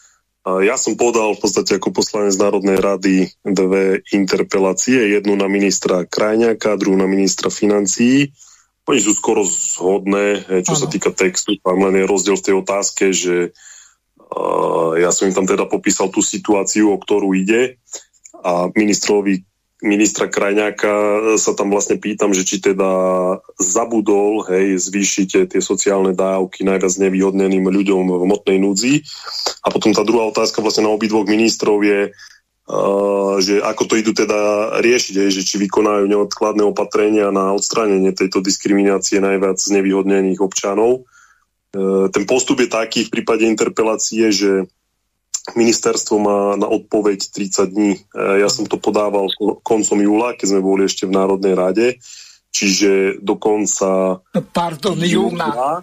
Ja 0.46 0.78
som 0.78 0.94
podal 0.94 1.34
v 1.34 1.42
podstate 1.42 1.74
ako 1.74 1.90
poslanec 1.90 2.38
Národnej 2.38 2.78
rady 2.78 3.26
dve 3.42 4.06
interpelácie, 4.14 5.10
jednu 5.10 5.34
na 5.34 5.50
ministra 5.50 6.06
Krajňaka, 6.06 6.78
druhú 6.78 6.94
na 6.94 7.10
ministra 7.10 7.50
financií. 7.50 8.30
Oni 8.86 9.02
sú 9.02 9.10
skoro 9.18 9.42
zhodné, 9.42 10.46
čo 10.62 10.78
ano. 10.78 10.80
sa 10.80 10.86
týka 10.86 11.10
textu. 11.10 11.58
Tam 11.66 11.82
len 11.82 11.98
je 11.98 12.06
rozdiel 12.06 12.38
v 12.38 12.46
tej 12.46 12.54
otázke, 12.62 13.10
že 13.10 13.50
uh, 14.22 14.94
ja 15.02 15.10
som 15.10 15.26
im 15.26 15.34
tam 15.34 15.50
teda 15.50 15.66
popísal 15.66 16.14
tú 16.14 16.22
situáciu, 16.22 16.94
o 16.94 17.02
ktorú 17.02 17.34
ide 17.34 17.82
a 18.44 18.70
ministrovi 18.74 19.48
ministra 19.78 20.26
Krajňáka 20.26 20.90
sa 21.38 21.54
tam 21.54 21.70
vlastne 21.70 22.02
pýtam, 22.02 22.34
že 22.34 22.42
či 22.42 22.58
teda 22.58 22.90
zabudol, 23.62 24.42
hej, 24.50 24.74
zvýšite 24.74 25.46
tie 25.46 25.60
sociálne 25.62 26.18
dávky 26.18 26.66
najviac 26.66 26.98
nevýhodneným 26.98 27.62
ľuďom 27.62 28.10
v 28.10 28.24
motnej 28.26 28.58
núdzi. 28.58 29.06
A 29.62 29.70
potom 29.70 29.94
tá 29.94 30.02
druhá 30.02 30.26
otázka 30.26 30.58
vlastne 30.58 30.90
na 30.90 30.94
obidvoch 30.94 31.30
ministrov 31.30 31.78
je, 31.86 32.00
uh, 32.10 33.38
že 33.38 33.62
ako 33.62 33.82
to 33.86 33.94
idú 34.02 34.12
teda 34.18 34.74
riešiť, 34.82 35.14
hej, 35.14 35.30
že 35.30 35.46
či 35.46 35.62
vykonajú 35.62 36.10
neodkladné 36.10 36.66
opatrenia 36.66 37.30
na 37.30 37.54
odstránenie 37.54 38.10
tejto 38.10 38.42
diskriminácie 38.42 39.22
najviac 39.22 39.62
nevýhodnených 39.62 40.42
občanov. 40.42 41.06
Uh, 41.70 42.10
ten 42.10 42.26
postup 42.26 42.58
je 42.58 42.66
taký 42.66 43.06
v 43.06 43.14
prípade 43.14 43.46
interpelácie, 43.46 44.34
že 44.34 44.66
Ministerstvo 45.54 46.16
má 46.20 46.40
na 46.58 46.68
odpoveď 46.68 47.20
30 47.30 47.72
dní. 47.72 47.92
E, 47.96 48.00
ja 48.42 48.50
som 48.50 48.68
to 48.68 48.76
podával 48.76 49.30
koncom 49.62 49.98
júla, 50.00 50.34
keď 50.34 50.56
sme 50.56 50.60
boli 50.60 50.84
ešte 50.84 51.08
v 51.08 51.16
Národnej 51.16 51.54
rade, 51.56 51.86
čiže 52.52 53.22
do 53.22 53.38
konca... 53.38 54.20
Pardon, 54.52 54.98
júna. 55.00 55.80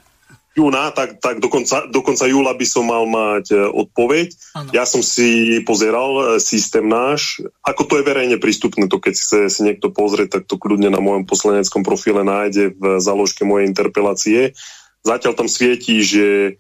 Júna, 0.56 0.88
tak, 0.96 1.20
tak 1.20 1.44
do, 1.44 1.52
konca, 1.52 1.84
do 1.92 2.00
konca 2.00 2.32
júla 2.32 2.56
by 2.56 2.64
som 2.64 2.88
mal 2.88 3.04
mať 3.04 3.52
e, 3.52 3.60
odpoveď. 3.60 4.28
Ano. 4.56 4.72
Ja 4.72 4.88
som 4.88 5.04
si 5.04 5.60
pozeral 5.68 6.16
e, 6.16 6.24
systém 6.40 6.88
náš, 6.88 7.44
ako 7.60 7.84
to 7.84 7.94
je 8.00 8.08
verejne 8.08 8.40
prístupné, 8.40 8.88
to 8.88 9.04
keď 9.04 9.20
chce 9.20 9.40
si 9.52 9.62
niekto 9.68 9.92
pozrieť, 9.92 10.40
tak 10.40 10.44
to 10.48 10.56
kľudne 10.56 10.88
na 10.88 11.04
mojom 11.04 11.28
poslaneckom 11.28 11.84
profile 11.84 12.24
nájde 12.24 12.72
v 12.72 13.04
záložke 13.04 13.44
mojej 13.44 13.68
interpelácie. 13.68 14.56
Zatiaľ 15.04 15.36
tam 15.36 15.52
svietí, 15.52 16.00
že 16.00 16.56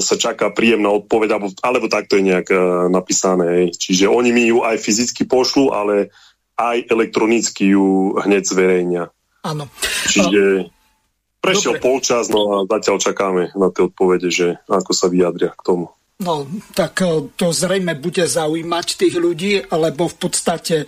sa 0.00 0.14
čaká 0.16 0.48
príjemná 0.50 0.88
odpoveď, 0.88 1.36
alebo, 1.36 1.52
alebo 1.60 1.86
takto 1.92 2.16
je 2.16 2.32
nejak 2.32 2.48
uh, 2.48 2.88
napísané. 2.88 3.68
Čiže 3.68 4.08
oni 4.08 4.32
mi 4.32 4.48
ju 4.48 4.64
aj 4.64 4.80
fyzicky 4.80 5.28
pošlu, 5.28 5.68
ale 5.68 6.08
aj 6.56 6.88
elektronicky 6.88 7.76
ju 7.76 8.16
hneď 8.16 8.42
zverejnia. 8.48 9.04
Áno. 9.44 9.68
Čiže 10.08 10.72
prešiel 11.42 11.76
Dobre. 11.76 11.84
polčas, 11.84 12.30
no 12.32 12.40
a 12.54 12.56
zatiaľ 12.64 12.96
čakáme 13.02 13.42
na 13.52 13.68
tie 13.68 13.84
odpovede, 13.84 14.28
že 14.30 14.56
ako 14.70 14.92
sa 14.94 15.10
vyjadria 15.10 15.52
k 15.52 15.64
tomu. 15.66 15.86
No, 16.22 16.46
tak 16.78 17.02
e, 17.02 17.34
to 17.34 17.50
zrejme 17.50 17.98
bude 17.98 18.22
zaujímať 18.22 18.86
tých 18.94 19.14
ľudí, 19.18 19.66
lebo 19.74 20.06
v 20.06 20.16
podstate 20.22 20.76
e, 20.82 20.86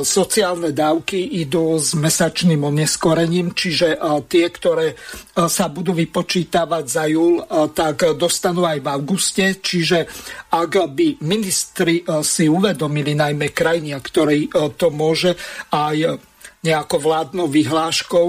sociálne 0.00 0.72
dávky 0.72 1.20
idú 1.44 1.76
s 1.76 1.92
mesačným 1.92 2.64
oneskorením, 2.64 3.52
čiže 3.52 3.94
e, 3.94 3.98
tie, 4.24 4.48
ktoré 4.48 4.96
sa 5.36 5.68
budú 5.68 5.96
vypočítavať 5.96 6.84
za 6.84 7.04
júl, 7.08 7.40
tak 7.72 8.16
dostanú 8.16 8.68
aj 8.68 8.84
v 8.84 8.88
auguste, 8.92 9.44
čiže 9.56 10.04
ak 10.52 10.72
by 10.92 11.24
ministri 11.24 12.04
si 12.20 12.44
uvedomili, 12.44 13.16
najmä 13.16 13.56
krajiny, 13.56 13.96
ktorí 13.96 14.52
to 14.76 14.92
môže 14.92 15.32
aj 15.72 16.20
nejako 16.60 16.96
vládnou 17.00 17.48
vyhláškou 17.48 18.28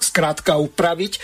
skrátka 0.00 0.56
upraviť, 0.56 1.20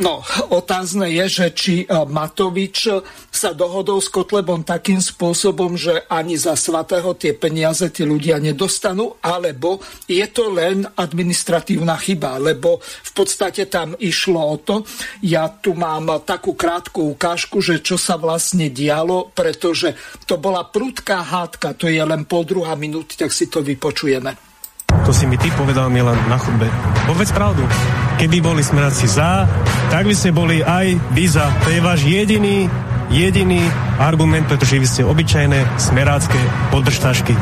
No, 0.00 0.24
otázne 0.48 1.12
je, 1.12 1.24
že 1.28 1.46
či 1.52 1.74
e, 1.84 1.86
Matovič 2.08 2.88
sa 3.28 3.52
dohodol 3.52 4.00
s 4.00 4.08
Kotlebom 4.08 4.64
takým 4.64 5.04
spôsobom, 5.04 5.76
že 5.76 6.08
ani 6.08 6.40
za 6.40 6.56
svatého 6.56 7.12
tie 7.12 7.36
peniaze 7.36 7.92
tí 7.92 8.08
ľudia 8.08 8.40
nedostanú, 8.40 9.20
alebo 9.20 9.84
je 10.08 10.24
to 10.32 10.48
len 10.48 10.88
administratívna 10.96 12.00
chyba, 12.00 12.40
lebo 12.40 12.80
v 12.80 13.12
podstate 13.12 13.68
tam 13.68 13.92
išlo 14.00 14.40
o 14.40 14.56
to, 14.56 14.80
ja 15.28 15.52
tu 15.52 15.76
mám 15.76 16.24
takú 16.24 16.56
krátku 16.56 17.12
ukážku, 17.12 17.60
že 17.60 17.84
čo 17.84 18.00
sa 18.00 18.16
vlastne 18.16 18.72
dialo, 18.72 19.28
pretože 19.36 19.92
to 20.24 20.40
bola 20.40 20.64
prudká 20.64 21.20
hádka, 21.20 21.76
to 21.76 21.92
je 21.92 22.00
len 22.00 22.24
pol 22.24 22.48
druhá 22.48 22.80
minúty, 22.80 23.12
tak 23.20 23.28
si 23.28 23.44
to 23.44 23.60
vypočujeme. 23.60 24.51
To 25.02 25.10
si 25.10 25.26
mi 25.26 25.34
ty 25.40 25.50
povedal, 25.58 25.90
Milan, 25.90 26.18
na 26.28 26.38
chodbe. 26.38 26.70
Povedz 27.08 27.34
pravdu. 27.34 27.66
Keby 28.20 28.38
boli 28.38 28.62
smeráci 28.62 29.10
za, 29.10 29.48
tak 29.90 30.06
by 30.06 30.14
ste 30.14 30.30
boli 30.30 30.62
aj 30.62 30.94
vy 31.10 31.24
za. 31.26 31.50
To 31.66 31.68
je 31.74 31.80
váš 31.82 32.06
jediný, 32.06 32.70
jediný 33.10 33.66
argument, 33.98 34.46
pretože 34.46 34.78
vy 34.78 34.86
ste 34.86 35.02
obyčajné 35.02 35.80
smerácké 35.80 36.38
podržtašky. 36.70 37.34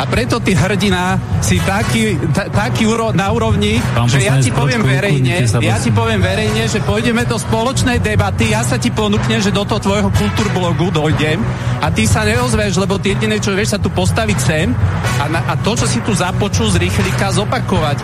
A 0.00 0.08
preto 0.08 0.40
ty 0.40 0.56
hrdina 0.56 1.20
si 1.44 1.60
taký, 1.60 2.16
ta, 2.32 2.48
taký 2.48 2.88
uro, 2.88 3.12
na 3.12 3.28
úrovni, 3.36 3.76
Pán 3.92 4.08
že 4.08 4.24
ja 4.24 4.40
ti 4.40 4.48
poviem 4.48 4.80
verejne, 4.80 5.44
ja 5.60 5.76
ti 5.76 5.92
poviem 5.92 6.24
verejne, 6.24 6.64
že 6.72 6.80
pôjdeme 6.80 7.28
do 7.28 7.36
spoločnej 7.36 8.00
debaty, 8.00 8.48
ja 8.48 8.64
sa 8.64 8.80
ti 8.80 8.88
ponúknem, 8.88 9.44
že 9.44 9.52
do 9.52 9.60
toho 9.68 9.76
tvojho 9.76 10.08
kultúrblogu 10.08 10.88
dojdem 10.88 11.44
a 11.84 11.92
ty 11.92 12.08
sa 12.08 12.24
neozveš, 12.24 12.80
lebo 12.80 12.96
ty 12.96 13.12
jediné, 13.12 13.36
čo 13.44 13.52
vieš 13.52 13.76
sa 13.76 13.78
tu 13.78 13.92
postaviť 13.92 14.38
sem 14.40 14.72
a, 15.20 15.28
na, 15.28 15.44
a 15.52 15.54
to, 15.60 15.76
čo 15.76 15.84
si 15.84 16.00
tu 16.00 16.16
započul 16.16 16.72
z 16.72 16.80
rýchlika, 16.80 17.36
zopakovať. 17.36 18.00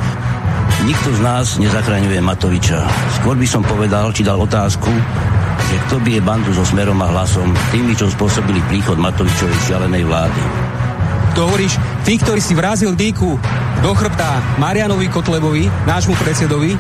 Nikto 0.85 1.17
z 1.17 1.21
nás 1.25 1.57
nezachraňuje 1.57 2.21
Matoviča. 2.21 2.85
Skôr 3.23 3.41
by 3.41 3.49
som 3.49 3.65
povedal, 3.65 4.13
či 4.13 4.21
dal 4.21 4.37
otázku, 4.37 4.93
že 5.67 5.77
kto 5.89 5.97
bije 6.05 6.21
bandu 6.21 6.53
so 6.53 6.63
smerom 6.63 7.01
a 7.01 7.09
hlasom 7.09 7.57
tými, 7.73 7.97
čo 7.97 8.13
spôsobili 8.13 8.61
príchod 8.69 9.01
Matovičovej 9.01 9.57
šialenej 9.65 10.05
vlády. 10.05 10.43
To 11.37 11.45
hovoríš 11.45 11.77
ty, 12.09 12.17
ktorý 12.17 12.41
si 12.41 12.57
vrazil 12.57 12.97
dýku 12.97 13.37
do 13.85 13.91
chrbta 13.93 14.57
Marianovi 14.57 15.13
Kotlebovi, 15.13 15.69
nášmu 15.85 16.17
predsedovi, 16.17 16.73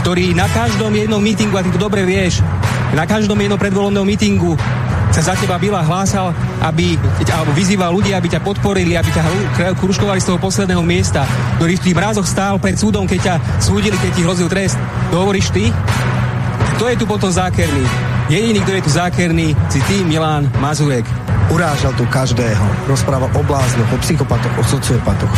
ktorý 0.00 0.32
na 0.32 0.48
každom 0.48 0.96
jednom 0.96 1.20
mítingu, 1.20 1.60
a 1.60 1.62
ty 1.62 1.68
to 1.68 1.76
dobre 1.76 2.00
vieš, 2.08 2.40
na 2.96 3.04
každom 3.04 3.36
jednom 3.36 3.60
predvolebnom 3.60 4.08
mítingu 4.08 4.56
sa 5.12 5.20
za 5.20 5.36
teba 5.36 5.60
Bila 5.60 5.84
hlásal, 5.84 6.32
aby, 6.64 6.96
alebo 7.28 7.52
vyzýval 7.52 7.92
ľudí, 7.92 8.16
aby 8.16 8.32
ťa 8.32 8.40
podporili, 8.40 8.96
aby 8.96 9.12
ťa 9.12 9.28
kruškovali 9.76 10.24
z 10.24 10.28
toho 10.32 10.40
posledného 10.40 10.80
miesta, 10.80 11.28
ktorý 11.60 11.76
v 11.76 11.84
tých 11.84 11.96
mrázoch 11.96 12.24
stál 12.24 12.56
pred 12.56 12.80
súdom, 12.80 13.04
keď 13.04 13.20
ťa 13.20 13.34
súdili, 13.60 14.00
keď 14.00 14.10
ti 14.16 14.24
hrozil 14.24 14.48
trest. 14.48 14.80
To 15.12 15.20
hovoríš 15.20 15.52
ty? 15.52 15.68
Kto 16.82 16.90
je 16.90 16.98
tu 16.98 17.06
potom 17.06 17.30
zákerný? 17.30 17.86
Jediný, 18.26 18.58
kto 18.66 18.74
je 18.74 18.82
tu 18.82 18.90
zákerný, 18.90 19.54
si 19.70 19.78
ty, 19.86 20.02
Milan 20.02 20.50
Mazurek 20.58 21.06
urážal 21.52 21.92
tu 21.94 22.08
každého. 22.08 22.64
Rozprával 22.88 23.28
o 23.36 23.42
bláznoch, 23.44 23.86
o 23.92 23.98
psychopatoch, 24.00 24.50
o 24.56 24.64
sociopatoch. 24.64 25.30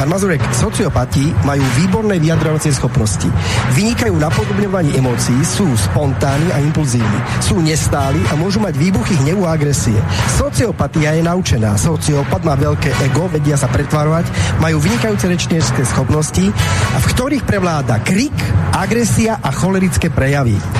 Pán 0.00 0.08
Mazurek, 0.08 0.40
sociopati 0.56 1.36
majú 1.44 1.60
výborné 1.76 2.16
vyjadrovacie 2.16 2.72
schopnosti. 2.72 3.28
Vynikajú 3.76 4.16
na 4.16 4.32
podobňovaní 4.32 4.96
emócií, 4.96 5.36
sú 5.44 5.68
spontánni 5.76 6.48
a 6.56 6.58
impulzívni. 6.64 7.20
Sú 7.44 7.60
nestáli 7.60 8.18
a 8.32 8.40
môžu 8.40 8.64
mať 8.64 8.80
výbuchy 8.80 9.20
hnevu 9.20 9.44
a 9.44 9.60
agresie. 9.60 10.00
Sociopatia 10.40 11.20
je 11.20 11.22
naučená. 11.22 11.76
Sociopat 11.76 12.40
má 12.40 12.56
veľké 12.56 12.88
ego, 13.12 13.28
vedia 13.28 13.60
sa 13.60 13.68
pretvarovať, 13.68 14.58
majú 14.64 14.80
vynikajúce 14.80 15.28
rečnícke 15.28 15.84
schopnosti, 15.84 16.48
v 16.96 17.04
ktorých 17.12 17.44
prevláda 17.44 18.00
krik, 18.00 18.34
agresia 18.72 19.36
a 19.44 19.52
cholerické 19.52 20.08
prejavy. 20.08 20.79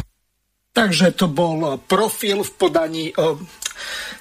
Takže 0.81 1.13
to 1.13 1.29
bol 1.29 1.77
profil 1.85 2.41
v 2.41 2.53
podaní 2.57 3.13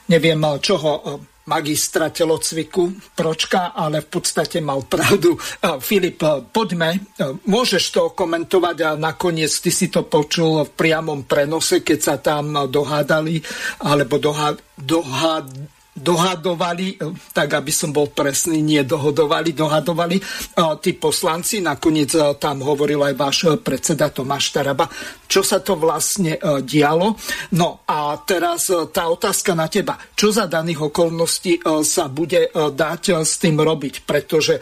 neviem 0.09 0.41
čoho, 0.59 0.91
e, 0.97 1.01
magistra 1.49 2.13
telocviku 2.13 2.93
Pročka, 3.17 3.73
ale 3.73 4.05
v 4.05 4.07
podstate 4.09 4.61
mal 4.61 4.85
pravdu. 4.85 5.37
E, 5.37 5.39
Filip, 5.79 6.19
e, 6.21 6.45
poďme, 6.49 7.13
môžeš 7.45 7.83
to 7.93 8.01
komentovať 8.17 8.77
a 8.85 8.89
nakoniec 8.97 9.53
ty 9.53 9.69
si 9.69 9.87
to 9.93 10.05
počul 10.09 10.65
v 10.65 10.71
priamom 10.73 11.23
prenose, 11.25 11.85
keď 11.85 11.99
sa 11.99 12.15
tam 12.17 12.69
dohádali, 12.69 13.41
alebo 13.85 14.17
dohá, 14.17 14.57
dohá, 14.75 15.45
dohadovali, 15.99 16.95
e, 16.95 17.11
tak 17.33 17.59
aby 17.59 17.71
som 17.73 17.91
bol 17.91 18.09
presný, 18.13 18.63
nie 18.63 18.81
dohodovali, 18.85 19.51
dohadovali 19.51 20.17
e, 20.17 20.23
tí 20.79 20.95
poslanci. 20.95 21.59
Nakoniec 21.59 22.15
e, 22.15 22.19
tam 22.39 22.63
hovoril 22.63 23.03
aj 23.03 23.13
váš 23.17 23.37
predseda 23.59 24.13
Tomáš 24.13 24.55
Taraba, 24.55 24.87
čo 25.29 25.41
sa 25.45 25.61
to 25.61 25.77
vlastne 25.77 26.41
dialo. 26.65 27.13
No 27.53 27.85
a 27.85 28.17
teraz 28.25 28.73
tá 28.89 29.05
otázka 29.05 29.53
na 29.53 29.69
teba. 29.69 29.93
Čo 30.17 30.33
za 30.33 30.49
daných 30.49 30.89
okolností 30.89 31.61
sa 31.85 32.09
bude 32.09 32.49
dať 32.53 33.21
s 33.21 33.37
tým 33.37 33.61
robiť? 33.61 34.09
Pretože 34.09 34.57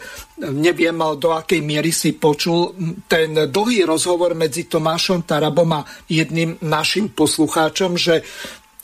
neviem, 0.52 1.00
do 1.16 1.32
akej 1.32 1.64
miery 1.64 1.88
si 1.88 2.12
počul 2.20 2.76
ten 3.08 3.48
dlhý 3.48 3.88
rozhovor 3.88 4.36
medzi 4.36 4.68
Tomášom 4.68 5.24
Tarabom 5.24 5.72
a 5.72 5.86
jedným 6.04 6.60
našim 6.60 7.16
poslucháčom, 7.16 7.96
že 7.96 8.20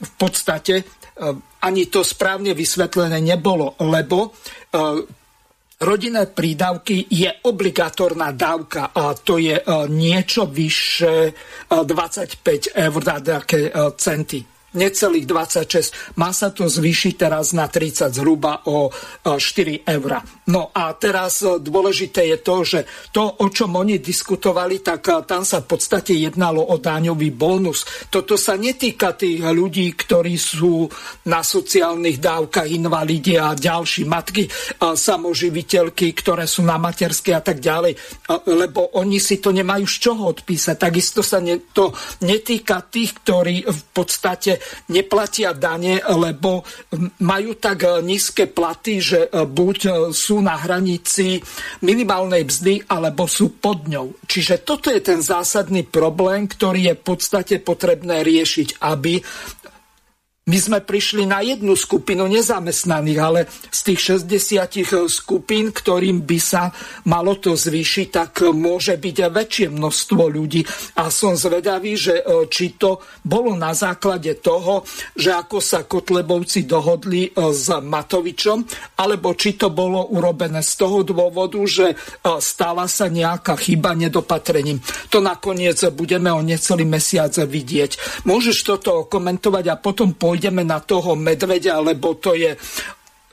v 0.01 0.13
podstate 0.17 1.04
ani 1.63 1.87
to 1.87 2.03
správne 2.03 2.55
vysvetlené 2.55 3.23
nebolo, 3.23 3.79
lebo 3.87 4.29
e, 4.29 4.29
rodinné 5.81 6.27
prídavky 6.27 7.07
je 7.11 7.31
obligatorná 7.47 8.35
dávka 8.35 8.91
a 8.95 9.15
to 9.15 9.39
je 9.39 9.59
niečo 9.91 10.47
vyše 10.47 11.35
25 11.71 12.75
eur, 12.79 13.01
také 13.03 13.71
centy 13.99 14.54
necelých 14.75 15.27
26. 15.27 16.19
Má 16.21 16.31
sa 16.35 16.51
to 16.51 16.67
zvýšiť 16.67 17.15
teraz 17.15 17.55
na 17.55 17.71
30 17.71 18.11
zhruba 18.11 18.67
o 18.69 18.91
4 19.25 19.87
eur. 19.87 20.11
No 20.51 20.71
a 20.75 20.93
teraz 20.95 21.41
e, 21.41 21.59
dôležité 21.63 22.29
je 22.35 22.39
to, 22.43 22.57
že 22.67 22.81
to, 23.15 23.23
o 23.41 23.47
čom 23.49 23.81
oni 23.81 24.03
diskutovali, 24.03 24.85
tak 24.85 25.09
e, 25.09 25.25
tam 25.25 25.47
sa 25.47 25.65
v 25.65 25.71
podstate 25.71 26.13
jednalo 26.13 26.61
o 26.61 26.77
daňový 26.77 27.33
bonus. 27.33 27.87
Toto 28.13 28.37
sa 28.37 28.59
netýka 28.59 29.17
tých 29.17 29.41
ľudí, 29.41 29.89
ktorí 29.95 30.37
sú 30.37 30.85
na 31.31 31.41
sociálnych 31.41 32.21
dávkach, 32.21 32.69
invalidi 32.69 33.39
a 33.39 33.57
ďalší 33.57 34.05
matky, 34.05 34.51
samoživiteľky, 34.81 36.13
ktoré 36.13 36.45
sú 36.45 36.67
na 36.67 36.77
materskej 36.77 37.35
a 37.35 37.43
tak 37.43 37.63
ďalej, 37.63 37.97
lebo 38.51 38.97
oni 39.01 39.17
si 39.23 39.39
to 39.41 39.55
nemajú 39.55 39.87
z 39.87 39.97
čoho 39.97 40.23
odpísať. 40.35 40.77
Takisto 40.77 41.21
sa 41.25 41.41
to 41.73 41.95
netýka 42.25 42.85
tých, 42.89 43.23
ktorí 43.23 43.65
v 43.65 43.83
podstate 43.95 44.64
neplatia 44.93 45.57
dane, 45.57 45.99
lebo 46.05 46.63
majú 47.25 47.57
tak 47.57 48.05
nízke 48.05 48.51
platy, 48.51 48.95
že 49.01 49.21
buď 49.33 50.13
sú 50.13 50.41
na 50.45 50.59
hranici 50.61 51.41
minimálnej 51.83 52.45
mzdy, 52.47 52.87
alebo 52.89 53.25
sú 53.27 53.57
pod 53.59 53.89
ňou. 53.89 54.15
Čiže 54.25 54.63
toto 54.63 54.93
je 54.93 55.01
ten 55.01 55.21
zásadný 55.25 55.89
problém, 55.89 56.47
ktorý 56.47 56.93
je 56.93 56.95
v 56.95 57.03
podstate 57.05 57.57
potrebné 57.61 58.23
riešiť, 58.25 58.83
aby 58.85 59.19
my 60.45 60.61
sme 60.61 60.85
prišli 60.85 61.25
na 61.25 61.41
jednu 61.41 61.73
skupinu 61.73 62.29
nezamestnaných, 62.29 63.17
ale 63.17 63.49
z 63.49 63.81
tých 63.81 64.21
60 64.21 65.09
skupín, 65.09 65.73
ktorým 65.73 66.21
by 66.21 66.37
sa 66.37 66.69
malo 67.09 67.41
to 67.41 67.57
zvýšiť, 67.57 68.07
tak 68.13 68.45
môže 68.53 68.93
byť 68.93 69.17
väčšie 69.33 69.73
množstvo 69.73 70.23
ľudí. 70.29 70.61
A 71.01 71.09
som 71.09 71.33
zvedavý, 71.33 71.97
že 71.97 72.21
e, 72.21 72.45
či 72.53 72.77
to 72.77 73.01
bolo 73.25 73.57
na 73.57 73.73
základe 73.73 74.37
toho, 74.45 74.85
že 75.17 75.33
ako 75.33 75.65
sa 75.65 75.89
Kotlebovci 75.89 76.69
dohodli 76.69 77.33
e, 77.33 77.49
s 77.49 77.73
Matovičom, 77.81 78.69
alebo 79.01 79.33
či 79.33 79.57
to 79.57 79.73
bolo 79.73 80.13
urobené 80.13 80.61
z 80.61 80.77
toho 80.77 81.01
dôvodu, 81.09 81.57
že 81.65 81.97
e, 81.97 81.97
stala 82.45 82.85
sa 82.85 83.09
nejaká 83.09 83.57
chyba 83.57 83.97
nedopatrením. 83.97 84.77
To 85.09 85.25
nakoniec 85.25 85.81
budeme 85.97 86.29
o 86.29 86.45
necelý 86.45 86.85
mesiac 86.85 87.33
vidieť. 87.33 88.21
Môžeš 88.29 88.61
toto 88.61 89.09
komentovať 89.09 89.73
a 89.73 89.81
potom 89.81 90.13
po 90.13 90.34
pôjdeme 90.35 90.67
na 90.67 90.83
toho 90.83 91.15
medveďa, 91.15 91.79
lebo 91.79 92.19
to 92.19 92.35
je 92.35 92.59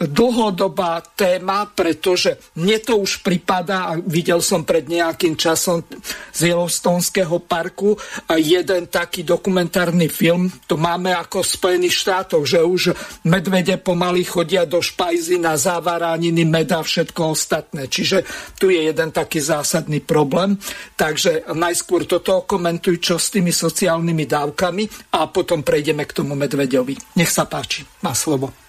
dlhodobá 0.02 1.02
téma, 1.14 1.70
pretože 1.70 2.42
mne 2.58 2.82
to 2.82 2.98
už 2.98 3.22
pripadá, 3.22 3.94
a 3.94 4.02
videl 4.02 4.42
som 4.42 4.66
pred 4.66 4.90
nejakým 4.90 5.38
časom 5.38 5.86
z 6.34 6.50
Yellowstoneského 6.50 7.38
parku 7.46 7.94
jeden 8.34 8.90
taký 8.90 9.22
dokumentárny 9.22 10.10
film, 10.10 10.50
to 10.66 10.76
máme 10.76 11.14
ako 11.14 11.46
v 11.46 11.54
Spojených 11.54 11.96
štátoch, 11.96 12.44
že 12.46 12.66
už 12.66 12.98
medvede 13.30 13.78
pomaly 13.78 14.26
chodia 14.26 14.66
do 14.66 14.82
špajzy 14.82 15.38
na 15.38 15.54
závarániny, 15.56 16.42
meda 16.44 16.82
a 16.82 16.88
všetko 16.88 17.38
ostatné. 17.38 17.86
Čiže 17.86 18.26
tu 18.58 18.74
je 18.74 18.90
jeden 18.90 19.14
taký 19.14 19.38
zásadný 19.38 20.02
problém. 20.02 20.58
Takže 20.98 21.52
najskôr 21.54 22.10
toto 22.10 22.42
komentuj, 22.48 22.98
čo 22.98 23.22
s 23.22 23.30
tými 23.30 23.54
sociálnymi 23.54 24.26
dávkami 24.26 24.84
a 25.18 25.30
potom 25.30 25.62
prejdeme 25.62 26.08
k 26.10 26.16
tomu 26.18 26.34
medveďovi. 26.34 27.18
Nech 27.20 27.30
sa 27.30 27.46
páči, 27.46 27.86
má 28.02 28.18
slovo. 28.18 28.61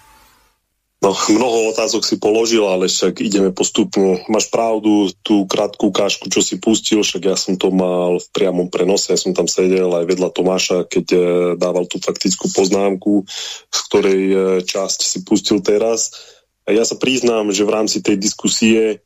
No, 1.03 1.11
mnoho 1.11 1.75
otázok 1.75 2.07
si 2.07 2.15
položil, 2.15 2.63
ale 2.63 2.87
však 2.87 3.19
ideme 3.19 3.51
postupne. 3.51 4.23
Máš 4.31 4.47
pravdu, 4.47 5.11
tú 5.19 5.43
krátku 5.43 5.91
kážku, 5.91 6.31
čo 6.31 6.39
si 6.39 6.55
pustil, 6.63 7.03
však 7.03 7.27
ja 7.27 7.35
som 7.35 7.59
to 7.59 7.75
mal 7.75 8.23
v 8.23 8.27
priamom 8.31 8.71
prenose, 8.71 9.11
ja 9.11 9.19
som 9.19 9.35
tam 9.35 9.51
sedel 9.51 9.91
aj 9.91 10.07
vedľa 10.07 10.31
Tomáša, 10.31 10.87
keď 10.87 11.05
e, 11.11 11.19
dával 11.59 11.91
tú 11.91 11.99
faktickú 11.99 12.47
poznámku, 12.55 13.27
z 13.67 13.79
ktorej 13.91 14.21
e, 14.23 14.37
časť 14.63 14.99
si 15.03 15.27
pustil 15.27 15.59
teraz. 15.59 16.15
A 16.63 16.71
ja 16.71 16.87
sa 16.87 16.95
priznám, 16.95 17.51
že 17.51 17.67
v 17.67 17.75
rámci 17.75 17.99
tej 17.99 18.15
diskusie 18.15 19.03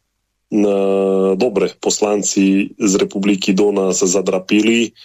dobre, 1.36 1.76
poslanci 1.84 2.72
z 2.80 2.94
republiky 2.96 3.52
do 3.52 3.76
nás 3.76 4.00
zadrapili, 4.00 4.96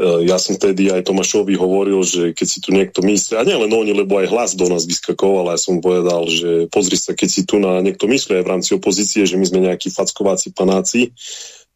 ja 0.00 0.38
som 0.40 0.56
tedy 0.56 0.88
aj 0.88 1.08
Tomášovi 1.08 1.56
hovoril, 1.58 2.00
že 2.04 2.32
keď 2.32 2.46
si 2.48 2.58
tu 2.60 2.70
niekto 2.72 3.04
myslí, 3.04 3.36
a 3.36 3.46
nielen 3.46 3.72
oni, 3.72 3.92
lebo 3.92 4.20
aj 4.20 4.30
hlas 4.32 4.50
do 4.56 4.68
nás 4.68 4.88
vyskakoval, 4.88 5.52
ja 5.52 5.58
som 5.60 5.82
povedal, 5.82 6.28
že 6.28 6.68
pozri 6.72 6.96
sa, 6.96 7.12
keď 7.12 7.28
si 7.28 7.42
tu 7.44 7.60
na 7.60 7.80
niekto 7.84 8.08
myslí 8.08 8.40
aj 8.40 8.44
v 8.44 8.52
rámci 8.52 8.70
opozície, 8.72 9.28
že 9.28 9.36
my 9.36 9.44
sme 9.44 9.66
nejakí 9.68 9.92
fackováci 9.92 10.56
panáci, 10.56 11.12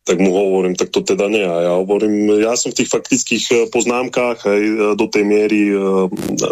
tak 0.07 0.23
mu 0.23 0.31
hovorím, 0.31 0.79
tak 0.79 0.95
to 0.95 1.03
teda 1.03 1.27
nie. 1.27 1.43
A 1.43 1.57
ja 1.67 1.73
hovorím, 1.83 2.31
ja 2.39 2.55
som 2.55 2.71
v 2.71 2.79
tých 2.79 2.95
faktických 2.95 3.45
e, 3.51 3.55
poznámkach 3.75 4.39
aj 4.47 4.63
e, 4.63 4.75
do 4.95 5.07
tej 5.11 5.25
miery, 5.27 5.75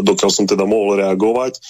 dokiaľ 0.02 0.30
som 0.34 0.44
teda 0.50 0.66
mohol 0.66 0.98
reagovať, 0.98 1.62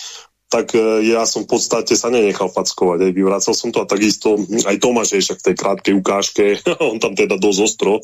tak 0.48 0.76
e, 0.76 1.02
ja 1.08 1.24
som 1.24 1.42
v 1.44 1.50
podstate 1.56 1.96
sa 1.96 2.12
nenechal 2.12 2.52
fackovať, 2.52 3.10
aj 3.10 3.12
vyvracal 3.12 3.54
som 3.56 3.74
to 3.74 3.82
a 3.82 3.88
takisto 3.88 4.38
aj 4.38 4.76
Tomáš 4.78 5.16
však 5.16 5.38
v 5.40 5.46
tej 5.50 5.56
krátkej 5.56 5.94
ukážke, 5.98 6.44
on 6.90 7.00
tam 7.00 7.16
teda 7.16 7.40
dosť 7.40 7.60
ostro 7.64 7.98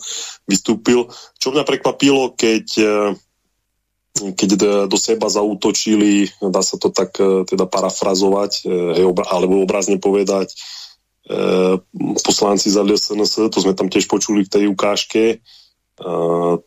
vystúpil. 0.49 1.07
Čo 1.39 1.53
mňa 1.55 1.62
prekvapilo, 1.62 2.35
keď 2.35 2.67
e, 2.81 2.95
keď 4.11 4.51
do 4.91 4.99
seba 4.99 5.31
zautočili, 5.31 6.29
dá 6.43 6.61
sa 6.67 6.77
to 6.77 6.91
tak 6.91 7.15
e, 7.23 7.47
teda 7.47 7.65
parafrazovať, 7.71 8.67
alebo 9.31 9.62
obrazne 9.62 10.03
povedať, 10.03 10.53
poslanci 12.27 12.75
za 12.75 12.83
LSNS, 12.83 13.55
to 13.55 13.59
sme 13.62 13.79
tam 13.79 13.87
tiež 13.87 14.11
počuli 14.11 14.43
v 14.43 14.51
tej 14.51 14.65
ukážke, 14.67 15.39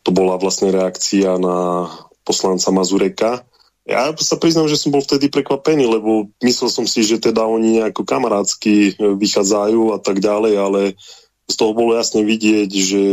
to 0.00 0.10
bola 0.14 0.40
vlastne 0.40 0.72
reakcia 0.72 1.36
na 1.36 1.84
poslanca 2.24 2.72
Mazureka, 2.72 3.44
ja 3.84 4.16
sa 4.16 4.40
priznám, 4.40 4.64
že 4.64 4.80
som 4.80 4.88
bol 4.88 5.04
vtedy 5.04 5.28
prekvapený, 5.28 5.84
lebo 5.84 6.32
myslel 6.40 6.72
som 6.72 6.88
si, 6.88 7.04
že 7.04 7.20
teda 7.20 7.44
oni 7.44 7.80
nejako 7.80 8.08
kamarádsky 8.08 8.96
e, 8.96 9.12
vychádzajú 9.20 9.92
a 9.92 9.98
tak 10.00 10.24
ďalej, 10.24 10.54
ale 10.56 10.80
z 11.44 11.54
toho 11.54 11.76
bolo 11.76 11.92
jasne 11.92 12.24
vidieť, 12.24 12.70
že, 12.72 13.04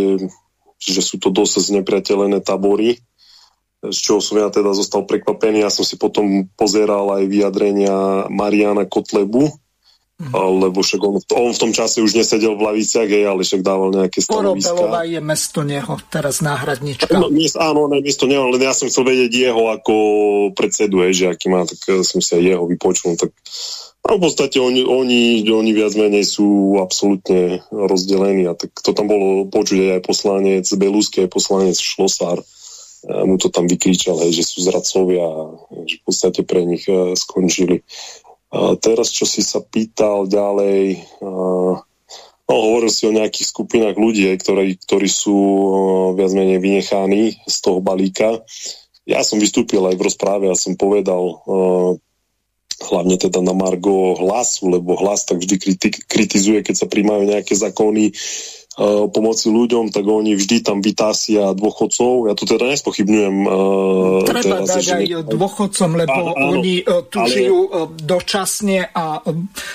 že 0.80 1.02
sú 1.04 1.20
to 1.20 1.28
dosť 1.28 1.76
znepriateľené 1.76 2.40
tabory, 2.40 3.04
z 3.82 3.98
čoho 3.98 4.22
som 4.22 4.38
ja 4.38 4.48
teda 4.54 4.78
zostal 4.78 5.10
prekvapený. 5.10 5.66
Ja 5.66 5.74
som 5.74 5.82
si 5.82 5.98
potom 5.98 6.46
pozeral 6.54 7.10
aj 7.18 7.24
vyjadrenia 7.26 8.30
Mariana 8.30 8.86
Kotlebu. 8.86 9.50
Lebo 10.30 10.86
však 10.86 11.02
on, 11.02 11.18
on 11.18 11.52
v 11.52 11.62
tom 11.62 11.72
čase 11.74 12.06
už 12.06 12.14
nesedel 12.14 12.54
v 12.54 12.66
laviciach, 12.70 13.10
ale 13.10 13.42
však 13.42 13.66
dával 13.66 13.90
nejaké 13.90 14.22
stanoviska. 14.22 14.70
Porobelová 14.70 15.02
je 15.10 15.20
mesto 15.20 15.62
neho, 15.66 15.98
teraz 16.14 16.46
náhradnička. 16.46 17.10
No, 17.18 17.34
miest, 17.34 17.58
áno, 17.58 17.90
ne, 17.90 18.06
miesto 18.06 18.30
neho, 18.30 18.46
len 18.54 18.62
ja 18.62 18.76
som 18.78 18.86
chcel 18.86 19.10
vedieť 19.10 19.32
jeho 19.52 19.74
ako 19.74 19.94
predsedu, 20.54 21.02
hej, 21.08 21.14
že 21.18 21.26
aký 21.34 21.50
má, 21.50 21.66
tak 21.66 21.80
eh, 21.90 22.06
som 22.06 22.22
si 22.22 22.38
aj 22.38 22.44
jeho 22.44 22.64
vypočul, 22.70 23.18
tak 23.18 23.34
a 24.02 24.18
v 24.18 24.22
podstate 24.26 24.58
oni, 24.58 24.82
oni, 24.82 25.46
oni 25.46 25.72
viac 25.78 25.94
menej 25.94 26.26
sú 26.26 26.74
absolútne 26.82 27.62
rozdelení 27.70 28.50
a 28.50 28.58
tak 28.58 28.74
to 28.82 28.98
tam 28.98 29.06
bolo 29.06 29.46
počuť 29.46 30.02
aj 30.02 30.02
poslanec 30.02 30.66
Belusky, 30.74 31.22
aj 31.22 31.30
poslanec 31.30 31.78
Šlosár 31.78 32.42
mu 33.02 33.38
to 33.42 33.50
tam 33.50 33.66
vykričal, 33.66 34.14
hej, 34.22 34.42
že 34.42 34.44
sú 34.46 34.62
zradcovia 34.62 35.26
že 35.90 35.96
v 35.98 36.04
podstate 36.06 36.42
pre 36.46 36.62
nich 36.66 36.86
eh, 36.86 37.18
skončili. 37.18 37.82
Teraz, 38.52 39.16
čo 39.16 39.24
si 39.24 39.40
sa 39.40 39.64
pýtal 39.64 40.28
ďalej, 40.28 41.00
no, 41.24 41.80
hovoril 42.52 42.92
si 42.92 43.08
o 43.08 43.16
nejakých 43.16 43.48
skupinách 43.48 43.96
ľudí, 43.96 44.28
ktorí, 44.36 44.76
ktorí 44.76 45.08
sú 45.08 45.38
viac 46.20 46.36
menej 46.36 46.60
vynechaní 46.60 47.40
z 47.48 47.58
toho 47.64 47.80
balíka. 47.80 48.44
Ja 49.08 49.24
som 49.24 49.40
vystúpil 49.40 49.80
aj 49.88 49.96
v 49.96 50.04
rozpráve 50.04 50.46
a 50.52 50.60
som 50.60 50.76
povedal, 50.76 51.40
hlavne 52.82 53.16
teda 53.16 53.40
na 53.40 53.56
Margo 53.56 54.20
hlasu, 54.20 54.68
lebo 54.68 55.00
hlas 55.00 55.24
tak 55.24 55.40
vždy 55.40 55.80
kritizuje, 56.12 56.60
keď 56.60 56.76
sa 56.76 56.92
príjmajú 56.92 57.32
nejaké 57.32 57.56
zákony, 57.56 58.12
pomoci 59.12 59.52
ľuďom, 59.52 59.92
tak 59.92 60.08
oni 60.08 60.32
vždy 60.40 60.64
tam 60.64 60.80
vytásia 60.80 61.52
dôchodcov. 61.52 62.32
Ja 62.32 62.34
to 62.40 62.48
teda 62.48 62.72
nespochybňujem. 62.72 63.36
Uh, 63.44 64.24
Treba 64.24 64.64
teraz, 64.64 64.80
dať 64.80 64.84
že... 64.88 64.94
aj 64.96 65.06
dôchodcom, 65.28 65.90
lebo 66.00 66.16
a, 66.16 66.32
áno, 66.32 66.56
oni 66.56 66.80
uh, 66.88 67.04
tu 67.04 67.20
ale... 67.20 67.30
žijú 67.36 67.60
uh, 67.68 67.92
dočasne 67.92 68.88
a 68.96 69.20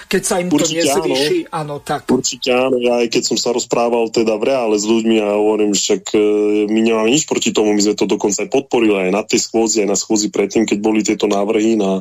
keď 0.09 0.23
sa 0.25 0.35
im 0.41 0.49
to 0.49 0.65
nezvýši, 0.65 1.53
áno. 1.53 1.77
áno, 1.77 1.85
tak. 1.85 2.09
Určite 2.09 2.57
áno, 2.57 2.81
ja 2.81 3.05
aj 3.05 3.13
keď 3.13 3.23
som 3.29 3.37
sa 3.37 3.53
rozprával 3.53 4.09
teda 4.09 4.33
v 4.41 4.45
reále 4.49 4.77
s 4.81 4.89
ľuďmi 4.89 5.17
a 5.21 5.29
hovorím, 5.37 5.77
však 5.77 6.03
uh, 6.17 6.21
my 6.73 6.81
nemáme 6.81 7.13
nič 7.13 7.29
proti 7.29 7.53
tomu, 7.53 7.77
my 7.77 7.83
sme 7.85 8.01
to 8.01 8.09
dokonca 8.09 8.49
aj 8.49 8.51
podporili 8.51 8.97
aj 8.97 9.13
na 9.13 9.23
tej 9.29 9.45
schôzi, 9.45 9.85
aj 9.85 9.93
na 9.93 9.99
schôzi 10.01 10.33
predtým, 10.33 10.65
keď 10.65 10.79
boli 10.81 11.05
tieto 11.05 11.29
návrhy 11.29 11.77
na 11.77 12.01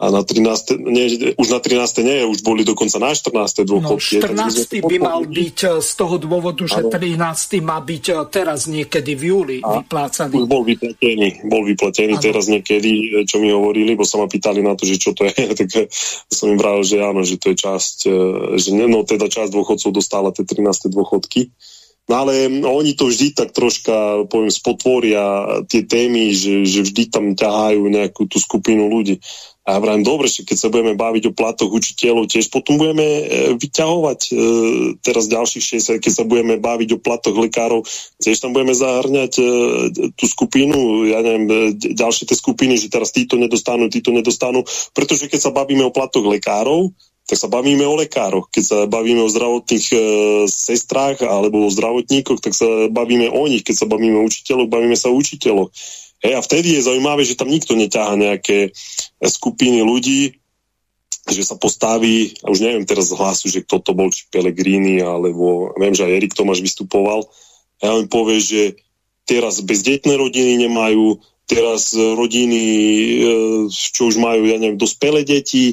a 0.00 0.08
na 0.08 0.24
13. 0.24 0.80
Nie, 0.80 1.36
už 1.36 1.48
na 1.52 1.60
13. 1.60 2.00
nie, 2.00 2.24
už 2.24 2.40
boli 2.40 2.64
dokonca 2.64 2.96
na 2.96 3.12
14. 3.12 3.68
dôchodky. 3.68 4.24
No, 4.24 4.32
14. 4.32 4.80
by 4.88 4.96
mal 4.96 5.20
byť 5.28 5.58
e, 5.60 5.68
z 5.84 5.90
toho 5.92 6.16
dôvodu, 6.16 6.64
že 6.64 6.80
ano. 6.80 6.88
13. 6.88 7.60
má 7.60 7.76
byť 7.84 8.04
e, 8.08 8.14
teraz 8.32 8.64
niekedy 8.64 9.12
v 9.12 9.22
júli 9.28 9.56
a 9.60 9.84
vyplácaný. 9.84 10.40
Už 10.40 10.48
bol 10.48 10.64
vyplatený, 10.64 11.44
bol 11.44 11.68
vyplatený 11.68 12.16
ano. 12.16 12.24
teraz 12.24 12.48
niekedy, 12.48 12.90
e, 13.20 13.28
čo 13.28 13.44
mi 13.44 13.52
hovorili, 13.52 13.92
bo 13.92 14.08
sa 14.08 14.16
ma 14.16 14.24
pýtali 14.24 14.64
na 14.64 14.72
to, 14.72 14.88
že 14.88 14.96
čo 14.96 15.12
to 15.12 15.28
je, 15.28 15.36
tak 15.60 15.68
som 16.32 16.48
im 16.48 16.56
vravil, 16.56 16.80
že 16.80 16.96
áno, 17.04 17.20
že 17.20 17.36
to 17.36 17.52
je 17.52 17.60
časť, 17.60 17.96
že 18.56 18.68
no 18.72 19.04
teda 19.04 19.28
časť 19.28 19.52
dôchodcov 19.52 19.92
dostala 19.92 20.32
tie 20.32 20.48
13. 20.48 20.88
dôchodky. 20.88 21.52
No 22.10 22.26
ale 22.26 22.50
oni 22.50 22.98
to 22.98 23.06
vždy 23.06 23.38
tak 23.38 23.54
troška, 23.54 24.26
poviem, 24.26 24.50
spotvoria 24.50 25.22
tie 25.70 25.86
témy, 25.86 26.34
že, 26.34 26.66
že 26.66 26.82
vždy 26.82 27.02
tam 27.06 27.38
ťahajú 27.38 27.86
nejakú 27.86 28.26
tú 28.26 28.42
skupinu 28.42 28.90
ľudí. 28.90 29.22
A 29.68 29.76
ja 29.76 29.78
vrajím, 29.78 30.08
dobre, 30.08 30.24
že 30.24 30.40
keď 30.40 30.56
sa 30.56 30.72
budeme 30.72 30.96
baviť 30.96 31.28
o 31.28 31.36
platoch 31.36 31.68
učiteľov, 31.68 32.32
tiež 32.32 32.48
potom 32.48 32.80
budeme 32.80 33.04
e, 33.04 33.24
vyťahovať 33.60 34.20
e, 34.26 34.32
teraz 35.04 35.28
ďalších 35.28 35.84
60, 36.00 36.00
keď 36.00 36.12
sa 36.16 36.24
budeme 36.24 36.56
baviť 36.56 36.96
o 36.96 37.02
platoch 37.02 37.36
lekárov, 37.36 37.84
tiež 38.24 38.40
tam 38.40 38.56
budeme 38.56 38.72
zahrňať 38.72 39.32
e, 39.36 39.44
tú 40.16 40.24
skupinu, 40.24 41.04
ja 41.12 41.20
neviem, 41.20 41.44
e, 41.44 41.56
ďalšie 41.76 42.32
tie 42.32 42.40
skupiny, 42.40 42.80
že 42.80 42.88
teraz 42.88 43.12
títo 43.12 43.36
nedostanú, 43.36 43.92
títo 43.92 44.16
nedostanú, 44.16 44.64
pretože 44.96 45.28
keď 45.28 45.40
sa 45.44 45.52
bavíme 45.52 45.84
o 45.84 45.92
platoch 45.92 46.24
lekárov, 46.24 46.96
tak 47.30 47.38
sa 47.38 47.46
bavíme 47.46 47.86
o 47.86 47.94
lekároch. 47.94 48.50
Keď 48.50 48.64
sa 48.66 48.78
bavíme 48.90 49.22
o 49.22 49.30
zdravotných 49.30 49.86
e, 49.94 49.96
sestrách 50.50 51.22
alebo 51.22 51.62
o 51.62 51.70
zdravotníkoch, 51.70 52.42
tak 52.42 52.58
sa 52.58 52.90
bavíme 52.90 53.30
o 53.30 53.46
nich. 53.46 53.62
Keď 53.62 53.76
sa 53.76 53.86
bavíme 53.86 54.18
o 54.18 54.26
učiteľoch, 54.26 54.66
bavíme 54.66 54.98
sa 54.98 55.14
o 55.14 55.14
učiteľoch. 55.14 55.70
Hej, 56.20 56.36
a 56.36 56.40
vtedy 56.44 56.76
je 56.76 56.84
zaujímavé, 56.84 57.24
že 57.24 57.38
tam 57.38 57.48
nikto 57.48 57.72
neťaha 57.72 58.12
nejaké 58.16 58.76
skupiny 59.24 59.80
ľudí, 59.80 60.36
že 61.28 61.42
sa 61.44 61.56
postaví, 61.56 62.36
a 62.44 62.52
už 62.52 62.60
neviem 62.60 62.84
teraz 62.84 63.12
hlasu, 63.12 63.48
že 63.48 63.64
kto 63.64 63.80
to 63.80 63.92
bol, 63.96 64.12
či 64.12 64.28
Pelegrini, 64.28 65.00
alebo 65.00 65.72
viem, 65.80 65.96
že 65.96 66.04
aj 66.04 66.12
Erik 66.16 66.36
Tomáš 66.36 66.60
vystupoval, 66.60 67.24
a 67.80 67.96
on 67.96 68.08
povie, 68.12 68.40
že 68.40 68.62
teraz 69.24 69.64
bezdetné 69.64 70.20
rodiny 70.20 70.68
nemajú, 70.68 71.16
teraz 71.48 71.96
rodiny, 71.96 72.62
e, 72.62 73.16
čo 73.72 74.12
už 74.12 74.20
majú, 74.20 74.44
ja 74.44 74.60
neviem, 74.60 74.76
dospelé 74.76 75.24
deti, 75.24 75.72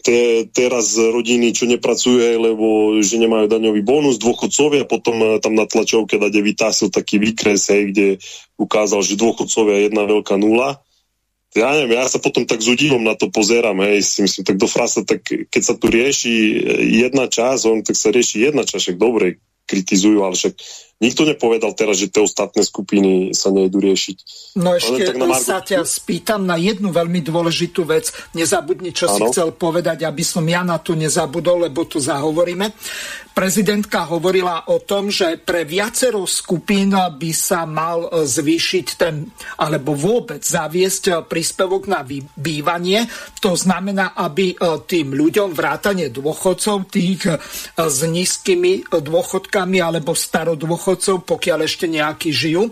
te, 0.00 0.48
teraz 0.50 0.96
rodiny, 0.96 1.54
čo 1.54 1.64
nepracujú, 1.66 2.20
lebo 2.40 2.98
že 3.00 3.20
nemajú 3.20 3.46
daňový 3.48 3.82
bonus, 3.84 4.20
dôchodcovia, 4.20 4.88
potom 4.88 5.16
e, 5.20 5.26
tam 5.40 5.56
na 5.56 5.64
tlačovke 5.64 6.20
dade 6.20 6.40
vytásil 6.40 6.92
taký 6.92 7.20
výkres, 7.20 7.70
hej, 7.72 7.92
kde 7.92 8.06
ukázal, 8.60 9.02
že 9.02 9.20
dôchodcovia 9.20 9.80
je 9.80 9.84
jedna 9.90 10.02
veľká 10.04 10.36
nula. 10.38 10.80
Ja 11.54 11.70
neviem, 11.70 11.94
ja 11.98 12.10
sa 12.10 12.18
potom 12.18 12.50
tak 12.50 12.60
s 12.60 12.66
údivom 12.66 13.02
na 13.06 13.14
to 13.14 13.30
pozerám, 13.30 13.78
hej, 13.86 14.02
si 14.02 14.26
myslím, 14.26 14.42
tak 14.42 14.58
do 14.58 14.66
frasa, 14.66 15.06
tak 15.06 15.22
keď 15.22 15.62
sa 15.62 15.74
tu 15.78 15.86
rieši 15.86 16.34
jedna 16.98 17.30
časť, 17.30 17.62
on 17.70 17.78
tak 17.86 17.94
sa 17.94 18.10
rieši 18.10 18.50
jedna 18.50 18.66
časť, 18.66 18.90
však 18.90 18.98
dobre, 18.98 19.38
kritizujú, 19.64 20.20
ale 20.20 20.36
však 20.36 20.54
Nikto 21.04 21.28
nepovedal 21.28 21.76
teraz, 21.76 22.00
že 22.00 22.08
tie 22.08 22.24
ostatné 22.24 22.64
skupiny 22.64 23.36
sa 23.36 23.52
nejdu 23.52 23.76
riešiť. 23.76 24.16
No 24.56 24.72
ešte 24.72 25.12
Margo... 25.12 25.36
sa 25.36 25.60
ťa 25.60 25.84
spýtam 25.84 26.48
na 26.48 26.56
jednu 26.56 26.88
veľmi 26.88 27.20
dôležitú 27.20 27.84
vec. 27.84 28.08
Nezabudni, 28.32 28.96
čo 28.96 29.12
ano. 29.12 29.12
si 29.12 29.20
chcel 29.28 29.52
povedať, 29.52 30.08
aby 30.08 30.24
som 30.24 30.48
ja 30.48 30.64
na 30.64 30.80
to 30.80 30.96
nezabudol, 30.96 31.68
lebo 31.68 31.84
tu 31.84 32.00
zahovoríme. 32.00 32.72
Prezidentka 33.34 34.06
hovorila 34.06 34.70
o 34.70 34.78
tom, 34.78 35.10
že 35.10 35.42
pre 35.42 35.66
viacero 35.66 36.22
skupín 36.22 36.94
by 36.94 37.32
sa 37.34 37.66
mal 37.66 38.06
zvýšiť 38.06 38.86
ten, 38.94 39.26
alebo 39.58 39.98
vôbec 39.98 40.38
zaviesť 40.38 41.26
príspevok 41.26 41.90
na 41.90 42.06
bývanie. 42.38 43.10
To 43.42 43.58
znamená, 43.58 44.14
aby 44.14 44.54
tým 44.86 45.18
ľuďom 45.18 45.50
vrátane 45.50 46.14
dôchodcov, 46.14 46.86
tých 46.86 47.26
s 47.74 47.98
nízkymi 48.06 48.86
dôchodkami 48.94 49.82
alebo 49.82 50.14
starodôchodkami, 50.14 50.92
dôchodcov, 50.94 51.26
pokiaľ 51.26 51.58
ešte 51.66 51.90
nejakí 51.90 52.30
žijú, 52.30 52.70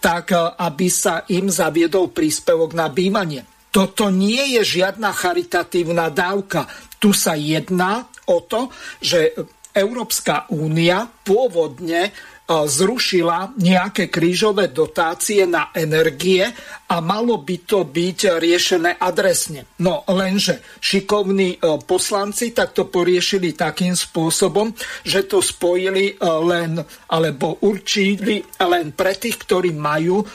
tak 0.00 0.32
e, 0.32 0.40
aby 0.40 0.88
sa 0.88 1.28
im 1.28 1.52
zaviedol 1.52 2.08
príspevok 2.08 2.72
na 2.72 2.88
bývanie. 2.88 3.44
Toto 3.68 4.08
nie 4.08 4.56
je 4.56 4.80
žiadna 4.80 5.12
charitatívna 5.12 6.08
dávka. 6.08 6.64
Tu 6.96 7.12
sa 7.12 7.36
jedná 7.36 8.08
o 8.24 8.40
to, 8.40 8.72
že 9.04 9.36
Európska 9.76 10.48
únia 10.48 11.04
pôvodne 11.22 12.10
zrušila 12.48 13.60
nejaké 13.60 14.08
krížové 14.08 14.72
dotácie 14.72 15.44
na 15.44 15.68
energie 15.76 16.48
a 16.88 16.96
malo 17.04 17.36
by 17.44 17.56
to 17.68 17.84
byť 17.84 18.40
riešené 18.40 18.96
adresne. 18.96 19.68
No 19.84 20.08
lenže 20.08 20.64
šikovní 20.80 21.60
e, 21.60 21.76
poslanci 21.84 22.56
tak 22.56 22.72
to 22.72 22.88
poriešili 22.88 23.52
takým 23.52 23.92
spôsobom, 23.92 24.72
že 25.04 25.28
to 25.28 25.44
spojili 25.44 26.16
e, 26.16 26.24
len, 26.24 26.80
alebo 27.12 27.60
určili 27.60 28.40
len 28.64 28.96
pre 28.96 29.12
tých, 29.12 29.44
ktorí 29.44 29.76
majú 29.76 30.24
e, 30.24 30.26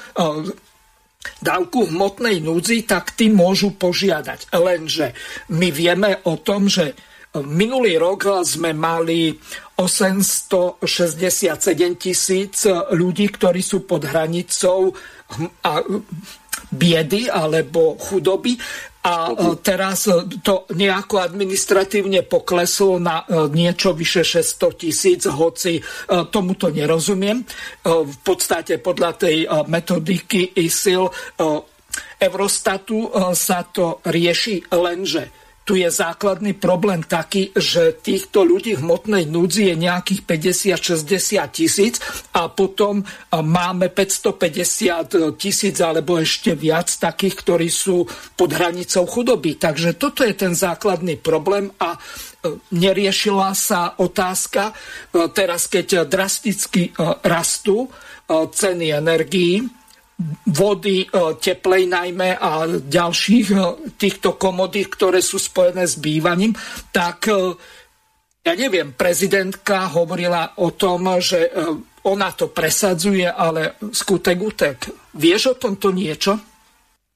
dávku 1.41 1.89
hmotnej 1.89 2.45
núdzi, 2.45 2.85
tak 2.85 3.17
tí 3.17 3.33
môžu 3.33 3.73
požiadať. 3.73 4.53
Lenže 4.53 5.17
my 5.49 5.67
vieme 5.73 6.21
o 6.29 6.37
tom, 6.37 6.69
že 6.69 6.93
minulý 7.41 7.97
rok 7.97 8.45
sme 8.45 8.77
mali 8.77 9.33
867 9.73 10.85
tisíc 11.97 12.69
ľudí, 12.93 13.25
ktorí 13.33 13.61
sú 13.65 13.89
pod 13.89 14.05
hranicou 14.05 14.93
hm, 14.93 15.49
a 15.65 15.81
biedy 16.73 17.29
alebo 17.29 17.97
chudoby 17.97 18.57
a 19.03 19.35
e, 19.35 19.59
teraz 19.59 20.07
to 20.39 20.63
nejako 20.71 21.19
administratívne 21.19 22.23
pokleslo 22.23 23.03
na 23.03 23.27
e, 23.27 23.51
niečo 23.51 23.91
vyše 23.91 24.23
600 24.23 24.79
tisíc, 24.79 25.21
hoci 25.27 25.75
e, 25.75 25.81
tomuto 26.31 26.71
nerozumiem. 26.71 27.43
V 27.83 28.17
podstate 28.23 28.79
podľa 28.79 29.11
tej 29.19 29.37
metodiky 29.67 30.55
ISIL 30.55 31.11
Eurostatu 32.23 33.11
sa 33.35 33.67
to 33.67 33.99
rieši 34.07 34.71
lenže 34.71 35.42
tu 35.63 35.79
je 35.79 35.87
základný 35.87 36.59
problém 36.59 36.99
taký, 37.07 37.55
že 37.55 37.95
týchto 37.95 38.43
ľudí 38.43 38.75
v 38.75 38.83
hmotnej 38.83 39.23
núdzi 39.31 39.71
je 39.71 39.75
nejakých 39.79 40.21
50-60 40.75 41.39
tisíc 41.55 42.03
a 42.35 42.51
potom 42.51 43.07
máme 43.31 43.87
550 43.87 45.39
tisíc 45.39 45.79
alebo 45.79 46.19
ešte 46.19 46.51
viac 46.51 46.91
takých, 46.91 47.35
ktorí 47.39 47.71
sú 47.71 48.03
pod 48.35 48.51
hranicou 48.51 49.07
chudoby. 49.07 49.55
Takže 49.55 49.95
toto 49.95 50.27
je 50.27 50.35
ten 50.35 50.51
základný 50.51 51.15
problém 51.23 51.71
a 51.79 51.95
e, 51.95 51.99
neriešila 52.75 53.55
sa 53.55 53.95
otázka, 53.95 54.71
e, 54.71 54.73
teraz 55.31 55.71
keď 55.71 56.03
drasticky 56.03 56.91
e, 56.91 57.07
rastú 57.23 57.87
ceny 58.33 58.95
energií, 58.95 59.67
vody, 60.53 61.03
e, 61.03 61.07
teplej 61.41 61.89
najmä 61.89 62.37
a 62.37 62.67
ďalších 62.69 63.47
e, 63.51 63.57
týchto 63.97 64.37
komodít, 64.37 64.93
ktoré 64.93 65.19
sú 65.19 65.41
spojené 65.41 65.89
s 65.89 65.97
bývaním, 65.97 66.53
tak 66.93 67.27
e, 67.27 67.57
ja 68.43 68.53
neviem, 68.53 68.93
prezidentka 68.93 69.87
hovorila 69.95 70.59
o 70.59 70.75
tom, 70.75 71.07
že 71.23 71.47
ona 72.03 72.35
to 72.35 72.51
presadzuje, 72.51 73.23
ale 73.23 73.79
skutek 73.79 74.35
utek. 74.35 74.77
Vieš 75.15 75.55
o 75.55 75.59
tomto 75.59 75.95
niečo? 75.95 76.52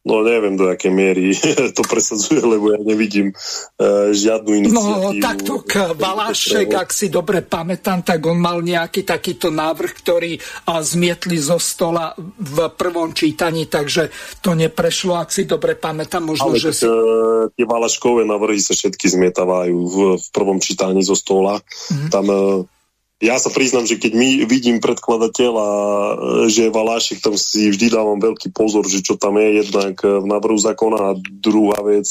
No 0.07 0.23
neviem, 0.23 0.55
do 0.55 0.71
akej 0.71 0.87
miery 0.87 1.35
to 1.77 1.83
presadzuje, 1.83 2.39
lebo 2.39 2.71
ja 2.71 2.79
nevidím 2.79 3.35
uh, 3.35 4.15
žiadnu 4.15 4.63
iniciatívu. 4.63 5.03
No 5.03 5.19
takto 5.19 5.59
Balášek, 5.99 6.71
ak 6.71 6.95
si 6.95 7.11
dobre 7.11 7.43
pamätám, 7.43 8.07
tak 8.07 8.23
on 8.23 8.39
mal 8.39 8.63
nejaký 8.63 9.03
takýto 9.03 9.51
návrh, 9.51 9.91
ktorý 9.91 10.39
uh, 10.39 10.79
zmietli 10.79 11.35
zo 11.35 11.59
stola 11.59 12.15
v 12.39 12.71
prvom 12.71 13.11
čítaní, 13.11 13.67
takže 13.67 14.07
to 14.39 14.55
neprešlo, 14.55 15.19
ak 15.19 15.29
si 15.29 15.43
dobre 15.43 15.75
pamätám. 15.75 16.23
Možno, 16.23 16.55
Ale 16.55 16.63
že 16.63 16.71
si... 16.71 16.87
Uh, 16.87 17.51
tie 17.59 17.67
Baláškové 17.67 18.23
návrhy 18.23 18.63
sa 18.63 18.71
všetky 18.71 19.11
zmietavajú 19.11 19.75
v, 19.75 19.97
v 20.15 20.27
prvom 20.31 20.63
čítaní 20.63 21.03
zo 21.03 21.19
stola. 21.19 21.59
Mm-hmm. 21.59 22.09
Tam 22.15 22.25
uh, 22.31 22.63
ja 23.17 23.41
sa 23.41 23.49
priznám, 23.49 23.89
že 23.89 23.97
keď 23.97 24.13
my 24.13 24.29
vidím 24.45 24.77
predkladateľa, 24.77 25.69
e, 25.69 26.13
že 26.53 26.69
je 26.69 26.75
Valášik, 26.75 27.19
tam 27.21 27.33
si 27.33 27.73
vždy 27.73 27.89
dávam 27.89 28.21
veľký 28.21 28.53
pozor, 28.53 28.85
že 28.85 29.01
čo 29.01 29.17
tam 29.17 29.41
je 29.41 29.65
jednak 29.65 29.97
v 30.01 30.25
návrhu 30.25 30.57
zákona 30.57 30.99
a 31.01 31.17
druhá 31.41 31.81
vec 31.81 32.05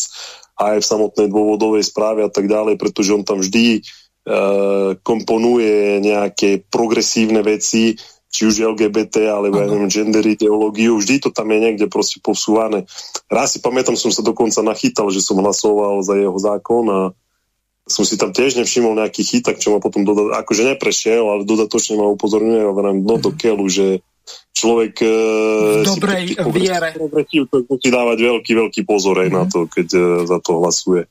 aj 0.56 0.82
v 0.82 0.88
samotnej 0.88 1.28
dôvodovej 1.30 1.84
správe 1.86 2.24
a 2.24 2.30
tak 2.32 2.50
ďalej, 2.50 2.80
pretože 2.80 3.14
on 3.14 3.22
tam 3.22 3.38
vždy 3.38 3.78
e, 3.78 3.80
komponuje 5.04 6.02
nejaké 6.02 6.66
progresívne 6.66 7.44
veci, 7.44 7.94
či 8.26 8.44
už 8.44 8.76
LGBT, 8.76 9.32
alebo 9.32 9.62
ja 9.62 9.70
neviem, 9.70 9.88
gender 9.88 10.26
ideológiu, 10.26 10.98
vždy 11.00 11.24
to 11.24 11.30
tam 11.32 11.48
je 11.54 11.58
niekde 11.62 11.86
proste 11.88 12.20
posúvané. 12.20 12.84
Raz 13.32 13.56
si 13.56 13.64
pamätám, 13.64 13.96
som 13.96 14.12
sa 14.12 14.20
dokonca 14.20 14.60
nachytal, 14.60 15.08
že 15.08 15.24
som 15.24 15.40
hlasoval 15.40 16.04
za 16.04 16.18
jeho 16.18 16.36
zákon 16.36 16.84
a 16.90 17.00
som 17.86 18.02
si 18.02 18.18
tam 18.18 18.34
tiež 18.34 18.58
nevšimol 18.58 18.98
nejaký 18.98 19.22
chytak, 19.22 19.62
čo 19.62 19.70
ma 19.70 19.78
potom 19.78 20.02
doda- 20.02 20.42
akože 20.42 20.74
neprešiel, 20.74 21.22
ale 21.22 21.46
dodatočne 21.46 21.94
ma 21.94 22.10
upozorňuje 22.10 22.62
a 22.66 22.72
vrám, 22.74 22.98
no 22.98 23.16
do 23.22 23.30
mhm. 23.30 23.38
keľu, 23.38 23.66
že 23.70 23.86
človek 24.50 25.06
v 25.06 25.86
dobrej 25.86 26.34
si, 26.34 26.50
viere. 26.50 26.90
musí 27.70 27.88
dávať 27.94 28.18
veľký, 28.26 28.52
veľký 28.58 28.80
pozor 28.82 29.22
aj 29.22 29.30
mm. 29.30 29.36
na 29.38 29.42
mhm. 29.46 29.50
to, 29.54 29.58
keď 29.70 29.86
za 30.26 30.38
to 30.42 30.50
hlasuje. 30.58 31.02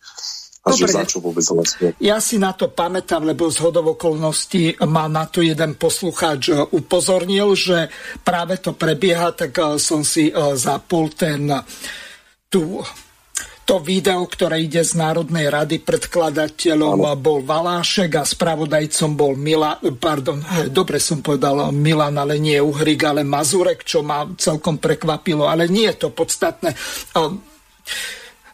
A 0.66 0.74
Dobre, 0.74 0.90
že 0.90 0.98
za 0.98 1.06
čo 1.06 1.22
vôbec 1.22 1.46
hlasuje. 1.46 1.94
Ja 2.02 2.18
si 2.18 2.42
na 2.42 2.50
to 2.58 2.74
pamätám, 2.74 3.22
lebo 3.22 3.46
z 3.54 3.62
hodov 3.62 3.96
okolností 3.96 4.82
ma 4.90 5.06
na 5.06 5.30
to 5.30 5.46
jeden 5.46 5.78
poslucháč 5.78 6.74
upozornil, 6.74 7.54
že 7.54 7.86
práve 8.26 8.58
to 8.58 8.74
prebieha, 8.74 9.30
tak 9.32 9.54
som 9.78 10.02
si 10.02 10.34
zapol 10.58 11.14
ten 11.14 11.54
tú 12.50 12.82
to 13.66 13.82
video, 13.82 14.22
ktoré 14.30 14.62
ide 14.62 14.86
z 14.86 14.94
Národnej 14.94 15.50
rady, 15.50 15.82
predkladateľom 15.82 17.02
ano. 17.02 17.18
bol 17.18 17.42
Valášek 17.42 18.14
a 18.14 18.24
spravodajcom 18.24 19.18
bol 19.18 19.34
Mila, 19.34 19.82
pardon, 19.98 20.38
dobre 20.70 21.02
som 21.02 21.26
povedal 21.26 21.74
Milan, 21.74 22.22
ale 22.22 22.38
nie 22.38 22.62
Uhrik, 22.62 23.02
ale 23.10 23.26
Mazurek, 23.26 23.82
čo 23.82 24.06
ma 24.06 24.30
celkom 24.38 24.78
prekvapilo, 24.78 25.50
ale 25.50 25.66
nie 25.66 25.90
je 25.90 25.98
to 26.06 26.10
podstatné. 26.14 26.78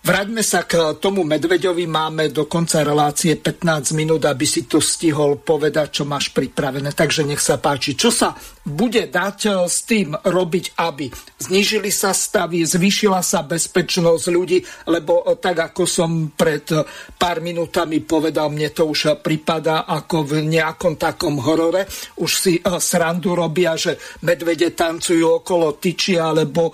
Vráťme 0.02 0.42
sa 0.42 0.66
k 0.66 0.98
tomu 0.98 1.22
Medveďovi. 1.22 1.86
Máme 1.86 2.34
do 2.34 2.50
konca 2.50 2.82
relácie 2.82 3.38
15 3.38 3.94
minút, 3.94 4.26
aby 4.26 4.50
si 4.50 4.66
to 4.66 4.82
stihol 4.82 5.38
povedať, 5.38 6.02
čo 6.02 6.10
máš 6.10 6.34
pripravené. 6.34 6.90
Takže 6.90 7.22
nech 7.22 7.38
sa 7.38 7.62
páči. 7.62 7.94
Čo 7.94 8.10
sa 8.10 8.34
bude 8.66 9.06
dať 9.06 9.38
eh, 9.46 9.54
s 9.70 9.86
tým 9.86 10.18
robiť, 10.18 10.74
aby 10.82 11.06
znížili 11.38 11.94
sa 11.94 12.18
stavy, 12.18 12.66
zvýšila 12.66 13.22
sa 13.22 13.46
bezpečnosť 13.46 14.26
ľudí, 14.34 14.66
lebo 14.90 15.22
eh, 15.22 15.38
tak 15.38 15.70
ako 15.70 15.86
som 15.86 16.34
pred 16.34 16.66
eh, 16.74 16.82
pár 17.14 17.46
minútami 17.46 18.02
povedal, 18.02 18.50
mne 18.50 18.74
to 18.74 18.90
už 18.90 19.22
prípada 19.22 19.86
ako 19.86 20.26
v 20.26 20.50
nejakom 20.50 20.98
takom 20.98 21.38
horore. 21.46 21.86
Už 22.18 22.32
si 22.42 22.54
srandu 22.82 23.38
robia, 23.38 23.78
že 23.78 24.02
medvede 24.26 24.74
tancujú 24.74 25.46
okolo 25.46 25.78
tyči 25.78 26.18
alebo 26.18 26.74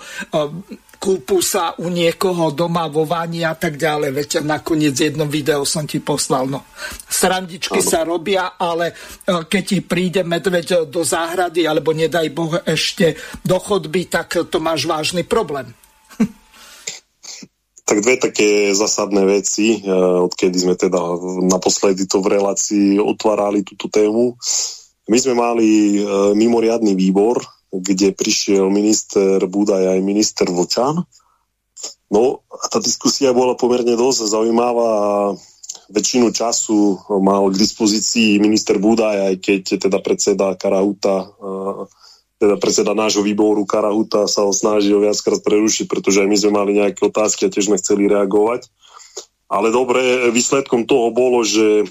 kúpu 0.98 1.38
sa 1.38 1.78
u 1.78 1.88
niekoho 1.88 2.50
doma 2.50 2.90
vo 2.90 3.06
vani 3.06 3.46
a 3.46 3.54
tak 3.54 3.78
ďalej. 3.78 4.10
Veď 4.10 4.30
nakoniec 4.42 4.98
jedno 4.98 5.30
video 5.30 5.62
som 5.62 5.86
ti 5.86 6.02
poslal. 6.02 6.50
No. 6.50 6.66
Srandičky 7.06 7.80
ano. 7.80 7.88
sa 7.88 8.00
robia, 8.02 8.58
ale 8.58 8.92
e, 8.92 8.94
keď 9.46 9.62
ti 9.62 9.78
príde 9.80 10.20
medveď 10.26 10.90
do 10.90 11.06
záhrady, 11.06 11.64
alebo 11.64 11.94
nedaj 11.94 12.28
Boh 12.34 12.58
ešte 12.66 13.14
do 13.46 13.56
chodby, 13.62 14.10
tak 14.10 14.50
to 14.50 14.58
máš 14.58 14.84
vážny 14.84 15.24
problém. 15.24 15.70
Tak 17.88 18.04
dve 18.04 18.20
také 18.20 18.76
zásadné 18.76 19.24
veci, 19.24 19.80
e, 19.80 19.88
odkedy 20.28 20.60
sme 20.60 20.76
teda 20.76 21.00
naposledy 21.48 22.04
to 22.04 22.20
v 22.20 22.36
relácii 22.36 23.00
otvárali 23.00 23.64
túto 23.64 23.88
tému. 23.88 24.36
My 25.08 25.16
sme 25.16 25.32
mali 25.32 25.96
e, 25.96 26.00
mimoriadný 26.36 26.92
výbor 26.92 27.40
kde 27.68 28.16
prišiel 28.16 28.72
minister 28.72 29.44
Budaj 29.44 29.96
aj 29.96 30.00
minister 30.00 30.48
Vočan. 30.48 31.04
No 32.08 32.40
a 32.48 32.64
tá 32.72 32.80
diskusia 32.80 33.36
bola 33.36 33.52
pomerne 33.52 33.92
dosť 33.92 34.32
zaujímavá 34.32 34.88
a 34.88 35.36
väčšinu 35.92 36.32
času 36.32 37.00
mal 37.20 37.48
k 37.52 37.60
dispozícii 37.60 38.40
minister 38.40 38.80
Budaj, 38.80 39.32
aj 39.32 39.34
keď 39.40 39.62
teda 39.88 39.98
predseda 40.00 40.56
Karahuta, 40.56 41.28
teda 42.38 42.54
predseda 42.56 42.92
nášho 42.96 43.20
výboru 43.20 43.64
Karahuta 43.68 44.24
sa 44.30 44.46
ho 44.46 44.52
snažil 44.52 45.04
viackrát 45.04 45.42
prerušiť, 45.42 45.84
pretože 45.90 46.24
aj 46.24 46.28
my 46.28 46.36
sme 46.36 46.52
mali 46.54 46.70
nejaké 46.80 47.02
otázky 47.04 47.48
a 47.48 47.52
tiež 47.52 47.68
sme 47.68 47.80
chceli 47.80 48.08
reagovať. 48.08 48.68
Ale 49.48 49.72
dobre, 49.72 50.28
výsledkom 50.28 50.84
toho 50.84 51.08
bolo, 51.08 51.40
že 51.40 51.88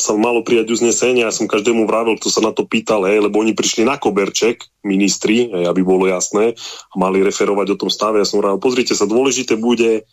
sa 0.00 0.12
malo 0.16 0.40
prijať 0.40 0.72
uznesenie, 0.72 1.24
ja 1.24 1.32
som 1.34 1.44
každému 1.44 1.84
vravil, 1.84 2.16
kto 2.16 2.32
sa 2.32 2.40
na 2.40 2.56
to 2.56 2.64
pýtal, 2.64 3.04
hej, 3.04 3.20
lebo 3.20 3.40
oni 3.40 3.52
prišli 3.52 3.84
na 3.84 4.00
koberček, 4.00 4.64
ministri, 4.80 5.48
hej, 5.52 5.68
aby 5.68 5.84
bolo 5.84 6.08
jasné, 6.08 6.56
a 6.90 6.94
mali 6.96 7.20
referovať 7.20 7.76
o 7.76 7.80
tom 7.80 7.90
stave. 7.92 8.20
Ja 8.20 8.26
som 8.28 8.40
vravil, 8.40 8.60
pozrite 8.62 8.96
sa, 8.96 9.04
dôležité 9.04 9.60
bude, 9.60 10.08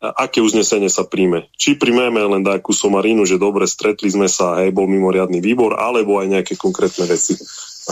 aké 0.00 0.44
uznesenie 0.44 0.88
sa 0.92 1.04
príjme. 1.08 1.48
Či 1.56 1.76
príjmeme 1.80 2.20
len 2.20 2.44
takú 2.44 2.72
somarínu, 2.72 3.24
že 3.24 3.40
dobre, 3.40 3.64
stretli 3.68 4.08
sme 4.08 4.28
sa, 4.28 4.60
hej, 4.60 4.72
bol 4.72 4.88
mimoriadný 4.88 5.40
výbor, 5.40 5.76
alebo 5.76 6.20
aj 6.20 6.28
nejaké 6.40 6.54
konkrétne 6.56 7.08
veci. 7.08 7.36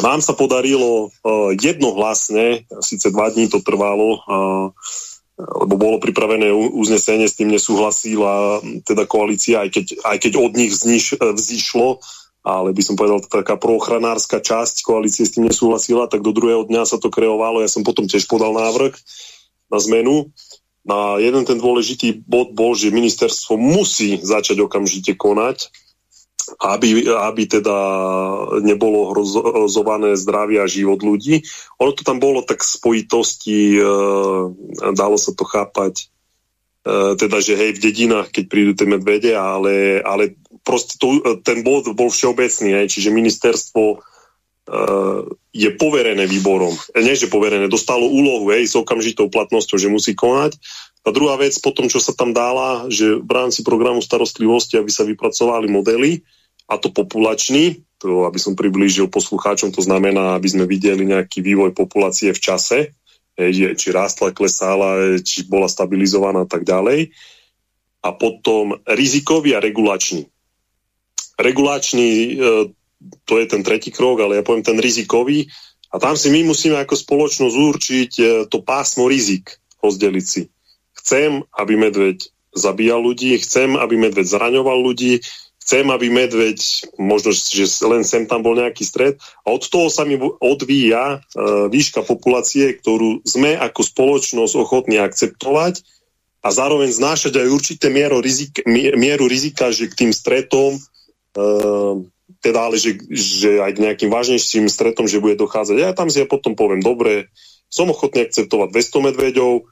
Nám 0.00 0.20
sa 0.20 0.34
podarilo 0.34 1.08
uh, 1.08 1.54
jednohlasne, 1.54 2.66
síce 2.82 3.14
dva 3.14 3.30
dní 3.30 3.46
to 3.46 3.62
trvalo, 3.62 4.20
uh, 4.20 4.68
lebo 5.34 5.74
bolo 5.74 5.98
pripravené 5.98 6.54
uznesenie, 6.54 7.26
s 7.26 7.34
tým 7.34 7.50
nesúhlasila 7.50 8.62
teda 8.86 9.02
koalícia, 9.10 9.66
aj 9.66 9.70
keď, 9.74 9.86
aj 10.06 10.16
keď 10.22 10.32
od 10.38 10.52
nich 10.54 10.70
vzniš, 10.70 11.18
vzýšlo, 11.18 11.98
ale 12.44 12.70
by 12.70 12.82
som 12.84 12.94
povedal, 12.94 13.24
taká 13.24 13.58
proochranárska 13.58 14.38
časť 14.38 14.84
koalície 14.84 15.26
s 15.26 15.34
tým 15.34 15.48
nesúhlasila, 15.50 16.06
tak 16.06 16.22
do 16.22 16.30
druhého 16.30 16.68
dňa 16.68 16.86
sa 16.86 17.00
to 17.00 17.10
kreovalo. 17.10 17.64
Ja 17.64 17.72
som 17.72 17.82
potom 17.82 18.06
tiež 18.06 18.28
podal 18.30 18.54
návrh 18.54 18.94
na 19.72 19.78
zmenu. 19.80 20.30
Na 20.84 21.16
jeden 21.16 21.48
ten 21.48 21.56
dôležitý 21.56 22.20
bod 22.28 22.52
bol, 22.52 22.76
že 22.76 22.92
ministerstvo 22.92 23.56
musí 23.56 24.20
začať 24.20 24.60
okamžite 24.60 25.16
konať 25.16 25.72
aby, 26.60 27.08
aby 27.08 27.42
teda 27.48 27.78
nebolo 28.60 29.12
hrozované 29.12 30.16
zdravie 30.18 30.60
a 30.60 30.70
život 30.70 31.00
ľudí. 31.00 31.44
Ono 31.80 31.92
to 31.96 32.02
tam 32.04 32.20
bolo 32.20 32.44
tak 32.44 32.60
spojitosti, 32.60 33.78
e, 33.78 33.82
dalo 34.92 35.16
sa 35.16 35.32
to 35.32 35.44
chápať, 35.44 36.04
e, 36.84 37.16
teda, 37.16 37.40
že 37.40 37.56
hej, 37.56 37.70
v 37.76 37.82
dedinách, 37.82 38.28
keď 38.28 38.44
prídu 38.48 38.72
tie 38.76 38.88
medvede, 38.88 39.32
ale, 39.32 40.04
ale 40.04 40.36
proste 40.64 41.00
to, 41.00 41.20
ten 41.40 41.64
bod 41.64 41.88
bol 41.96 42.12
všeobecný, 42.12 42.84
hej, 42.84 42.86
čiže 42.92 43.14
ministerstvo 43.14 43.84
e, 43.94 43.98
je 45.54 45.70
poverené 45.80 46.28
výborom. 46.28 46.74
Nie, 46.98 47.16
že 47.16 47.32
poverené, 47.32 47.72
dostalo 47.72 48.04
úlohu 48.04 48.52
hej, 48.52 48.68
s 48.68 48.74
okamžitou 48.76 49.32
platnosťou, 49.32 49.76
že 49.80 49.92
musí 49.92 50.12
konať. 50.12 50.60
A 51.04 51.12
druhá 51.12 51.36
vec, 51.36 51.52
potom, 51.60 51.84
čo 51.84 52.00
sa 52.00 52.16
tam 52.16 52.32
dala, 52.32 52.88
že 52.88 53.20
v 53.20 53.28
rámci 53.28 53.60
programu 53.60 54.00
starostlivosti, 54.00 54.80
aby 54.80 54.88
sa 54.88 55.04
vypracovali 55.04 55.68
modely, 55.68 56.24
a 56.64 56.80
to 56.80 56.88
populačný, 56.88 57.84
to 58.00 58.24
aby 58.24 58.40
som 58.40 58.56
priblížil 58.56 59.12
poslucháčom, 59.12 59.68
to 59.68 59.84
znamená, 59.84 60.36
aby 60.36 60.48
sme 60.48 60.64
videli 60.64 61.04
nejaký 61.04 61.44
vývoj 61.44 61.76
populácie 61.76 62.32
v 62.32 62.40
čase, 62.40 62.78
či 63.76 63.88
rástla, 63.90 64.32
klesála, 64.32 65.20
či 65.20 65.44
bola 65.44 65.68
stabilizovaná 65.68 66.46
a 66.46 66.48
tak 66.48 66.64
ďalej. 66.64 67.12
A 68.04 68.08
potom 68.12 68.80
rizikový 68.84 69.56
a 69.56 69.64
regulačný. 69.64 70.28
Regulačný, 71.40 72.10
e, 72.12 72.32
to 73.26 73.34
je 73.40 73.46
ten 73.48 73.64
tretí 73.64 73.90
krok, 73.90 74.22
ale 74.22 74.38
ja 74.38 74.46
poviem 74.46 74.62
ten 74.62 74.78
rizikový. 74.78 75.50
A 75.90 75.98
tam 75.98 76.14
si 76.14 76.30
my 76.30 76.46
musíme 76.46 76.78
ako 76.78 76.94
spoločnosť 76.94 77.56
určiť 77.56 78.12
e, 78.20 78.24
to 78.46 78.62
pásmo 78.62 79.08
rizik, 79.08 79.58
rozdeliť 79.82 80.24
si. 80.24 80.53
Chcem, 81.04 81.44
aby 81.52 81.76
medveď 81.76 82.32
zabíjal 82.56 83.04
ľudí, 83.04 83.36
chcem, 83.44 83.76
aby 83.76 84.00
medveď 84.00 84.24
zraňoval 84.24 84.80
ľudí, 84.80 85.20
chcem, 85.60 85.84
aby 85.92 86.08
medveď, 86.08 86.56
možno, 86.96 87.36
že 87.36 87.68
len 87.84 88.04
sem 88.08 88.24
tam 88.24 88.40
bol 88.40 88.56
nejaký 88.56 88.84
stred. 88.88 89.20
A 89.44 89.52
od 89.52 89.68
toho 89.68 89.92
sa 89.92 90.08
mi 90.08 90.16
odvíja 90.20 91.20
uh, 91.20 91.68
výška 91.68 92.04
populácie, 92.08 92.72
ktorú 92.80 93.20
sme 93.28 93.56
ako 93.56 93.80
spoločnosť 93.84 94.54
ochotní 94.56 94.96
akceptovať 94.96 95.84
a 96.44 96.48
zároveň 96.52 96.92
znášať 96.92 97.36
aj 97.40 97.48
určité 97.48 97.92
mieru, 97.92 98.20
rizik, 98.20 98.64
mieru 98.96 99.28
rizika, 99.28 99.72
že 99.72 99.88
k 99.88 100.08
tým 100.08 100.12
stretom 100.12 100.76
uh, 100.76 102.00
teda 102.44 102.68
ale, 102.68 102.76
že, 102.76 103.00
že 103.08 103.56
aj 103.60 103.72
k 103.72 103.82
nejakým 103.88 104.10
vážnejším 104.12 104.68
stretom, 104.68 105.08
že 105.08 105.20
bude 105.20 105.40
dochádzať. 105.40 105.76
Ja 105.80 105.96
tam 105.96 106.12
si 106.12 106.20
ja 106.20 106.28
potom 106.28 106.52
poviem, 106.52 106.84
dobre, 106.84 107.32
som 107.72 107.88
ochotný 107.88 108.28
akceptovať 108.28 108.68
200 108.68 109.08
medveďov, 109.12 109.64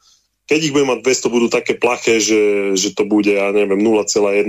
keď 0.47 0.59
ich 0.59 0.74
budem 0.74 0.98
mať 0.98 1.01
200, 1.06 1.35
budú 1.35 1.47
také 1.47 1.78
plaché, 1.78 2.19
že, 2.19 2.74
že 2.74 2.93
to 2.93 3.06
bude, 3.06 3.31
ja 3.31 3.55
neviem, 3.55 3.78
0,1%, 3.78 4.43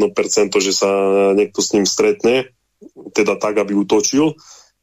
že 0.57 0.73
sa 0.73 0.89
niekto 1.37 1.59
s 1.61 1.73
ním 1.77 1.85
stretne, 1.85 2.49
teda 3.13 3.37
tak, 3.37 3.61
aby 3.61 3.77
utočil. 3.77 4.33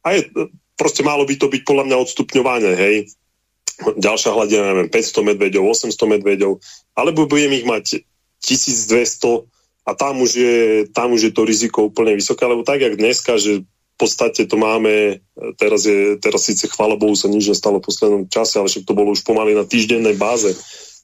A 0.01 0.17
je, 0.17 0.31
proste 0.79 1.03
malo 1.03 1.27
by 1.27 1.35
to 1.35 1.51
byť 1.51 1.61
podľa 1.67 1.85
mňa 1.91 1.97
odstupňované, 1.99 2.71
hej. 2.73 2.95
Ďalšia 3.81 4.31
hladina, 4.33 4.71
neviem, 4.71 4.89
500 4.89 5.29
medveďov, 5.35 5.63
800 5.89 6.13
medveďov, 6.17 6.51
alebo 6.95 7.27
budem 7.27 7.53
ich 7.59 7.65
mať 7.67 8.05
1200 8.45 9.45
a 9.85 9.91
tam 9.97 10.21
už 10.21 10.31
je, 10.37 10.57
tam 10.93 11.13
už 11.17 11.21
je 11.29 11.33
to 11.33 11.41
riziko 11.45 11.89
úplne 11.89 12.13
vysoké, 12.13 12.45
lebo 12.45 12.61
tak, 12.61 12.81
jak 12.81 12.97
dneska, 12.97 13.37
že 13.41 13.65
v 13.65 13.97
podstate 13.97 14.45
to 14.49 14.57
máme, 14.57 15.21
teraz, 15.57 15.85
je, 15.85 16.17
teraz 16.17 16.45
síce 16.45 16.65
chvála 16.69 16.97
Bohu 16.97 17.13
sa 17.13 17.29
nič 17.29 17.49
nestalo 17.49 17.77
v 17.81 17.89
poslednom 17.89 18.23
čase, 18.29 18.57
ale 18.57 18.69
však 18.69 18.85
to 18.85 18.97
bolo 18.97 19.13
už 19.13 19.21
pomaly 19.21 19.53
na 19.53 19.65
týždennej 19.65 20.17
báze, 20.17 20.57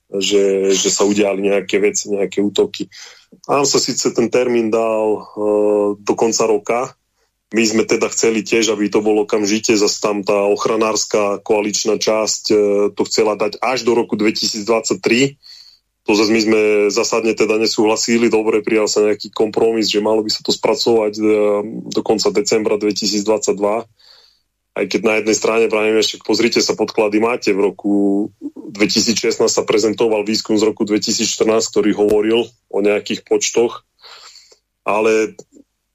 že, 0.08 0.72
že 0.72 0.90
sa 0.90 1.04
udiali 1.04 1.44
nejaké 1.52 1.84
veci, 1.84 2.08
nejaké 2.12 2.40
útoky. 2.40 2.88
Nám 3.48 3.68
sa 3.68 3.80
síce 3.80 4.16
ten 4.16 4.32
termín 4.32 4.72
dal 4.72 5.20
uh, 5.20 6.00
do 6.00 6.14
konca 6.16 6.48
roka. 6.48 6.80
My 7.52 7.64
sme 7.64 7.88
teda 7.88 8.12
chceli 8.12 8.44
tiež, 8.44 8.76
aby 8.76 8.92
to 8.92 9.00
bolo 9.00 9.24
okamžite, 9.24 9.72
zase 9.76 10.04
tam 10.04 10.20
tá 10.24 10.48
ochranárska 10.48 11.40
koaličná 11.44 12.00
časť 12.00 12.44
uh, 12.52 12.58
to 12.96 13.02
chcela 13.08 13.36
dať 13.36 13.60
až 13.60 13.84
do 13.84 13.96
roku 13.96 14.16
2023. 14.16 15.36
To 16.08 16.16
zase 16.16 16.32
my 16.32 16.40
sme 16.40 16.62
zásadne 16.88 17.36
teda 17.36 17.60
nesúhlasili, 17.60 18.32
dobre, 18.32 18.64
prijal 18.64 18.88
sa 18.88 19.04
nejaký 19.04 19.28
kompromis, 19.36 19.92
že 19.92 20.00
malo 20.00 20.24
by 20.24 20.32
sa 20.32 20.40
to 20.40 20.56
spracovať 20.56 21.14
uh, 21.20 21.28
do 21.92 22.00
konca 22.00 22.32
decembra 22.32 22.80
2022. 22.80 23.28
Aj 24.78 24.86
keď 24.86 25.02
na 25.02 25.14
jednej 25.18 25.34
strane 25.34 25.66
pravíme, 25.74 26.06
však 26.06 26.22
pozrite 26.22 26.62
sa, 26.62 26.78
podklady 26.78 27.18
máte. 27.18 27.49
V 27.49 27.74
roku 27.74 27.94
2016 28.78 29.41
sa 29.49 29.66
prezentoval 29.66 30.22
výskum 30.22 30.54
z 30.54 30.70
roku 30.70 30.86
2014, 30.86 31.49
ktorý 31.74 31.98
hovoril 31.98 32.45
o 32.70 32.80
nejakých 32.86 33.26
počtoch, 33.26 33.82
ale 34.86 35.34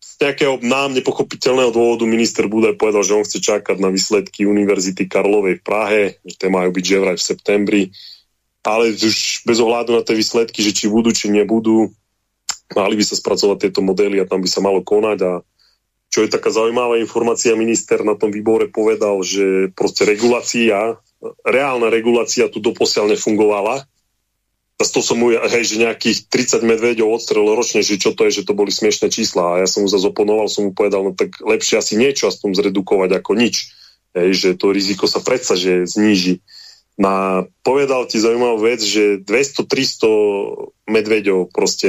z 0.03 0.13
nejakého 0.19 0.59
nám 0.67 0.99
nepochopiteľného 0.99 1.71
dôvodu 1.71 2.03
minister 2.11 2.51
Budaj 2.51 2.75
povedal, 2.75 3.07
že 3.07 3.15
on 3.15 3.23
chce 3.23 3.39
čakať 3.39 3.79
na 3.79 3.95
výsledky 3.95 4.51
Univerzity 4.51 5.07
Karlovej 5.07 5.63
v 5.63 5.67
Prahe, 5.67 6.03
že 6.27 6.35
tie 6.43 6.51
majú 6.51 6.75
byť 6.75 6.83
že 6.83 6.99
v 6.99 7.23
septembri, 7.23 7.83
ale 8.67 8.99
už 8.99 9.47
bez 9.47 9.59
ohľadu 9.63 9.95
na 9.95 10.03
tie 10.03 10.19
výsledky, 10.19 10.59
že 10.59 10.75
či 10.75 10.91
budú, 10.91 11.15
či 11.15 11.31
nebudú, 11.31 11.87
mali 12.75 12.95
by 12.99 13.05
sa 13.07 13.15
spracovať 13.15 13.69
tieto 13.69 13.79
modely 13.79 14.19
a 14.19 14.27
tam 14.27 14.43
by 14.43 14.49
sa 14.51 14.59
malo 14.59 14.83
konať 14.83 15.19
a 15.23 15.33
čo 16.13 16.21
je 16.21 16.29
taká 16.29 16.53
zaujímavá 16.53 17.01
informácia, 17.01 17.57
minister 17.57 18.05
na 18.05 18.13
tom 18.13 18.29
výbore 18.29 18.69
povedal, 18.69 19.25
že 19.25 19.73
proste 19.73 20.05
regulácia, 20.05 21.01
reálna 21.41 21.89
regulácia 21.89 22.53
tu 22.53 22.61
doposiaľ 22.61 23.17
nefungovala. 23.17 23.89
A 24.77 24.83
to 24.85 25.01
som 25.01 25.17
mu, 25.17 25.33
hej, 25.33 25.65
že 25.65 25.81
nejakých 25.81 26.29
30 26.29 26.69
medveďov 26.69 27.17
odstrelil 27.17 27.57
ročne, 27.57 27.81
že 27.81 27.97
čo 27.97 28.13
to 28.13 28.29
je, 28.29 28.43
že 28.43 28.45
to 28.45 28.53
boli 28.53 28.69
smiešné 28.69 29.09
čísla. 29.09 29.57
A 29.57 29.61
ja 29.65 29.69
som 29.71 29.87
mu 29.87 29.89
zase 29.89 30.05
oponoval, 30.11 30.53
som 30.53 30.69
mu 30.69 30.77
povedal, 30.77 31.01
no 31.01 31.17
tak 31.17 31.39
lepšie 31.41 31.81
asi 31.81 31.97
niečo 31.97 32.29
aspoň 32.29 32.61
zredukovať 32.61 33.17
ako 33.17 33.33
nič. 33.33 33.73
Hej, 34.13 34.31
že 34.37 34.49
to 34.61 34.69
riziko 34.75 35.09
sa 35.09 35.25
predsa, 35.25 35.57
že 35.57 35.89
zníži. 35.89 36.45
Na, 37.01 37.49
povedal 37.65 38.05
ti 38.05 38.21
zaujímavú 38.21 38.69
vec, 38.69 38.85
že 38.85 39.25
200-300 39.25 40.93
medveďov 40.93 41.49
proste 41.49 41.89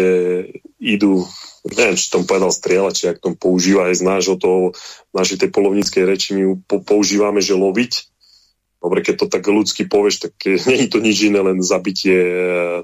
idú 0.79 1.27
neviem, 1.71 1.95
či 1.95 2.11
tom 2.11 2.27
povedal 2.27 2.51
strieľa, 2.51 2.91
či 2.91 3.07
ak 3.07 3.23
tom 3.23 3.39
používa 3.39 3.87
aj 3.87 3.95
z 3.99 4.03
nášho 4.03 4.35
toho, 4.35 4.75
našej 5.15 5.47
tej 5.47 5.49
polovníckej 5.55 6.03
reči, 6.03 6.35
my 6.35 6.59
po, 6.67 6.83
používame, 6.83 7.39
že 7.39 7.55
loviť. 7.55 8.11
Dobre, 8.83 8.99
keď 8.99 9.15
to 9.15 9.27
tak 9.31 9.47
ľudsky 9.47 9.87
povieš, 9.87 10.27
tak 10.27 10.35
nie 10.67 10.83
je 10.83 10.89
to 10.91 10.99
nič 10.99 11.17
iné, 11.31 11.39
len 11.39 11.63
zabitie 11.63 12.19
e, 12.19 12.37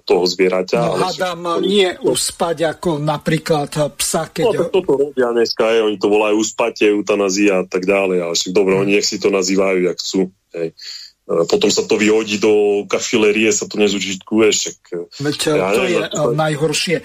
toho 0.08 0.24
zvieraťa. 0.24 0.80
No 0.80 0.96
hádam, 0.96 1.44
ale... 1.44 1.68
nie 1.68 1.90
uspať 2.00 2.80
ako 2.80 3.04
napríklad 3.04 3.68
psa, 4.00 4.32
keď... 4.32 4.48
No, 4.48 4.72
toto 4.72 4.96
robia 4.96 5.36
dneska, 5.36 5.68
aj, 5.68 5.92
oni 5.92 5.98
to 6.00 6.08
volajú 6.08 6.40
uspatie, 6.40 6.96
eutanázia 6.96 7.62
a 7.62 7.66
tak 7.68 7.84
ďalej, 7.84 8.18
ale 8.24 8.34
však 8.34 8.52
dobre, 8.56 8.80
hmm. 8.80 8.82
oni 8.88 8.92
nech 8.96 9.08
si 9.12 9.20
to 9.20 9.28
nazývajú, 9.28 9.92
jak 9.92 9.98
chcú. 10.00 10.32
Hej. 10.56 10.72
Potom 11.30 11.70
sa 11.70 11.86
to 11.86 11.94
vyhodí 11.94 12.42
do 12.42 12.86
kafilerie, 12.90 13.54
sa 13.54 13.70
to 13.70 13.78
nezužitkuje. 13.78 14.50
Však, 14.50 14.78
Veď 15.22 15.38
ja 15.54 15.78
to 15.78 15.86
neviem, 15.86 15.94
je 15.94 16.02
to... 16.10 16.24
najhoršie. 16.34 16.98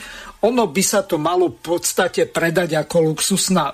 Ono 0.45 0.69
by 0.69 0.83
sa 0.85 1.01
to 1.09 1.17
malo 1.17 1.49
v 1.49 1.61
podstate 1.65 2.29
predať 2.29 2.77
ako 2.85 3.13
luxusná 3.13 3.73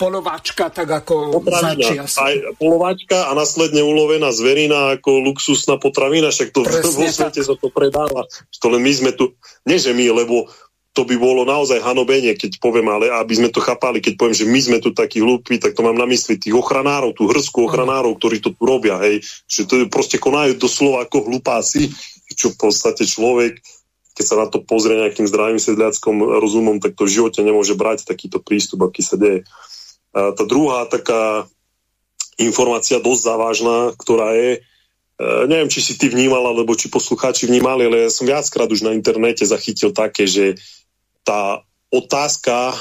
polováčka, 0.00 0.72
tak 0.72 0.88
ako 0.88 1.44
potravina. 1.44 2.08
Aj 2.08 2.34
polováčka 2.56 3.28
a 3.28 3.36
následne 3.36 3.84
ulovená 3.84 4.32
zverina 4.32 4.96
ako 4.96 5.20
luxusná 5.20 5.76
potravina, 5.76 6.32
však 6.32 6.56
to 6.56 6.64
Presne 6.64 6.88
vo 6.96 7.04
svete 7.04 7.40
tak. 7.44 7.48
sa 7.48 7.54
to 7.56 7.68
predáva. 7.68 8.24
To 8.64 8.66
len 8.72 8.80
my 8.80 8.92
sme 8.96 9.10
tu, 9.12 9.36
nie 9.68 9.76
že 9.76 9.92
my, 9.92 10.08
lebo 10.24 10.48
to 10.90 11.06
by 11.06 11.14
bolo 11.20 11.46
naozaj 11.46 11.84
hanobenie, 11.84 12.34
keď 12.34 12.58
poviem, 12.58 12.90
ale 12.90 13.12
aby 13.14 13.34
sme 13.36 13.48
to 13.52 13.62
chápali, 13.62 14.02
keď 14.02 14.18
poviem, 14.18 14.34
že 14.34 14.48
my 14.48 14.60
sme 14.60 14.78
tu 14.82 14.90
takí 14.90 15.22
hlúpi, 15.22 15.60
tak 15.62 15.76
to 15.76 15.86
mám 15.86 15.94
na 15.94 16.08
mysli 16.08 16.34
tých 16.34 16.56
ochranárov, 16.56 17.14
tú 17.14 17.30
hrsku 17.30 17.70
ochranárov, 17.70 18.18
ktorí 18.18 18.42
to 18.42 18.50
tu 18.50 18.62
robia, 18.66 18.98
hej, 19.06 19.22
že 19.46 19.70
to 19.70 19.86
proste 19.86 20.18
konajú 20.18 20.58
doslova 20.58 21.06
ako 21.06 21.30
hlupáci, 21.30 21.94
čo 22.34 22.50
v 22.50 22.56
podstate 22.58 23.06
človek, 23.06 23.62
keď 24.20 24.26
sa 24.28 24.36
na 24.36 24.52
to 24.52 24.60
pozrie 24.60 25.00
nejakým 25.00 25.24
zdravým 25.24 25.56
sedliackom 25.56 26.20
rozumom, 26.20 26.76
tak 26.76 26.92
to 26.92 27.08
v 27.08 27.16
živote 27.16 27.40
nemôže 27.40 27.72
brať 27.72 28.04
takýto 28.04 28.36
prístup, 28.36 28.84
aký 28.84 29.00
sa 29.00 29.16
deje. 29.16 29.48
A 30.12 30.36
tá 30.36 30.44
druhá 30.44 30.84
taká 30.84 31.48
informácia 32.36 33.00
dosť 33.00 33.22
závažná, 33.24 33.96
ktorá 33.96 34.36
je, 34.36 34.60
e, 34.60 35.28
neviem, 35.48 35.72
či 35.72 35.80
si 35.80 35.96
ty 35.96 36.12
vnímal, 36.12 36.44
alebo 36.52 36.76
či 36.76 36.92
poslucháči 36.92 37.48
vnímali, 37.48 37.88
ale 37.88 37.96
ja 38.04 38.10
som 38.12 38.28
viackrát 38.28 38.68
už 38.68 38.84
na 38.84 38.92
internete 38.92 39.48
zachytil 39.48 39.96
také, 39.96 40.28
že 40.28 40.60
tá 41.24 41.64
otázka 41.88 42.76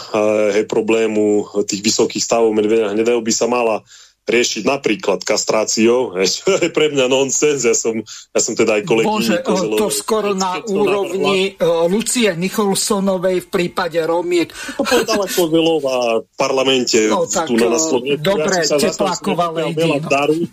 he, 0.54 0.68
problému 0.68 1.48
tých 1.64 1.82
vysokých 1.82 2.22
stavov 2.22 2.52
medvedia 2.52 2.92
hnedého 2.92 3.24
by 3.24 3.32
sa 3.32 3.48
mala 3.48 3.82
riešiť 4.28 4.64
napríklad 4.66 5.26
kastráciou, 5.26 6.18
čo 6.26 6.60
je 6.60 6.70
pre 6.70 6.92
mňa 6.92 7.06
nonsens, 7.10 7.66
ja 7.66 7.76
som, 7.78 8.02
ja 8.06 8.40
som 8.40 8.54
teda 8.54 8.80
aj 8.80 8.84
kolegy... 8.86 9.08
Bože, 9.08 9.38
to 9.46 9.88
skoro 9.90 10.36
na 10.36 10.60
úrovni 10.66 11.56
navrhla. 11.58 11.88
Lucie 11.90 12.30
Nicholsonovej 12.36 13.46
v 13.46 13.48
prípade 13.48 14.00
Romiek. 14.04 14.50
To 14.78 14.84
povedala 14.86 15.26
Kozelová 15.36 16.24
v 16.24 16.28
parlamente 16.38 17.10
no, 17.10 17.26
tak, 17.26 17.50
tu 17.50 17.58
na 17.58 17.80
Slovensku. 17.80 18.22
Dobre, 18.22 18.56
ja 18.66 18.78
tepláková 18.78 19.48
lady. 19.54 19.88
No 19.88 20.50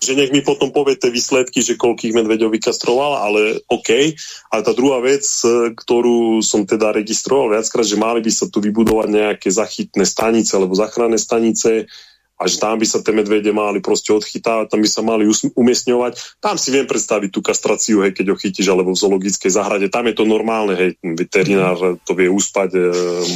že 0.00 0.16
nech 0.16 0.32
mi 0.32 0.40
potom 0.40 0.72
povie 0.72 0.96
tie 0.96 1.12
výsledky, 1.12 1.60
že 1.60 1.76
koľkých 1.76 2.16
medveďov 2.16 2.56
vykastroval, 2.56 3.20
ale 3.20 3.60
OK. 3.68 4.16
A 4.48 4.64
tá 4.64 4.72
druhá 4.72 5.04
vec, 5.04 5.28
e, 5.44 5.76
ktorú 5.76 6.40
som 6.40 6.64
teda 6.64 6.96
registroval 6.96 7.52
viackrát, 7.52 7.84
že 7.84 8.00
mali 8.00 8.24
by 8.24 8.32
sa 8.32 8.48
tu 8.48 8.64
vybudovať 8.64 9.08
nejaké 9.12 9.52
zachytné 9.52 10.08
stanice 10.08 10.56
alebo 10.56 10.72
záchranné 10.72 11.20
stanice, 11.20 11.84
a 12.40 12.48
že 12.48 12.56
tam 12.56 12.80
by 12.80 12.88
sa 12.88 13.04
tie 13.04 13.12
medvede 13.12 13.52
mali 13.52 13.84
proste 13.84 14.16
odchytávať, 14.16 14.72
tam 14.72 14.80
by 14.80 14.88
sa 14.88 15.04
mali 15.04 15.28
umiestňovať. 15.28 16.40
Tam 16.40 16.56
si 16.56 16.72
viem 16.72 16.88
predstaviť 16.88 17.28
tú 17.28 17.44
kastraciu, 17.44 18.00
hej, 18.00 18.16
keď 18.16 18.32
ho 18.32 18.36
chytíš, 18.40 18.64
alebo 18.72 18.96
v 18.96 19.00
zoologickej 19.04 19.52
záhrade. 19.52 19.92
Tam 19.92 20.08
je 20.08 20.16
to 20.16 20.24
normálne, 20.24 20.72
hej, 20.72 20.96
veterinár 21.04 22.00
to 22.00 22.16
vie 22.16 22.32
uspať, 22.32 22.70
e, 22.72 22.80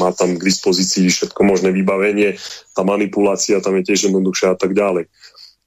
má 0.01 0.09
tam 0.17 0.41
k 0.41 0.49
dispozícii 0.49 1.13
všetko 1.13 1.37
možné 1.45 1.69
vybavenie, 1.77 2.41
tá 2.73 2.81
manipulácia 2.81 3.61
tam 3.61 3.77
je 3.77 3.93
tiež 3.93 4.09
jednoduchšia 4.09 4.57
a 4.57 4.59
tak 4.59 4.73
ďalej. 4.73 5.13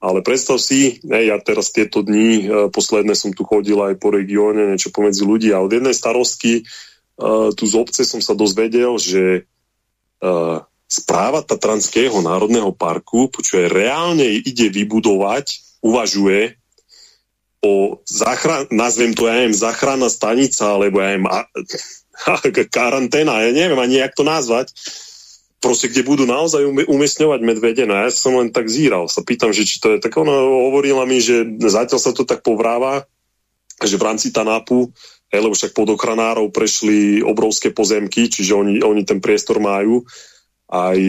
Ale 0.01 0.25
predstav 0.25 0.57
si, 0.57 1.01
ne, 1.05 1.25
ja 1.25 1.37
teraz 1.37 1.69
tieto 1.69 2.01
dni, 2.01 2.29
e, 2.41 2.43
posledné 2.73 3.13
som 3.13 3.29
tu 3.37 3.45
chodil 3.45 3.77
aj 3.77 4.01
po 4.01 4.09
regióne, 4.09 4.73
niečo 4.73 4.89
pomedzi 4.89 5.21
ľudí 5.21 5.53
a 5.53 5.61
od 5.61 5.69
jednej 5.69 5.93
starostky 5.93 6.61
e, 6.61 6.63
tu 7.53 7.63
z 7.69 7.73
obce 7.77 8.01
som 8.01 8.17
sa 8.17 8.33
dozvedel, 8.33 8.97
že 8.97 9.45
e, 10.25 10.31
správa 10.87 11.43
Tatranského 11.43 12.15
národného 12.23 12.71
parku, 12.71 13.27
počuje, 13.27 13.67
reálne 13.67 14.23
ide 14.23 14.71
vybudovať, 14.71 15.77
uvažuje 15.83 16.55
o 17.59 17.99
záchran, 18.07 18.71
nazvem 18.71 19.11
to, 19.11 19.27
ja 19.27 19.35
neviem, 19.35 19.55
záchranná 19.55 20.07
stanica, 20.07 20.79
alebo 20.79 21.03
ja 21.03 21.13
neviem, 21.13 21.27
a, 21.27 21.43
karanténa, 22.75 23.43
ja 23.43 23.51
neviem 23.51 23.77
ani, 23.77 23.99
jak 23.99 24.15
to 24.15 24.23
nazvať, 24.23 24.71
proste, 25.59 25.91
kde 25.91 26.07
budú 26.07 26.23
naozaj 26.23 26.63
umiestňovať 26.87 27.39
medvede. 27.43 27.83
No 27.83 27.97
ja 27.97 28.07
som 28.13 28.37
len 28.39 28.53
tak 28.53 28.71
zíral, 28.71 29.09
sa 29.11 29.25
pýtam, 29.25 29.51
že 29.51 29.67
či 29.67 29.81
to 29.81 29.97
je 29.97 29.99
tak. 29.99 30.13
Ona 30.15 30.33
hovorila 30.69 31.03
mi, 31.03 31.19
že 31.19 31.43
zatiaľ 31.59 31.99
sa 31.99 32.11
to 32.13 32.23
tak 32.23 32.45
povráva, 32.45 33.09
že 33.81 33.97
v 33.97 34.05
rámci 34.05 34.29
Tanápu, 34.29 34.89
lebo 35.33 35.53
však 35.53 35.75
pod 35.75 35.91
ochranárov 35.97 36.53
prešli 36.53 37.19
obrovské 37.19 37.73
pozemky, 37.73 38.31
čiže 38.31 38.55
oni, 38.55 38.73
oni 38.79 39.03
ten 39.03 39.19
priestor 39.19 39.59
majú 39.59 40.07
aj 40.67 40.99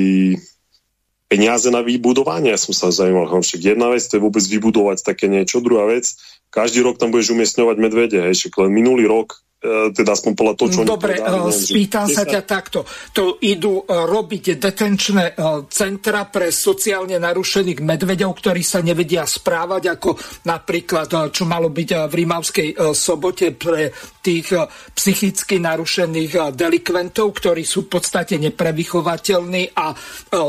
peniaze 1.28 1.68
na 1.68 1.84
vybudovanie. 1.84 2.56
Ja 2.56 2.60
som 2.60 2.72
sa 2.72 2.88
zaujímal, 2.88 3.28
však 3.28 3.60
jedna 3.76 3.92
vec 3.92 4.02
to 4.08 4.16
je 4.16 4.24
vôbec 4.24 4.42
vybudovať 4.42 5.04
také 5.04 5.28
niečo, 5.28 5.60
druhá 5.60 5.86
vec, 5.86 6.16
každý 6.48 6.80
rok 6.84 6.96
tam 6.96 7.12
budeš 7.12 7.32
umiestňovať 7.36 7.76
medvede, 7.76 8.18
hej, 8.24 8.34
však 8.34 8.64
len 8.64 8.72
minulý 8.72 9.04
rok 9.08 9.40
E, 9.58 9.90
teda 9.90 10.14
aspoň 10.14 10.32
podľa 10.38 10.54
toho, 10.54 10.68
čo 10.70 10.86
Dobre, 10.86 11.18
povedali, 11.18 11.50
e, 11.50 11.66
spýtam 11.66 12.06
sa 12.06 12.22
ťa 12.22 12.46
takto. 12.46 12.86
To 13.10 13.42
idú 13.42 13.82
e, 13.82 13.90
robiť 13.90 14.54
detenčné 14.54 15.34
centra 15.66 16.30
pre 16.30 16.54
sociálne 16.54 17.18
narušených 17.18 17.82
medveďov, 17.82 18.38
ktorí 18.38 18.62
sa 18.62 18.86
nevedia 18.86 19.26
správať, 19.26 19.98
ako 19.98 20.14
napríklad, 20.46 21.34
čo 21.34 21.42
malo 21.42 21.74
byť 21.74 21.90
v 22.06 22.12
Rímavskej 22.22 22.68
sobote 22.94 23.50
pre 23.58 23.90
tých 24.22 24.54
psychicky 24.94 25.58
narušených 25.58 26.54
delikventov, 26.54 27.34
ktorí 27.34 27.66
sú 27.66 27.90
v 27.90 27.98
podstate 27.98 28.38
neprevychovateľní 28.38 29.74
a 29.74 29.90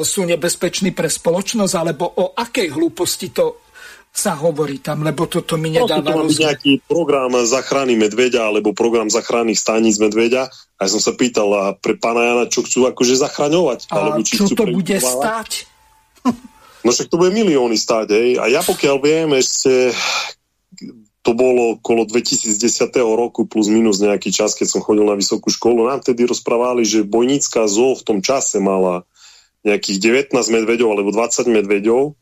sú 0.06 0.22
nebezpeční 0.30 0.94
pre 0.94 1.10
spoločnosť, 1.10 1.74
alebo 1.74 2.06
o 2.06 2.38
akej 2.38 2.70
hlúposti 2.78 3.34
to 3.34 3.69
sa 4.20 4.36
hovorí 4.36 4.84
tam, 4.84 5.08
lebo 5.08 5.32
toto 5.32 5.56
mi 5.56 5.72
nedáva 5.72 6.04
to 6.04 6.28
nejaký 6.28 6.84
program 6.84 7.32
zachrany 7.48 7.96
medveďa 7.96 8.52
alebo 8.52 8.76
program 8.76 9.08
zachránych 9.08 9.56
staníc 9.56 9.96
medveďa 9.96 10.52
a 10.52 10.80
ja 10.84 10.90
som 10.92 11.00
sa 11.00 11.16
pýtal 11.16 11.48
a 11.56 11.64
pre 11.72 11.96
pána 11.96 12.28
Jana, 12.28 12.46
čo 12.52 12.68
chcú 12.68 12.92
akože 12.92 13.16
zachraňovať. 13.16 13.88
A 13.88 13.96
alebo 13.96 14.20
či 14.28 14.44
čo 14.44 14.52
to 14.52 14.68
bude 14.68 14.98
stať? 15.00 15.64
No 16.80 16.96
však 16.96 17.12
to 17.12 17.20
bude 17.20 17.36
milióny 17.36 17.76
stáť, 17.76 18.08
hej. 18.16 18.30
A 18.40 18.48
ja 18.48 18.64
pokiaľ 18.64 19.04
viem, 19.04 19.36
ešte 19.36 19.92
to 21.20 21.36
bolo 21.36 21.76
okolo 21.76 22.08
2010 22.08 22.56
roku 23.04 23.44
plus 23.44 23.68
minus 23.68 24.00
nejaký 24.00 24.32
čas, 24.32 24.56
keď 24.56 24.68
som 24.72 24.80
chodil 24.80 25.04
na 25.04 25.20
vysokú 25.20 25.52
školu. 25.52 25.92
Nám 25.92 26.08
tedy 26.08 26.24
rozprávali, 26.24 26.88
že 26.88 27.04
Bojnická 27.04 27.68
zoo 27.68 28.00
v 28.00 28.06
tom 28.08 28.20
čase 28.24 28.64
mala 28.64 29.04
nejakých 29.68 30.32
19 30.32 30.40
medveďov 30.40 30.90
alebo 30.96 31.12
20 31.12 31.52
medveďov 31.52 32.16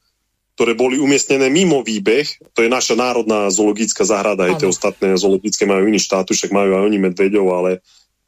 ktoré 0.58 0.74
boli 0.74 0.98
umiestnené 0.98 1.54
mimo 1.54 1.86
výbeh, 1.86 2.26
to 2.58 2.66
je 2.66 2.70
naša 2.74 2.98
národná 2.98 3.46
zoologická 3.54 4.02
záhrada, 4.02 4.50
aj 4.50 4.66
tie 4.66 4.66
ostatné 4.66 5.14
zoologické 5.14 5.70
majú 5.70 5.86
iný 5.86 6.02
štátu, 6.02 6.34
však 6.34 6.50
majú 6.50 6.82
aj 6.82 6.84
oni 6.90 6.98
medveďov, 6.98 7.46
ale 7.54 7.72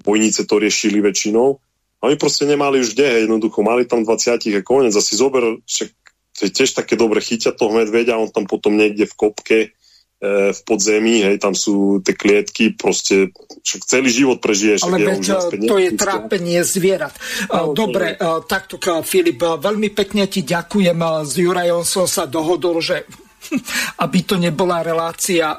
bojnice 0.06 0.46
to 0.46 0.62
riešili 0.62 1.02
väčšinou. 1.02 1.58
A 2.00 2.02
oni 2.06 2.22
proste 2.22 2.46
nemali 2.46 2.86
už 2.86 2.94
kde, 2.94 3.26
jednoducho, 3.26 3.66
mali 3.66 3.90
tam 3.90 4.06
20 4.06 4.46
a 4.46 4.62
konec. 4.62 4.94
Asi 4.94 5.18
zober, 5.18 5.58
však 5.66 5.90
to 6.38 6.42
je 6.46 6.52
tiež 6.54 6.78
také 6.78 6.94
dobre 6.94 7.18
chyťa 7.18 7.58
toho 7.58 7.74
medveďa, 7.74 8.22
on 8.22 8.30
tam 8.30 8.46
potom 8.46 8.78
niekde 8.78 9.10
v 9.10 9.18
kopke 9.18 9.60
E, 10.20 10.52
v 10.52 10.62
podzemí, 10.68 11.24
hej, 11.24 11.40
tam 11.40 11.56
sú 11.56 12.04
tie 12.04 12.12
klietky, 12.12 12.76
proste 12.76 13.32
však 13.62 13.82
celý 13.86 14.10
život 14.10 14.38
prežiješ. 14.40 14.88
Ale 14.88 14.98
veď 15.04 15.20
to 15.68 15.76
je 15.78 15.90
trápenie 15.96 16.62
zvierat. 16.66 17.14
No, 17.52 17.72
Dobre, 17.76 18.16
to... 18.16 18.44
takto 18.48 18.80
Filip, 19.06 19.40
veľmi 19.40 19.92
pekne 19.94 20.26
ti 20.26 20.44
ďakujem. 20.44 20.98
S 21.26 21.34
Jurajom 21.38 21.84
som 21.84 22.06
sa 22.08 22.26
dohodol, 22.26 22.82
že 22.82 23.06
aby 24.04 24.20
to 24.26 24.36
nebola 24.38 24.84
relácia 24.84 25.58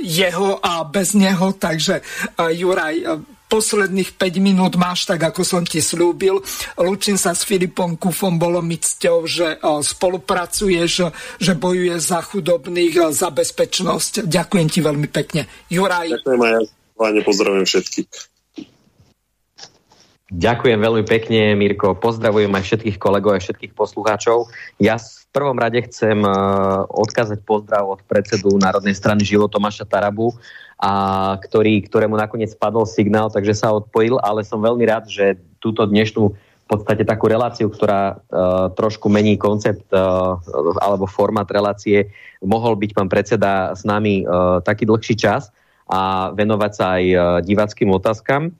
jeho 0.00 0.58
a 0.62 0.84
bez 0.88 1.14
neho, 1.14 1.54
takže 1.54 2.00
Juraj, 2.36 3.04
posledných 3.48 4.14
5 4.14 4.44
minút 4.44 4.76
máš, 4.76 5.08
tak 5.08 5.24
ako 5.24 5.40
som 5.42 5.62
ti 5.64 5.80
slúbil. 5.80 6.44
Lučím 6.76 7.16
sa 7.16 7.32
s 7.32 7.48
Filipom 7.48 7.96
Kufom, 7.96 8.36
bolo 8.36 8.60
mi 8.60 8.76
cťou, 8.76 9.18
že 9.24 9.56
spolupracuješ, 9.64 10.92
že 11.40 11.52
bojuje 11.56 11.96
za 11.96 12.20
chudobných, 12.20 13.08
za 13.10 13.32
bezpečnosť. 13.32 14.28
Ďakujem 14.28 14.68
ti 14.68 14.80
veľmi 14.84 15.08
pekne. 15.08 15.48
Juraj. 15.72 16.20
Ďakujem 16.20 16.40
aj 16.44 16.52
ja. 16.52 16.60
Pozdravujem 16.98 17.64
všetkých. 17.64 18.10
Ďakujem 20.28 20.76
veľmi 20.76 21.04
pekne, 21.08 21.56
Mirko. 21.56 21.96
Pozdravujem 21.96 22.52
aj 22.52 22.64
všetkých 22.68 22.96
kolegov 23.00 23.38
a 23.38 23.40
všetkých 23.40 23.72
poslucháčov. 23.72 24.52
Ja 24.76 25.00
v 25.00 25.24
prvom 25.32 25.56
rade 25.56 25.80
chcem 25.88 26.20
odkázať 26.92 27.40
pozdrav 27.48 27.88
od 27.88 28.04
predsedu 28.04 28.52
Národnej 28.60 28.92
strany 28.92 29.24
Život 29.24 29.48
Tomáša 29.48 29.88
Tarabu, 29.88 30.36
a 30.78 30.90
ktorý, 31.42 31.82
ktorému 31.90 32.14
nakoniec 32.14 32.54
spadol 32.54 32.86
signál, 32.86 33.34
takže 33.34 33.50
sa 33.50 33.74
odpojil, 33.74 34.22
ale 34.22 34.46
som 34.46 34.62
veľmi 34.62 34.86
rád, 34.86 35.10
že 35.10 35.34
túto 35.58 35.82
dnešnú 35.82 36.30
v 36.30 36.66
podstate 36.70 37.02
takú 37.02 37.26
reláciu, 37.26 37.66
ktorá 37.66 38.14
uh, 38.14 38.68
trošku 38.76 39.10
mení 39.10 39.34
koncept 39.40 39.88
uh, 39.90 40.38
alebo 40.78 41.08
formát 41.08 41.48
relácie, 41.50 42.12
mohol 42.44 42.78
byť 42.78 42.90
pán 42.94 43.08
predseda 43.10 43.72
s 43.74 43.82
nami 43.82 44.22
uh, 44.22 44.60
taký 44.62 44.86
dlhší 44.86 45.18
čas 45.18 45.50
a 45.88 46.30
venovať 46.36 46.72
sa 46.72 46.84
aj 47.00 47.04
uh, 47.10 47.20
diváckým 47.40 47.88
otázkam. 47.90 48.52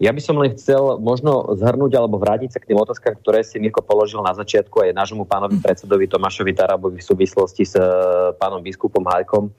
Ja 0.00 0.16
by 0.16 0.20
som 0.24 0.40
len 0.40 0.56
chcel 0.56 0.96
možno 0.96 1.52
zhrnúť 1.60 1.92
alebo 1.92 2.16
vrátiť 2.16 2.56
sa 2.56 2.62
k 2.62 2.72
tým 2.72 2.80
otázkam, 2.80 3.20
ktoré 3.20 3.44
si 3.44 3.60
Mirko 3.60 3.84
položil 3.84 4.24
na 4.24 4.32
začiatku 4.32 4.80
aj 4.80 4.96
nášmu 4.96 5.28
pánovi 5.28 5.60
predsedovi 5.60 6.08
Tomášovi 6.08 6.56
Tarabovi 6.56 7.04
v 7.04 7.08
súvislosti 7.10 7.68
s 7.68 7.76
uh, 7.76 8.32
pánom 8.40 8.64
biskupom 8.64 9.04
Hajkom 9.04 9.52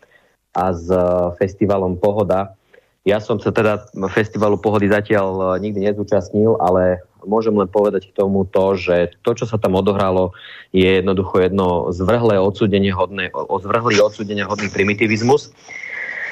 a 0.55 0.75
s 0.75 0.87
e, 0.91 0.99
festivalom 1.39 1.95
Pohoda. 1.95 2.55
Ja 3.01 3.17
som 3.17 3.41
sa 3.41 3.49
teda 3.49 3.89
festivalu 4.13 4.59
Pohody 4.59 4.91
zatiaľ 4.91 5.57
e, 5.57 5.67
nikdy 5.67 5.89
nezúčastnil, 5.89 6.59
ale 6.59 7.01
môžem 7.23 7.55
len 7.55 7.69
povedať 7.71 8.11
k 8.11 8.15
tomu 8.17 8.43
to, 8.45 8.75
že 8.77 9.15
to, 9.23 9.31
čo 9.33 9.45
sa 9.47 9.57
tam 9.57 9.79
odohralo, 9.79 10.35
je 10.75 11.01
jednoducho 11.01 11.41
jedno 11.41 11.89
zvrhlé 11.95 12.37
odsúdenie 12.37 12.91
hodné, 12.91 13.31
zvrhlý 13.33 14.01
odsúdenie 14.03 14.43
hodný 14.43 14.67
primitivizmus. 14.69 15.55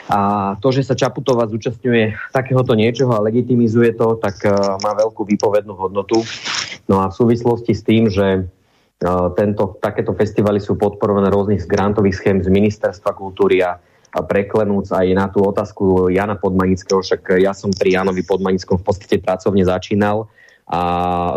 A 0.09 0.19
to, 0.57 0.73
že 0.73 0.81
sa 0.81 0.97
Čaputová 0.97 1.45
zúčastňuje 1.45 2.33
takéhoto 2.33 2.73
niečoho 2.73 3.13
a 3.13 3.21
legitimizuje 3.21 3.93
to, 3.93 4.17
tak 4.17 4.41
uh, 4.41 4.81
má 4.81 4.97
veľkú 4.97 5.21
výpovednú 5.21 5.77
hodnotu. 5.77 6.25
No 6.89 7.05
a 7.05 7.13
v 7.13 7.17
súvislosti 7.17 7.77
s 7.77 7.85
tým, 7.85 8.09
že 8.09 8.43
uh, 8.43 9.29
tento, 9.37 9.77
takéto 9.77 10.17
festivaly 10.17 10.57
sú 10.57 10.81
podporované 10.81 11.29
rôznych 11.29 11.61
grantových 11.69 12.17
schém 12.17 12.41
z 12.41 12.49
Ministerstva 12.49 13.13
kultúry 13.13 13.61
a 13.61 13.77
a 14.09 14.25
preklenúc 14.25 14.89
aj 14.89 15.05
na 15.13 15.29
tú 15.29 15.45
otázku 15.45 16.09
Jana 16.09 16.33
Podmanického, 16.33 17.05
však 17.05 17.37
ja 17.37 17.53
som 17.53 17.69
pri 17.69 17.93
Janovi 17.93 18.25
Podmanickom 18.25 18.81
v 18.81 18.85
podstate 18.89 19.21
pracovne 19.21 19.61
začínal 19.61 20.25
a 20.69 20.81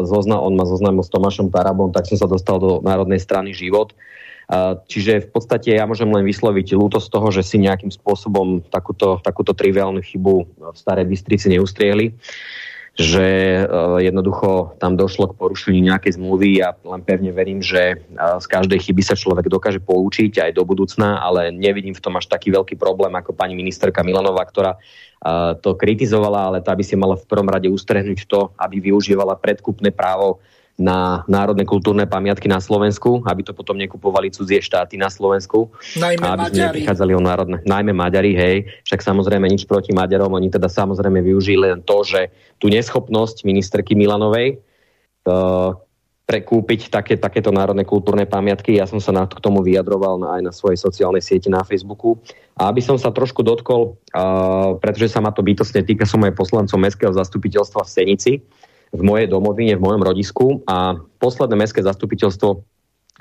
zozna, 0.05 0.41
on 0.41 0.57
ma 0.57 0.65
zoznámil 0.69 1.05
s 1.05 1.13
Tomášom 1.13 1.49
Tarabom, 1.53 1.93
tak 1.93 2.09
som 2.09 2.21
sa 2.21 2.29
dostal 2.29 2.61
do 2.61 2.85
Národnej 2.85 3.21
strany 3.21 3.53
Život. 3.57 3.97
Čiže 4.89 5.27
v 5.27 5.29
podstate 5.31 5.73
ja 5.73 5.87
môžem 5.87 6.11
len 6.11 6.27
vysloviť 6.27 6.75
ľútosť 6.77 7.09
toho, 7.09 7.29
že 7.31 7.47
si 7.47 7.63
nejakým 7.63 7.89
spôsobom 7.89 8.61
takúto, 8.69 9.23
takúto 9.23 9.55
triviálnu 9.55 10.03
chybu 10.03 10.35
v 10.73 10.77
Starej 10.77 11.07
Bystrici 11.09 11.53
neustriehli 11.53 12.17
že 12.93 13.65
eh, 13.65 13.69
jednoducho 14.05 14.77
tam 14.77 15.01
došlo 15.01 15.33
k 15.33 15.39
porušeniu 15.41 15.81
nejakej 15.81 16.21
zmluvy. 16.21 16.61
A 16.61 16.77
len 16.77 17.01
pevne 17.01 17.33
verím, 17.33 17.65
že 17.65 17.97
eh, 17.97 17.99
z 18.17 18.47
každej 18.47 18.79
chyby 18.85 19.03
sa 19.03 19.17
človek 19.17 19.49
dokáže 19.49 19.81
poučiť 19.81 20.45
aj 20.45 20.51
do 20.53 20.65
budúcna, 20.69 21.21
ale 21.25 21.49
nevidím 21.53 21.97
v 21.97 22.05
tom 22.05 22.17
až 22.21 22.29
taký 22.29 22.53
veľký 22.53 22.77
problém 22.77 23.13
ako 23.17 23.33
pani 23.33 23.57
ministerka 23.57 24.05
Milanová, 24.05 24.45
ktorá 24.45 24.77
eh, 24.77 25.57
to 25.65 25.73
kritizovala, 25.73 26.53
ale 26.53 26.59
tá 26.61 26.77
by 26.77 26.85
si 26.85 26.95
mala 26.97 27.17
v 27.17 27.25
prvom 27.25 27.49
rade 27.49 27.69
ustrehnúť 27.73 28.29
to, 28.29 28.53
aby 28.61 28.93
využívala 28.93 29.41
predkupné 29.41 29.89
právo 29.89 30.45
na 30.81 31.21
národné 31.29 31.69
kultúrne 31.69 32.09
pamiatky 32.09 32.49
na 32.49 32.57
Slovensku, 32.57 33.21
aby 33.29 33.45
to 33.45 33.53
potom 33.53 33.77
nekupovali 33.77 34.33
cudzie 34.33 34.65
štáty 34.65 34.97
na 34.97 35.13
Slovensku. 35.13 35.69
Najmä 36.01 36.25
aby 36.25 36.49
Maďari. 36.49 36.75
prichádzali 36.81 37.13
o 37.13 37.23
národné. 37.23 37.57
Najmä 37.69 37.93
Maďari, 37.93 38.33
hej. 38.33 38.57
Však 38.89 39.05
samozrejme 39.05 39.45
nič 39.47 39.69
proti 39.69 39.93
Maďarom, 39.93 40.33
oni 40.33 40.49
teda 40.49 40.73
samozrejme 40.73 41.21
využili 41.21 41.71
len 41.77 41.85
to, 41.85 42.01
že 42.03 42.33
tú 42.57 42.73
neschopnosť 42.73 43.45
ministerky 43.45 43.93
Milanovej 43.93 44.65
to, 45.23 45.37
prekúpiť 46.23 46.89
také, 46.89 47.21
takéto 47.21 47.53
národné 47.53 47.85
kultúrne 47.85 48.25
pamiatky. 48.25 48.79
Ja 48.79 48.89
som 48.89 49.03
sa 49.03 49.13
na, 49.13 49.29
k 49.29 49.43
tomu 49.43 49.61
vyjadroval 49.61 50.23
na, 50.23 50.29
aj 50.39 50.43
na 50.49 50.53
svojej 50.55 50.79
sociálnej 50.81 51.21
sieti 51.21 51.53
na 51.53 51.61
Facebooku. 51.67 52.17
A 52.57 52.73
aby 52.73 52.81
som 52.81 52.97
sa 52.97 53.13
trošku 53.13 53.45
dotkol, 53.45 54.01
uh, 54.17 54.79
pretože 54.81 55.13
sa 55.13 55.21
ma 55.21 55.35
to 55.35 55.45
bytostne 55.45 55.85
týka, 55.85 56.09
som 56.09 56.23
aj 56.25 56.33
poslancom 56.33 56.79
Mestského 56.81 57.13
zastupiteľstva 57.13 57.85
v 57.85 57.91
Senici, 57.93 58.33
v 58.93 59.03
mojej 59.03 59.27
domovine, 59.27 59.75
v 59.75 59.85
mojom 59.85 60.03
rodisku. 60.05 60.47
A 60.69 61.01
posledné 61.19 61.57
mestské 61.57 61.81
zastupiteľstvo, 61.81 62.61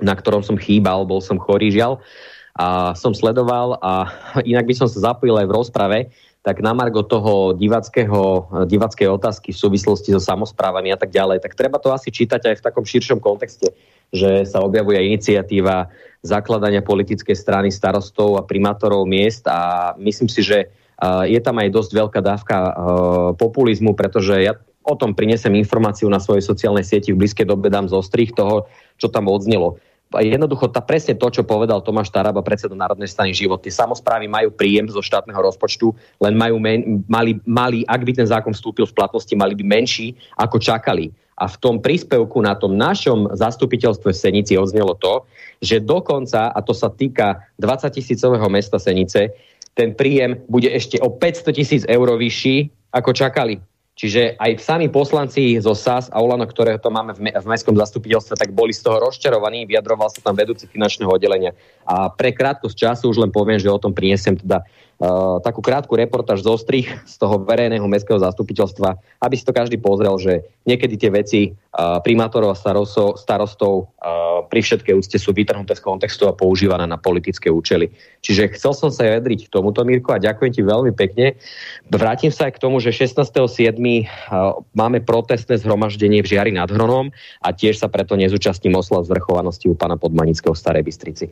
na 0.04 0.14
ktorom 0.14 0.44
som 0.44 0.60
chýbal, 0.60 1.08
bol 1.08 1.24
som 1.24 1.40
chorý 1.40 1.72
žiaľ, 1.72 2.04
a 2.52 2.92
som 3.00 3.16
sledoval 3.16 3.80
a 3.80 4.12
inak 4.52 4.68
by 4.68 4.76
som 4.76 4.88
sa 4.92 5.12
zapojil 5.12 5.40
aj 5.40 5.48
v 5.48 5.56
rozprave, 5.56 6.00
tak 6.42 6.58
na 6.58 6.74
margo 6.74 7.06
toho 7.06 7.54
divackého, 7.54 8.50
divackej 8.66 9.08
otázky 9.14 9.54
v 9.54 9.62
súvislosti 9.62 10.10
so 10.10 10.18
samozprávami 10.18 10.90
a 10.90 10.98
tak 10.98 11.14
ďalej, 11.14 11.38
tak 11.38 11.54
treba 11.54 11.78
to 11.78 11.94
asi 11.94 12.10
čítať 12.10 12.50
aj 12.50 12.56
v 12.58 12.66
takom 12.66 12.82
širšom 12.82 13.22
kontexte, 13.22 13.78
že 14.10 14.50
sa 14.50 14.66
objavuje 14.66 15.06
iniciatíva 15.06 15.94
zakladania 16.26 16.82
politickej 16.82 17.38
strany 17.38 17.70
starostov 17.70 18.42
a 18.42 18.46
primátorov 18.46 19.06
miest 19.06 19.46
a 19.46 19.94
myslím 20.02 20.30
si, 20.34 20.42
že 20.42 20.74
je 21.30 21.40
tam 21.42 21.62
aj 21.62 21.70
dosť 21.74 21.92
veľká 21.94 22.20
dávka 22.26 22.58
populizmu, 23.38 23.94
pretože 23.94 24.42
ja 24.42 24.58
o 24.82 24.94
tom 24.98 25.14
prinesem 25.14 25.54
informáciu 25.58 26.10
na 26.10 26.18
svojej 26.18 26.42
sociálnej 26.46 26.86
sieti 26.86 27.14
v 27.14 27.22
blízkej 27.22 27.46
dobe, 27.46 27.70
dám 27.70 27.90
zostrih 27.90 28.34
toho, 28.34 28.66
čo 28.98 29.08
tam 29.10 29.30
odznelo. 29.30 29.78
A 30.12 30.28
jednoducho 30.28 30.68
tá 30.68 30.84
presne 30.84 31.16
to, 31.16 31.32
čo 31.32 31.48
povedal 31.48 31.80
Tomáš 31.80 32.12
Taraba, 32.12 32.44
predseda 32.44 32.76
Národnej 32.76 33.08
strany 33.08 33.32
život. 33.32 33.64
Tie 33.64 33.72
samozprávy 33.72 34.28
majú 34.28 34.52
príjem 34.52 34.92
zo 34.92 35.00
štátneho 35.00 35.40
rozpočtu, 35.40 35.96
len 36.20 36.36
majú 36.36 36.60
men, 36.60 37.08
mali, 37.08 37.40
mali, 37.48 37.88
ak 37.88 38.04
by 38.04 38.12
ten 38.12 38.28
zákon 38.28 38.52
vstúpil 38.52 38.84
v 38.84 38.98
platnosti, 38.98 39.32
mali 39.40 39.56
by 39.56 39.64
menší, 39.64 40.12
ako 40.36 40.60
čakali. 40.60 41.16
A 41.40 41.48
v 41.48 41.56
tom 41.64 41.80
príspevku 41.80 42.44
na 42.44 42.60
tom 42.60 42.76
našom 42.76 43.32
zastupiteľstve 43.40 44.12
v 44.12 44.20
Senici 44.20 44.54
odznelo 44.60 45.00
to, 45.00 45.24
že 45.64 45.80
dokonca, 45.80 46.52
a 46.52 46.60
to 46.60 46.76
sa 46.76 46.92
týka 46.92 47.48
20 47.56 47.96
tisícového 47.96 48.46
mesta 48.52 48.78
Senice, 48.84 49.32
ten 49.72 49.96
príjem 49.96 50.44
bude 50.52 50.68
ešte 50.68 51.00
o 51.00 51.08
500 51.08 51.56
tisíc 51.56 51.82
eur 51.88 52.12
vyšší, 52.20 52.68
ako 52.92 53.16
čakali. 53.16 53.64
Čiže 53.92 54.40
aj 54.40 54.64
sami 54.64 54.88
poslanci 54.88 55.60
zo 55.60 55.76
SAS 55.76 56.08
a 56.10 56.24
Olano, 56.24 56.48
ktoré 56.48 56.80
to 56.80 56.88
máme 56.88 57.12
v, 57.12 57.28
v 57.28 57.46
mestskom 57.46 57.76
zastupiteľstve, 57.76 58.40
tak 58.40 58.56
boli 58.56 58.72
z 58.72 58.88
toho 58.88 59.04
rozčarovaní, 59.04 59.68
vyjadroval 59.68 60.08
sa 60.08 60.24
tam 60.24 60.34
vedúci 60.40 60.66
finančného 60.66 61.12
oddelenia. 61.12 61.52
A 61.84 62.08
pre 62.08 62.32
krátkosť 62.32 62.76
času 62.76 63.12
už 63.12 63.20
len 63.20 63.32
poviem, 63.36 63.60
že 63.60 63.68
o 63.68 63.78
tom 63.78 63.92
priniesem 63.92 64.40
teda 64.40 64.64
takú 65.42 65.66
krátku 65.66 65.98
reportáž 65.98 66.46
zo 66.46 66.54
strich 66.62 66.86
z 67.10 67.16
toho 67.18 67.42
verejného 67.42 67.90
mestského 67.90 68.22
zastupiteľstva, 68.22 69.02
aby 69.26 69.34
si 69.34 69.42
to 69.42 69.50
každý 69.50 69.82
pozrel, 69.82 70.14
že 70.22 70.46
niekedy 70.70 70.94
tie 70.94 71.10
veci 71.10 71.42
primátorov 72.06 72.54
a 72.54 72.60
starostov, 72.60 73.18
starostov 73.18 73.90
pri 74.54 74.62
všetkej 74.62 74.94
úcte 74.94 75.18
sú 75.18 75.34
vytrhnuté 75.34 75.74
z 75.74 75.82
kontextu 75.82 76.30
a 76.30 76.38
používané 76.38 76.86
na 76.86 77.02
politické 77.02 77.50
účely. 77.50 77.90
Čiže 78.22 78.54
chcel 78.54 78.78
som 78.78 78.90
sa 78.94 79.10
vedriť 79.10 79.50
k 79.50 79.54
tomuto, 79.54 79.82
Mirko, 79.82 80.14
a 80.14 80.22
ďakujem 80.22 80.52
ti 80.54 80.62
veľmi 80.62 80.94
pekne. 80.94 81.34
Vrátim 81.90 82.30
sa 82.30 82.52
aj 82.52 82.60
k 82.60 82.62
tomu, 82.62 82.78
že 82.78 82.94
16.7. 82.94 83.82
máme 84.78 85.00
protestné 85.02 85.58
zhromaždenie 85.58 86.22
v 86.22 86.30
Žiari 86.30 86.54
nad 86.54 86.70
Hronom 86.70 87.10
a 87.42 87.50
tiež 87.50 87.82
sa 87.82 87.90
preto 87.90 88.14
nezúčastním 88.14 88.78
oslav 88.78 89.10
zvrchovanosti 89.10 89.66
u 89.66 89.74
pána 89.74 89.98
Podmanického 89.98 90.54
v 90.54 90.62
Starej 90.62 90.84
Bystrici. 90.86 91.26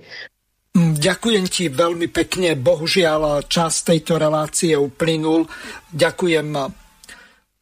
Mm, 0.80 0.96
ďakujem 0.96 1.46
ti 1.52 1.68
veľmi 1.68 2.08
pekne. 2.08 2.56
Bohužiaľ, 2.56 3.44
čas 3.52 3.84
tejto 3.84 4.16
relácie 4.16 4.80
uplynul. 4.80 5.44
Ďakujem 5.92 6.56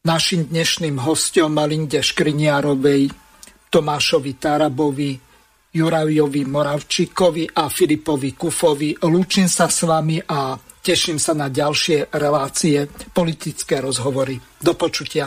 našim 0.06 0.46
dnešným 0.46 1.02
hostom 1.02 1.58
Linde 1.66 1.98
Škriniarovej, 1.98 3.10
Tomášovi 3.74 4.32
Tarabovi, 4.38 5.18
Jurajovi 5.74 6.42
Moravčíkovi 6.46 7.58
a 7.58 7.66
Filipovi 7.66 8.38
Kufovi. 8.38 8.94
Lúčim 9.02 9.50
sa 9.50 9.66
s 9.66 9.82
vami 9.82 10.22
a 10.22 10.54
teším 10.78 11.18
sa 11.18 11.34
na 11.34 11.50
ďalšie 11.50 12.14
relácie, 12.14 12.86
politické 13.10 13.82
rozhovory. 13.82 14.38
Do 14.62 14.78
počutia. 14.78 15.26